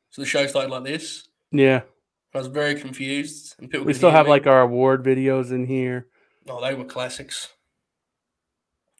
so 0.09 0.21
the 0.21 0.25
show 0.25 0.47
started 0.47 0.71
like 0.71 0.85
this. 0.85 1.27
Yeah. 1.51 1.81
I 2.33 2.39
was 2.39 2.47
very 2.47 2.75
confused, 2.75 3.55
and 3.59 3.69
people. 3.69 3.85
We 3.85 3.93
still 3.93 4.11
have 4.11 4.25
me. 4.25 4.31
like 4.31 4.47
our 4.47 4.61
award 4.61 5.03
videos 5.03 5.51
in 5.51 5.65
here. 5.65 6.07
Oh, 6.47 6.61
they 6.61 6.73
were 6.73 6.85
classics. 6.85 7.49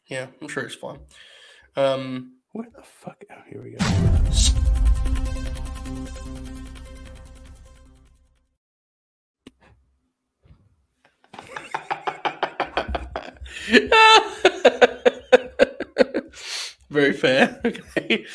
Yeah, 0.07 0.27
I'm 0.41 0.47
sure 0.47 0.63
it's 0.63 0.75
fine. 0.75 0.99
Um, 1.75 2.38
Where 2.53 2.69
the 2.73 2.81
fuck? 2.81 3.21
Oh, 3.29 3.35
here 3.49 3.61
we 3.61 3.71
go. 3.71 3.85
Very 16.89 17.13
fair. 17.13 17.59
Okay. 17.65 18.25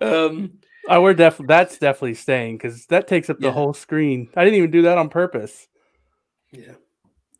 Um, 0.00 0.60
oh, 0.88 1.02
we're 1.02 1.12
definitely 1.12 1.48
that's 1.48 1.76
definitely 1.76 2.14
staying 2.14 2.56
because 2.56 2.86
that 2.86 3.06
takes 3.06 3.28
up 3.28 3.38
the 3.38 3.48
yeah. 3.48 3.52
whole 3.52 3.74
screen. 3.74 4.30
I 4.34 4.44
didn't 4.44 4.56
even 4.56 4.70
do 4.70 4.80
that 4.82 4.96
on 4.96 5.10
purpose. 5.10 5.68
Yeah, 6.50 6.72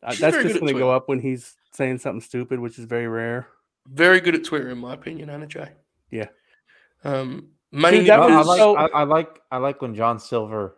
uh, 0.03 0.13
that's 0.13 0.37
just 0.37 0.59
going 0.59 0.71
to 0.71 0.79
go 0.79 0.91
up 0.91 1.09
when 1.09 1.19
he's 1.19 1.55
saying 1.73 1.97
something 1.97 2.21
stupid, 2.21 2.59
which 2.59 2.77
is 2.77 2.85
very 2.85 3.07
rare. 3.07 3.47
Very 3.91 4.21
good 4.21 4.35
at 4.35 4.43
Twitter, 4.43 4.69
in 4.69 4.77
my 4.77 4.93
opinion, 4.93 5.29
Anna 5.29 5.47
Jay 5.47 5.71
Yeah. 6.11 6.27
Um, 7.03 7.49
mainly 7.71 8.01
Dude, 8.01 8.09
I, 8.11 8.41
like, 8.41 8.57
so... 8.57 8.75
I, 8.75 8.85
I, 8.87 9.03
like 9.03 9.39
I 9.51 9.57
like 9.57 9.81
when 9.81 9.95
John 9.95 10.19
Silver 10.19 10.75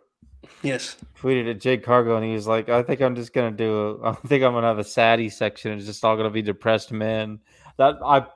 Yes. 0.62 0.96
Tweeted 1.20 1.50
at 1.50 1.60
Jade 1.60 1.82
Cargill 1.84 2.16
and 2.16 2.24
he 2.24 2.32
was 2.32 2.46
like, 2.46 2.68
I 2.68 2.82
think 2.82 3.00
I'm 3.00 3.14
just 3.14 3.32
gonna 3.32 3.50
do 3.50 4.00
a 4.02 4.10
I 4.10 4.14
think 4.14 4.44
I'm 4.44 4.52
gonna 4.52 4.66
have 4.66 4.78
a 4.78 4.84
saddy 4.84 5.28
section. 5.28 5.72
It's 5.72 5.86
just 5.86 6.04
all 6.04 6.16
gonna 6.16 6.30
be 6.30 6.42
depressed 6.42 6.92
men. 6.92 7.40
That 7.78 7.96
I 8.04 8.26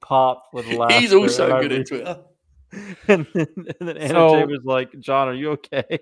pop 0.00 0.48
with 0.52 0.66
laughter. 0.72 1.00
He's 1.00 1.12
also 1.12 1.60
good 1.60 1.72
at 1.72 1.88
Twitter. 1.88 2.20
And 3.06 3.24
then, 3.34 3.46
and 3.56 3.88
then 3.88 3.96
Anna 3.96 4.14
so, 4.14 4.46
was 4.46 4.64
like, 4.64 4.98
John, 4.98 5.28
are 5.28 5.34
you 5.34 5.52
okay? 5.52 6.00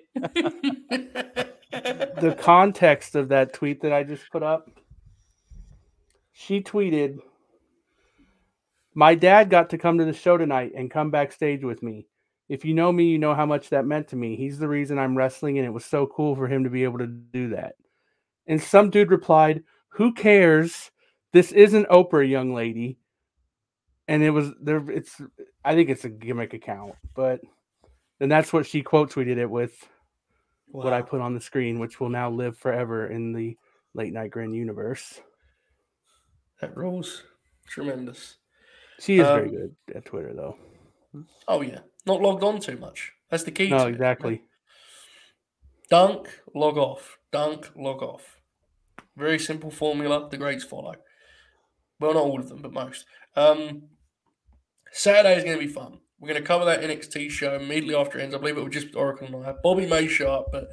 the 1.74 2.34
context 2.40 3.14
of 3.14 3.28
that 3.28 3.52
tweet 3.52 3.82
that 3.82 3.92
I 3.92 4.04
just 4.04 4.22
put 4.32 4.42
up. 4.42 4.70
She 6.32 6.62
tweeted, 6.62 7.18
My 8.94 9.14
dad 9.14 9.50
got 9.50 9.70
to 9.70 9.78
come 9.78 9.98
to 9.98 10.04
the 10.04 10.12
show 10.12 10.36
tonight 10.36 10.72
and 10.76 10.90
come 10.90 11.10
backstage 11.10 11.64
with 11.64 11.82
me. 11.82 12.06
If 12.48 12.64
you 12.64 12.74
know 12.74 12.92
me, 12.92 13.04
you 13.04 13.18
know 13.18 13.34
how 13.34 13.46
much 13.46 13.70
that 13.70 13.86
meant 13.86 14.08
to 14.08 14.16
me. 14.16 14.36
He's 14.36 14.58
the 14.58 14.68
reason 14.68 14.98
I'm 14.98 15.16
wrestling, 15.16 15.58
and 15.58 15.66
it 15.66 15.72
was 15.72 15.84
so 15.84 16.06
cool 16.06 16.36
for 16.36 16.46
him 16.46 16.64
to 16.64 16.70
be 16.70 16.84
able 16.84 16.98
to 16.98 17.06
do 17.06 17.50
that. 17.50 17.76
And 18.46 18.60
some 18.60 18.90
dude 18.90 19.10
replied, 19.10 19.62
Who 19.90 20.12
cares? 20.12 20.90
This 21.32 21.52
isn't 21.52 21.88
Oprah, 21.88 22.28
young 22.28 22.52
lady. 22.52 22.98
And 24.08 24.22
it 24.22 24.30
was 24.30 24.50
there, 24.60 24.82
it's 24.90 25.20
I 25.64 25.74
think 25.74 25.88
it's 25.88 26.04
a 26.04 26.10
gimmick 26.10 26.52
account, 26.52 26.94
but 27.14 27.40
then 28.18 28.28
that's 28.28 28.52
what 28.52 28.66
she 28.66 28.82
quote 28.82 29.12
tweeted 29.12 29.38
it 29.38 29.48
with 29.48 29.72
wow. 30.68 30.84
what 30.84 30.92
I 30.92 31.02
put 31.02 31.20
on 31.20 31.34
the 31.34 31.40
screen, 31.40 31.78
which 31.78 32.00
will 32.00 32.08
now 32.08 32.28
live 32.28 32.58
forever 32.58 33.06
in 33.06 33.32
the 33.32 33.56
late 33.94 34.12
night 34.12 34.32
grin 34.32 34.52
universe. 34.52 35.20
That 36.60 36.76
rules. 36.76 37.22
Tremendous. 37.66 38.36
She 39.02 39.18
is 39.18 39.26
um, 39.26 39.36
very 39.36 39.50
good 39.50 39.76
at 39.94 40.04
Twitter 40.04 40.32
though. 40.34 40.56
Oh 41.48 41.60
yeah 41.60 41.80
not 42.06 42.20
logged 42.20 42.44
on 42.44 42.60
too 42.60 42.76
much. 42.76 43.12
That's 43.30 43.44
the 43.44 43.50
key. 43.50 43.68
No, 43.68 43.86
exactly. 43.86 44.34
It, 44.34 44.40
Dunk, 45.90 46.28
log 46.54 46.76
off. 46.76 47.18
Dunk, 47.30 47.70
log 47.76 48.02
off. 48.02 48.40
Very 49.16 49.38
simple 49.38 49.70
formula. 49.70 50.28
The 50.30 50.38
greats 50.38 50.64
follow. 50.64 50.94
Well, 52.00 52.14
not 52.14 52.22
all 52.22 52.40
of 52.40 52.48
them, 52.48 52.62
but 52.62 52.72
most. 52.72 53.04
Um, 53.36 53.84
Saturday 54.90 55.36
is 55.36 55.44
going 55.44 55.58
to 55.58 55.66
be 55.66 55.72
fun. 55.72 55.98
We're 56.18 56.28
going 56.28 56.40
to 56.40 56.46
cover 56.46 56.64
that 56.64 56.80
NXT 56.80 57.30
show 57.30 57.54
immediately 57.54 57.94
after 57.94 58.18
it 58.18 58.22
ends. 58.22 58.34
I 58.34 58.38
believe 58.38 58.56
it 58.56 58.64
was 58.64 58.72
just 58.72 58.94
Oracle 58.94 59.26
and 59.26 59.46
I. 59.46 59.54
Bobby 59.62 59.86
may 59.86 60.06
show 60.06 60.32
up, 60.32 60.46
but 60.52 60.68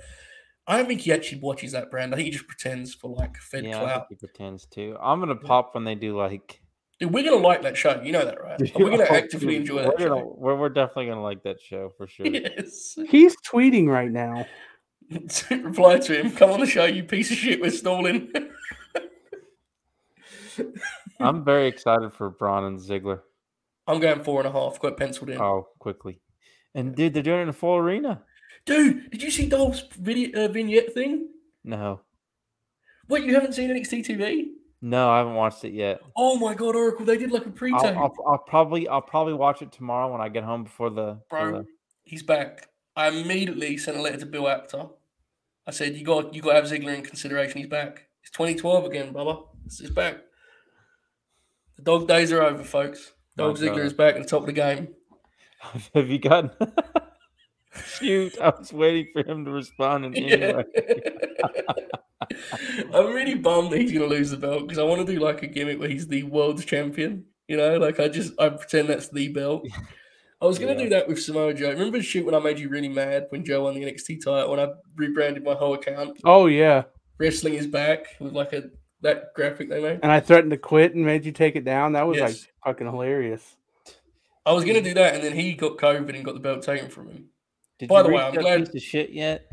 I 0.68 0.78
don't 0.78 0.88
think 0.88 1.02
he 1.02 1.12
actually 1.12 1.42
watches 1.42 1.72
that 1.72 1.92
brand. 1.92 2.14
I 2.14 2.18
think 2.18 2.28
he 2.28 2.32
just 2.32 2.48
pretends 2.48 2.94
for 2.94 3.10
like 3.10 3.38
Fed 3.38 3.66
yeah, 3.66 3.80
clout. 3.80 4.06
he 4.10 4.16
pretends 4.16 4.66
too. 4.68 4.96
I'm 5.02 5.20
gonna 5.20 5.36
pop 5.36 5.74
when 5.74 5.86
they 5.86 5.96
do 5.96 6.16
like 6.16 6.62
Dude, 7.00 7.14
we're 7.14 7.24
gonna 7.24 7.38
like 7.38 7.62
that 7.62 7.78
show. 7.78 8.02
You 8.02 8.12
know 8.12 8.26
that, 8.26 8.42
right? 8.42 8.60
We're 8.76 8.90
gonna 8.90 9.04
actively 9.10 9.56
enjoy 9.56 9.84
that 9.84 9.88
we're 9.88 10.10
gonna, 10.10 10.22
show. 10.22 10.36
We're, 10.38 10.56
we're 10.56 10.70
definitely 10.70 11.08
gonna 11.08 11.24
like 11.24 11.44
that 11.44 11.62
show 11.62 11.94
for 11.98 12.08
sure. 12.08 12.26
Yes. 12.28 12.98
He's 13.08 13.36
tweeting 13.38 13.88
right 13.88 14.12
now. 14.12 14.46
Reply 15.50 16.00
to 16.00 16.22
him. 16.22 16.32
Come 16.32 16.52
on 16.52 16.60
the 16.60 16.66
show, 16.66 16.86
you 16.86 17.04
piece 17.04 17.32
of 17.32 17.38
shit. 17.38 17.62
We're 17.62 17.72
stalling. 17.72 18.32
I'm 21.20 21.44
very 21.44 21.68
excited 21.68 22.14
for 22.14 22.30
Braun 22.30 22.66
and 22.66 22.78
Ziggler. 22.78 23.22
I'm 23.88 24.00
going 24.00 24.24
four 24.24 24.42
and 24.42 24.48
a 24.48 24.52
half. 24.52 24.80
Got 24.80 24.98
penciled 24.98 25.30
in. 25.32 25.42
Oh, 25.42 25.70
quickly. 25.80 26.20
And 26.76 26.96
dude, 26.96 27.14
they're 27.14 27.24
doing 27.24 27.40
it 27.40 27.44
in 27.44 27.50
a 27.50 27.54
full 27.54 27.78
arena. 27.78 28.22
Dude, 28.66 29.10
did 29.10 29.24
you 29.24 29.32
see 29.32 29.48
Dolph's 29.48 29.84
video 29.98 30.46
uh, 30.46 30.48
vignette 30.50 30.94
thing? 30.94 31.30
No. 31.64 32.02
What 33.08 33.24
you 33.24 33.34
haven't 33.34 33.54
seen 33.54 33.72
NXT 33.72 34.06
TV? 34.06 34.50
No, 34.82 35.10
I 35.10 35.18
haven't 35.18 35.36
watched 35.36 35.64
it 35.66 35.74
yet. 35.74 36.00
Oh 36.16 36.38
my 36.38 36.54
god, 36.54 36.76
Oracle! 36.76 37.06
They 37.06 37.18
did 37.18 37.32
like 37.32 37.46
a 37.46 37.50
pre-tape. 37.50 37.98
I'll, 37.98 38.04
I'll, 38.04 38.16
I'll, 38.28 38.38
probably 38.38 38.88
I'll 38.88 39.02
probably 39.02 39.34
watch 39.34 39.62
it 39.62 39.72
tomorrow 39.72 40.12
when 40.12 40.22
I 40.22 40.30
get 40.30 40.44
home 40.44 40.64
before 40.64 40.90
the. 40.90 41.20
Bro, 41.30 41.52
the... 41.52 41.66
he's 42.04 42.24
back. 42.24 42.70
I 42.96 43.10
immediately 43.10 43.78
sent 43.78 43.98
a 43.98 44.02
letter 44.02 44.18
to 44.18 44.26
Bill 44.26 44.48
Apter. 44.48 44.88
I 45.68 45.72
said, 45.72 45.96
"You 45.96 46.06
got 46.06 46.34
you 46.34 46.42
got 46.42 46.52
to 46.52 46.56
have 46.56 46.66
Ziggler 46.66 46.96
in 46.96 47.04
consideration. 47.04 47.60
He's 47.60 47.68
back. 47.68 48.08
It's 48.22 48.32
2012 48.32 48.86
again, 48.86 49.12
brother. 49.12 49.40
He's 49.66 49.90
back. 49.90 50.18
The 51.76 51.84
dog 51.84 52.08
days 52.08 52.32
are 52.32 52.42
over, 52.42 52.64
folks. 52.64 53.14
Oh, 53.38 53.48
dog 53.48 53.58
oh, 53.58 53.62
Ziggler 53.62 53.78
God. 53.78 53.86
is 53.86 53.94
back 53.94 54.16
at 54.16 54.24
the 54.24 54.28
top 54.28 54.42
of 54.42 54.48
the 54.48 54.54
game. 54.54 54.96
have 55.94 56.10
you 56.10 56.20
gotten? 56.20 56.52
Shoot, 57.86 58.38
I 58.40 58.54
was 58.58 58.74
waiting 58.74 59.08
for 59.14 59.30
him 59.30 59.46
to 59.46 59.52
respond 59.52 60.06
in 60.06 60.14
way. 60.40 60.64
I'm 62.94 63.14
really 63.14 63.36
bummed 63.36 63.72
that 63.72 63.80
he's 63.80 63.92
going 63.92 64.08
to 64.08 64.14
lose 64.14 64.30
the 64.30 64.38
belt 64.38 64.64
because 64.64 64.78
I 64.78 64.84
want 64.84 65.06
to 65.06 65.14
do 65.14 65.20
like 65.20 65.44
a 65.44 65.48
gimmick 65.48 65.80
where 65.80 65.90
he's 65.90 66.08
the 66.08 66.24
world's 66.24 66.66
champion. 66.66 67.26
You 67.48 67.58
know, 67.58 67.78
like 67.78 68.00
I 68.00 68.08
just 68.08 68.34
I 68.40 68.50
pretend 68.50 68.90
that's 68.90 69.10
the 69.10 69.30
belt. 69.30 69.66
I 70.42 70.46
was 70.46 70.58
going 70.58 70.74
to 70.74 70.82
yeah. 70.82 70.90
do 70.90 70.96
that 70.96 71.08
with 71.08 71.22
Samoa 71.22 71.54
Joe. 71.54 71.70
Remember 71.72 71.98
the 71.98 72.04
shoot 72.04 72.26
when 72.26 72.36
I 72.36 72.40
made 72.40 72.60
you 72.60 72.70
really 72.70 72.88
mad 72.88 73.28
when 73.30 73.44
Joe 73.44 73.64
won 73.64 73.74
the 73.74 73.82
NXT 73.82 74.24
title 74.24 74.52
when 74.52 74.60
I 74.60 74.70
rebranded 74.96 75.44
my 75.44 75.54
whole 75.54 75.74
account? 75.74 76.18
Oh 76.24 76.46
yeah, 76.48 76.84
wrestling 77.18 77.56
is 77.56 77.68
back 77.68 78.16
with 78.20 78.34
like 78.34 78.54
a 78.54 78.70
that 79.02 79.34
graphic 79.36 79.70
they 79.70 79.82
made. 79.82 80.00
And 80.04 80.12
I 80.12 80.20
threatened 80.20 80.52
to 80.52 80.58
quit 80.58 80.94
and 80.94 81.06
made 81.06 81.26
you 81.26 81.32
take 81.32 81.56
it 81.56 81.66
down. 81.66 81.94
That 81.94 82.08
was 82.08 82.18
yes. 82.18 82.30
like 82.32 82.54
fucking 82.66 82.88
hilarious. 82.88 83.56
I 84.46 84.54
was 84.54 84.64
gonna 84.64 84.82
do 84.82 84.94
that, 84.94 85.16
and 85.16 85.24
then 85.24 85.34
he 85.34 85.54
got 85.54 85.78
COVID 85.78 86.16
and 86.16 86.26
got 86.26 86.34
the 86.34 86.40
belt 86.40 86.64
taken 86.64 86.90
from 86.90 87.10
him. 87.10 87.30
Did 87.78 87.90
By 87.90 88.04
the 88.04 88.10
way, 88.10 88.22
I'm 88.22 88.34
glad 88.34 88.68
the 88.68 88.80
shit 88.80 89.12
yet. 89.12 89.50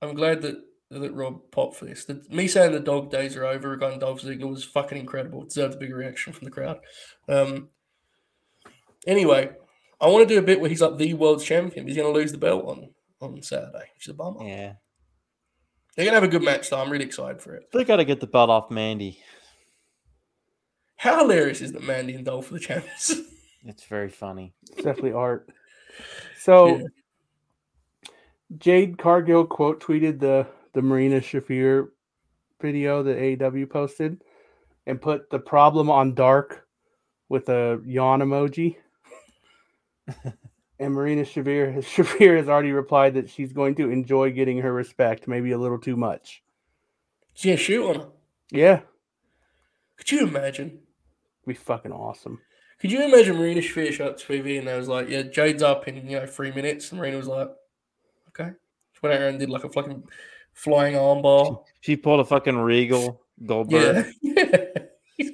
I'm 0.00 0.14
glad 0.14 0.42
that 0.42 0.56
that 1.00 1.14
Rob 1.14 1.50
popped 1.50 1.76
for 1.76 1.84
this. 1.84 2.04
The, 2.04 2.22
me 2.30 2.48
saying 2.48 2.72
the 2.72 2.80
dog 2.80 3.10
days 3.10 3.36
are 3.36 3.44
over 3.44 3.70
regarding 3.70 3.98
Dolph 3.98 4.22
Ziggler 4.22 4.50
was 4.50 4.64
fucking 4.64 4.98
incredible. 4.98 5.42
It 5.42 5.48
deserved 5.48 5.74
a 5.74 5.78
big 5.78 5.94
reaction 5.94 6.32
from 6.32 6.44
the 6.44 6.50
crowd. 6.50 6.80
Um, 7.28 7.68
anyway, 9.06 9.50
I 10.00 10.08
want 10.08 10.28
to 10.28 10.34
do 10.34 10.38
a 10.38 10.44
bit 10.44 10.60
where 10.60 10.70
he's 10.70 10.82
like 10.82 10.96
the 10.96 11.14
world 11.14 11.42
champion. 11.42 11.86
He's 11.86 11.96
going 11.96 12.12
to 12.12 12.18
lose 12.18 12.32
the 12.32 12.38
belt 12.38 12.64
on 12.66 12.90
on 13.20 13.40
Saturday, 13.42 13.86
which 13.94 14.06
is 14.06 14.08
a 14.08 14.14
bummer. 14.14 14.42
Yeah, 14.42 14.74
they're 15.96 16.04
going 16.04 16.14
to 16.14 16.20
have 16.20 16.24
a 16.24 16.28
good 16.28 16.42
match, 16.42 16.70
though. 16.70 16.80
I'm 16.80 16.90
really 16.90 17.04
excited 17.04 17.40
for 17.40 17.54
it. 17.54 17.64
They've 17.72 17.86
got 17.86 17.96
to 17.96 18.04
get 18.04 18.20
the 18.20 18.26
belt 18.26 18.50
off 18.50 18.70
Mandy. 18.70 19.18
How 20.96 21.18
hilarious 21.18 21.60
is 21.60 21.72
that 21.72 21.82
Mandy 21.82 22.14
and 22.14 22.24
Dolph 22.24 22.50
are 22.50 22.54
the 22.54 22.60
champions? 22.60 23.20
it's 23.64 23.84
very 23.84 24.08
funny. 24.08 24.54
It's 24.70 24.82
definitely 24.82 25.12
art. 25.12 25.48
So. 26.38 26.78
Yeah. 26.78 26.82
Jade 28.58 28.98
Cargill 28.98 29.46
quote 29.46 29.82
tweeted 29.82 30.20
the 30.20 30.46
the 30.72 30.82
Marina 30.82 31.20
Shafir 31.20 31.88
video 32.60 33.02
that 33.02 33.18
AEW 33.18 33.68
posted 33.68 34.22
and 34.86 35.00
put 35.00 35.30
the 35.30 35.38
problem 35.38 35.90
on 35.90 36.14
dark 36.14 36.66
with 37.28 37.48
a 37.48 37.80
yawn 37.84 38.20
emoji. 38.20 38.76
and 40.78 40.94
Marina 40.94 41.22
Shafir, 41.22 41.76
Shafir 41.78 42.36
has 42.36 42.48
already 42.48 42.72
replied 42.72 43.14
that 43.14 43.30
she's 43.30 43.52
going 43.52 43.74
to 43.76 43.90
enjoy 43.90 44.30
getting 44.32 44.58
her 44.58 44.72
respect, 44.72 45.28
maybe 45.28 45.52
a 45.52 45.58
little 45.58 45.78
too 45.78 45.96
much. 45.96 46.42
Yeah, 47.36 47.56
shoot 47.56 47.88
on 47.88 47.94
her. 47.96 48.08
Yeah. 48.50 48.80
Could 49.96 50.12
you 50.12 50.26
imagine? 50.26 50.80
be 51.46 51.54
fucking 51.54 51.92
awesome. 51.92 52.40
Could 52.78 52.92
you 52.92 53.02
imagine 53.02 53.36
Marina 53.36 53.60
Shafir 53.60 53.92
shot 53.92 54.08
up 54.08 54.20
TV 54.20 54.58
and 54.58 54.68
I 54.68 54.76
was 54.76 54.88
like, 54.88 55.08
yeah, 55.08 55.22
Jade's 55.22 55.62
up 55.62 55.88
in, 55.88 56.08
you 56.08 56.18
know, 56.18 56.26
three 56.26 56.52
minutes. 56.52 56.90
And 56.90 57.00
Marina 57.00 57.16
was 57.16 57.28
like, 57.28 57.48
okay. 58.28 58.50
She 58.92 59.00
went 59.02 59.14
out 59.14 59.28
and 59.28 59.38
did 59.38 59.50
like 59.50 59.64
a 59.64 59.68
fucking 59.68 60.04
flying 60.54 60.94
armbar. 60.94 61.64
She, 61.80 61.92
she 61.92 61.96
pulled 61.96 62.20
a 62.20 62.24
fucking 62.24 62.56
Regal 62.56 63.22
Goldberg. 63.44 64.12
Yeah. 64.22 64.54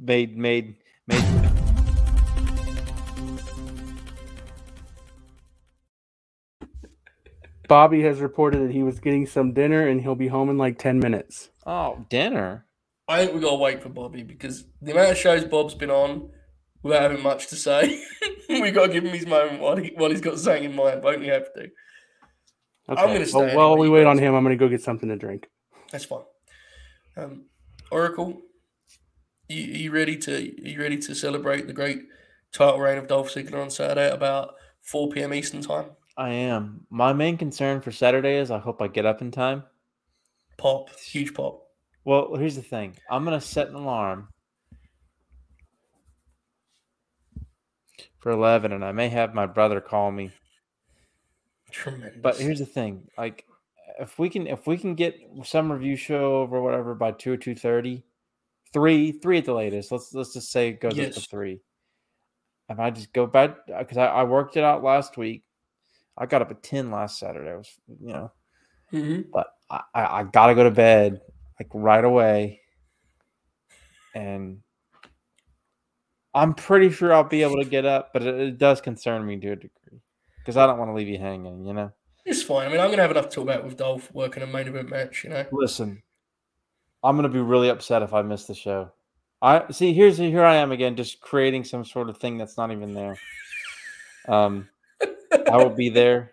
made 0.00 0.36
made 0.36 0.76
made. 1.06 1.24
Bobby 7.68 8.02
has 8.02 8.20
reported 8.20 8.66
that 8.66 8.72
he 8.72 8.82
was 8.82 8.98
getting 8.98 9.26
some 9.26 9.52
dinner 9.52 9.86
and 9.86 10.00
he'll 10.00 10.14
be 10.14 10.28
home 10.28 10.48
in 10.48 10.56
like 10.56 10.78
ten 10.78 10.98
minutes. 10.98 11.50
Oh, 11.66 12.06
dinner! 12.08 12.64
I 13.06 13.24
think 13.24 13.34
we 13.34 13.40
gotta 13.40 13.56
wait 13.56 13.82
for 13.82 13.90
Bobby 13.90 14.22
because 14.22 14.64
the 14.80 14.92
amount 14.92 15.10
of 15.10 15.18
shows 15.18 15.44
Bob's 15.44 15.74
been 15.74 15.90
on 15.90 16.30
without 16.82 17.02
having 17.02 17.22
much 17.22 17.48
to 17.48 17.56
say, 17.56 18.02
we 18.48 18.70
gotta 18.70 18.92
give 18.92 19.04
him 19.04 19.12
his 19.12 19.26
moment 19.26 19.60
while 19.60 19.76
he 19.76 19.92
while 19.96 20.10
he's 20.10 20.22
got 20.22 20.38
something 20.38 20.64
in 20.64 20.74
mind. 20.74 21.02
Won't 21.02 21.20
we 21.20 21.26
have 21.26 21.52
to? 21.54 21.68
Okay. 22.88 23.00
I'm 23.00 23.08
going 23.08 23.20
to 23.20 23.26
stay. 23.26 23.54
Well, 23.54 23.70
while 23.70 23.78
we 23.78 23.88
wait 23.88 24.06
on 24.06 24.18
him, 24.18 24.34
I'm 24.34 24.42
going 24.42 24.56
to 24.56 24.62
go 24.62 24.68
get 24.68 24.82
something 24.82 25.08
to 25.08 25.16
drink. 25.16 25.48
That's 25.92 26.06
fine. 26.06 26.22
Um, 27.16 27.44
Oracle, 27.90 28.40
you, 29.48 29.62
you 29.62 29.90
ready 29.90 30.16
to 30.16 30.36
are 30.36 30.38
you 30.38 30.80
ready 30.80 30.98
to 30.98 31.14
celebrate 31.14 31.66
the 31.66 31.72
great 31.72 32.02
title 32.52 32.78
reign 32.78 32.98
of 32.98 33.08
Dolph 33.08 33.32
Ziggler 33.32 33.62
on 33.62 33.70
Saturday 33.70 34.06
at 34.06 34.14
about 34.14 34.54
4 34.82 35.10
p.m. 35.10 35.34
Eastern 35.34 35.62
time? 35.62 35.86
I 36.16 36.30
am. 36.30 36.86
My 36.90 37.12
main 37.12 37.36
concern 37.36 37.80
for 37.80 37.92
Saturday 37.92 38.36
is 38.36 38.50
I 38.50 38.58
hope 38.58 38.80
I 38.82 38.88
get 38.88 39.06
up 39.06 39.20
in 39.20 39.30
time. 39.30 39.64
Pop, 40.56 40.90
huge 40.98 41.34
pop. 41.34 41.62
Well, 42.04 42.34
here's 42.36 42.56
the 42.56 42.62
thing. 42.62 42.96
I'm 43.10 43.24
gonna 43.24 43.40
set 43.40 43.68
an 43.68 43.74
alarm 43.74 44.28
for 48.18 48.32
11, 48.32 48.72
and 48.72 48.84
I 48.84 48.92
may 48.92 49.08
have 49.08 49.34
my 49.34 49.46
brother 49.46 49.80
call 49.80 50.10
me 50.10 50.32
Tremendous. 51.78 52.18
But 52.20 52.36
here's 52.36 52.58
the 52.58 52.66
thing: 52.66 53.06
like, 53.16 53.46
if 54.00 54.18
we 54.18 54.28
can, 54.28 54.48
if 54.48 54.66
we 54.66 54.76
can 54.76 54.96
get 54.96 55.16
some 55.44 55.70
review 55.70 55.94
show 55.94 56.40
over 56.40 56.60
whatever 56.60 56.96
by 56.96 57.12
two 57.12 57.32
or 57.32 57.36
two 57.36 57.54
thirty, 57.54 58.04
three, 58.72 59.12
three 59.12 59.38
at 59.38 59.44
the 59.44 59.54
latest. 59.54 59.92
Let's 59.92 60.12
let's 60.12 60.32
just 60.32 60.50
say 60.50 60.70
it 60.70 60.80
goes 60.80 60.96
yes. 60.96 61.16
up 61.16 61.22
to 61.22 61.28
three. 61.28 61.60
If 62.68 62.80
I 62.80 62.90
just 62.90 63.12
go 63.12 63.26
back 63.28 63.58
because 63.78 63.96
I, 63.96 64.06
I, 64.06 64.24
worked 64.24 64.56
it 64.56 64.64
out 64.64 64.82
last 64.82 65.16
week, 65.16 65.44
I 66.16 66.26
got 66.26 66.42
up 66.42 66.50
at 66.50 66.64
ten 66.64 66.90
last 66.90 67.20
Saturday. 67.20 67.50
I 67.50 67.56
was 67.56 67.70
you 67.86 68.12
know, 68.12 68.32
mm-hmm. 68.92 69.30
but 69.32 69.46
I, 69.70 69.82
I 69.94 70.22
gotta 70.24 70.56
go 70.56 70.64
to 70.64 70.72
bed 70.72 71.20
like 71.60 71.68
right 71.72 72.04
away, 72.04 72.60
and 74.16 74.58
I'm 76.34 76.54
pretty 76.54 76.90
sure 76.90 77.14
I'll 77.14 77.22
be 77.22 77.42
able 77.44 77.62
to 77.62 77.68
get 77.68 77.86
up, 77.86 78.12
but 78.12 78.24
it, 78.24 78.34
it 78.34 78.58
does 78.58 78.80
concern 78.80 79.24
me 79.24 79.38
to 79.38 79.52
a 79.52 79.56
degree 79.56 80.00
because 80.48 80.56
I 80.56 80.66
don't 80.66 80.78
want 80.78 80.88
to 80.88 80.94
leave 80.94 81.08
you 81.08 81.18
hanging. 81.18 81.66
You 81.66 81.74
know, 81.74 81.92
it's 82.24 82.42
fine. 82.42 82.68
I 82.68 82.70
mean, 82.70 82.80
I'm 82.80 82.86
going 82.86 82.96
to 82.96 83.02
have 83.02 83.10
enough 83.10 83.28
to 83.28 83.34
talk 83.34 83.44
about 83.44 83.64
with 83.66 83.76
Dolph 83.76 84.10
working 84.14 84.42
a 84.42 84.46
main 84.46 84.66
event 84.66 84.88
match. 84.88 85.22
You 85.22 85.28
know, 85.28 85.44
listen, 85.52 86.02
I'm 87.04 87.16
going 87.16 87.30
to 87.30 87.32
be 87.32 87.38
really 87.38 87.68
upset 87.68 88.00
if 88.00 88.14
I 88.14 88.22
miss 88.22 88.46
the 88.46 88.54
show. 88.54 88.90
I 89.42 89.70
see. 89.70 89.92
Here's 89.92 90.16
here 90.16 90.42
I 90.42 90.54
am 90.54 90.72
again, 90.72 90.96
just 90.96 91.20
creating 91.20 91.64
some 91.64 91.84
sort 91.84 92.08
of 92.08 92.16
thing 92.16 92.38
that's 92.38 92.56
not 92.56 92.72
even 92.72 92.94
there. 92.94 93.18
Um, 94.26 94.70
I 95.52 95.58
will 95.58 95.68
be 95.68 95.90
there, 95.90 96.32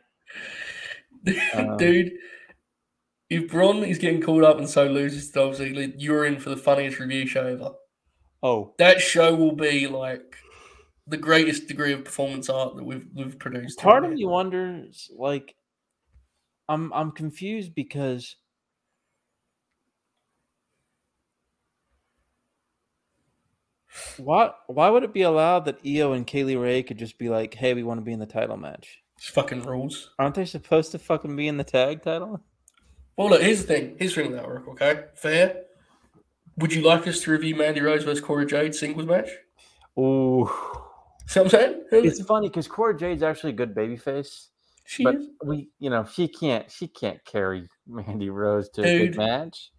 um, 1.53 1.75
dude. 1.75 2.13
If 3.29 3.51
Braun 3.51 3.83
is 3.83 3.97
getting 3.97 4.21
called 4.21 4.45
up 4.45 4.59
and 4.59 4.69
so 4.69 4.85
loses 4.85 5.27
to 5.27 5.33
Dolph 5.33 5.57
Ziggler, 5.57 5.93
you're 5.97 6.23
in 6.23 6.39
for 6.39 6.51
the 6.51 6.57
funniest 6.57 7.01
review 7.01 7.27
show 7.27 7.47
ever. 7.47 7.71
Oh, 8.41 8.75
that 8.77 9.01
show 9.01 9.35
will 9.35 9.57
be 9.57 9.87
like 9.87 10.37
the 11.07 11.17
greatest 11.17 11.67
degree 11.67 11.93
of 11.93 12.03
performance 12.03 12.49
art 12.49 12.75
that 12.75 12.83
we've 12.83 13.07
we've 13.13 13.37
produced. 13.37 13.79
Part 13.79 14.05
of 14.05 14.11
me 14.11 14.25
wonders, 14.25 15.11
like, 15.15 15.55
I'm 16.67 16.91
I'm 16.93 17.11
confused 17.11 17.75
because 17.75 18.35
why 24.17 24.51
why 24.67 24.89
would 24.89 25.03
it 25.03 25.13
be 25.13 25.21
allowed 25.21 25.65
that 25.65 25.79
Io 25.85 26.13
and 26.13 26.25
Kay 26.25 26.43
Lee 26.43 26.55
Ray 26.55 26.83
could 26.83 26.97
just 26.97 27.17
be 27.17 27.29
like, 27.29 27.53
hey, 27.53 27.73
we 27.73 27.83
want 27.83 27.99
to 27.99 28.05
be 28.05 28.13
in 28.13 28.19
the 28.19 28.25
title 28.25 28.57
match? 28.57 28.99
It's 29.17 29.29
fucking 29.29 29.63
rules. 29.63 30.11
Aren't 30.19 30.35
they 30.35 30.45
supposed 30.45 30.91
to 30.91 30.99
fucking 30.99 31.35
be 31.35 31.47
in 31.47 31.57
the 31.57 31.63
tag 31.63 32.03
title? 32.03 32.41
Well, 33.15 33.29
look, 33.29 33.41
here's 33.41 33.61
the 33.61 33.67
thing. 33.67 33.95
Here's 33.97 34.13
the 34.13 34.23
thing 34.23 34.31
with 34.31 34.41
that 34.41 34.47
work, 34.47 34.67
okay? 34.69 35.05
Fair. 35.15 35.61
Would 36.57 36.73
you 36.73 36.81
like 36.81 37.07
us 37.07 37.21
to 37.21 37.31
review 37.31 37.55
Mandy 37.55 37.81
Rose 37.81 38.03
versus 38.03 38.21
Cora 38.21 38.45
Jade 38.45 38.75
singles 38.75 39.05
match? 39.05 39.29
Ooh. 39.97 40.49
See 41.27 41.39
what 41.39 41.45
I'm 41.45 41.49
saying? 41.49 41.83
It's 41.91 42.21
funny 42.21 42.49
because 42.49 42.67
Cora 42.67 42.97
Jade's 42.97 43.23
actually 43.23 43.51
a 43.51 43.55
good 43.55 43.75
babyface. 43.75 44.47
She 44.85 45.03
but 45.03 45.15
is. 45.15 45.27
we, 45.43 45.69
you 45.79 45.89
know, 45.89 46.05
she 46.05 46.27
can't 46.27 46.69
she 46.69 46.87
can't 46.87 47.23
carry 47.25 47.67
Mandy 47.87 48.29
Rose 48.29 48.69
to 48.69 48.83
Dude, 48.83 49.01
a 49.01 49.05
big 49.07 49.17
match. 49.17 49.71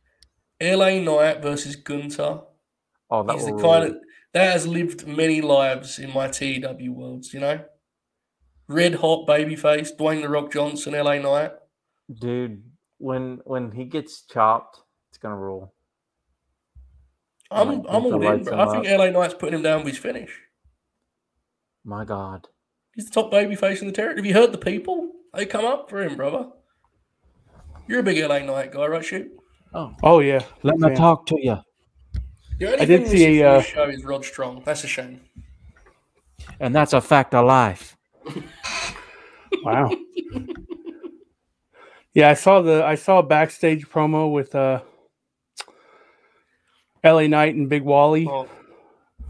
LA 0.60 0.98
Knight 0.98 1.43
versus 1.43 1.77
Gunther. 1.77 2.40
Oh, 3.10 3.23
that 3.23 3.36
is 3.36 3.47
the 3.47 3.52
kind 3.52 3.85
of 3.85 3.97
that 4.32 4.52
has 4.52 4.66
lived 4.66 5.06
many 5.06 5.40
lives 5.40 5.98
in 6.01 6.12
my 6.12 6.27
TW 6.27 6.90
worlds. 6.90 7.32
You 7.32 7.40
know, 7.40 7.64
red 8.66 8.97
hot 8.97 9.28
babyface 9.28 9.97
Dwayne 9.97 10.23
the 10.23 10.28
Rock 10.28 10.52
Johnson, 10.52 10.94
LA 10.94 11.18
Knight. 11.18 11.52
Dude, 12.12 12.64
when 12.98 13.40
when 13.44 13.70
he 13.70 13.85
gets 13.85 14.23
chopped, 14.23 14.81
it's 15.10 15.18
gonna 15.18 15.36
rule. 15.36 15.73
I'm 17.48 17.86
I'm 17.86 18.06
all 18.06 18.27
in, 18.27 18.43
bro. 18.43 18.59
I 18.59 18.73
think 18.73 18.86
LA 18.89 19.10
Knight's 19.10 19.35
putting 19.35 19.55
him 19.55 19.62
down 19.62 19.85
with 19.85 19.94
his 19.94 19.98
finish. 19.98 20.36
My 21.87 22.05
God. 22.05 22.49
He's 22.97 23.07
the 23.07 23.13
top 23.13 23.31
baby 23.31 23.55
face 23.55 23.81
in 23.81 23.87
the 23.87 23.93
territory. 23.93 24.19
Have 24.19 24.27
you 24.27 24.35
heard 24.35 24.51
the 24.51 24.59
people? 24.59 25.13
They 25.33 25.47
come 25.47 25.65
up 25.65 25.89
for 25.89 26.03
him, 26.03 26.17
brother. 26.17 26.49
You're 27.87 28.01
a 28.01 28.03
big 28.03 28.19
LA 28.19 28.41
Knight 28.41 28.73
guy, 28.73 28.87
right, 28.87 29.05
Shoot? 29.05 29.31
Oh, 29.73 29.95
oh 30.03 30.19
yeah. 30.19 30.41
Let 30.65 30.79
me 30.79 30.93
talk 30.97 31.27
to 31.27 31.37
you. 31.41 31.59
The 32.59 32.67
only 32.67 32.79
I 32.81 32.85
did 32.87 33.07
see 33.07 33.41
a 33.41 33.59
uh, 33.59 33.63
show 33.63 33.89
is 33.89 34.05
Rod 34.05 34.25
Strong. 34.25 34.63
That's 34.65 34.83
a 34.83 34.89
shame. 34.89 35.21
And 36.59 36.75
that's 36.75 36.93
a 36.93 37.01
fact 37.01 37.35
of 37.35 37.47
life. 37.47 37.97
wow. 39.63 39.95
yeah, 42.15 42.31
I 42.31 42.35
saw 42.35 42.63
the 42.63 42.85
I 42.85 42.97
saw 42.97 43.19
a 43.19 43.23
backstage 43.23 43.87
promo 43.89 44.33
with 44.33 44.55
uh 44.55 44.81
LA 47.05 47.29
Knight 47.29 47.55
and 47.55 47.69
Big 47.69 47.83
Wally. 47.83 48.27
Oh. 48.29 48.49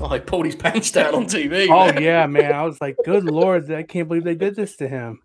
Oh, 0.00 0.08
he 0.08 0.20
pulled 0.20 0.46
his 0.46 0.56
pants 0.56 0.90
down 0.90 1.14
on 1.14 1.24
TV. 1.26 1.68
Oh 1.68 1.92
man. 1.92 2.02
yeah, 2.02 2.26
man. 2.26 2.52
I 2.52 2.62
was 2.62 2.80
like, 2.80 2.96
good 3.04 3.24
lord, 3.24 3.70
I 3.70 3.82
can't 3.82 4.08
believe 4.08 4.24
they 4.24 4.34
did 4.34 4.56
this 4.56 4.76
to 4.76 4.88
him. 4.88 5.20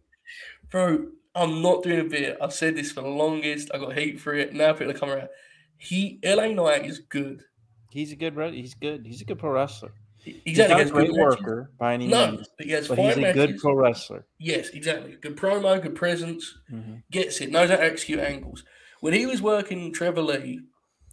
Bro, 0.70 1.08
I'm 1.36 1.62
not 1.62 1.84
doing 1.84 2.00
a 2.00 2.04
bit. 2.04 2.38
I've 2.42 2.54
said 2.54 2.76
this 2.76 2.92
for 2.92 3.02
the 3.02 3.10
longest. 3.10 3.72
I 3.74 3.78
got 3.78 3.94
hate 3.94 4.20
for 4.20 4.34
it. 4.34 4.54
Now 4.54 4.74
people 4.74 4.92
are 4.92 4.98
coming 4.98 5.16
around. 5.16 5.30
He 5.78 6.20
LA 6.24 6.48
Knight 6.48 6.86
is 6.86 7.00
good. 7.00 7.44
He's 7.92 8.12
a 8.12 8.16
good 8.16 8.38
he's 8.54 8.74
good 8.74 9.06
he's 9.06 9.22
a 9.22 9.26
good 9.26 9.40
pro 9.40 9.52
wrestler. 9.52 9.94
Exactly. 10.24 10.42
He's 10.46 10.58
not 10.58 10.82
a 10.82 10.86
great 10.86 11.14
worker 11.14 11.72
by 11.80 11.96
any 11.96 12.08
no, 12.08 12.32
means. 12.32 12.50
But, 12.58 12.68
he 12.68 12.72
has 12.74 12.88
but 12.88 13.00
he's 13.00 13.18
a 13.18 13.22
matches. 13.22 13.46
good 13.46 13.58
pro 13.58 13.74
wrestler. 13.74 14.26
Yes, 14.40 14.70
exactly. 14.70 15.18
Good 15.20 15.36
promo, 15.36 15.82
good 15.82 15.96
presence, 15.96 16.60
mm-hmm. 16.72 16.98
gets 17.10 17.42
it, 17.42 17.50
knows 17.50 17.72
how 17.72 17.78
to 17.78 17.84
execute 17.84 18.20
angles. 18.20 18.64
When 19.00 19.14
he 19.14 19.26
was 19.26 19.42
working 19.42 19.92
Trevor 19.92 20.22
Lee 20.22 20.62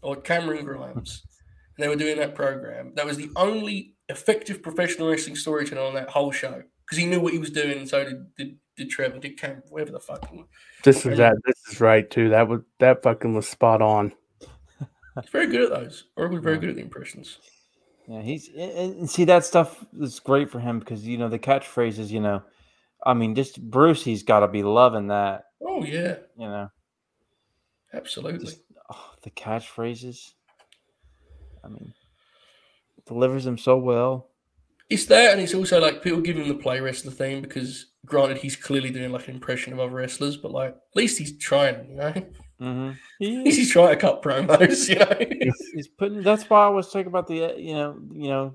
or 0.03 0.17
Cameron 0.17 0.67
Grimes, 0.67 1.23
and 1.23 1.38
they 1.79 1.89
were 1.89 1.97
doing 1.97 2.17
that 2.19 2.35
program, 2.35 2.93
that 2.95 3.07
was 3.07 3.17
the 3.17 3.31
only 3.37 3.95
effective 4.09 4.63
professional 4.63 5.09
wrestling 5.09 5.37
storyteller 5.37 5.87
on 5.87 5.95
that 5.95 6.09
whole 6.09 6.33
show 6.33 6.63
because 6.85 6.99
he 6.99 7.07
knew 7.07 7.21
what 7.21 7.33
he 7.33 7.39
was 7.39 7.51
doing, 7.51 7.79
and 7.79 7.89
so 7.89 8.05
did, 8.05 8.35
did, 8.37 8.57
did 8.77 8.91
Trevor, 8.91 9.19
did 9.19 9.39
Cameron, 9.39 9.63
whatever 9.69 9.93
the 9.93 10.01
fuck. 10.01 10.31
This 10.85 11.05
is 11.05 11.19
that. 11.19 11.37
This 11.45 11.57
is 11.71 11.81
right 11.81 12.09
too. 12.09 12.31
That 12.31 12.49
was 12.49 12.61
that 12.79 13.03
fucking 13.03 13.35
was 13.35 13.49
spot 13.49 13.83
on. 13.83 14.13
He's 15.21 15.31
very 15.31 15.49
good 15.49 15.65
at 15.65 15.71
those. 15.71 16.05
Or 16.17 16.29
was 16.29 16.43
very 16.43 16.59
good 16.59 16.71
at 16.71 16.77
the 16.77 16.83
impressions. 16.83 17.39
Yeah, 18.07 18.23
he's 18.23 18.49
and 18.57 19.11
see 19.11 19.25
that 19.25 19.45
stuff 19.45 19.85
is 20.01 20.19
great 20.21 20.51
for 20.51 20.61
him 20.61 20.79
because 20.79 21.07
you 21.07 21.19
know 21.19 21.29
the 21.29 21.39
catchphrases. 21.39 22.09
You 22.09 22.21
know, 22.21 22.43
I 23.05 23.13
mean, 23.13 23.35
just 23.35 23.61
Bruce, 23.61 24.03
he's 24.03 24.23
got 24.23 24.41
to 24.41 24.49
be 24.49 24.63
loving 24.63 25.09
that. 25.09 25.45
Oh 25.61 25.85
yeah, 25.85 26.17
you 26.39 26.47
know, 26.49 26.71
absolutely. 27.93 28.47
Just, 28.47 28.63
oh, 28.91 29.11
the 29.23 29.31
catchphrases. 29.31 30.33
I 31.69 31.73
mean, 31.73 31.93
delivers 33.07 33.45
them 33.45 33.59
so 33.59 33.77
well. 33.77 34.31
It's 34.89 35.05
that, 35.07 35.33
and 35.33 35.41
it's 35.41 35.55
also 35.55 35.81
like 35.81 36.03
people 36.03 36.21
give 36.21 36.37
him 36.39 36.49
the 36.49 36.55
play 36.55 36.81
wrestler 36.81 37.13
thing 37.13 37.43
because, 37.43 37.87
granted, 38.07 38.39
he's 38.39 38.57
clearly 38.57 38.91
doing 38.91 39.13
like 39.13 39.29
an 39.29 39.35
impression 39.35 39.75
of 39.75 39.81
other 39.81 39.93
wrestlers, 39.93 40.39
but 40.39 40.51
like 40.51 40.71
at 40.71 40.97
least 40.97 41.19
he's 41.19 41.37
trying, 41.37 41.91
you 41.91 41.97
know. 41.97 42.13
Mm-hmm. 42.61 42.91
He 43.19 43.43
he's 43.45 43.71
trying 43.71 43.91
to 43.91 43.97
cut 43.97 44.23
promos, 44.23 44.89
you 44.89 44.97
know. 44.97 45.53
he's 45.75 45.89
putting. 45.89 46.23
That's 46.23 46.49
why 46.49 46.65
I 46.65 46.69
was 46.69 46.91
talking 46.91 47.09
about 47.09 47.27
the, 47.27 47.55
you 47.59 47.75
know, 47.75 47.99
you 48.13 48.29
know, 48.29 48.55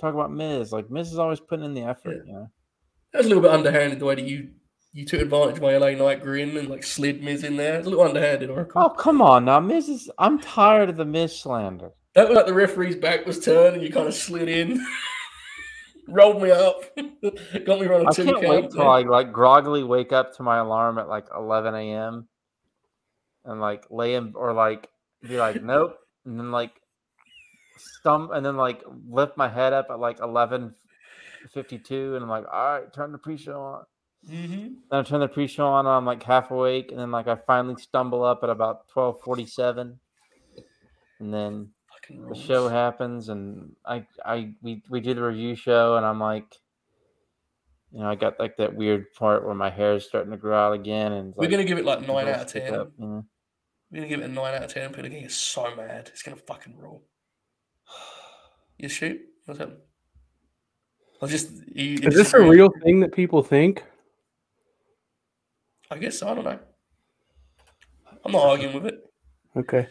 talk 0.00 0.14
about 0.14 0.32
Miz. 0.32 0.72
Like 0.72 0.90
Miz 0.90 1.12
is 1.12 1.18
always 1.18 1.40
putting 1.40 1.64
in 1.64 1.74
the 1.74 1.82
effort. 1.82 2.22
Yeah. 2.26 2.32
You 2.32 2.32
know, 2.32 2.50
that 3.12 3.18
was 3.18 3.26
a 3.26 3.28
little 3.28 3.42
bit 3.42 3.52
underhanded 3.52 3.98
the 3.98 4.06
way 4.06 4.14
that 4.14 4.24
you 4.26 4.50
you 4.92 5.04
took 5.04 5.20
advantage 5.20 5.56
of 5.56 5.62
my 5.62 5.76
LA 5.76 5.90
Knight 5.90 6.22
grin 6.22 6.56
and 6.56 6.68
like 6.68 6.84
slid 6.84 7.22
Miz 7.22 7.44
in 7.44 7.56
there. 7.56 7.76
It's 7.76 7.86
a 7.86 7.90
little 7.90 8.04
underhanded, 8.04 8.48
Oracle. 8.48 8.82
Oh 8.82 8.88
come 8.88 9.20
on 9.20 9.44
now, 9.44 9.60
Miz 9.60 9.88
is. 9.88 10.10
I'm 10.18 10.40
tired 10.40 10.88
of 10.88 10.96
the 10.96 11.04
Miz 11.04 11.38
slander. 11.38 11.90
That 12.14 12.28
was 12.28 12.36
like 12.36 12.46
the 12.46 12.54
referee's 12.54 12.96
back 12.96 13.26
was 13.26 13.40
turned 13.40 13.74
and 13.74 13.82
you 13.82 13.90
kind 13.90 14.08
of 14.08 14.14
slid 14.14 14.48
in. 14.48 14.84
rolled 16.08 16.42
me 16.42 16.50
up, 16.50 16.82
got 16.96 17.80
me 17.80 17.86
running. 17.86 18.06
I 18.06 18.12
can't 18.12 18.40
wait 18.40 18.70
till 18.70 18.88
I 18.88 19.00
like 19.02 19.32
groggily 19.32 19.82
wake 19.82 20.12
up 20.12 20.36
to 20.36 20.42
my 20.42 20.58
alarm 20.58 20.98
at 20.98 21.08
like 21.08 21.26
11 21.34 21.74
a.m 21.74 22.28
and 23.44 23.60
like 23.60 23.84
lay 23.90 24.14
him 24.14 24.32
or 24.34 24.52
like 24.52 24.88
be 25.22 25.38
like 25.38 25.62
nope 25.62 25.98
and 26.24 26.38
then 26.38 26.50
like 26.50 26.72
stump 27.76 28.30
and 28.32 28.44
then 28.44 28.56
like 28.56 28.82
lift 29.08 29.36
my 29.36 29.48
head 29.48 29.72
up 29.72 29.86
at 29.90 29.98
like 29.98 30.20
11 30.20 30.74
52 31.52 32.14
and 32.14 32.22
i'm 32.22 32.30
like 32.30 32.44
all 32.50 32.78
right 32.78 32.92
turn 32.92 33.12
the 33.12 33.18
pre-show 33.18 33.60
on 33.60 33.84
mm-hmm. 34.28 34.74
then 34.90 35.00
i 35.00 35.02
turn 35.02 35.20
the 35.20 35.28
pre-show 35.28 35.66
on 35.66 35.86
i'm 35.86 36.06
like 36.06 36.22
half 36.22 36.50
awake 36.50 36.90
and 36.90 36.98
then 36.98 37.10
like 37.10 37.28
i 37.28 37.36
finally 37.46 37.76
stumble 37.76 38.24
up 38.24 38.40
at 38.42 38.50
about 38.50 38.88
12 38.88 39.20
47 39.22 39.98
and 41.20 41.34
then 41.34 41.68
the 42.08 42.34
show 42.34 42.68
happens 42.68 43.28
and 43.28 43.72
i 43.86 44.04
i 44.24 44.52
we, 44.62 44.82
we 44.90 45.00
do 45.00 45.14
the 45.14 45.22
review 45.22 45.54
show 45.54 45.96
and 45.96 46.04
i'm 46.04 46.20
like 46.20 46.58
you 47.94 48.00
know, 48.00 48.10
I 48.10 48.16
got 48.16 48.40
like 48.40 48.56
that 48.56 48.74
weird 48.74 49.12
part 49.14 49.46
where 49.46 49.54
my 49.54 49.70
hair 49.70 49.94
is 49.94 50.04
starting 50.04 50.32
to 50.32 50.36
grow 50.36 50.58
out 50.58 50.72
again, 50.72 51.12
and 51.12 51.32
we're 51.36 51.44
like, 51.44 51.50
gonna 51.52 51.64
give 51.64 51.78
it 51.78 51.84
like 51.84 52.00
nine 52.00 52.26
out 52.26 52.40
of 52.40 52.46
ten. 52.48 52.74
Up, 52.74 52.90
you 52.98 53.06
know? 53.06 53.24
We're 53.88 53.98
gonna 53.98 54.08
give 54.08 54.18
it 54.20 54.24
a 54.24 54.28
nine 54.28 54.54
out 54.56 54.64
of 54.64 54.74
ten. 54.74 54.88
People 54.90 55.06
are 55.06 55.08
gonna 55.10 55.20
get 55.20 55.30
so 55.30 55.76
mad. 55.76 56.10
It's 56.12 56.22
gonna 56.22 56.36
fucking 56.36 56.76
roll. 56.76 57.04
You 58.76 58.88
shoot. 58.88 59.20
What's 59.46 59.60
up? 59.60 59.70
I 61.22 61.26
just. 61.28 61.52
You, 61.72 62.00
Is 62.02 62.16
this 62.16 62.34
a 62.34 62.40
real 62.40 62.70
thing 62.82 62.98
that 63.00 63.12
people 63.12 63.40
think? 63.44 63.84
I 65.92 65.98
guess 65.98 66.20
I 66.24 66.34
don't 66.34 66.44
know. 66.44 66.58
I'm 68.24 68.32
not 68.32 68.42
arguing 68.42 68.74
with 68.74 68.86
it. 68.86 69.04
Okay. 69.56 69.86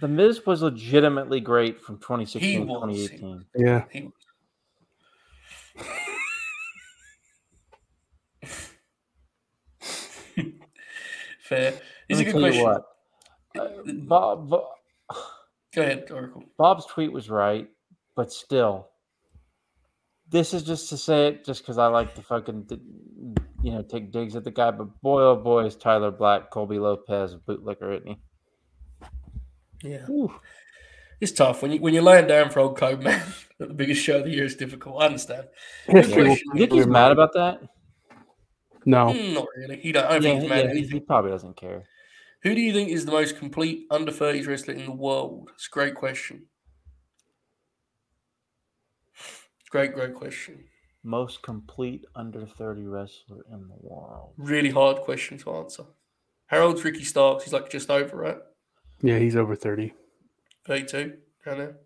The 0.00 0.08
Miz 0.08 0.46
was 0.46 0.62
legitimately 0.62 1.40
great 1.40 1.80
from 1.80 1.98
2016 1.98 2.60
to 2.60 2.66
2018. 2.66 3.44
Yeah. 3.56 3.84
Fair. 11.40 11.74
It's 12.08 12.20
a 12.20 12.24
good 12.24 12.34
question. 12.34 12.62
What, 12.62 12.84
uh, 13.56 13.62
uh, 13.62 13.82
Bob, 13.86 14.48
Bob, 14.50 14.64
Go 15.74 15.82
ahead, 15.82 16.10
Oracle. 16.10 16.44
Bob's 16.56 16.86
tweet 16.86 17.12
was 17.12 17.28
right, 17.28 17.68
but 18.16 18.32
still, 18.32 18.88
this 20.28 20.54
is 20.54 20.62
just 20.62 20.88
to 20.90 20.96
say 20.96 21.28
it 21.28 21.44
just 21.44 21.62
because 21.62 21.78
I 21.78 21.86
like 21.88 22.14
to 22.14 22.22
fucking, 22.22 22.68
you 23.62 23.72
know, 23.72 23.82
take 23.82 24.12
digs 24.12 24.36
at 24.36 24.44
the 24.44 24.50
guy. 24.50 24.70
But 24.70 25.00
boy, 25.00 25.22
oh 25.22 25.36
boy, 25.36 25.66
is 25.66 25.76
Tyler 25.76 26.10
Black, 26.10 26.50
Colby 26.50 26.78
Lopez, 26.78 27.36
bootlicker, 27.36 27.96
isn't 27.96 28.08
he? 28.08 28.18
Yeah. 29.82 30.08
Ooh. 30.08 30.34
It's 31.20 31.32
tough 31.32 31.62
when 31.62 31.72
you 31.72 31.80
when 31.80 31.94
you're 31.94 32.02
laying 32.02 32.26
down 32.26 32.50
for 32.50 32.60
old 32.60 32.76
Code 32.76 33.02
Man 33.04 33.22
at 33.60 33.68
the 33.68 33.74
biggest 33.74 34.02
show 34.02 34.18
of 34.18 34.24
the 34.24 34.30
year 34.30 34.44
is 34.44 34.54
difficult. 34.54 35.02
I 35.02 35.06
understand. 35.06 35.48
Yeah. 35.88 36.02
You 36.02 36.36
think 36.54 36.72
he's 36.72 36.86
mad 36.86 37.12
about 37.12 37.32
that? 37.34 37.60
No, 38.84 39.06
mm, 39.06 39.34
not 39.34 39.46
really. 39.56 39.76
He 39.80 39.92
don't. 39.92 40.06
I 40.06 40.18
don't 40.18 40.22
yeah, 40.22 40.30
think 40.30 40.40
he's 40.42 40.50
mad. 40.50 40.76
Yeah, 40.76 40.82
he 40.82 41.00
probably 41.00 41.30
doesn't 41.30 41.56
care. 41.56 41.84
Who 42.42 42.54
do 42.54 42.60
you 42.60 42.72
think 42.72 42.90
is 42.90 43.04
the 43.04 43.12
most 43.12 43.36
complete 43.36 43.86
under 43.90 44.12
30s 44.12 44.46
wrestler 44.46 44.74
in 44.74 44.84
the 44.84 44.92
world? 44.92 45.50
It's 45.54 45.66
a 45.66 45.70
great 45.70 45.96
question. 45.96 46.46
Great, 49.70 49.92
great 49.92 50.14
question. 50.14 50.64
Most 51.02 51.42
complete 51.42 52.04
under 52.14 52.46
30 52.46 52.86
wrestler 52.86 53.44
in 53.52 53.68
the 53.68 53.76
world. 53.80 54.34
Really 54.36 54.70
hard 54.70 54.98
question 54.98 55.36
to 55.38 55.56
answer. 55.56 55.84
Harold's 56.46 56.84
Ricky 56.84 57.04
Starks. 57.04 57.44
He's 57.44 57.52
like 57.52 57.68
just 57.68 57.90
over, 57.90 58.16
right? 58.16 58.38
Yeah, 59.02 59.18
he's 59.18 59.36
over 59.36 59.54
30. 59.54 59.94
32, 60.66 61.14
down 61.44 61.58
there. 61.58 61.76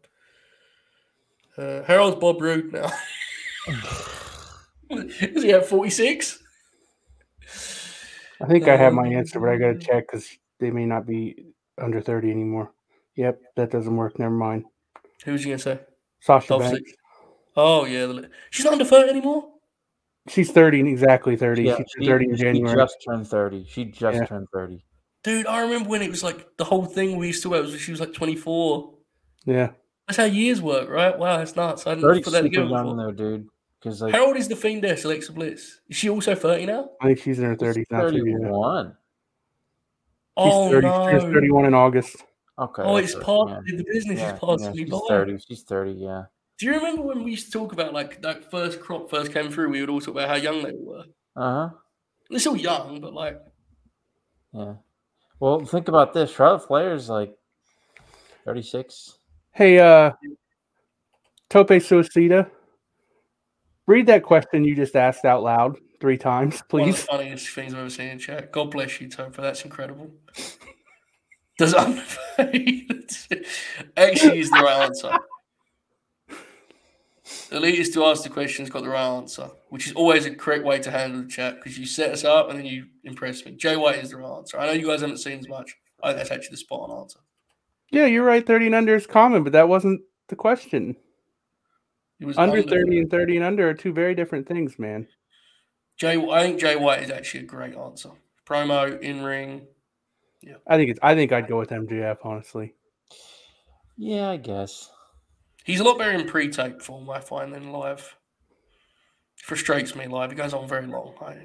Uh, 1.57 1.85
Harold's 1.85 2.17
Bob 2.17 2.41
Roode 2.41 2.73
now. 2.73 2.91
is 4.91 5.43
he 5.43 5.53
at 5.53 5.67
46? 5.67 6.43
I 8.41 8.47
think 8.47 8.65
um, 8.65 8.71
I 8.71 8.77
have 8.77 8.93
my 8.95 9.07
answer, 9.07 9.39
but 9.39 9.51
I 9.51 9.57
got 9.57 9.73
to 9.73 9.79
check 9.79 10.07
because 10.07 10.29
they 10.59 10.71
may 10.71 10.87
not 10.87 11.07
be 11.07 11.53
under 11.79 12.01
30 12.01 12.31
anymore. 12.31 12.73
Yep, 13.17 13.41
that 13.57 13.71
doesn't 13.71 13.97
work. 13.97 14.19
Never 14.19 14.35
mind. 14.35 14.65
Who's 15.25 15.45
you 15.45 15.53
gonna 15.53 15.59
say? 15.59 15.81
Sasha 16.21 16.59
Banks. 16.59 16.93
Oh 17.57 17.85
yeah, 17.85 18.11
she's 18.51 18.65
not 18.65 18.73
under 18.73 18.85
30 18.85 19.11
anymore. 19.11 19.49
She's 20.29 20.51
30, 20.51 20.89
exactly 20.89 21.37
30. 21.37 21.63
Yeah, 21.65 21.77
she's 21.77 22.07
30 22.07 22.25
in 22.27 22.37
January. 22.37 22.71
She 22.71 22.77
just 22.77 22.97
turned 23.07 23.27
30. 23.27 23.67
She 23.69 23.85
just 23.87 24.19
yeah. 24.19 24.25
turned 24.25 24.47
30. 24.53 24.85
Dude, 25.23 25.47
I 25.47 25.61
remember 25.61 25.89
when 25.89 26.03
it 26.03 26.11
was 26.11 26.23
like 26.23 26.57
the 26.57 26.65
whole 26.65 26.85
thing 26.85 27.17
we 27.17 27.29
used 27.29 27.43
to 27.43 27.51
wear 27.51 27.63
was 27.63 27.79
she 27.81 27.91
was 27.93 28.01
like 28.01 28.13
24. 28.13 28.95
Yeah. 29.45 29.71
That's 30.07 30.17
how 30.17 30.25
years 30.25 30.61
work, 30.61 30.89
right? 30.89 31.17
Wow, 31.17 31.41
it's 31.41 31.55
nuts. 31.55 31.87
I 31.87 31.95
didn't 31.95 32.25
put 32.25 32.33
that 32.33 32.43
together. 32.43 32.69
young 32.69 32.97
though, 32.97 33.13
dude. 33.13 33.47
Because 33.79 34.03
like, 34.03 34.15
how 34.15 34.27
old 34.27 34.37
is 34.37 34.49
the 34.49 34.55
Fiendess, 34.55 35.05
Alexa 35.05 35.33
Bliss? 35.33 35.81
Is 35.89 35.97
she 35.97 36.09
also 36.09 36.35
30 36.35 36.67
now? 36.67 36.91
I 37.01 37.07
think 37.07 37.21
she's 37.21 37.39
in 37.39 37.45
her 37.45 37.57
30s. 37.57 37.85
31. 37.91 38.97
Oh 40.37 40.71
30, 40.71 40.87
no, 40.87 41.11
she's 41.11 41.23
31 41.23 41.65
in 41.67 41.75
August. 41.75 42.17
Okay. 42.59 42.83
Oh, 42.83 42.97
it's 42.97 43.15
part 43.15 43.51
yeah. 43.51 43.77
the 43.77 43.85
business 43.85 44.19
yeah, 44.19 44.35
is 44.35 44.41
passing 44.41 44.75
yeah, 44.75 44.85
she's 44.85 45.09
30. 45.09 45.39
She's 45.39 45.63
30, 45.63 45.93
yeah. 45.93 46.25
Do 46.59 46.67
you 46.67 46.75
remember 46.75 47.03
when 47.03 47.25
we 47.25 47.33
used 47.33 47.47
to 47.47 47.59
talk 47.59 47.73
about 47.73 47.93
like 47.93 48.23
that 48.23 48.51
first 48.51 48.81
crop 48.81 49.11
first 49.11 49.33
came 49.33 49.51
through? 49.51 49.71
We 49.71 49.81
would 49.81 49.91
all 49.91 50.01
talk 50.01 50.15
about 50.15 50.29
how 50.29 50.37
young 50.37 50.63
they 50.63 50.73
were. 50.75 51.05
Uh 51.35 51.69
huh. 51.69 51.71
They're 52.31 52.39
still 52.39 52.57
young, 52.57 53.01
but 53.01 53.13
like. 53.13 53.41
Yeah. 54.53 54.75
Well, 55.43 55.59
think 55.65 55.89
about 55.89 56.15
this. 56.15 56.33
Charlotte 56.33 56.69
Flair's 56.69 57.09
like 57.09 57.35
36. 58.45 59.19
Hey, 59.51 59.81
uh, 59.81 60.13
Tope 61.51 61.71
Suicida. 61.71 62.49
Read 63.89 64.07
that 64.07 64.23
question 64.23 64.63
you 64.63 64.77
just 64.77 64.95
asked 64.95 65.25
out 65.25 65.43
loud 65.43 65.79
three 66.01 66.17
times, 66.17 66.63
please. 66.69 66.83
One 66.83 66.91
of 66.91 66.95
the 66.95 67.03
funniest 67.03 67.49
things 67.49 67.75
I've 67.75 67.81
ever 67.81 67.91
seen 67.91 68.11
in 68.11 68.21
chat. 68.21 68.53
God 68.53 68.71
bless 68.71 69.01
you, 69.01 69.09
Tope. 69.09 69.35
That's 69.35 69.65
incredible. 69.65 70.13
Does 71.59 71.75
underpaid 71.75 73.11
actually 73.97 74.39
is 74.39 74.51
the 74.51 74.61
right 74.63 74.83
answer? 74.85 75.11
Elitist 77.53 77.93
to 77.95 78.05
ask 78.05 78.23
the 78.23 78.29
question's 78.29 78.71
got 78.71 78.83
the 78.83 78.89
right 78.89 79.17
answer, 79.17 79.51
which 79.69 79.87
is 79.87 79.93
always 79.93 80.27
a 80.27 80.35
correct 80.35 80.65
way 80.65 80.79
to 80.81 80.91
handle 80.91 81.23
the 81.23 81.29
chat 81.29 81.57
because 81.57 81.79
you 81.79 81.87
set 81.87 82.11
us 82.11 82.25
up 82.25 82.51
and 82.51 82.59
then 82.59 82.67
you 82.67 82.87
impress 83.05 83.45
me. 83.45 83.53
Jay 83.53 83.77
White 83.77 84.03
is 84.03 84.11
the 84.11 84.17
right 84.17 84.37
answer. 84.39 84.59
I 84.59 84.67
know 84.67 84.73
you 84.73 84.87
guys 84.87 85.01
haven't 85.01 85.19
seen 85.19 85.39
as 85.39 85.49
much. 85.49 85.77
I 86.03 86.09
think 86.09 86.19
that's 86.19 86.31
actually 86.31 86.53
the 86.53 86.57
spot 86.59 86.91
on 86.91 87.03
answer. 87.03 87.21
Yeah, 87.91 88.07
you're 88.07 88.25
right. 88.25 88.47
30 88.47 88.67
and 88.67 88.75
under 88.75 88.95
is 88.95 89.07
common, 89.07 89.45
but 89.45 89.53
that 89.53 89.69
wasn't 89.69 90.01
the 90.29 90.37
question. 90.37 90.97
It 92.21 92.27
was 92.27 92.39
under, 92.39 92.59
under 92.59 92.69
30 92.69 92.99
and 93.01 93.11
30 93.11 93.37
and 93.37 93.45
under 93.45 93.69
are 93.69 93.75
two 93.75 93.93
very 93.93 94.15
different 94.15 94.47
things, 94.47 94.79
man. 94.79 95.07
Jay, 95.99 96.17
I 96.17 96.43
think 96.43 96.61
Jay 96.61 96.77
White 96.77 97.03
is 97.03 97.11
actually 97.11 97.41
a 97.41 97.47
great 97.47 97.77
answer. 97.77 98.11
Promo, 98.47 99.01
in 99.01 99.23
ring. 99.23 99.67
Yeah. 100.41 100.55
I 100.67 100.77
think 100.77 100.91
it's 100.91 101.01
I 101.03 101.15
think 101.15 101.33
I'd 101.33 101.49
go 101.49 101.59
with 101.59 101.71
MJF, 101.71 102.19
honestly. 102.25 102.75
Yeah, 103.97 104.31
I 104.31 104.37
guess. 104.37 104.91
He's 105.65 105.81
a 105.81 105.85
lot 105.85 105.99
better 105.99 106.13
in 106.13 106.27
pre-tape 106.27 106.83
form, 106.83 107.09
I 107.11 107.21
find, 107.21 107.53
than 107.53 107.73
live. 107.73 108.17
Frustrates 109.37 109.95
me 109.95 110.07
live. 110.07 110.31
He 110.31 110.37
goes 110.37 110.55
on 110.55 110.69
very 110.69 110.87
long. 110.87 111.15
I... 111.21 111.37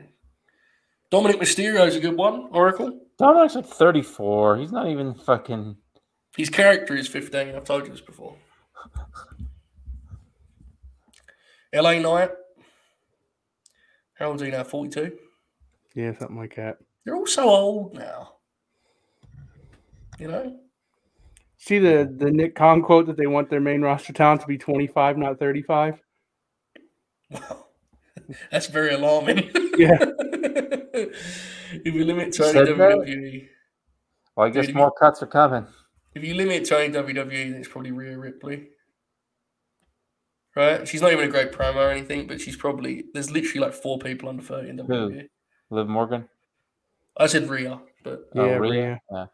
Dominic 1.10 1.39
Mysterio 1.39 1.88
is 1.88 1.95
a 1.95 1.99
good 1.99 2.15
one. 2.15 2.48
Oracle. 2.52 2.99
Dominic's 3.18 3.56
like 3.56 3.65
34. 3.65 4.57
He's 4.57 4.72
not 4.72 4.88
even 4.88 5.14
fucking. 5.14 5.77
His 6.35 6.49
character 6.49 6.95
is 6.95 7.07
15. 7.07 7.56
I've 7.56 7.64
told 7.64 7.85
you 7.85 7.91
this 7.91 8.02
before. 8.02 8.35
LA 11.73 11.99
Knight. 11.99 12.31
How 14.15 14.27
old 14.27 14.41
are 14.41 14.45
you 14.45 14.52
now? 14.52 14.64
42? 14.64 15.18
Yeah, 15.95 16.18
something 16.18 16.38
like 16.38 16.56
that. 16.56 16.77
They're 17.06 17.15
all 17.15 17.27
so 17.27 17.49
old 17.49 17.94
now. 17.94 18.34
You 20.19 20.27
know? 20.27 20.60
See 21.57 21.79
the 21.79 22.13
the 22.17 22.31
Nick 22.31 22.55
Khan 22.55 22.81
quote 22.81 23.07
that 23.07 23.17
they 23.17 23.27
want 23.27 23.49
their 23.49 23.59
main 23.59 23.81
roster 23.81 24.13
talent 24.13 24.41
to 24.41 24.47
be 24.47 24.57
25, 24.57 25.17
not 25.17 25.39
35? 25.39 25.99
Wow. 27.31 27.65
That's 28.51 28.67
very 28.67 28.93
alarming. 28.93 29.49
Yeah. 29.77 29.97
if 30.93 31.93
you 31.93 32.03
limit 32.03 32.35
Tony 32.35 32.59
WWE. 32.59 33.47
Well, 34.35 34.47
I 34.47 34.49
guess 34.49 34.73
more 34.73 34.91
cuts 34.91 35.23
are 35.23 35.27
coming. 35.27 35.65
If 36.13 36.23
you 36.23 36.35
limit 36.35 36.67
Tony 36.67 36.93
WWE, 36.93 37.51
then 37.51 37.55
it's 37.55 37.67
probably 37.67 37.91
Rhea 37.91 38.17
Ripley. 38.17 38.69
Right? 40.55 40.88
She's 40.88 41.01
not 41.01 41.11
even 41.11 41.25
a 41.25 41.31
great 41.31 41.51
promo 41.51 41.75
or 41.75 41.91
anything, 41.91 42.27
but 42.27 42.41
she's 42.41 42.55
probably 42.55 43.05
there's 43.13 43.31
literally 43.31 43.59
like 43.59 43.73
four 43.73 43.99
people 43.99 44.29
under 44.29 44.41
30 44.41 44.69
in 44.69 44.77
WWE. 44.77 45.27
Liv 45.69 45.88
Morgan? 45.88 46.27
I 47.17 47.27
said 47.27 47.49
Rhea, 47.49 47.79
but 48.03 48.29
yeah, 48.34 48.41
oh, 48.41 48.57
Rhea. 48.57 48.71
Rhea. 48.71 49.01
Yeah. 49.11 49.25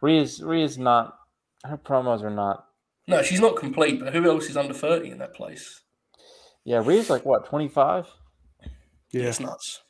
Rhea's 0.00 0.42
Rhea's 0.42 0.78
not 0.78 1.17
her 1.64 1.76
promos 1.76 2.22
are 2.22 2.30
not. 2.30 2.66
No, 3.06 3.22
she's 3.22 3.40
not 3.40 3.56
complete. 3.56 4.00
But 4.00 4.12
who 4.12 4.28
else 4.28 4.48
is 4.48 4.56
under 4.56 4.74
thirty 4.74 5.10
in 5.10 5.18
that 5.18 5.34
place? 5.34 5.80
Yeah, 6.64 6.82
Rhea's 6.84 7.10
like 7.10 7.24
what 7.24 7.46
twenty 7.46 7.68
five. 7.68 8.06
Yeah, 9.10 9.24
it's 9.24 9.40
nuts. 9.40 9.82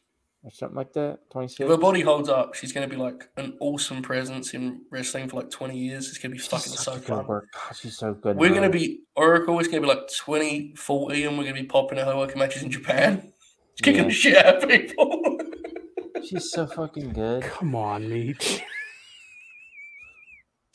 Or 0.44 0.52
something 0.52 0.76
like 0.76 0.92
that. 0.92 1.18
Twenty 1.30 1.48
six. 1.48 1.60
If 1.60 1.68
her 1.68 1.76
body 1.76 2.00
holds 2.00 2.28
up, 2.28 2.54
she's 2.54 2.72
going 2.72 2.88
to 2.88 2.94
be 2.94 3.00
like 3.00 3.28
an 3.36 3.56
awesome 3.60 4.02
presence 4.02 4.54
in 4.54 4.82
wrestling 4.90 5.28
for 5.28 5.36
like 5.36 5.50
twenty 5.50 5.76
years. 5.76 6.08
It's 6.08 6.18
going 6.18 6.30
to 6.30 6.34
be 6.36 6.38
she's 6.38 6.46
fucking 6.48 6.72
so 6.72 6.92
fun. 6.92 7.26
God, 7.26 7.42
she's 7.74 7.98
so 7.98 8.14
good. 8.14 8.36
We're 8.36 8.50
going 8.50 8.62
to 8.62 8.70
be 8.70 9.00
Oracle. 9.16 9.58
It's 9.58 9.68
going 9.68 9.82
to 9.82 9.88
be 9.88 9.92
like 9.92 10.08
20, 10.16 10.74
40, 10.76 11.24
and 11.24 11.36
we're 11.36 11.44
going 11.44 11.56
to 11.56 11.62
be 11.62 11.66
popping 11.66 11.98
her 11.98 12.16
working 12.16 12.38
matches 12.38 12.62
in 12.62 12.70
Japan. 12.70 13.32
She's 13.74 13.82
kicking 13.82 14.02
yeah. 14.02 14.08
the 14.08 14.14
shit 14.14 14.36
out 14.36 14.62
of 14.62 14.68
people. 14.68 15.38
she's 16.24 16.52
so 16.52 16.68
fucking 16.68 17.12
good. 17.12 17.42
Come 17.42 17.74
on, 17.74 18.08
Meech. 18.08 18.62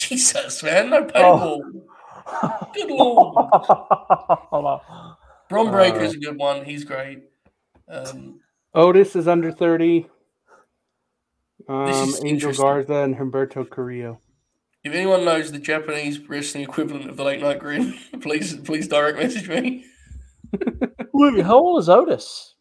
Jesus, 0.08 0.64
man, 0.64 0.90
no 0.90 1.06
paintball. 1.06 1.60
Oh. 1.62 2.70
Good 2.74 2.90
lord. 2.90 4.82
Bron 5.50 5.72
Breakker's 5.72 6.14
uh, 6.14 6.18
a 6.18 6.20
good 6.20 6.38
one. 6.38 6.66
He's 6.66 6.84
great. 6.84 7.24
Um, 7.88 8.40
Otis 8.74 9.16
is 9.16 9.28
under 9.28 9.52
30. 9.52 10.08
Um, 11.70 12.14
Angel 12.26 12.54
Garza 12.54 12.96
and 12.96 13.16
Humberto 13.16 13.70
Carrillo. 13.70 14.20
If 14.84 14.94
anyone 14.94 15.24
knows 15.24 15.52
the 15.52 15.60
Japanese 15.60 16.20
wrestling 16.28 16.64
equivalent 16.64 17.10
of 17.10 17.16
the 17.16 17.24
late 17.24 17.42
night 17.42 17.60
grin, 17.60 17.98
please 18.22 18.56
please 18.58 18.88
direct 18.88 19.18
message 19.18 19.48
me. 19.48 19.86
How 21.44 21.58
old 21.58 21.80
is 21.80 21.90
Otis? 21.90 22.56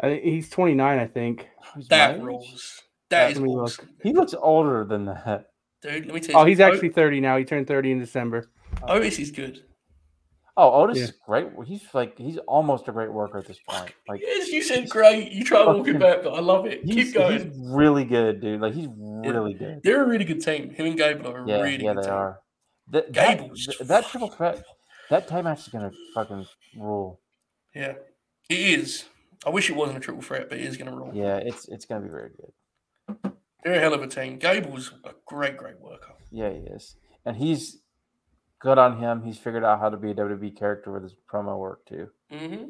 I, 0.00 0.20
he's 0.22 0.50
29, 0.50 0.98
I 0.98 1.06
think. 1.06 1.48
that 1.88 2.20
rules. 2.20 2.82
That 3.10 3.32
is 3.32 3.38
awesome. 3.38 3.90
He 4.02 4.12
looks 4.12 4.34
older 4.34 4.84
than 4.84 5.04
that 5.04 5.46
dude. 5.84 6.06
Let 6.06 6.14
me 6.14 6.20
tell 6.20 6.34
you. 6.34 6.40
Oh, 6.40 6.44
he's 6.44 6.60
actually 6.60 6.88
30 6.88 7.20
now. 7.20 7.36
He 7.36 7.44
turned 7.44 7.66
30 7.66 7.92
in 7.92 7.98
December. 8.00 8.50
Otis 8.88 9.18
is 9.18 9.30
good. 9.30 9.62
Oh, 10.56 10.82
Otis 10.82 10.98
yeah. 10.98 11.04
is 11.04 11.12
great. 11.26 11.48
He's 11.66 11.82
like 11.94 12.16
he's 12.16 12.38
almost 12.46 12.86
a 12.86 12.92
great 12.92 13.12
worker 13.12 13.38
at 13.38 13.46
this 13.46 13.58
point. 13.68 13.92
Like 14.08 14.20
yes, 14.20 14.48
you 14.48 14.62
said 14.62 14.88
great. 14.88 15.32
You 15.32 15.44
try 15.44 15.64
walking 15.64 15.98
back, 15.98 16.22
but 16.22 16.34
I 16.34 16.40
love 16.40 16.66
it. 16.66 16.84
Keep 16.84 17.14
going. 17.14 17.48
He's 17.48 17.58
really 17.58 18.04
good, 18.04 18.40
dude. 18.40 18.60
Like 18.60 18.74
he's 18.74 18.86
really 18.96 19.52
yeah. 19.52 19.58
good. 19.58 19.80
They're 19.82 20.04
a 20.04 20.06
really 20.06 20.24
good 20.24 20.42
team. 20.42 20.70
Him 20.70 20.86
and 20.86 20.96
Gable 20.96 21.32
are 21.32 21.44
yeah, 21.46 21.60
really 21.60 21.82
yeah, 21.84 21.94
they 21.94 22.02
team. 22.02 22.10
are. 22.10 22.40
The, 22.88 23.06
Gable's 23.10 23.66
that, 23.78 23.88
that 23.88 24.06
triple 24.06 24.28
threat, 24.28 24.62
that 25.10 25.26
time 25.26 25.44
match 25.44 25.60
is 25.60 25.68
gonna 25.68 25.90
fucking 26.14 26.46
rule. 26.76 27.20
Yeah, 27.74 27.94
it 28.50 28.58
is. 28.58 29.06
I 29.46 29.50
wish 29.50 29.70
it 29.70 29.76
wasn't 29.76 29.98
a 29.98 30.00
triple 30.00 30.22
threat, 30.22 30.48
but 30.50 30.58
it 30.58 30.64
is 30.64 30.76
gonna 30.76 30.94
rule. 30.94 31.10
Yeah, 31.14 31.38
it's 31.38 31.66
it's 31.68 31.86
gonna 31.86 32.02
be 32.02 32.10
very 32.10 32.30
good. 32.36 32.52
They're 33.64 33.74
a 33.74 33.80
hell 33.80 33.94
of 33.94 34.02
a 34.02 34.06
team. 34.06 34.38
Gable's 34.38 34.92
a 35.04 35.12
great, 35.26 35.56
great 35.56 35.80
worker. 35.80 36.12
Yeah, 36.30 36.50
he 36.50 36.58
is, 36.58 36.96
and 37.24 37.36
he's 37.36 37.78
good 38.58 38.78
on 38.78 38.98
him. 38.98 39.22
He's 39.22 39.38
figured 39.38 39.64
out 39.64 39.80
how 39.80 39.88
to 39.88 39.96
be 39.96 40.10
a 40.10 40.14
WWE 40.14 40.56
character 40.56 40.92
with 40.92 41.02
his 41.02 41.14
promo 41.30 41.58
work 41.58 41.86
too. 41.86 42.08
Mm-hmm. 42.32 42.64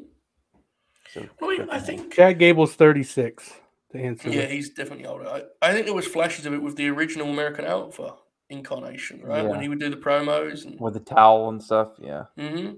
So 1.13 1.27
well, 1.39 1.67
I 1.71 1.79
think 1.79 2.13
Chad 2.13 2.39
Gable's 2.39 2.75
thirty 2.75 3.03
six. 3.03 3.53
To 3.91 3.99
answer, 3.99 4.29
yeah, 4.29 4.47
he's 4.47 4.71
definitely 4.71 5.05
older. 5.05 5.27
I, 5.27 5.43
I, 5.61 5.71
think 5.71 5.85
there 5.85 5.95
was 5.95 6.07
flashes 6.07 6.45
of 6.45 6.53
it 6.53 6.61
with 6.61 6.75
the 6.75 6.89
original 6.89 7.29
American 7.29 7.65
Alpha 7.65 8.15
incarnation, 8.49 9.21
right? 9.21 9.43
Yeah. 9.43 9.49
When 9.49 9.61
he 9.61 9.69
would 9.69 9.79
do 9.79 9.89
the 9.89 9.97
promos 9.97 10.65
and 10.65 10.79
with 10.79 10.95
the 10.95 10.99
towel 10.99 11.49
and 11.49 11.63
stuff. 11.63 11.93
Yeah. 11.99 12.25
Mm-hmm. 12.37 12.73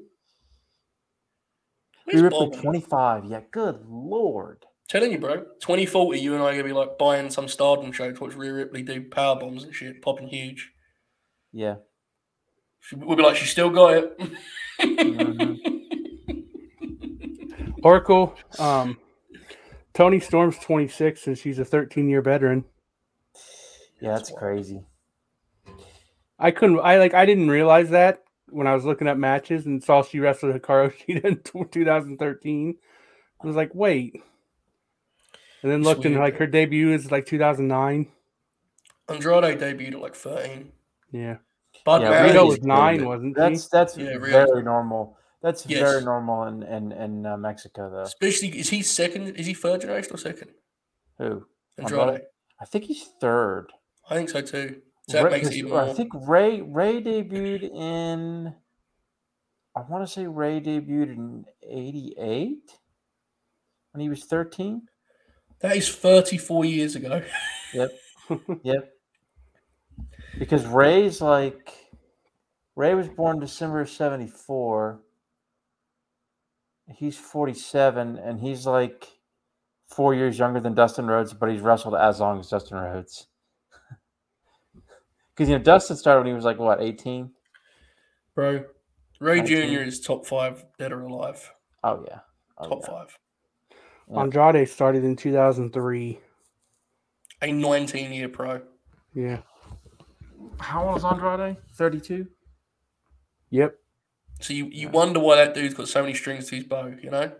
Ripley 2.14 2.52
twenty 2.62 2.82
five. 2.82 3.26
Yeah. 3.26 3.42
Good 3.52 3.86
lord. 3.88 4.67
Telling 4.88 5.12
you, 5.12 5.20
bro. 5.20 5.44
2040, 5.60 6.20
you 6.20 6.34
and 6.34 6.42
I 6.42 6.48
are 6.48 6.52
gonna 6.52 6.64
be 6.64 6.72
like 6.72 6.98
buying 6.98 7.30
some 7.30 7.48
Stardom 7.48 7.92
show 7.92 8.12
to 8.12 8.24
watch 8.24 8.36
Rhea 8.36 8.54
Ripley 8.54 8.84
do 8.84 9.02
power 9.10 9.38
bombs 9.38 9.66
and 9.66 9.76
shit, 9.76 10.02
popping 10.02 10.30
huge. 10.30 10.72
Yeah. 11.52 11.76
We'll 12.94 13.18
be 13.18 13.24
like, 13.24 13.36
she 13.36 13.46
still 13.46 13.70
got 13.70 13.96
it. 13.96 14.18
mm-hmm. 14.80 15.56
Oracle, 17.84 18.36
um, 18.60 18.98
Toni 19.94 20.20
Storm's 20.20 20.58
26 20.60 21.28
and 21.28 21.38
she's 21.38 21.60
a 21.60 21.66
13 21.66 22.08
year 22.08 22.22
veteran. 22.22 22.64
Yeah, 24.00 24.14
that's 24.14 24.32
crazy. 24.32 24.82
I 26.40 26.52
couldn't, 26.52 26.80
I 26.80 26.98
like, 26.98 27.14
I 27.14 27.26
didn't 27.26 27.50
realize 27.50 27.90
that 27.90 28.24
when 28.50 28.68
I 28.68 28.76
was 28.76 28.86
looking 28.86 29.08
at 29.08 29.18
matches 29.18 29.66
and 29.66 29.84
saw 29.84 30.04
she 30.04 30.20
wrestled 30.20 30.56
Hikaru 30.56 30.94
Shida 31.08 31.26
in 31.26 31.42
2013. 31.42 32.78
I 33.42 33.48
was 33.48 33.56
like, 33.56 33.74
wait, 33.76 34.22
and 35.68 35.74
then 35.74 35.84
looked 35.84 36.06
and 36.06 36.16
like 36.16 36.38
her 36.38 36.48
debut 36.48 36.94
is 36.94 37.12
like 37.12 37.26
2009. 37.26 38.08
Andrade 39.10 39.60
debuted 39.60 39.96
at 39.96 40.00
like 40.00 40.16
13. 40.16 40.72
Yeah. 41.12 41.38
Bud 41.84 42.04
yeah, 42.04 42.24
Rito 42.24 42.46
was 42.46 42.62
nine, 42.62 43.06
wasn't 43.06 43.36
that's, 43.36 43.64
he? 43.64 43.70
That's 43.70 43.98
yeah, 43.98 44.18
very 44.18 44.64
normal. 44.64 45.18
That's 45.42 45.66
yes. 45.66 45.82
very 45.82 46.06
normal 46.06 46.44
in 46.46 46.64
in, 46.64 46.92
in 46.94 47.26
uh, 47.26 47.36
Mexico, 47.36 47.90
though. 47.92 48.02
Especially, 48.04 48.48
is 48.58 48.70
he 48.70 48.82
second? 48.82 49.36
Is 49.36 49.46
he 49.46 49.54
third 49.54 49.82
generation 49.82 50.14
or 50.14 50.18
second? 50.18 50.52
Who? 51.18 51.46
Andrade. 51.78 52.22
I 52.62 52.66
think 52.66 52.86
he's 52.86 53.10
third. 53.20 53.68
I 54.10 54.16
think 54.16 54.30
so 54.30 54.42
too. 54.42 54.82
So 55.10 55.24
Rey, 55.24 55.32
makes 55.32 55.48
it 55.48 55.56
even 55.56 55.74
I 55.74 55.94
think 55.94 56.14
Rey 56.14 56.62
Rey 56.62 57.02
debuted 57.02 57.64
in. 57.64 58.54
I 59.76 59.82
want 59.82 60.08
to 60.08 60.12
say 60.12 60.28
Rey 60.28 60.62
debuted 60.62 61.16
in 61.16 61.46
'88 61.62 62.58
when 63.92 64.02
he 64.02 64.10
was 64.10 64.24
13. 64.24 64.82
That 65.60 65.76
is 65.76 65.90
34 65.90 66.66
years 66.66 66.96
ago. 66.96 67.22
Yep. 67.74 67.92
yep. 68.64 68.94
Because 70.38 70.66
Rey's 70.66 71.22
like 71.22 71.74
Rey 72.76 72.94
was 72.94 73.08
born 73.08 73.40
December 73.40 73.86
74. 73.86 75.00
He's 76.96 77.18
47 77.18 78.18
and 78.18 78.40
he's 78.40 78.66
like 78.66 79.08
4 79.88 80.14
years 80.14 80.38
younger 80.38 80.60
than 80.60 80.74
Dustin 80.74 81.08
Rhodes, 81.08 81.34
but 81.34 81.50
he's 81.50 81.62
wrestled 81.62 81.96
as 81.96 82.20
long 82.20 82.40
as 82.40 82.50
Dustin 82.50 82.78
Rhodes. 82.78 83.28
Cuz 85.36 85.50
you 85.50 85.58
know 85.58 85.64
Dustin 85.64 85.98
started 85.98 86.20
when 86.20 86.28
he 86.28 86.34
was 86.34 86.46
like 86.46 86.60
what, 86.60 86.82
18? 86.82 87.32
Bro, 88.36 88.66
Rey 89.20 89.38
19? 89.38 89.74
Jr. 89.74 89.82
is 89.82 90.00
top 90.00 90.28
5 90.28 90.66
dead 90.78 90.92
or 90.92 91.02
alive. 91.02 91.52
Oh 91.84 92.06
yeah. 92.08 92.20
Oh, 92.60 92.70
top 92.70 92.82
yeah. 92.84 92.88
5. 92.88 93.18
Yeah. 94.12 94.22
Andrade 94.22 94.70
started 94.70 95.04
in 95.04 95.16
2003. 95.16 96.20
A 97.42 97.52
19 97.52 98.12
year 98.14 98.30
pro. 98.30 98.62
Yeah. 99.14 99.40
how 100.60 100.88
old 100.88 100.98
is 100.98 101.04
Andrade? 101.06 101.58
Thirty-two. 101.76 102.28
Yep. 103.50 103.76
So 104.42 104.54
you, 104.54 104.66
you 104.72 104.90
wonder 104.90 105.20
why 105.20 105.36
that 105.38 105.54
dude's 105.54 105.74
got 105.74 105.88
so 105.88 106.02
many 106.02 106.14
strings 106.14 106.48
to 106.50 106.56
his 106.56 106.66
bow, 106.66 106.94
you 107.02 107.10
know? 107.10 107.32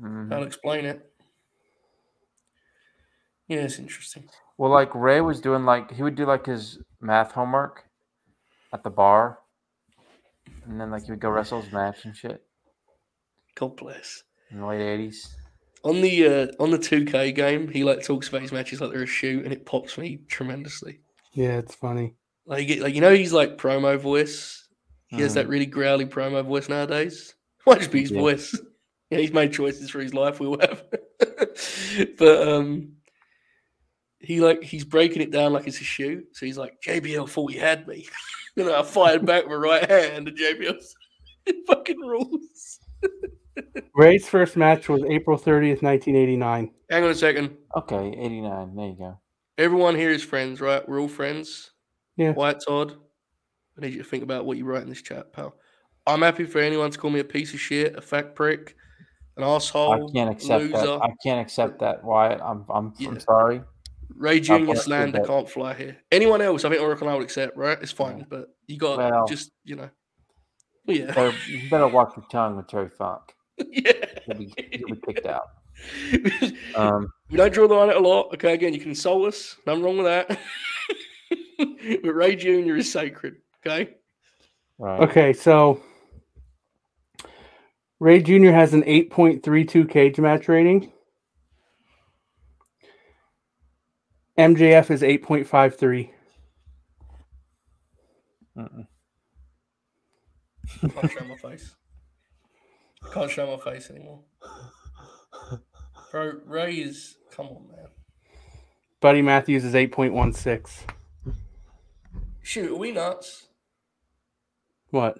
Mhm. 0.00 0.32
I'll 0.32 0.42
explain 0.42 0.84
it. 0.84 1.08
Yeah, 3.48 3.58
it's 3.60 3.78
interesting. 3.78 4.28
Well, 4.56 4.70
like 4.70 4.94
Rey 4.94 5.20
was 5.20 5.40
doing, 5.40 5.64
like 5.64 5.90
he 5.92 6.02
would 6.02 6.14
do 6.14 6.24
like 6.24 6.46
his 6.46 6.78
math 7.00 7.32
homework 7.32 7.84
at 8.72 8.82
the 8.82 8.90
bar, 8.90 9.38
and 10.64 10.80
then 10.80 10.90
like 10.90 11.04
he 11.04 11.10
would 11.12 11.20
go 11.20 11.28
wrestle 11.30 11.60
his 11.60 11.72
match 11.72 12.04
and 12.04 12.16
shit 12.16 12.42
God 13.54 13.76
bless. 13.76 14.22
In 14.52 14.60
the 14.60 14.66
late 14.66 14.80
eighties. 14.80 15.34
On 15.84 16.00
the 16.00 16.26
uh, 16.26 16.46
on 16.60 16.70
the 16.70 16.78
2K 16.78 17.34
game, 17.34 17.66
he 17.68 17.82
like 17.82 18.04
talks 18.04 18.28
about 18.28 18.42
his 18.42 18.52
matches 18.52 18.80
like 18.80 18.92
they're 18.92 19.02
a 19.02 19.06
shoot, 19.06 19.42
and 19.44 19.52
it 19.52 19.66
pops 19.66 19.98
me 19.98 20.20
tremendously. 20.28 21.00
Yeah, 21.32 21.58
it's 21.58 21.74
funny. 21.74 22.14
Like, 22.46 22.68
you 22.68 22.82
like 22.82 22.94
you 22.94 23.00
know, 23.00 23.12
he's 23.14 23.32
like 23.32 23.58
promo 23.58 23.98
voice. 23.98 24.68
He 25.08 25.20
has 25.20 25.34
that 25.34 25.48
really 25.48 25.66
growly 25.66 26.06
promo 26.06 26.44
voice 26.44 26.68
nowadays. 26.68 27.34
Might 27.66 27.78
just 27.80 27.90
be 27.90 28.00
his 28.02 28.10
Yeah. 28.12 28.20
voice. 28.20 28.58
Yeah, 29.10 29.18
he's 29.18 29.30
made 29.34 29.52
choices 29.52 29.90
for 29.90 30.00
his 30.00 30.14
life. 30.14 30.40
We 30.40 30.48
will 30.48 30.60
have, 30.60 30.84
but 32.16 32.48
um, 32.48 32.92
he 34.20 34.40
like 34.40 34.62
he's 34.62 34.84
breaking 34.86 35.20
it 35.20 35.30
down 35.30 35.52
like 35.52 35.66
it's 35.66 35.82
a 35.82 35.84
shoot. 35.84 36.28
So 36.32 36.46
he's 36.46 36.56
like, 36.56 36.80
JBL 36.80 37.28
thought 37.28 37.52
he 37.52 37.58
had 37.58 37.86
me. 37.86 38.06
you 38.56 38.64
know, 38.64 38.74
I 38.74 38.82
fired 38.82 39.26
back 39.26 39.42
with 39.42 39.50
my 39.50 39.56
right 39.56 39.90
hand, 39.90 40.28
and 40.28 40.38
JBL's 40.38 40.94
fucking 41.66 42.00
rules. 42.00 42.80
Rey's 43.94 44.28
first 44.28 44.56
match 44.56 44.88
was 44.88 45.02
April 45.04 45.36
30th, 45.38 45.82
1989. 45.82 46.70
Hang 46.90 47.04
on 47.04 47.10
a 47.10 47.14
second. 47.14 47.56
Okay, 47.76 48.14
eighty-nine. 48.18 48.74
There 48.76 48.86
you 48.86 48.96
go. 48.98 49.20
Everyone 49.58 49.94
here 49.94 50.10
is 50.10 50.22
friends, 50.22 50.60
right? 50.60 50.86
We're 50.88 51.00
all 51.00 51.08
friends. 51.08 51.72
Yeah. 52.16 52.32
White 52.32 52.60
Todd, 52.66 52.96
I 53.78 53.82
need 53.82 53.94
you 53.94 54.02
to 54.02 54.08
think 54.08 54.22
about 54.22 54.44
what 54.44 54.56
you 54.58 54.64
write 54.64 54.82
in 54.82 54.88
this 54.88 55.02
chat, 55.02 55.32
pal. 55.32 55.54
I'm 56.06 56.22
happy 56.22 56.44
for 56.44 56.58
anyone 56.58 56.90
to 56.90 56.98
call 56.98 57.10
me 57.10 57.20
a 57.20 57.24
piece 57.24 57.54
of 57.54 57.60
shit, 57.60 57.96
a 57.96 58.00
fat 58.02 58.34
prick, 58.34 58.74
an 59.36 59.44
asshole. 59.44 59.94
I 60.10 60.12
can't 60.12 60.30
accept 60.30 60.64
loser. 60.64 60.76
that. 60.86 61.00
I 61.02 61.14
can't 61.22 61.40
accept 61.40 61.78
that. 61.80 62.02
Wyatt. 62.04 62.40
I'm. 62.42 62.64
I'm. 62.68 62.92
Yeah. 62.98 63.08
I'm 63.10 63.20
sorry. 63.20 63.62
Rey 64.14 64.40
Jr. 64.40 64.74
slander 64.74 65.24
can't 65.24 65.48
fly 65.48 65.72
here. 65.74 65.96
Anyone 66.10 66.42
else, 66.42 66.64
I 66.64 66.68
think 66.70 66.82
Oracle 66.82 67.08
I 67.08 67.14
would 67.14 67.22
accept, 67.22 67.56
right? 67.56 67.78
It's 67.80 67.92
fine, 67.92 68.18
Yeah. 68.18 68.24
but 68.28 68.48
you 68.66 68.76
got 68.78 68.98
Well- 68.98 69.26
just 69.26 69.50
you 69.64 69.76
know, 69.76 69.88
Well, 70.86 70.96
yeah, 70.96 71.06
Better, 71.14 71.34
you 71.48 71.70
better 71.70 71.88
watch 71.88 72.12
your 72.16 72.26
tongue 72.30 72.56
with 72.56 72.68
Terry 72.68 72.90
Funk. 72.90 73.22
yeah. 73.70 73.92
You'll 74.26 74.38
be, 74.38 74.54
you'll 74.72 74.90
be 74.90 75.00
kicked 75.06 75.26
out. 75.26 75.48
Um, 76.76 77.12
we 77.30 77.36
don't 77.36 77.52
draw 77.52 77.66
the 77.66 77.74
line 77.74 77.90
at 77.90 77.96
a 77.96 78.00
lot. 78.00 78.32
Okay, 78.34 78.54
again, 78.54 78.72
you 78.72 78.80
can 78.80 78.90
insult 78.90 79.26
us. 79.26 79.56
Nothing 79.66 79.82
wrong 79.82 79.96
with 79.98 80.06
that. 80.06 80.38
but 82.02 82.14
Rey 82.14 82.36
Jr. 82.36 82.76
is 82.76 82.90
sacred. 82.90 83.36
Okay. 83.66 83.94
right. 84.78 85.00
Okay, 85.00 85.32
so 85.32 85.82
Rey 88.00 88.22
Jr. 88.22 88.50
has 88.50 88.74
an 88.74 88.82
8.32 88.82 89.88
cage 89.88 90.18
match 90.18 90.48
rating. 90.48 90.92
MJF 94.38 94.90
is 94.90 95.02
8.53. 95.02 96.10
Mm-mm. 98.56 98.86
Can't 100.80 101.12
show 101.12 101.24
my 101.24 101.36
face. 101.36 101.74
Can't 103.12 103.30
show 103.30 103.46
my 103.56 103.62
face 103.72 103.90
anymore. 103.90 104.20
Bro, 106.10 106.40
Rey 106.46 106.74
is. 106.76 107.16
Come 107.34 107.46
on, 107.46 107.68
man. 107.68 107.86
Buddy 109.00 109.22
Matthews 109.22 109.64
is 109.64 109.74
8.16. 109.74 110.68
Shoot, 112.42 112.70
are 112.70 112.76
we 112.76 112.92
nuts? 112.92 113.48
What? 114.90 115.18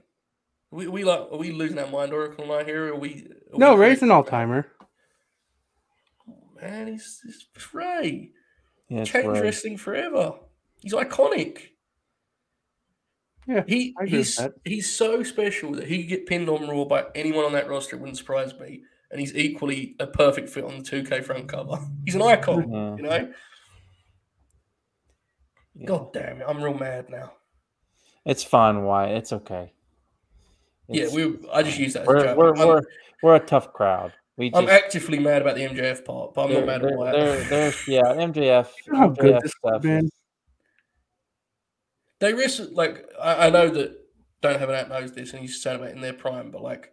Are 0.72 0.76
we, 0.76 0.86
are 0.86 0.90
we 0.90 1.04
like, 1.04 1.20
are 1.32 1.36
we 1.38 1.50
losing 1.52 1.78
our 1.78 1.86
mind, 1.88 2.12
Oracle 2.12 2.44
and 2.44 2.52
I 2.52 2.64
here? 2.64 2.92
Are 2.92 2.96
we? 2.96 3.26
Are 3.52 3.58
No, 3.58 3.74
we 3.74 3.80
Rey's 3.80 3.98
crazy? 3.98 4.06
an 4.06 4.10
all 4.12 4.24
timer. 4.24 4.66
Oh, 6.28 6.34
Man, 6.60 6.86
he's, 6.88 7.20
he's 7.24 7.46
Rey. 7.72 8.30
Yeah, 8.88 9.00
it's 9.00 9.10
Changed 9.10 9.28
Rey. 9.28 9.40
wrestling 9.40 9.76
forever. 9.78 10.34
He's 10.80 10.92
iconic. 10.92 11.58
Yeah, 13.46 13.64
He 13.66 13.94
I 13.98 14.04
agree 14.04 14.18
with 14.18 14.26
he's 14.28 14.40
he's 14.64 14.94
so 14.94 15.22
special 15.24 15.72
that 15.72 15.88
he 15.88 15.98
could 15.98 16.08
get 16.08 16.26
pinned 16.26 16.48
on 16.48 16.68
Raw 16.68 16.84
by 16.84 17.06
anyone 17.14 17.44
on 17.44 17.52
that 17.52 17.68
roster. 17.68 17.96
It 17.96 18.00
wouldn't 18.00 18.18
surprise 18.18 18.54
me. 18.58 18.82
And 19.10 19.20
he's 19.20 19.34
equally 19.36 19.94
a 20.00 20.06
perfect 20.06 20.48
fit 20.48 20.64
on 20.64 20.78
the 20.78 20.82
2K 20.84 21.22
front 21.22 21.46
cover. 21.46 21.78
He's 22.06 22.14
an 22.14 22.22
icon, 22.22 22.72
Yeah. 22.72 22.96
you 22.96 23.02
know. 23.02 23.32
Yeah. 25.74 25.86
God 25.86 26.12
damn 26.12 26.40
it, 26.40 26.44
I'm 26.48 26.62
real 26.62 26.74
mad 26.74 27.10
now. 27.10 27.32
It's 28.24 28.44
fine, 28.44 28.84
Wyatt. 28.84 29.16
It's 29.18 29.32
okay. 29.32 29.72
Yeah, 30.88 31.08
we. 31.12 31.38
I 31.52 31.62
just 31.62 31.78
use 31.78 31.94
that 31.94 32.02
as 32.02 32.08
a 32.08 32.10
we're 32.10 32.22
joke. 32.24 32.36
we're, 32.38 32.52
we're 32.66 32.82
we're 33.22 33.34
a 33.36 33.40
tough 33.40 33.72
crowd. 33.72 34.12
We 34.36 34.50
just 34.50 34.62
I'm 34.62 34.68
actively 34.68 35.18
mad 35.18 35.42
about 35.42 35.56
the 35.56 35.62
MJF 35.62 36.04
part, 36.04 36.34
but 36.34 36.44
I'm 36.44 36.50
there- 36.52 36.60
not 36.60 36.66
mad 36.66 36.82
there- 36.82 36.90
at 36.92 36.98
why. 36.98 37.12
there- 37.12 37.44
there's 37.44 37.88
yeah 37.88 38.02
MJF. 38.02 38.68
You 38.86 38.92
know 38.92 38.98
how 38.98 39.08
good 39.08 39.40
this 39.42 39.52
stuff 39.58 39.82
man. 39.84 40.08
They 42.22 42.32
risk 42.32 42.62
like 42.70 43.04
I, 43.20 43.48
I 43.48 43.50
know 43.50 43.68
that 43.68 43.96
don't 44.42 44.60
have 44.60 44.68
an 44.68 44.76
app 44.76 44.88
knows 44.88 45.10
this, 45.10 45.32
and 45.32 45.40
he's 45.40 45.60
saying 45.60 45.80
about 45.80 45.90
in 45.90 46.00
their 46.00 46.12
prime, 46.12 46.52
but 46.52 46.62
like, 46.62 46.92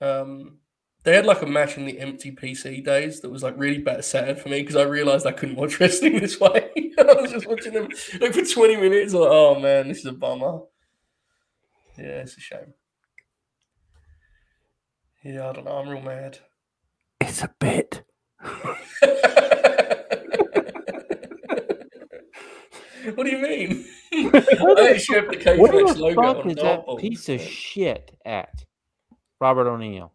um, 0.00 0.60
they 1.02 1.14
had 1.14 1.26
like 1.26 1.42
a 1.42 1.46
match 1.46 1.76
in 1.76 1.84
the 1.84 2.00
empty 2.00 2.32
PC 2.32 2.82
days 2.82 3.20
that 3.20 3.30
was 3.30 3.42
like 3.42 3.52
really 3.58 3.82
bad, 3.82 4.02
sad 4.02 4.40
for 4.40 4.48
me 4.48 4.62
because 4.62 4.76
I 4.76 4.84
realized 4.84 5.26
I 5.26 5.32
couldn't 5.32 5.56
watch 5.56 5.78
wrestling 5.80 6.20
this 6.20 6.40
way. 6.40 6.70
I 6.98 7.02
was 7.20 7.32
just 7.32 7.46
watching 7.46 7.74
them 7.74 7.88
like 8.18 8.32
for 8.32 8.46
twenty 8.46 8.76
minutes. 8.76 9.12
Like, 9.12 9.28
oh 9.30 9.60
man, 9.60 9.88
this 9.88 9.98
is 9.98 10.06
a 10.06 10.12
bummer. 10.12 10.60
Yeah, 11.98 12.22
it's 12.22 12.38
a 12.38 12.40
shame. 12.40 12.72
Yeah, 15.22 15.50
I 15.50 15.52
don't 15.52 15.66
know. 15.66 15.72
I'm 15.72 15.90
real 15.90 16.00
mad. 16.00 16.38
It's 17.20 17.42
a 17.42 17.54
bit. 17.60 18.04
what 18.40 18.78
do 23.24 23.30
you 23.30 23.38
mean? 23.38 23.84
I 24.18 24.90
actually 24.94 25.16
have 25.20 25.28
the 25.28 25.36
Cage 25.36 25.58
What 25.58 25.72
the 25.72 26.00
logo 26.00 26.22
fuck 26.34 26.46
is 26.46 26.54
that 26.56 26.86
dartboard. 26.86 27.00
piece 27.00 27.28
of 27.28 27.40
shit 27.40 28.16
at? 28.24 28.64
Robert 29.40 29.66
O'Neill. 29.68 30.12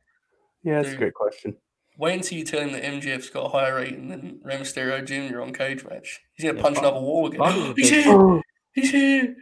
Yeah, 0.63 0.81
that's 0.81 0.93
a 0.93 0.97
great 0.97 1.13
question. 1.13 1.55
Wait 1.97 2.15
until 2.15 2.38
you 2.38 2.45
tell 2.45 2.61
him 2.61 2.71
that 2.71 2.84
MJF's 2.84 3.30
got 3.30 3.45
a 3.45 3.49
higher 3.49 3.76
rating 3.76 4.07
than 4.07 4.39
Rey 4.43 4.57
Mysterio 4.57 5.03
Jr. 5.05 5.41
on 5.41 5.51
Cage 5.53 5.84
Match. 5.85 6.21
He's 6.34 6.45
gonna 6.45 6.57
Yeah, 6.57 6.63
punch 6.63 6.77
another 6.77 6.99
wall 6.99 7.27
again. 7.27 7.39
Bob 7.39 7.55
is 7.57 7.61
a 7.69 7.73
He's 7.76 7.89
here! 8.05 8.41
He's 8.73 8.91
here! 8.91 9.35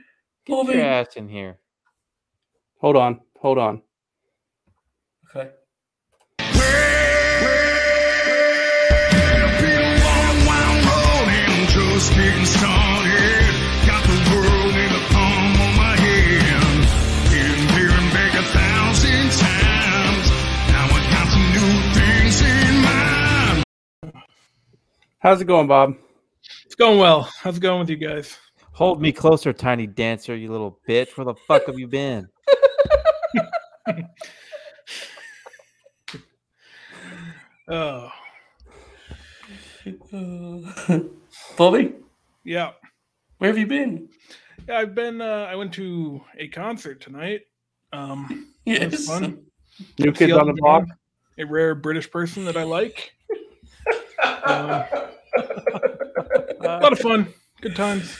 Get 0.46 0.54
Love 0.56 0.68
your 0.68 0.76
him! 0.78 0.86
ass 0.86 1.16
in 1.16 1.30
here. 1.30 1.60
Hold 2.82 2.96
on, 2.96 3.20
hold 3.40 3.58
on. 3.60 3.82
Okay. 5.36 5.52
Just 11.70 12.14
getting 12.14 12.46
How's 25.20 25.42
it 25.42 25.46
going, 25.46 25.68
Bob? 25.68 25.96
It's 26.66 26.76
going 26.76 27.00
well. 27.00 27.24
How's 27.42 27.58
it 27.58 27.60
going 27.62 27.80
with 27.80 27.90
you 27.90 27.98
guys? 27.98 28.38
Hold 28.74 29.02
me 29.02 29.12
closer, 29.12 29.52
tiny 29.52 29.88
dancer, 29.88 30.36
you 30.36 30.52
little 30.52 30.80
bitch. 30.88 31.18
Where 31.18 31.26
the 31.26 31.34
fuck 31.48 31.66
have 31.66 31.80
you 31.80 31.88
been? 31.88 32.28
Oh, 37.70 38.10
Bobby, 41.58 41.94
yeah. 42.46 42.72
where 43.40 43.50
have 43.50 43.58
you 43.58 43.68
been? 43.68 44.08
Yeah, 44.68 44.78
I've 44.80 44.96
been. 44.96 45.20
Uh, 45.22 45.48
I 45.50 45.56
went 45.56 45.74
to 45.74 46.22
a 46.38 46.48
concert 46.48 47.02
tonight. 47.02 47.42
Um, 47.92 48.54
it 48.66 48.92
Yes. 48.94 49.06
fun. 49.06 49.44
New 50.00 50.12
kids 50.14 50.34
on 50.34 50.48
the 50.48 50.54
block. 50.54 50.86
A 51.38 51.46
rare 51.46 51.76
British 51.76 52.10
person 52.10 52.46
that 52.46 52.56
I 52.58 52.64
like. 52.64 53.12
Um, 54.24 54.84
a 55.38 56.80
lot 56.82 56.92
of 56.94 57.00
fun. 57.00 57.28
Good 57.62 57.76
times. 57.76 58.18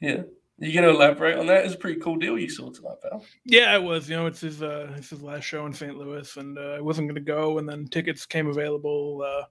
Yeah. 0.00 0.22
You 0.58 0.72
gonna 0.72 0.90
elaborate 0.90 1.38
on 1.38 1.46
that? 1.46 1.64
It's 1.64 1.74
a 1.74 1.78
pretty 1.78 1.98
cool 2.00 2.16
deal 2.16 2.38
you 2.38 2.48
saw 2.48 2.70
tonight, 2.70 2.98
pal. 3.02 3.24
Yeah, 3.44 3.74
it 3.74 3.82
was. 3.82 4.08
You 4.08 4.16
know, 4.16 4.26
it's 4.26 4.40
his 4.40 4.62
uh, 4.62 4.92
it's 4.96 5.10
his 5.10 5.22
last 5.22 5.42
show 5.44 5.66
in 5.66 5.72
St. 5.72 5.96
Louis, 5.96 6.36
and 6.36 6.56
uh, 6.56 6.76
I 6.76 6.80
wasn't 6.80 7.08
going 7.08 7.16
to 7.16 7.20
go, 7.32 7.58
and 7.58 7.68
then 7.68 7.86
tickets 7.88 8.26
came 8.26 8.46
available 8.48 9.22
uh, 9.26 9.44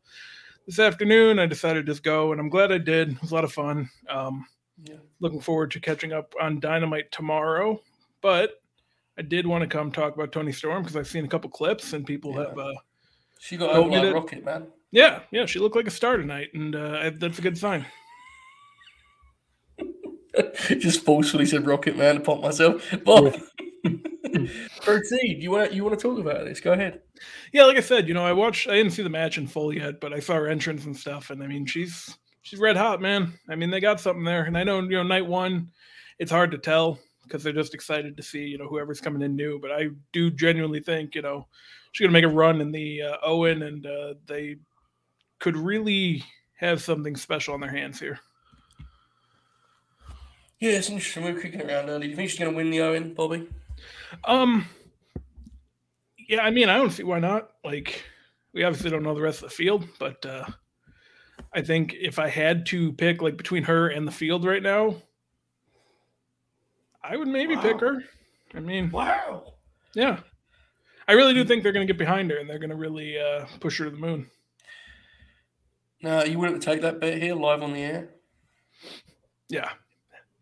this 0.67 0.79
afternoon. 0.79 1.37
I 1.39 1.47
decided 1.47 1.85
to 1.85 1.91
just 1.91 2.03
go, 2.03 2.31
and 2.31 2.39
I'm 2.39 2.49
glad 2.49 2.71
I 2.71 2.77
did. 2.77 3.11
It 3.11 3.21
was 3.21 3.31
a 3.31 3.35
lot 3.35 3.43
of 3.43 3.51
fun. 3.51 3.89
Um, 4.07 4.45
Yeah. 4.83 4.95
looking 5.19 5.41
forward 5.41 5.71
to 5.71 5.79
catching 5.81 6.13
up 6.13 6.33
on 6.39 6.59
Dynamite 6.61 7.11
tomorrow, 7.11 7.81
but 8.21 8.61
I 9.17 9.21
did 9.21 9.45
want 9.45 9.63
to 9.63 9.67
come 9.67 9.91
talk 9.91 10.15
about 10.15 10.31
Toni 10.31 10.53
Storm 10.53 10.81
because 10.81 10.95
I've 10.95 11.07
seen 11.07 11.25
a 11.25 11.27
couple 11.29 11.49
clips, 11.49 11.91
and 11.93 12.05
people 12.05 12.31
Yeah. 12.33 12.47
have. 12.49 12.57
Uh, 12.57 12.73
She 13.39 13.57
got 13.57 13.71
over 13.71 13.89
like 13.89 14.13
rocket, 14.13 14.45
man. 14.45 14.67
Yeah, 14.91 15.21
yeah, 15.31 15.45
she 15.45 15.59
looked 15.59 15.75
like 15.75 15.87
a 15.87 15.91
star 15.91 16.17
tonight, 16.17 16.49
and 16.53 16.75
uh, 16.75 17.11
that's 17.17 17.39
a 17.39 17.41
good 17.41 17.57
sign. 17.57 17.85
Just 20.67 21.03
forcefully 21.03 21.45
said 21.45 21.65
Rocket 21.65 21.97
Man 21.97 22.15
to 22.15 22.21
pop 22.21 22.41
myself. 22.41 22.83
Bob, 23.03 23.33
proceed. 24.81 25.41
You 25.41 25.51
want 25.51 25.73
you 25.73 25.83
want 25.83 25.97
to 25.97 26.01
talk 26.01 26.19
about 26.19 26.45
this? 26.45 26.59
Go 26.59 26.73
ahead. 26.73 27.01
Yeah, 27.51 27.65
like 27.65 27.77
I 27.77 27.81
said, 27.81 28.07
you 28.07 28.13
know, 28.13 28.25
I 28.25 28.33
watched. 28.33 28.67
I 28.67 28.75
didn't 28.75 28.93
see 28.93 29.03
the 29.03 29.09
match 29.09 29.37
in 29.37 29.47
full 29.47 29.73
yet, 29.73 29.99
but 29.99 30.13
I 30.13 30.19
saw 30.19 30.35
her 30.35 30.47
entrance 30.47 30.85
and 30.85 30.95
stuff, 30.95 31.29
and 31.29 31.41
I 31.43 31.47
mean, 31.47 31.65
she's 31.65 32.17
she's 32.41 32.59
red 32.59 32.77
hot, 32.77 33.01
man. 33.01 33.33
I 33.49 33.55
mean, 33.55 33.69
they 33.69 33.79
got 33.79 33.99
something 33.99 34.23
there, 34.23 34.43
and 34.43 34.57
I 34.57 34.63
know 34.63 34.81
you 34.81 34.89
know, 34.89 35.03
night 35.03 35.25
one, 35.25 35.69
it's 36.19 36.31
hard 36.31 36.51
to 36.51 36.57
tell 36.57 36.99
because 37.23 37.43
they're 37.43 37.53
just 37.53 37.73
excited 37.73 38.17
to 38.17 38.23
see 38.23 38.43
you 38.43 38.57
know 38.57 38.67
whoever's 38.67 39.01
coming 39.01 39.21
in 39.21 39.35
new. 39.35 39.59
But 39.59 39.71
I 39.71 39.89
do 40.13 40.31
genuinely 40.31 40.81
think 40.81 41.15
you 41.15 41.21
know 41.21 41.47
she's 41.91 42.05
gonna 42.05 42.13
make 42.13 42.25
a 42.25 42.29
run 42.29 42.61
in 42.61 42.71
the 42.71 43.01
uh, 43.01 43.17
Owen, 43.23 43.63
and 43.63 43.85
uh, 43.85 44.13
they 44.25 44.57
could 45.41 45.57
really 45.57 46.23
have 46.57 46.81
something 46.81 47.15
special 47.17 47.53
on 47.55 47.59
their 47.59 47.71
hands 47.71 47.99
here. 47.99 48.19
Yeah, 50.59 50.73
it's 50.73 50.89
interesting. 50.89 51.25
We 51.25 51.33
were 51.33 51.41
kicking 51.41 51.61
around 51.61 51.89
early. 51.89 52.03
Do 52.03 52.09
you 52.09 52.15
think 52.15 52.29
she's 52.29 52.39
going 52.39 52.51
to 52.51 52.55
win 52.55 52.69
the 52.69 52.81
Owen, 52.81 53.15
Bobby? 53.15 53.49
Um, 54.23 54.67
yeah, 56.29 56.43
I 56.43 56.51
mean, 56.51 56.69
I 56.69 56.77
don't 56.77 56.91
see 56.91 57.01
why 57.03 57.19
not. 57.19 57.49
Like, 57.63 58.03
we 58.53 58.63
obviously 58.63 58.91
don't 58.91 59.01
know 59.01 59.15
the 59.15 59.21
rest 59.21 59.41
of 59.41 59.49
the 59.49 59.55
field, 59.55 59.87
but 59.97 60.23
uh, 60.23 60.45
I 61.51 61.63
think 61.63 61.95
if 61.99 62.19
I 62.19 62.29
had 62.29 62.67
to 62.67 62.93
pick 62.93 63.23
like 63.23 63.37
between 63.37 63.63
her 63.63 63.87
and 63.87 64.07
the 64.07 64.11
field 64.11 64.45
right 64.45 64.61
now, 64.61 64.95
I 67.03 67.17
would 67.17 67.27
maybe 67.27 67.55
Wow. 67.55 67.61
pick 67.63 67.79
her. 67.79 68.03
I 68.53 68.59
mean, 68.59 68.91
Wow. 68.91 69.53
yeah, 69.95 70.19
I 71.07 71.13
really 71.13 71.33
do 71.33 71.43
think 71.43 71.63
they're 71.63 71.71
going 71.71 71.87
to 71.87 71.91
get 71.91 71.97
behind 71.97 72.29
her 72.29 72.37
and 72.37 72.47
they're 72.47 72.59
going 72.59 72.69
to 72.69 72.75
really 72.75 73.17
uh, 73.17 73.45
push 73.59 73.79
her 73.79 73.85
to 73.85 73.89
the 73.91 73.97
moon. 73.97 74.29
Now, 76.03 76.23
you 76.23 76.39
wouldn't 76.39 76.63
take 76.63 76.81
that 76.81 76.99
bet 76.99 77.21
here 77.21 77.35
live 77.35 77.61
on 77.61 77.73
the 77.73 77.81
air? 77.83 78.09
Yeah, 79.49 79.69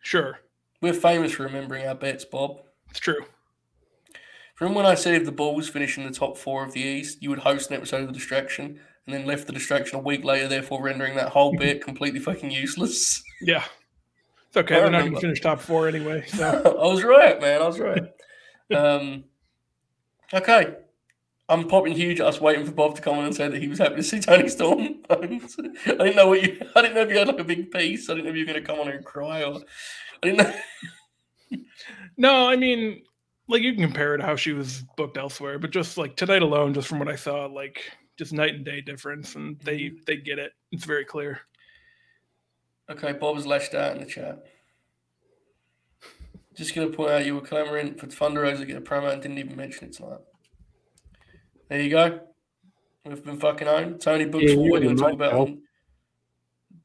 sure, 0.01 0.39
We're 0.81 0.93
famous 0.93 1.33
for 1.33 1.43
remembering 1.43 1.85
our 1.85 1.95
bets, 1.95 2.23
Bob. 2.25 2.61
it's 2.89 2.99
true. 2.99 3.25
From 4.55 4.75
when 4.75 4.85
I 4.85 4.93
said 4.95 5.15
if 5.15 5.25
the 5.25 5.31
Bulls 5.31 5.67
finish 5.69 5.97
in 5.97 6.03
the 6.03 6.11
top 6.11 6.37
four 6.37 6.63
of 6.63 6.73
the 6.73 6.81
East, 6.81 7.21
you 7.21 7.29
would 7.29 7.39
host 7.39 7.71
an 7.71 7.77
episode 7.77 8.01
of 8.01 8.07
The 8.07 8.13
Distraction, 8.13 8.79
and 9.05 9.13
then 9.13 9.25
left 9.25 9.47
The 9.47 9.53
Distraction 9.53 9.97
a 9.97 10.01
week 10.01 10.23
later, 10.23 10.47
therefore 10.47 10.83
rendering 10.83 11.15
that 11.15 11.29
whole 11.29 11.55
bit 11.55 11.81
completely 11.83 12.19
fucking 12.19 12.51
useless. 12.51 13.23
Yeah, 13.41 13.63
it's 14.47 14.57
okay. 14.57 14.75
I 14.75 14.81
They're 14.81 14.91
not 14.91 15.01
going 15.01 15.15
to 15.15 15.21
finish 15.21 15.41
top 15.41 15.59
four 15.59 15.87
anyway. 15.87 16.25
So 16.27 16.77
I 16.79 16.87
was 16.87 17.03
right, 17.03 17.41
man. 17.41 17.61
I 17.61 17.67
was 17.67 17.79
right. 17.79 18.03
Um, 18.71 19.23
okay. 20.31 20.75
I'm 21.49 21.67
popping 21.67 21.93
huge. 21.93 22.21
I 22.21 22.25
was 22.25 22.39
waiting 22.39 22.63
for 22.63 22.71
Bob 22.71 22.95
to 22.95 23.01
come 23.01 23.17
on 23.17 23.25
and 23.25 23.35
say 23.35 23.47
that 23.47 23.59
he 23.59 23.67
was 23.67 23.79
happy 23.79 23.95
to 23.95 24.03
see 24.03 24.19
Toni 24.19 24.47
Storm. 24.47 24.99
I 25.09 25.15
didn't 25.15 26.15
know 26.15 26.27
what 26.27 26.43
you. 26.43 26.61
I 26.75 26.81
didn't 26.83 26.95
know 26.95 27.01
if 27.01 27.09
you 27.09 27.17
had 27.17 27.27
like 27.27 27.39
a 27.39 27.43
big 27.43 27.71
piece. 27.71 28.07
I 28.07 28.13
didn't 28.13 28.25
know 28.25 28.31
if 28.31 28.37
you 28.37 28.45
were 28.45 28.53
going 28.53 28.63
to 28.63 28.67
come 28.67 28.79
on 28.79 28.87
and 28.87 29.03
cry 29.03 29.43
or. 29.43 29.55
I 30.23 30.27
didn't 30.27 30.37
know. 30.37 30.53
No, 32.17 32.49
I 32.49 32.57
mean, 32.57 33.01
like 33.47 33.63
you 33.63 33.73
can 33.73 33.81
compare 33.81 34.13
it 34.13 34.17
to 34.17 34.25
how 34.25 34.35
she 34.35 34.51
was 34.51 34.83
booked 34.97 35.17
elsewhere, 35.17 35.57
but 35.57 35.71
just 35.71 35.97
like 35.97 36.17
tonight 36.17 36.41
alone, 36.41 36.73
just 36.73 36.89
from 36.89 36.99
what 36.99 37.07
I 37.07 37.15
saw, 37.15 37.45
like 37.45 37.81
just 38.17 38.33
night 38.33 38.55
and 38.55 38.65
day 38.65 38.81
difference, 38.81 39.35
and 39.35 39.57
they 39.61 39.79
mm-hmm. 39.79 39.95
they 40.05 40.17
get 40.17 40.37
it. 40.37 40.51
It's 40.73 40.83
very 40.83 41.05
clear. 41.05 41.39
Okay, 42.91 43.13
Bob's 43.13 43.45
lashed 43.45 43.73
out 43.73 43.93
in 43.93 43.99
the 43.99 44.05
chat. 44.05 44.43
Just 46.55 46.75
going 46.75 46.91
to 46.91 46.95
point 46.95 47.11
out 47.11 47.25
you 47.25 47.35
were 47.35 47.41
clamoring 47.41 47.95
for 47.95 48.07
Thunder 48.07 48.41
Rose 48.41 48.59
to 48.59 48.65
get 48.65 48.75
a 48.75 48.81
promo 48.81 49.13
and 49.13 49.21
didn't 49.21 49.37
even 49.37 49.55
mention 49.55 49.87
it 49.87 49.93
tonight. 49.93 50.19
There 51.69 51.79
you 51.81 51.89
go. 51.89 52.19
We've 53.05 53.23
been 53.23 53.39
fucking 53.39 53.67
owned. 53.67 54.01
Tony 54.01 54.25
books 54.25 54.43
Yeah, 54.45 54.55
for 54.55 54.61
you 54.65 54.71
what 54.71 54.81
we're 54.81 54.85
going 54.85 54.95
to 54.97 55.01
talk 55.01 55.13
about. 55.13 55.31
Joe. 55.31 55.41
On... 55.41 55.61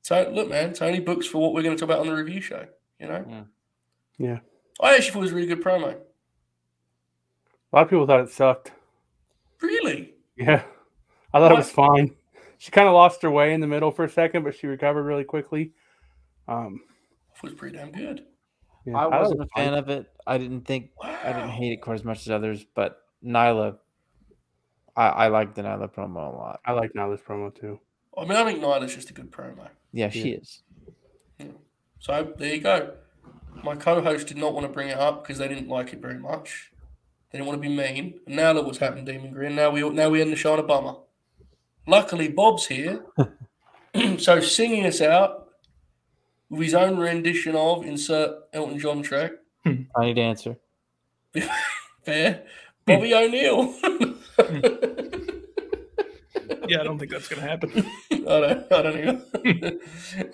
So, 0.03 0.31
look, 0.35 0.49
man, 0.49 0.73
Tony 0.73 1.01
books 1.01 1.27
for 1.27 1.39
what 1.39 1.53
we're 1.55 1.63
going 1.63 1.77
to 1.77 1.81
talk 1.81 1.89
about 1.89 2.01
on 2.01 2.07
the 2.07 2.15
review 2.15 2.41
show. 2.41 2.67
You 3.01 3.09
know, 3.09 3.47
Yeah. 4.19 4.39
I 4.81 4.95
actually 4.95 5.11
thought 5.11 5.19
it 5.19 5.23
was 5.23 5.33
a 5.33 5.35
really 5.35 5.47
good 5.49 5.63
promo. 5.63 5.93
A 5.95 7.77
lot 7.77 7.83
of 7.83 7.91
people 7.91 8.07
thought 8.07 8.21
it 8.21 8.31
sucked. 8.31 8.73
Really? 9.61 10.15
Yeah. 10.37 10.63
I 11.33 11.39
thought 11.39 11.53
it 11.53 11.57
was 11.59 11.71
fine. 11.71 12.15
She 12.59 12.71
kind 12.71 12.87
of 12.89 12.95
lost 12.95 13.23
her 13.23 13.31
way 13.31 13.53
in 13.53 13.61
the 13.61 13.67
middle 13.67 13.91
for 13.91 14.05
a 14.05 14.09
second, 14.11 14.45
but 14.45 14.55
she 14.57 14.67
recovered 14.67 15.03
really 15.03 15.25
quickly. 15.25 15.73
Um, 16.49 16.81
it 17.37 17.43
was 17.43 17.53
pretty 17.55 17.77
damn 17.77 17.91
good. 17.91 18.25
yeah, 18.87 18.97
I 18.97 19.03
thought 19.05 19.15
it 19.15 19.21
wasn't 19.21 19.41
a 19.41 19.43
was 19.43 19.49
fine. 19.55 19.65
fan 19.65 19.75
of 19.75 19.89
it. 19.89 20.07
I 20.27 20.39
didn't 20.39 20.63
think 20.63 20.91
Wow. 21.03 21.19
I 21.25 21.33
didn't 21.33 21.51
hate 21.51 21.73
it 21.73 21.83
quite 21.83 21.95
as 21.95 22.05
much 22.05 22.21
as 22.21 22.31
others, 22.31 22.65
but 22.75 22.99
Nyla, 23.25 23.79
I, 24.97 25.09
I 25.09 25.29
like 25.29 25.55
the 25.55 25.63
Nyla 25.63 25.93
promo 25.93 26.33
a 26.33 26.37
lot. 26.37 26.61
I 26.65 26.73
like 26.73 26.95
now 26.95 27.11
this 27.11 27.21
promo 27.21 27.55
too. 27.59 27.81
I 28.17 28.23
mean, 28.23 28.33
I 28.33 28.45
think 28.45 28.61
Nyla's 28.63 28.95
just 28.95 29.11
a 29.11 29.13
good 29.13 29.31
promo. 29.31 29.69
Yeah, 29.93 30.09
she 30.11 30.31
Yeah. 30.33 30.37
is. 30.39 30.63
So 31.99 32.33
there 32.37 32.55
you 32.55 32.61
go. 32.61 32.95
My 33.63 33.77
co-host 33.77 34.27
did 34.27 34.37
not 34.37 34.53
want 34.53 34.67
to 34.67 34.73
bring 34.73 34.89
it 34.89 34.99
up 34.99 35.23
because 35.23 35.39
they 35.39 35.49
didn't 35.49 35.69
like 35.69 35.93
it 35.93 36.01
very 36.01 36.19
much. 36.19 36.71
They 37.31 37.39
didn't 37.39 37.49
want 37.49 37.63
to 37.63 37.69
be 37.69 37.75
mean. 37.75 38.21
And 38.27 38.37
now 38.37 38.53
look 38.53 38.67
what's 38.67 38.79
happened, 38.79 39.07
Demon 39.07 39.33
Grin. 39.33 39.57
Now 39.57 39.71
we 39.71 39.89
now 39.91 40.11
we 40.11 40.21
end 40.21 40.31
the 40.31 40.37
show 40.37 40.53
on 40.53 40.59
a 40.59 40.63
bummer. 40.63 40.97
Luckily, 41.87 42.29
Bob's 42.29 42.67
here, 42.67 43.05
so 44.19 44.41
singing 44.41 44.87
us 44.87 45.01
out 45.01 45.49
with 46.51 46.63
his 46.63 46.75
own 46.75 46.99
rendition 46.99 47.57
of 47.57 47.85
insert 47.85 48.33
Elton 48.53 48.79
John 48.79 49.03
track. 49.03 49.33
Hmm. 49.65 49.83
Tiny 49.97 50.15
dancer. 50.15 50.57
Fair, 52.05 52.45
Bobby 52.87 53.15
O'Neill. 53.15 53.75
Yeah, 56.67 56.81
I 56.81 56.85
don't 56.85 56.99
think 56.99 57.11
that's 57.11 57.29
going 57.29 57.43
to 57.43 57.49
happen. 57.49 57.71
I 58.11 58.17
don't. 58.19 58.73
I 58.73 58.83
don't 58.83 59.05
know. 59.05 59.79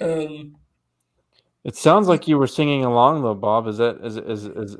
um, 0.28 0.56
It 1.64 1.76
sounds 1.76 2.08
like 2.08 2.28
you 2.28 2.38
were 2.38 2.46
singing 2.46 2.84
along 2.84 3.22
though, 3.22 3.34
Bob. 3.34 3.66
Is 3.66 3.78
that 3.78 3.98
is 4.04 4.16
is 4.16 4.46
is, 4.46 4.74
is 4.74 4.78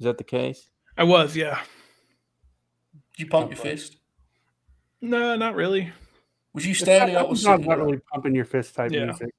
that 0.00 0.18
the 0.18 0.24
case? 0.24 0.70
I 0.96 1.04
was, 1.04 1.36
yeah. 1.36 1.60
did 3.16 3.24
you 3.24 3.30
pump 3.30 3.50
your 3.50 3.58
fist? 3.58 3.96
No, 5.00 5.36
not 5.36 5.54
really. 5.54 5.92
Was 6.54 6.66
you 6.66 6.74
standing 6.74 7.16
up 7.16 7.28
or 7.28 7.32
It's 7.32 7.44
not, 7.44 7.60
not 7.60 7.76
down? 7.76 7.86
really 7.86 8.00
pumping 8.12 8.34
your 8.34 8.44
fist 8.44 8.74
type 8.74 8.92
Yeah. 8.92 9.06
music. 9.06 9.34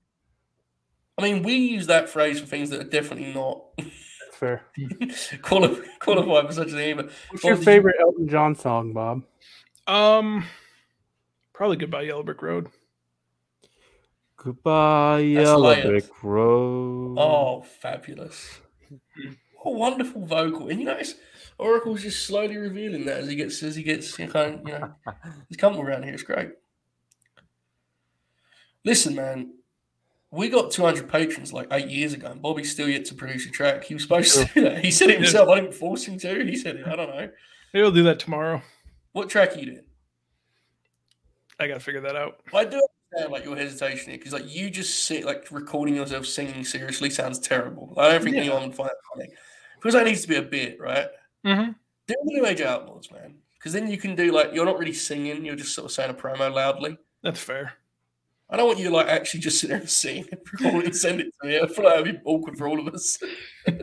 I 1.17 1.21
mean, 1.21 1.43
we 1.43 1.55
use 1.55 1.87
that 1.87 2.09
phrase 2.09 2.39
for 2.39 2.47
things 2.47 2.69
that 2.71 2.79
are 2.81 2.89
definitely 2.89 3.33
not 3.33 3.61
That's 3.77 3.89
fair. 4.35 4.61
quali- 5.41 5.81
qualified 5.99 6.47
for 6.47 6.53
such 6.53 6.69
a 6.69 6.71
thing. 6.71 6.95
But 6.97 7.11
What's 7.29 7.43
your 7.43 7.53
did 7.55 7.59
you- 7.59 7.65
favorite 7.65 7.95
Elton 8.01 8.27
John 8.27 8.55
song, 8.55 8.93
Bob? 8.93 9.23
Um, 9.87 10.45
probably 11.53 11.77
Goodbye 11.77 12.03
Yellow 12.03 12.23
Brick 12.23 12.41
Road. 12.41 12.69
Goodbye, 14.37 15.31
That's 15.35 15.45
Yellow 15.47 15.69
layered. 15.69 15.85
Brick 15.87 16.23
Road. 16.23 17.15
Oh, 17.17 17.61
fabulous! 17.61 18.59
What 19.61 19.65
a 19.65 19.77
wonderful 19.77 20.25
vocal, 20.25 20.67
and 20.67 20.79
you 20.79 20.85
notice 20.85 21.15
Oracle's 21.57 22.01
just 22.01 22.25
slowly 22.25 22.57
revealing 22.57 23.05
that 23.05 23.19
as 23.19 23.29
he 23.29 23.35
gets 23.35 23.63
as 23.63 23.75
he 23.77 23.83
gets 23.83 24.17
you 24.19 24.27
know, 24.27 24.59
you 24.65 24.71
know 24.73 24.93
he's 25.47 25.55
comfortable 25.57 25.87
around 25.87 26.03
here. 26.03 26.13
It's 26.13 26.23
great. 26.23 26.49
Listen, 28.83 29.15
man, 29.15 29.53
we 30.33 30.49
got 30.49 30.71
200 30.71 31.07
patrons 31.09 31.53
like 31.53 31.67
eight 31.71 31.87
years 31.89 32.13
ago, 32.13 32.27
and 32.27 32.41
Bobby's 32.41 32.71
still 32.71 32.89
yet 32.89 33.05
to 33.05 33.13
produce 33.15 33.45
a 33.45 33.51
track. 33.51 33.83
He 33.83 33.93
was 33.93 34.03
supposed 34.03 34.35
to 34.35 34.45
do 34.53 34.61
that. 34.61 34.83
He 34.83 34.89
said 34.91 35.09
it 35.11 35.17
himself. 35.19 35.47
I 35.49 35.61
didn't 35.61 35.75
force 35.75 36.05
him 36.05 36.17
to. 36.19 36.43
He 36.43 36.55
said 36.55 36.77
it. 36.77 36.87
I 36.87 36.95
don't 36.95 37.09
know. 37.09 37.29
We'll 37.73 37.91
do 37.91 38.03
that 38.03 38.19
tomorrow. 38.19 38.61
What 39.11 39.29
track 39.29 39.55
are 39.55 39.59
you 39.59 39.65
doing? 39.67 39.83
I 41.59 41.67
got 41.67 41.75
to 41.75 41.79
figure 41.79 42.01
that 42.01 42.15
out. 42.15 42.39
I 42.53 42.65
do 42.65 42.81
understand 43.11 43.31
like 43.31 43.45
your 43.45 43.55
hesitation 43.55 44.09
here 44.09 44.17
because 44.17 44.33
like 44.33 44.53
you 44.53 44.69
just 44.71 45.05
sit 45.05 45.23
like 45.23 45.47
recording 45.51 45.95
yourself 45.95 46.25
singing 46.25 46.63
seriously 46.65 47.09
sounds 47.11 47.37
terrible. 47.39 47.93
I 47.97 48.09
don't 48.11 48.23
think 48.23 48.35
Yeah. 48.35 48.41
anyone 48.41 48.63
would 48.63 48.75
find 48.75 48.89
it 48.89 48.97
funny 49.13 49.29
because 49.75 49.93
that 49.93 50.05
needs 50.05 50.23
to 50.23 50.27
be 50.27 50.37
a 50.37 50.41
bit, 50.41 50.79
right? 50.79 51.07
Mm-hmm. 51.45 51.71
Do 52.07 52.15
New 52.23 52.45
Age 52.47 52.61
Outlaws, 52.61 53.11
man, 53.11 53.35
because 53.53 53.71
then 53.71 53.87
you 53.87 53.97
can 53.97 54.15
do 54.15 54.31
like 54.31 54.53
you're 54.53 54.65
not 54.65 54.79
really 54.79 54.93
singing, 54.93 55.45
you're 55.45 55.55
just 55.55 55.75
sort 55.75 55.85
of 55.85 55.91
saying 55.91 56.09
a 56.09 56.13
promo 56.15 56.51
loudly. 56.51 56.97
That's 57.21 57.39
fair. 57.39 57.73
I 58.53 58.55
don't 58.57 58.67
want 58.67 58.77
you 58.77 58.89
to 58.89 58.95
like 58.95 59.07
actually 59.07 59.39
just 59.39 59.59
sit 59.59 59.71
there 59.71 59.79
and 59.79 59.89
sing 59.89 60.25
and 60.31 60.39
record 60.53 60.83
it 60.83 60.85
and 60.89 60.95
send 60.95 61.21
it 61.21 61.33
to 61.41 61.47
me. 61.47 61.59
I 61.59 61.65
feel 61.65 61.85
like 61.85 61.95
that'd 61.97 62.13
be 62.13 62.21
awkward 62.23 62.55
for 62.55 62.67
all 62.67 62.79
of 62.79 62.93
us. 62.93 63.17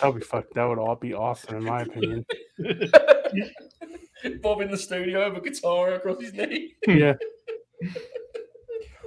That 0.00 0.12
would 0.12 0.20
be 0.20 0.26
fuck. 0.26 0.46
That 0.54 0.64
would 0.64 0.78
all 0.78 0.96
be 0.96 1.14
awesome, 1.14 1.54
in 1.56 1.64
my 1.64 1.82
opinion. 1.82 2.26
Bob 4.42 4.60
in 4.60 4.68
the 4.68 4.76
studio 4.76 5.32
with 5.32 5.38
a 5.46 5.50
guitar 5.50 5.94
across 5.94 6.20
his 6.20 6.32
knee. 6.34 6.74
yeah. 6.88 7.14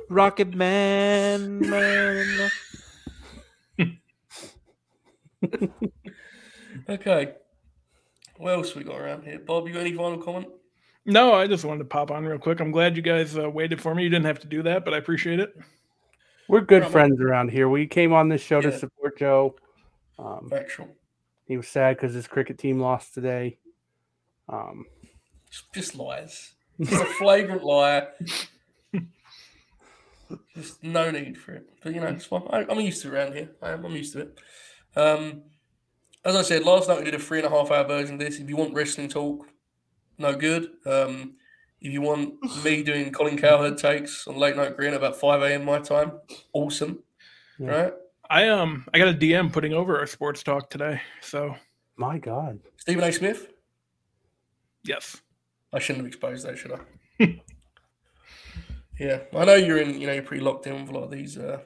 Rocket 0.10 0.56
Man. 0.56 1.60
man. 1.60 2.50
Okay. 6.88 7.34
What 8.38 8.54
else 8.54 8.74
we 8.74 8.86
got 8.86 9.02
around 9.02 9.26
here? 9.26 9.40
Bob, 9.40 9.68
you 9.68 9.74
got 9.74 9.82
any 9.82 9.94
final 9.94 10.20
comment? 10.20 10.48
No, 11.08 11.34
I 11.34 11.48
just 11.48 11.64
wanted 11.64 11.80
to 11.80 11.86
pop 11.86 12.12
on 12.12 12.26
real 12.26 12.38
quick. 12.38 12.60
I'm 12.60 12.72
glad 12.72 12.96
you 12.98 13.02
guys 13.02 13.38
uh, 13.38 13.50
waited 13.50 13.82
for 13.82 13.96
me. 13.96 14.04
You 14.04 14.10
didn't 14.10 14.26
have 14.26 14.40
to 14.40 14.48
do 14.48 14.62
that, 14.64 14.84
but 14.84 14.94
I 14.94 14.98
appreciate 14.98 15.40
it. 15.40 15.58
We're 16.50 16.62
good 16.62 16.84
Right, 16.84 16.92
friends 16.92 17.20
around 17.22 17.50
here. 17.50 17.70
We 17.70 17.88
came 17.88 18.12
on 18.14 18.28
this 18.30 18.42
show 18.42 18.58
Yeah. 18.62 18.72
to 18.72 18.78
support 18.80 19.18
Joe. 19.18 19.56
Um, 20.20 20.48
Factual. 20.50 20.90
he 21.46 21.56
was 21.58 21.68
sad 21.68 21.96
because 21.96 22.14
his 22.14 22.28
cricket 22.28 22.58
team 22.58 22.80
lost 22.80 23.14
today. 23.14 23.58
Um, 24.50 24.86
Just, 25.50 25.74
just 25.74 25.96
lies. 25.96 26.54
He's 26.78 26.92
a 26.92 27.06
flagrant 27.06 27.64
liar. 27.64 28.10
Just 30.56 30.84
no 30.84 31.10
need 31.10 31.38
for 31.38 31.54
it. 31.54 31.70
But 31.82 31.94
you 31.94 32.02
know, 32.02 32.08
it's 32.08 32.26
fine. 32.26 32.44
I, 32.50 32.66
I'm 32.70 32.80
used 32.82 33.02
to 33.04 33.08
it 33.08 33.14
around 33.14 33.34
here. 33.34 33.50
I 33.62 33.72
am. 33.72 33.86
I'm 33.86 33.96
used 33.96 34.12
to 34.14 34.22
it. 34.22 34.38
Um, 34.96 35.44
as 36.26 36.36
I 36.36 36.42
said 36.42 36.64
last 36.66 36.90
night, 36.90 36.98
we 37.00 37.06
did 37.06 37.14
a 37.14 37.20
three 37.20 37.38
and 37.40 37.48
a 37.48 37.50
half 37.50 37.72
hour 37.72 37.86
version 37.86 38.16
of 38.16 38.20
this. 38.20 38.38
If 38.40 38.50
you 38.50 38.58
want 38.58 38.74
wrestling 38.74 39.08
talk, 39.08 39.48
no 40.18 40.36
good. 40.36 40.72
Um, 40.86 41.36
if 41.80 41.92
you 41.94 42.02
want 42.02 42.36
me 42.64 42.84
doing 42.84 43.12
Colin 43.12 43.38
Cowherd 43.38 43.78
takes 43.78 44.28
on 44.28 44.38
late 44.38 44.56
night 44.56 44.76
grin 44.76 44.94
at 44.94 44.98
about 44.98 45.16
five 45.16 45.42
a.m. 45.42 45.66
my 45.66 45.80
time, 45.80 46.14
awesome. 46.54 47.04
Yeah. 47.60 47.68
Right, 47.68 47.94
I 48.30 48.48
um 48.50 48.86
I 48.94 48.98
got 48.98 49.08
a 49.10 49.14
DM 49.14 49.52
putting 49.52 49.74
over 49.74 49.98
our 50.00 50.08
sports 50.08 50.44
talk 50.44 50.70
today. 50.70 51.02
So 51.22 51.56
My 51.96 52.18
God. 52.18 52.60
Stephen 52.78 53.04
A. 53.04 53.12
Smith. 53.12 53.54
yes. 54.84 55.22
I 55.74 55.80
shouldn't 55.80 56.06
have 56.06 56.08
exposed 56.08 56.46
that, 56.46 56.58
should 56.58 56.72
I? 56.72 56.80
yeah, 59.00 59.20
I 59.36 59.46
know 59.46 59.56
you're 59.56 59.80
in. 59.80 60.00
You 60.00 60.08
know, 60.08 60.14
you're 60.14 60.24
pretty 60.24 60.44
locked 60.44 60.66
in 60.66 60.80
with 60.80 60.90
a 60.90 60.94
lot 60.94 61.04
of 61.04 61.12
these. 61.12 61.38
Uh... 61.38 61.60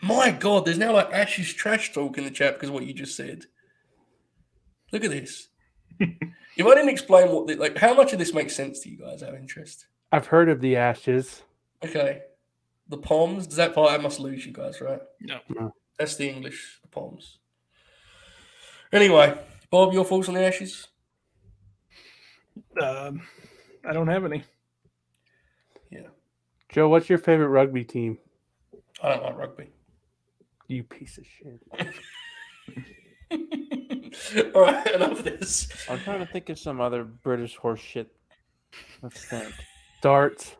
My 0.00 0.30
God, 0.30 0.64
there's 0.64 0.78
now 0.78 0.92
like 0.92 1.12
Ashes 1.12 1.52
trash 1.52 1.92
talk 1.92 2.16
in 2.18 2.24
the 2.24 2.30
chat 2.30 2.54
because 2.54 2.70
of 2.70 2.74
what 2.74 2.86
you 2.86 2.94
just 2.94 3.16
said. 3.16 3.44
Look 4.90 5.04
at 5.04 5.10
this. 5.10 5.48
if 6.56 6.66
I 6.66 6.74
didn't 6.74 6.88
explain 6.88 7.30
what, 7.30 7.46
the, 7.46 7.56
like, 7.56 7.76
how 7.78 7.94
much 7.94 8.12
of 8.12 8.18
this 8.18 8.34
makes 8.34 8.54
sense 8.54 8.80
to 8.80 8.88
you 8.88 8.98
guys? 8.98 9.22
Out 9.22 9.30
of 9.30 9.36
interest. 9.36 9.86
I've 10.12 10.26
heard 10.26 10.48
of 10.48 10.60
the 10.60 10.76
ashes. 10.76 11.42
Okay, 11.84 12.22
the 12.88 12.98
Poms. 12.98 13.46
Does 13.46 13.56
that 13.56 13.74
part? 13.74 13.92
I 13.92 13.98
must 13.98 14.20
lose 14.20 14.46
you 14.46 14.52
guys, 14.52 14.80
right? 14.80 15.00
No. 15.20 15.40
No. 15.48 15.74
That's 15.98 16.16
the 16.16 16.28
English. 16.28 16.80
The 16.82 16.88
Poms. 16.88 17.38
Anyway, 18.92 19.36
Bob, 19.70 19.92
your 19.92 20.04
thoughts 20.04 20.28
on 20.28 20.34
the 20.34 20.46
Ashes? 20.46 20.86
Um, 22.80 23.22
I 23.84 23.92
don't 23.92 24.06
have 24.06 24.24
any. 24.24 24.44
Yeah, 25.90 26.08
Joe, 26.68 26.88
what's 26.88 27.08
your 27.08 27.18
favorite 27.18 27.48
rugby 27.48 27.84
team? 27.84 28.18
I 29.02 29.10
don't 29.10 29.24
like 29.24 29.36
rugby. 29.36 29.72
You 30.68 30.84
piece 30.84 31.18
of 31.18 31.26
shit. 31.26 31.60
All 34.54 34.62
right, 34.62 34.94
enough 34.94 35.18
of 35.18 35.24
this. 35.24 35.68
I'm 35.88 35.98
trying 36.00 36.20
to 36.20 36.26
think 36.26 36.48
of 36.48 36.58
some 36.58 36.80
other 36.80 37.04
British 37.04 37.56
horse 37.56 37.80
shit. 37.80 38.10
Let's 39.02 39.24
think. 39.24 39.52
Darts. 40.02 40.56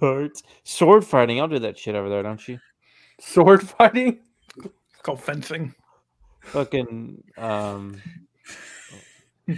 Darts. 0.00 0.42
Sword 0.64 1.04
fighting. 1.04 1.40
I'll 1.40 1.48
do 1.48 1.58
that 1.58 1.78
shit 1.78 1.94
over 1.94 2.08
there, 2.08 2.22
don't 2.22 2.46
you? 2.48 2.58
Sword 3.20 3.68
fighting? 3.68 4.20
It's 4.56 5.02
called 5.02 5.20
fencing. 5.20 5.74
Fucking 6.42 7.22
um 7.36 8.00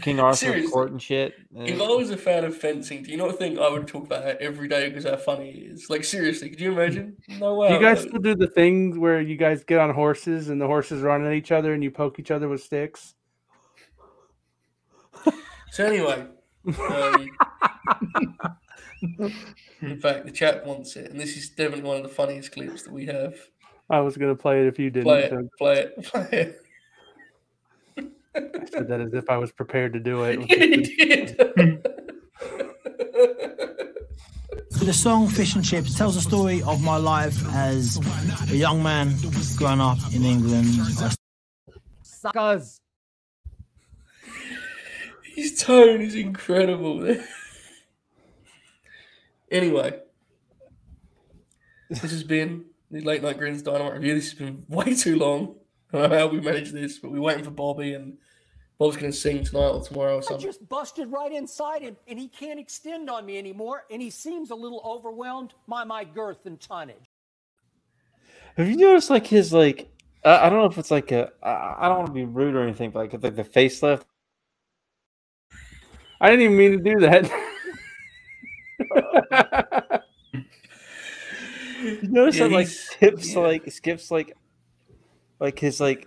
King 0.01 0.21
Arthur 0.21 0.37
Seriously. 0.37 0.71
court 0.71 0.91
and 0.91 1.03
shit. 1.03 1.35
If 1.55 1.81
I 1.81 1.87
was 1.87 2.11
a 2.11 2.17
fan 2.17 2.45
of 2.45 2.57
fencing, 2.57 3.03
do 3.03 3.11
you 3.11 3.17
not 3.19 3.39
think 3.39 3.59
I 3.59 3.69
would 3.69 3.87
talk 3.87 4.07
about 4.07 4.25
that 4.25 4.41
every 4.41 4.67
day 4.69 4.89
because 4.89 5.05
how 5.05 5.17
funny 5.17 5.51
it 5.51 5.73
is? 5.73 5.91
Like 5.91 6.05
seriously, 6.05 6.49
could 6.49 6.61
you 6.61 6.73
imagine? 6.73 7.17
No 7.39 7.57
way. 7.57 7.69
Do 7.69 7.75
you 7.75 7.81
guys 7.81 8.01
still 8.01 8.21
do 8.21 8.35
the 8.35 8.47
thing 8.47 9.01
where 9.01 9.21
you 9.21 9.37
guys 9.37 9.65
get 9.65 9.81
on 9.81 9.93
horses 9.93 10.49
and 10.49 10.61
the 10.61 10.67
horses 10.67 11.03
run 11.03 11.27
at 11.27 11.35
each 11.35 11.53
other 11.53 11.75
and 11.75 11.83
you 11.83 11.91
poke 11.91 12.19
each 12.19 12.31
other 12.31 12.49
with 12.49 12.63
sticks? 12.63 13.15
So 15.73 15.87
anyway, 15.87 16.27
um, 16.67 17.31
in 19.81 19.99
fact, 20.01 20.27
the 20.27 20.31
chat 20.31 20.67
wants 20.67 20.97
it, 20.97 21.11
and 21.11 21.19
this 21.19 21.35
is 21.35 21.49
definitely 21.49 21.85
one 21.85 21.97
of 21.97 22.03
the 22.03 22.11
funniest 22.11 22.53
clips 22.53 22.83
that 22.83 22.93
we 22.93 23.07
have. 23.07 23.35
I 23.89 24.01
was 24.01 24.19
gonna 24.19 24.35
play 24.35 24.61
it 24.61 24.67
if 24.67 24.79
you 24.79 24.91
didn't. 24.91 25.05
Play 25.05 25.31
so 25.31 25.49
play 25.57 25.79
it, 25.81 26.03
play 26.05 26.29
it. 26.31 26.62
I 28.35 28.65
said 28.71 28.89
that 28.89 29.01
as 29.01 29.15
if 29.15 29.29
I 29.29 29.37
was 29.37 29.53
prepared 29.53 29.93
to 29.93 30.01
do 30.01 30.25
it. 30.25 30.41
he 30.51 30.77
did. 30.83 31.87
The 34.83 34.93
song 34.93 35.29
Fish 35.29 35.55
and 35.55 35.65
Chips 35.65 35.97
tells 35.97 36.17
the 36.17 36.21
story 36.21 36.61
of 36.63 36.83
my 36.83 36.97
life 36.97 37.41
as 37.55 38.01
a 38.51 38.57
young 38.57 38.83
man 38.83 39.15
growing 39.57 39.81
up 39.81 39.99
in 40.13 40.25
England. 40.25 40.67
I 40.99 41.15
Suckers. 42.03 42.81
His 45.37 45.63
tone 45.63 46.01
is 46.01 46.17
incredible. 46.17 47.17
anyway, 49.53 50.01
this 51.89 52.01
has 52.01 52.25
been 52.25 52.65
the 52.91 53.03
late 53.03 53.23
night 53.23 53.39
grins 53.39 53.63
dynamite 53.63 53.93
review. 53.93 54.15
This 54.15 54.31
has 54.31 54.39
been 54.39 54.65
way 54.69 54.97
too 54.97 55.17
long. 55.17 55.55
I 55.93 55.99
don't 55.99 56.11
know 56.11 56.19
how 56.19 56.27
we 56.29 56.41
managed 56.41 56.73
this, 56.73 56.99
but 56.99 57.11
we're 57.11 57.21
waiting 57.21 57.45
for 57.45 57.51
Bobby, 57.51 57.95
and 57.95 58.17
Bob's 58.79 58.97
going 58.97 59.13
to 59.13 59.17
sing 59.17 59.45
tonight 59.45 59.69
or 59.69 59.83
tomorrow 59.83 60.19
or 60.19 60.23
something. 60.23 60.39
I 60.39 60.49
just 60.49 60.67
busted 60.69 61.13
right 61.13 61.33
inside 61.33 61.83
him, 61.83 61.97
and 62.09 62.19
he 62.19 62.29
can't 62.29 62.59
extend 62.59 63.11
on 63.11 63.27
me 63.27 63.39
anymore, 63.39 63.85
and 63.91 64.01
he 64.01 64.11
seems 64.11 64.51
a 64.51 64.55
little 64.55 64.83
overwhelmed 64.85 65.55
by 65.69 65.85
my 65.85 66.05
girth 66.05 66.47
and 66.47 66.59
tonnage. 66.61 67.05
Have 68.57 68.69
you 68.69 68.77
noticed 68.77 69.11
like 69.11 69.27
his 69.27 69.53
like 69.53 69.89
I 70.25 70.47
I 70.47 70.51
don't 70.51 70.59
know 70.61 70.67
if 70.67 70.79
it's 70.79 70.91
like 70.91 71.11
a 71.13 71.31
I 71.43 71.87
I 71.87 71.89
don't 71.89 71.99
want 71.99 72.09
to 72.09 72.13
be 72.15 72.25
rude 72.25 72.55
or 72.55 72.63
anything, 72.63 72.91
but 72.91 72.99
like 73.01 73.23
like 73.23 73.37
the 73.37 73.45
facelift. 73.45 74.03
I 76.21 76.31
didn't 76.31 76.45
even 76.45 76.57
mean 76.57 76.73
to 76.73 76.79
do 76.79 77.01
that. 77.01 77.31
You 81.83 82.09
notice 82.09 82.37
Yeah, 82.37 82.45
that 82.45 82.53
like 82.53 82.69
skips 82.69 83.35
yeah. 83.35 83.41
like 83.41 83.73
skips 83.73 84.11
like 84.11 84.37
like 85.43 85.59
his 85.59 85.81
like 85.81 86.07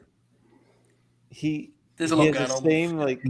he 1.30 1.74
There's 1.98 2.12
a 2.12 2.16
he 2.16 2.32
lot 2.32 2.36
has 2.38 2.48
going 2.50 2.50
the 2.50 2.56
on. 2.56 2.64
same 2.64 2.98
like 2.98 3.22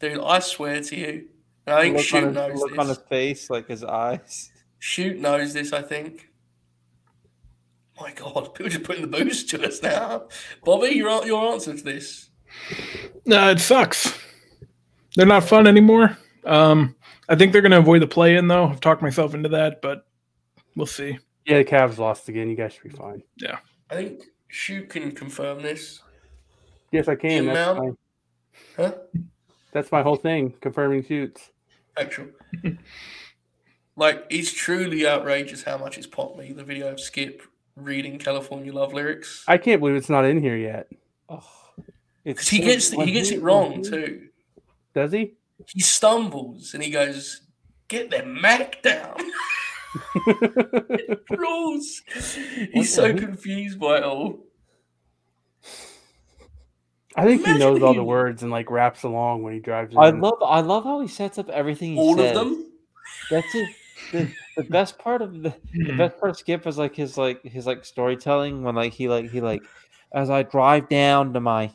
Dude, 0.00 0.20
I 0.22 0.38
swear 0.38 0.80
to 0.80 0.96
you. 0.96 1.28
and 1.66 1.74
I 1.76 1.80
think 1.82 1.96
look, 1.96 2.04
Shoot 2.04 2.18
on 2.18 2.26
his, 2.28 2.34
knows 2.36 2.60
look 2.60 2.78
on 2.78 2.86
his 2.88 2.98
face, 2.98 3.50
like 3.50 3.66
his 3.66 3.82
eyes. 3.82 4.50
Shoot 4.78 5.18
knows 5.18 5.52
this, 5.54 5.72
I 5.72 5.82
think. 5.82 6.28
My 8.00 8.12
God, 8.12 8.54
people 8.54 8.68
just 8.70 8.84
putting 8.84 9.02
the 9.10 9.18
boost 9.18 9.50
to 9.50 9.66
us 9.66 9.82
now. 9.82 10.28
Bobby, 10.64 10.90
your, 10.90 11.26
your 11.26 11.52
answer 11.52 11.76
to 11.76 11.82
this. 11.82 12.30
No, 13.26 13.50
it 13.50 13.58
sucks. 13.58 14.16
They're 15.16 15.26
not 15.26 15.42
fun 15.42 15.66
anymore. 15.66 16.16
Um, 16.44 16.94
I 17.28 17.34
think 17.34 17.52
they're 17.52 17.60
going 17.60 17.72
to 17.72 17.78
avoid 17.78 18.02
the 18.02 18.06
play 18.06 18.36
in 18.36 18.46
though. 18.46 18.66
I've 18.68 18.78
talked 18.80 19.02
myself 19.02 19.34
into 19.34 19.48
that, 19.48 19.82
but 19.82 20.06
we'll 20.76 20.86
see. 20.86 21.18
yeah, 21.44 21.58
the 21.58 21.64
Cavs 21.64 21.98
lost 21.98 22.28
again. 22.28 22.48
You 22.48 22.54
guys 22.54 22.72
should 22.74 22.84
be 22.84 22.90
fine. 22.96 23.20
Yeah, 23.36 23.58
I 23.90 23.94
think 23.96 24.22
Shoot 24.48 24.88
can 24.90 25.12
confirm 25.12 25.62
this. 25.62 26.00
Yes, 26.90 27.06
I 27.08 27.14
can. 27.14 27.46
The 27.46 27.52
That's 27.52 27.68
amount- 27.70 27.88
my, 28.78 28.82
Huh? 28.84 28.92
that's 29.72 29.92
my 29.92 30.02
whole 30.02 30.16
thing. 30.16 30.52
Confirming 30.60 31.04
shoots. 31.04 31.50
Actual. 31.96 32.28
like, 33.96 34.24
it's 34.30 34.52
truly 34.52 35.06
outrageous 35.06 35.62
how 35.62 35.76
much 35.78 35.98
it's 35.98 36.06
popped 36.06 36.38
me. 36.38 36.52
The 36.52 36.64
video 36.64 36.88
of 36.90 37.00
Skip 37.00 37.42
reading 37.76 38.18
California 38.18 38.72
Love 38.72 38.92
lyrics. 38.94 39.44
I 39.46 39.58
can't 39.58 39.80
believe 39.80 39.96
it's 39.96 40.08
not 40.08 40.24
in 40.24 40.40
here 40.40 40.56
yet. 40.56 40.88
Oh, 41.28 41.44
it's 42.24 42.48
he 42.48 42.58
gets 42.60 42.90
he 42.90 43.12
gets 43.12 43.30
it 43.30 43.42
wrong 43.42 43.82
too. 43.82 44.28
Does 44.94 45.12
he? 45.12 45.34
He 45.66 45.80
stumbles 45.80 46.72
and 46.74 46.82
he 46.82 46.90
goes, 46.90 47.42
"Get 47.88 48.10
the 48.10 48.24
Mac 48.24 48.82
down." 48.82 49.16
Rules. 51.30 52.02
He's 52.72 52.92
so 52.94 53.14
confused 53.14 53.78
by 53.80 53.98
it 53.98 54.04
all. 54.04 54.40
I 57.16 57.24
think 57.24 57.44
he 57.44 57.58
knows 57.58 57.82
all 57.82 57.92
he- 57.92 57.98
the 57.98 58.04
words 58.04 58.42
and 58.42 58.50
like 58.52 58.70
raps 58.70 59.02
along 59.02 59.42
when 59.42 59.52
he 59.54 59.60
drives. 59.60 59.94
I 59.96 60.08
in. 60.10 60.20
love 60.20 60.38
I 60.44 60.60
love 60.60 60.84
how 60.84 61.00
he 61.00 61.08
sets 61.08 61.38
up 61.38 61.48
everything. 61.48 61.94
He 61.94 61.98
All 61.98 62.16
says. 62.16 62.36
of 62.36 62.44
them. 62.44 62.70
That's 63.30 63.54
it. 63.54 63.68
The, 64.12 64.30
the 64.56 64.62
best 64.64 64.98
part 64.98 65.20
of 65.22 65.42
the, 65.42 65.52
the 65.74 65.94
best 65.96 66.18
part 66.18 66.30
of 66.30 66.36
Skip 66.38 66.66
is 66.66 66.78
like 66.78 66.94
his 66.94 67.18
like 67.18 67.42
his 67.42 67.66
like 67.66 67.84
storytelling 67.84 68.62
when 68.62 68.74
like 68.74 68.92
he 68.92 69.08
like 69.08 69.30
he 69.30 69.40
like 69.40 69.62
as 70.14 70.30
I 70.30 70.44
drive 70.44 70.88
down 70.88 71.32
to 71.32 71.40
my 71.40 71.70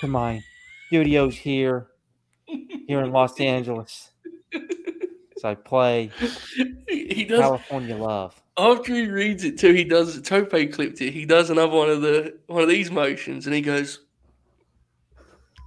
to 0.00 0.06
my 0.08 0.42
studios 0.86 1.36
here 1.36 1.88
here 2.46 3.02
in 3.02 3.12
Los 3.12 3.38
Angeles 3.38 4.10
as 5.38 5.44
I 5.44 5.54
play 5.54 6.10
He, 6.56 6.74
he 7.14 7.24
does 7.24 7.40
California 7.40 7.96
Love. 7.96 8.40
after 8.56 8.94
he 8.94 9.06
reads 9.06 9.44
it 9.44 9.58
too. 9.58 9.72
He 9.72 9.84
does. 9.84 10.20
Tope 10.22 10.50
clipped 10.50 11.00
it. 11.00 11.12
He 11.12 11.24
does 11.24 11.50
another 11.50 11.72
one 11.72 11.88
of 11.90 12.02
the 12.02 12.38
one 12.46 12.62
of 12.62 12.68
these 12.68 12.90
motions, 12.90 13.46
and 13.46 13.54
he 13.54 13.60
goes, 13.60 14.00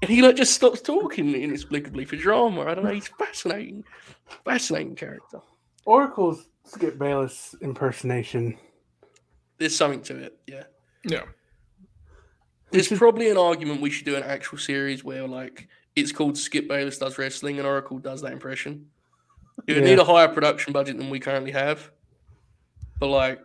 and 0.02 0.10
he 0.10 0.22
like 0.22 0.35
just 0.35 0.53
stops 0.53 0.81
talking 0.81 1.34
inexplicably 1.34 2.06
for 2.06 2.15
drama. 2.15 2.61
I 2.61 2.76
don't 2.76 2.84
know. 2.84 2.91
He's 2.91 3.07
fascinating, 3.07 3.84
fascinating 4.45 4.95
character. 4.95 5.39
Oracle's 5.85 6.48
Skip 6.65 6.98
Bayless 6.99 7.56
impersonation. 7.61 8.57
There's 9.57 9.76
something 9.76 10.02
to 10.03 10.18
it. 10.18 10.39
Yeah. 10.48 10.64
Yeah. 11.03 11.23
There's 12.72 12.88
probably 12.88 13.30
an 13.30 13.38
argument 13.38 13.81
we 13.81 13.89
should 13.89 14.06
do 14.06 14.15
an 14.15 14.23
actual 14.23 14.57
series 14.57 15.03
where 15.03 15.27
like 15.27 15.68
it's 15.95 16.11
called 16.11 16.38
Skip 16.38 16.68
Bayless 16.68 16.98
does 16.98 17.18
wrestling 17.18 17.57
and 17.57 17.68
Oracle 17.68 17.99
does 17.99 18.22
that 18.22 18.31
impression. 18.31 18.88
It 19.68 19.74
would 19.74 19.84
Yeah. 19.84 19.90
need 19.92 20.00
a 20.00 20.04
higher 20.04 20.28
production 20.28 20.74
budget 20.74 20.98
than 20.98 21.10
we 21.10 21.20
currently 21.20 21.52
have. 21.52 21.92
But 23.00 23.08
like 23.08 23.40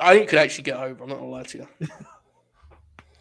I 0.00 0.12
think 0.14 0.24
it 0.24 0.28
could 0.28 0.38
actually 0.38 0.64
get 0.64 0.76
over, 0.76 1.02
I'm 1.04 1.08
not 1.08 1.16
gonna 1.18 1.30
lie 1.30 1.42
to 1.44 1.58
you. 1.58 1.68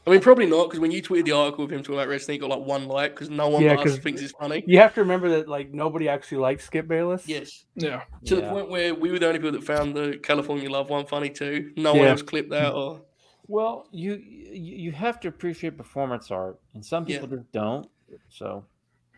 I 0.07 0.11
mean, 0.11 0.21
probably 0.21 0.45
not 0.45 0.65
because 0.65 0.79
when 0.79 0.91
you 0.91 1.01
tweeted 1.01 1.25
the 1.25 1.31
article 1.31 1.63
of 1.65 1.71
him 1.71 1.81
talking 1.81 1.95
about 1.95 2.07
wrestling, 2.09 2.35
he 2.35 2.39
got 2.39 2.49
like 2.49 2.67
one 2.67 2.87
like 2.87 3.15
because 3.15 3.29
no 3.31 3.47
one 3.49 3.63
Yeah, 3.63 3.75
but 3.75 3.87
us 3.87 3.93
'cause- 3.93 3.99
thinks 4.03 4.21
it's 4.21 4.33
funny. 4.33 4.63
You 4.67 4.77
have 4.79 4.93
to 4.95 5.01
remember 5.01 5.29
that 5.29 5.47
like 5.49 5.73
nobody 5.73 6.07
actually 6.09 6.39
likes 6.39 6.65
Skip 6.65 6.87
Bayless. 6.87 7.27
Yes, 7.27 7.65
Yeah. 7.75 8.03
to 8.25 8.35
the 8.35 8.43
point 8.43 8.69
where 8.69 8.93
we 8.93 9.09
were 9.11 9.17
the 9.17 9.27
only 9.27 9.39
people 9.39 9.53
that 9.53 9.63
found 9.63 9.95
the 9.95 10.19
California 10.21 10.69
Love 10.69 10.89
one 10.91 11.07
funny 11.07 11.29
too. 11.31 11.71
No 11.75 11.93
one 11.93 12.03
Yeah. 12.03 12.09
else 12.09 12.21
clipped 12.21 12.51
that 12.51 12.73
or 12.73 13.01
Well, 13.47 13.87
you 13.91 14.13
you 14.15 14.75
you 14.85 14.91
have 14.91 15.19
to 15.21 15.27
appreciate 15.27 15.75
performance 15.77 16.29
art, 16.29 16.59
and 16.75 16.85
some 16.85 17.05
Yeah. 17.07 17.19
people 17.21 17.37
just 17.37 17.51
don't. 17.51 17.87
So 18.29 18.65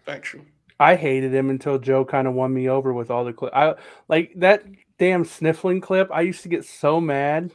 factual. 0.06 0.46
I 0.80 0.96
hated 0.96 1.34
him 1.34 1.50
until 1.50 1.80
Joe 1.80 2.06
kind 2.06 2.28
of 2.28 2.34
won 2.34 2.54
me 2.54 2.70
over 2.70 2.94
with 2.94 3.10
all 3.10 3.26
the 3.26 3.34
clip. 3.34 3.54
I 3.56 3.76
like 4.08 4.32
that 4.38 4.64
damn 5.00 5.26
sniffling 5.26 5.82
clip. 5.82 6.10
I 6.12 6.22
used 6.22 6.44
to 6.44 6.50
get 6.50 6.66
so 6.66 7.02
mad. 7.02 7.52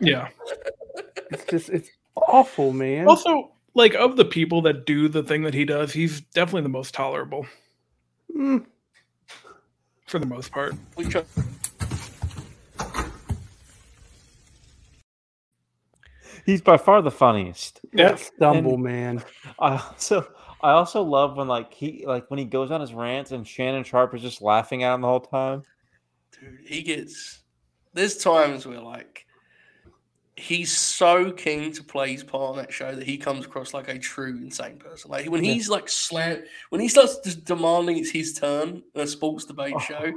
Yeah. 0.00 0.28
It's 1.30 1.44
just 1.46 1.68
it's 1.70 1.90
awful, 2.16 2.72
man. 2.72 3.06
Also, 3.08 3.52
like 3.74 3.94
of 3.94 4.16
the 4.16 4.24
people 4.24 4.62
that 4.62 4.86
do 4.86 5.08
the 5.08 5.22
thing 5.22 5.42
that 5.42 5.54
he 5.54 5.64
does, 5.64 5.92
he's 5.92 6.20
definitely 6.20 6.62
the 6.62 6.68
most 6.68 6.94
tolerable 6.94 7.46
Mm, 8.36 8.66
for 10.06 10.18
the 10.18 10.26
most 10.26 10.52
part. 10.52 10.74
We 10.96 11.04
try- 11.06 11.24
he's 16.48 16.62
by 16.62 16.76
far 16.78 17.02
the 17.02 17.10
funniest. 17.10 17.80
that 17.92 18.18
stumble, 18.18 18.74
And- 18.74 18.82
man. 18.82 19.24
I 19.58 19.72
also 19.76 20.26
I 20.62 20.70
also 20.72 21.02
love 21.02 21.36
when 21.36 21.46
like 21.46 21.72
he 21.72 22.04
like 22.06 22.28
when 22.30 22.38
he 22.38 22.44
goes 22.44 22.70
on 22.70 22.80
his 22.80 22.92
rants 22.94 23.30
and 23.32 23.46
Shannon 23.46 23.84
Sharpe 23.84 24.14
is 24.14 24.22
just 24.22 24.40
laughing 24.42 24.82
at 24.82 24.94
him 24.94 25.02
the 25.02 25.08
whole 25.08 25.20
time. 25.20 25.62
dude, 26.40 26.58
he 26.66 26.82
gets. 26.82 27.40
There's 27.94 28.16
times 28.16 28.66
where 28.66 28.80
like 28.80 29.26
he's 30.36 30.70
so 30.76 31.32
keen 31.32 31.72
to 31.72 31.82
play 31.82 32.12
his 32.12 32.22
part 32.22 32.50
on 32.50 32.56
that 32.56 32.72
show 32.72 32.94
that 32.94 33.04
he 33.04 33.18
comes 33.18 33.44
across 33.44 33.74
like 33.74 33.88
a 33.88 33.98
true 33.98 34.36
insane 34.40 34.76
person. 34.78 35.10
Like 35.10 35.28
when 35.30 35.44
Yeah. 35.44 35.52
he's 35.54 35.68
like 35.68 35.88
slam, 35.88 36.44
when 36.70 36.80
he 36.80 36.86
starts 36.88 37.18
just 37.24 37.44
demanding 37.44 37.98
it's 37.98 38.10
his 38.10 38.34
turn 38.34 38.82
in 38.94 39.00
a 39.00 39.06
sports 39.06 39.44
debate 39.46 39.74
Oh. 39.76 39.80
show. 39.80 40.12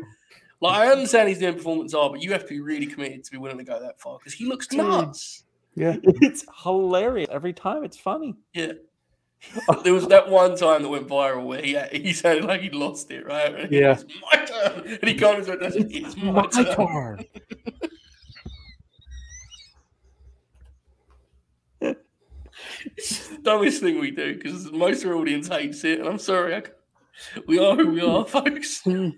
Like 0.62 0.78
I 0.78 0.92
understand 0.92 1.28
he's 1.30 1.40
doing 1.40 1.56
performance 1.56 1.96
art, 1.96 2.12
but 2.12 2.22
you 2.22 2.32
have 2.34 2.44
to 2.44 2.50
be 2.50 2.60
really 2.62 2.86
committed 2.86 3.24
to 3.24 3.32
be 3.32 3.38
willing 3.40 3.58
to 3.58 3.64
go 3.64 3.80
that 3.82 4.00
far 4.00 4.20
because 4.20 4.34
he 4.34 4.46
looks 4.46 4.68
Dude. 4.68 4.80
nuts. 4.82 5.44
Yeah. 5.76 5.96
It's 6.04 6.46
hilarious 6.64 7.30
every 7.32 7.54
time. 7.54 7.84
It's 7.84 7.98
funny. 7.98 8.36
Yeah. 8.54 8.74
there 9.84 9.94
was 9.94 10.08
that 10.10 10.30
one 10.30 10.56
time 10.56 10.84
that 10.84 10.90
went 10.90 11.08
viral 11.08 11.46
where 11.46 11.62
he 11.62 11.76
he 11.94 12.14
sounded 12.14 12.46
like 12.46 12.62
he'd 12.62 12.76
lost 12.76 13.10
it, 13.10 13.26
right? 13.26 13.54
And 13.56 13.72
Yeah. 13.72 13.96
goes, 13.96 14.06
my 14.32 14.46
turn. 14.46 14.98
And 15.02 15.10
he 15.10 15.16
comes 15.16 15.48
and 15.48 15.60
does 15.60 15.76
it, 15.76 15.88
it's 15.90 16.16
my, 16.18 16.32
My 16.32 16.48
turn. 16.48 16.76
turn. 16.76 17.26
It's 22.98 23.28
the 23.30 23.38
dumbest 23.38 23.82
thing 23.82 24.00
we 24.00 24.12
do 24.12 24.36
because 24.36 24.72
most 24.72 25.04
of 25.04 25.10
our 25.12 25.16
audience 25.18 25.48
hates 25.48 25.84
it, 25.84 26.00
and 26.00 26.08
I'm 26.08 26.20
sorry. 26.20 26.56
I, 26.56 26.62
c- 26.62 27.42
we 27.48 27.60
are 27.60 27.76
who 27.76 27.92
we 27.92 28.02
are, 28.02 28.26
folks. 28.26 28.82
Hmm. 28.82 29.10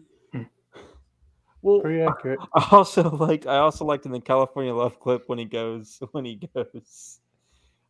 Well, 1.63 1.79
Pretty 1.79 2.01
accurate. 2.01 2.39
I 2.53 2.67
also 2.71 3.09
liked 3.09 3.47
I 3.47 3.57
also 3.57 3.85
liked 3.85 4.05
in 4.05 4.11
the 4.11 4.19
California 4.19 4.73
Love 4.73 4.99
clip 4.99 5.23
when 5.27 5.39
he 5.39 5.45
goes 5.45 5.99
when 6.11 6.25
he 6.25 6.35
goes 6.53 7.19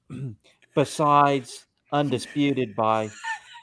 besides 0.76 1.66
undisputed 1.92 2.76
by 2.76 3.10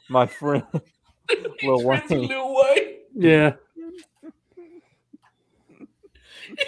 my 0.09 0.27
friend 0.27 0.65
Lil 1.63 1.83
Friends 1.83 2.11
Wayne. 2.11 2.27
Lil 2.29 2.55
Wayne. 2.55 2.95
Yeah. 3.15 3.53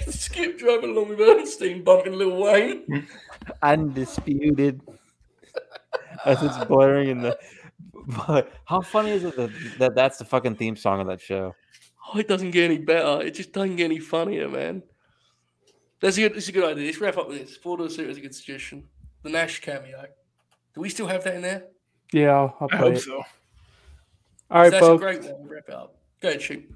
Skip 0.08 0.58
driving 0.58 0.90
along 0.90 1.08
with 1.08 1.20
Ernestine, 1.20 1.82
bumping 1.82 2.12
Lil 2.12 2.40
Wayne. 2.40 3.08
undisputed 3.62 4.80
as 6.24 6.40
it's 6.42 6.64
blaring 6.66 7.08
in 7.08 7.22
the 7.22 7.36
but 8.26 8.52
how 8.64 8.80
funny 8.80 9.10
is 9.10 9.24
it 9.24 9.34
that, 9.36 9.50
that 9.78 9.94
that's 9.96 10.18
the 10.18 10.24
fucking 10.24 10.54
theme 10.54 10.76
song 10.76 11.00
of 11.00 11.08
that 11.08 11.20
show 11.20 11.54
Oh, 12.14 12.18
it 12.18 12.28
doesn't 12.28 12.50
get 12.50 12.64
any 12.64 12.78
better. 12.78 13.24
It 13.24 13.32
just 13.34 13.52
doesn't 13.52 13.76
get 13.76 13.84
any 13.86 13.98
funnier, 13.98 14.48
man. 14.48 14.82
That's 16.00 16.18
a 16.18 16.22
good. 16.22 16.34
That's 16.34 16.48
a 16.48 16.52
good 16.52 16.64
idea. 16.64 16.86
Let's 16.86 17.00
wrap 17.00 17.16
up 17.16 17.28
with 17.28 17.38
this. 17.38 17.56
Four 17.56 17.76
door 17.78 17.88
suit 17.88 18.10
is 18.10 18.18
a 18.18 18.20
good 18.20 18.34
suggestion. 18.34 18.84
The 19.22 19.30
Nash 19.30 19.60
cameo. 19.60 20.04
Do 20.74 20.80
we 20.80 20.88
still 20.88 21.06
have 21.06 21.24
that 21.24 21.36
in 21.36 21.42
there? 21.42 21.64
Yeah, 22.12 22.30
I'll, 22.32 22.56
I'll 22.60 22.68
I 22.72 22.76
hope 22.76 22.94
it. 22.94 23.00
so. 23.00 23.22
All 24.50 24.60
right, 24.62 24.70
That's 24.70 24.82
a 24.82 24.86
folks. 24.86 25.02
great 25.02 25.22
one. 25.24 25.48
Wrap 25.48 25.68
up. 25.70 25.96
Go 26.20 26.28
ahead, 26.28 26.42
shoot. 26.42 26.68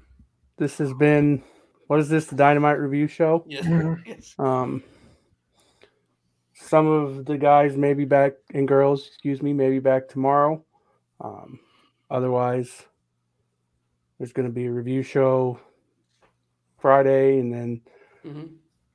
This 0.57 0.77
has 0.79 0.93
been 0.93 1.43
what 1.87 1.99
is 1.99 2.09
this? 2.09 2.25
The 2.25 2.35
Dynamite 2.35 2.79
Review 2.79 3.07
Show. 3.07 3.45
Yes. 3.47 3.65
yes. 4.05 4.35
Um, 4.37 4.83
some 6.53 6.87
of 6.87 7.25
the 7.25 7.37
guys 7.37 7.77
may 7.77 7.93
be 7.93 8.05
back, 8.05 8.33
and 8.53 8.67
girls, 8.67 9.07
excuse 9.07 9.41
me, 9.41 9.53
maybe 9.53 9.79
back 9.79 10.09
tomorrow. 10.09 10.63
Um, 11.21 11.59
otherwise, 12.11 12.83
there's 14.17 14.33
going 14.33 14.47
to 14.47 14.53
be 14.53 14.65
a 14.65 14.71
review 14.71 15.03
show 15.03 15.59
Friday, 16.79 17.39
and 17.39 17.53
then 17.53 17.81
hmm 18.23 18.43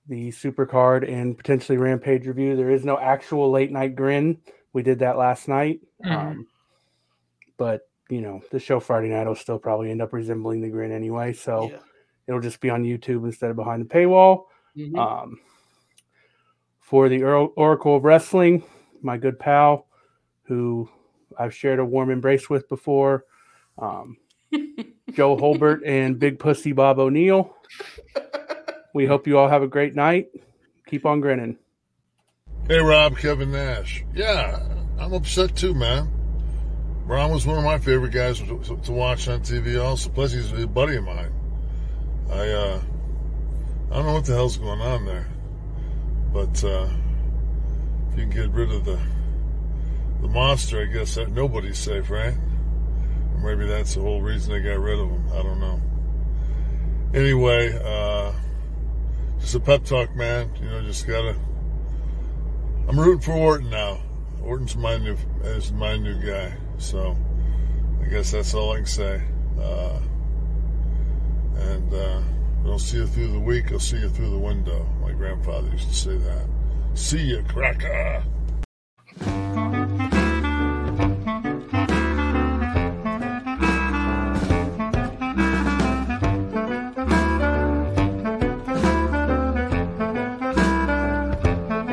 the 0.08 0.30
Supercard 0.30 1.08
and 1.08 1.36
potentially 1.36 1.78
Rampage 1.78 2.26
review. 2.26 2.56
There 2.56 2.70
is 2.70 2.84
no 2.84 2.98
actual 2.98 3.52
late 3.52 3.70
night 3.70 3.94
grin. 3.94 4.38
We 4.72 4.82
did 4.82 4.98
that 4.98 5.16
last 5.16 5.46
night. 5.46 5.80
Mhm. 6.04 6.10
Um, 6.10 6.46
but 7.56 7.82
you 8.10 8.20
know, 8.20 8.42
the 8.50 8.58
show 8.58 8.80
Friday 8.80 9.08
night 9.08 9.26
will 9.28 9.36
still 9.36 9.60
probably 9.60 9.90
end 9.92 10.02
up 10.02 10.12
resembling 10.12 10.60
the 10.60 10.68
grin 10.68 10.90
anyway. 10.90 11.32
So 11.32 11.70
Yeah. 11.70 11.78
it'll 12.26 12.40
just 12.40 12.60
be 12.60 12.68
on 12.68 12.82
YouTube 12.82 13.24
instead 13.24 13.50
of 13.50 13.56
behind 13.56 13.80
the 13.82 13.88
paywall. 13.94 14.46
Mhm. 14.76 14.98
Um, 14.98 15.40
for 16.80 17.08
the 17.08 17.22
Oracle 17.22 17.96
of 17.96 18.04
Wrestling, 18.04 18.64
my 19.02 19.16
good 19.16 19.38
pal, 19.38 19.86
who 20.42 20.90
I've 21.38 21.54
shared 21.54 21.78
a 21.78 21.84
warm 21.84 22.10
embrace 22.10 22.50
with 22.50 22.68
before, 22.68 23.24
um, 23.78 24.16
Joe 25.14 25.36
Holbert 25.36 25.80
and 25.86 26.18
Big 26.18 26.38
Pussy 26.38 26.72
Bob 26.72 26.98
O'Neill. 26.98 27.54
We 28.94 29.06
hope 29.06 29.26
you 29.26 29.38
all 29.38 29.48
have 29.48 29.62
a 29.62 29.68
great 29.68 29.94
night. 29.94 30.28
Keep 30.86 31.06
on 31.06 31.20
grinning. 31.20 31.56
Hey, 32.68 32.78
Rob, 32.78 33.16
Kevin 33.16 33.52
Nash. 33.52 34.04
Yeah, 34.14 34.62
I'm 34.98 35.12
upset 35.12 35.56
too, 35.56 35.74
man. 35.74 36.10
Ron 37.06 37.30
was 37.30 37.46
one 37.46 37.58
of 37.58 37.64
my 37.64 37.78
favorite 37.78 38.12
guys 38.12 38.38
to, 38.38 38.80
to 38.84 38.92
watch 38.92 39.28
on 39.28 39.40
TV. 39.40 39.82
Also, 39.82 40.10
plus 40.10 40.32
he's 40.32 40.52
a 40.52 40.66
buddy 40.66 40.96
of 40.96 41.04
mine. 41.04 41.32
I 42.30 42.48
uh, 42.48 42.80
I 43.90 43.94
don't 43.96 44.06
know 44.06 44.12
what 44.14 44.24
the 44.24 44.34
hell's 44.34 44.56
going 44.56 44.80
on 44.80 45.04
there, 45.04 45.26
but 46.32 46.64
uh, 46.64 46.88
if 48.12 48.18
you 48.18 48.26
can 48.26 48.30
get 48.30 48.50
rid 48.50 48.70
of 48.70 48.84
the 48.84 49.00
the 50.20 50.28
monster, 50.28 50.80
I 50.80 50.84
guess 50.84 51.16
that 51.16 51.30
nobody's 51.32 51.78
safe, 51.78 52.08
right? 52.08 52.34
Maybe 53.42 53.66
that's 53.66 53.94
the 53.94 54.00
whole 54.00 54.22
reason 54.22 54.52
they 54.52 54.60
got 54.60 54.78
rid 54.78 54.98
of 54.98 55.08
him. 55.08 55.28
I 55.32 55.42
don't 55.42 55.60
know. 55.60 55.80
Anyway, 57.14 57.78
uh, 57.84 58.32
just 59.40 59.54
a 59.54 59.60
pep 59.60 59.84
talk, 59.84 60.14
man. 60.14 60.50
You 60.60 60.70
know, 60.70 60.82
just 60.82 61.06
gotta. 61.06 61.36
I'm 62.88 62.98
rooting 62.98 63.20
for 63.20 63.32
Orton 63.32 63.70
now. 63.70 64.00
Orton's 64.42 64.76
my 64.76 64.96
new 64.96 65.16
is 65.42 65.72
my 65.72 65.96
new 65.96 66.14
guy, 66.24 66.54
so 66.78 67.16
I 68.02 68.06
guess 68.06 68.30
that's 68.30 68.54
all 68.54 68.72
I 68.72 68.76
can 68.76 68.86
say. 68.86 69.22
Uh, 69.60 70.00
and 71.56 71.94
uh, 71.94 72.22
don't 72.64 72.78
see 72.78 72.98
you 72.98 73.06
through 73.06 73.32
the 73.32 73.40
week. 73.40 73.72
I'll 73.72 73.78
see 73.78 73.98
you 73.98 74.08
through 74.08 74.30
the 74.30 74.38
window. 74.38 74.84
My 75.00 75.12
grandfather 75.12 75.68
used 75.70 75.88
to 75.88 75.94
say 75.94 76.16
that. 76.16 76.46
See 76.94 77.22
you, 77.22 77.44
cracker. 77.48 78.24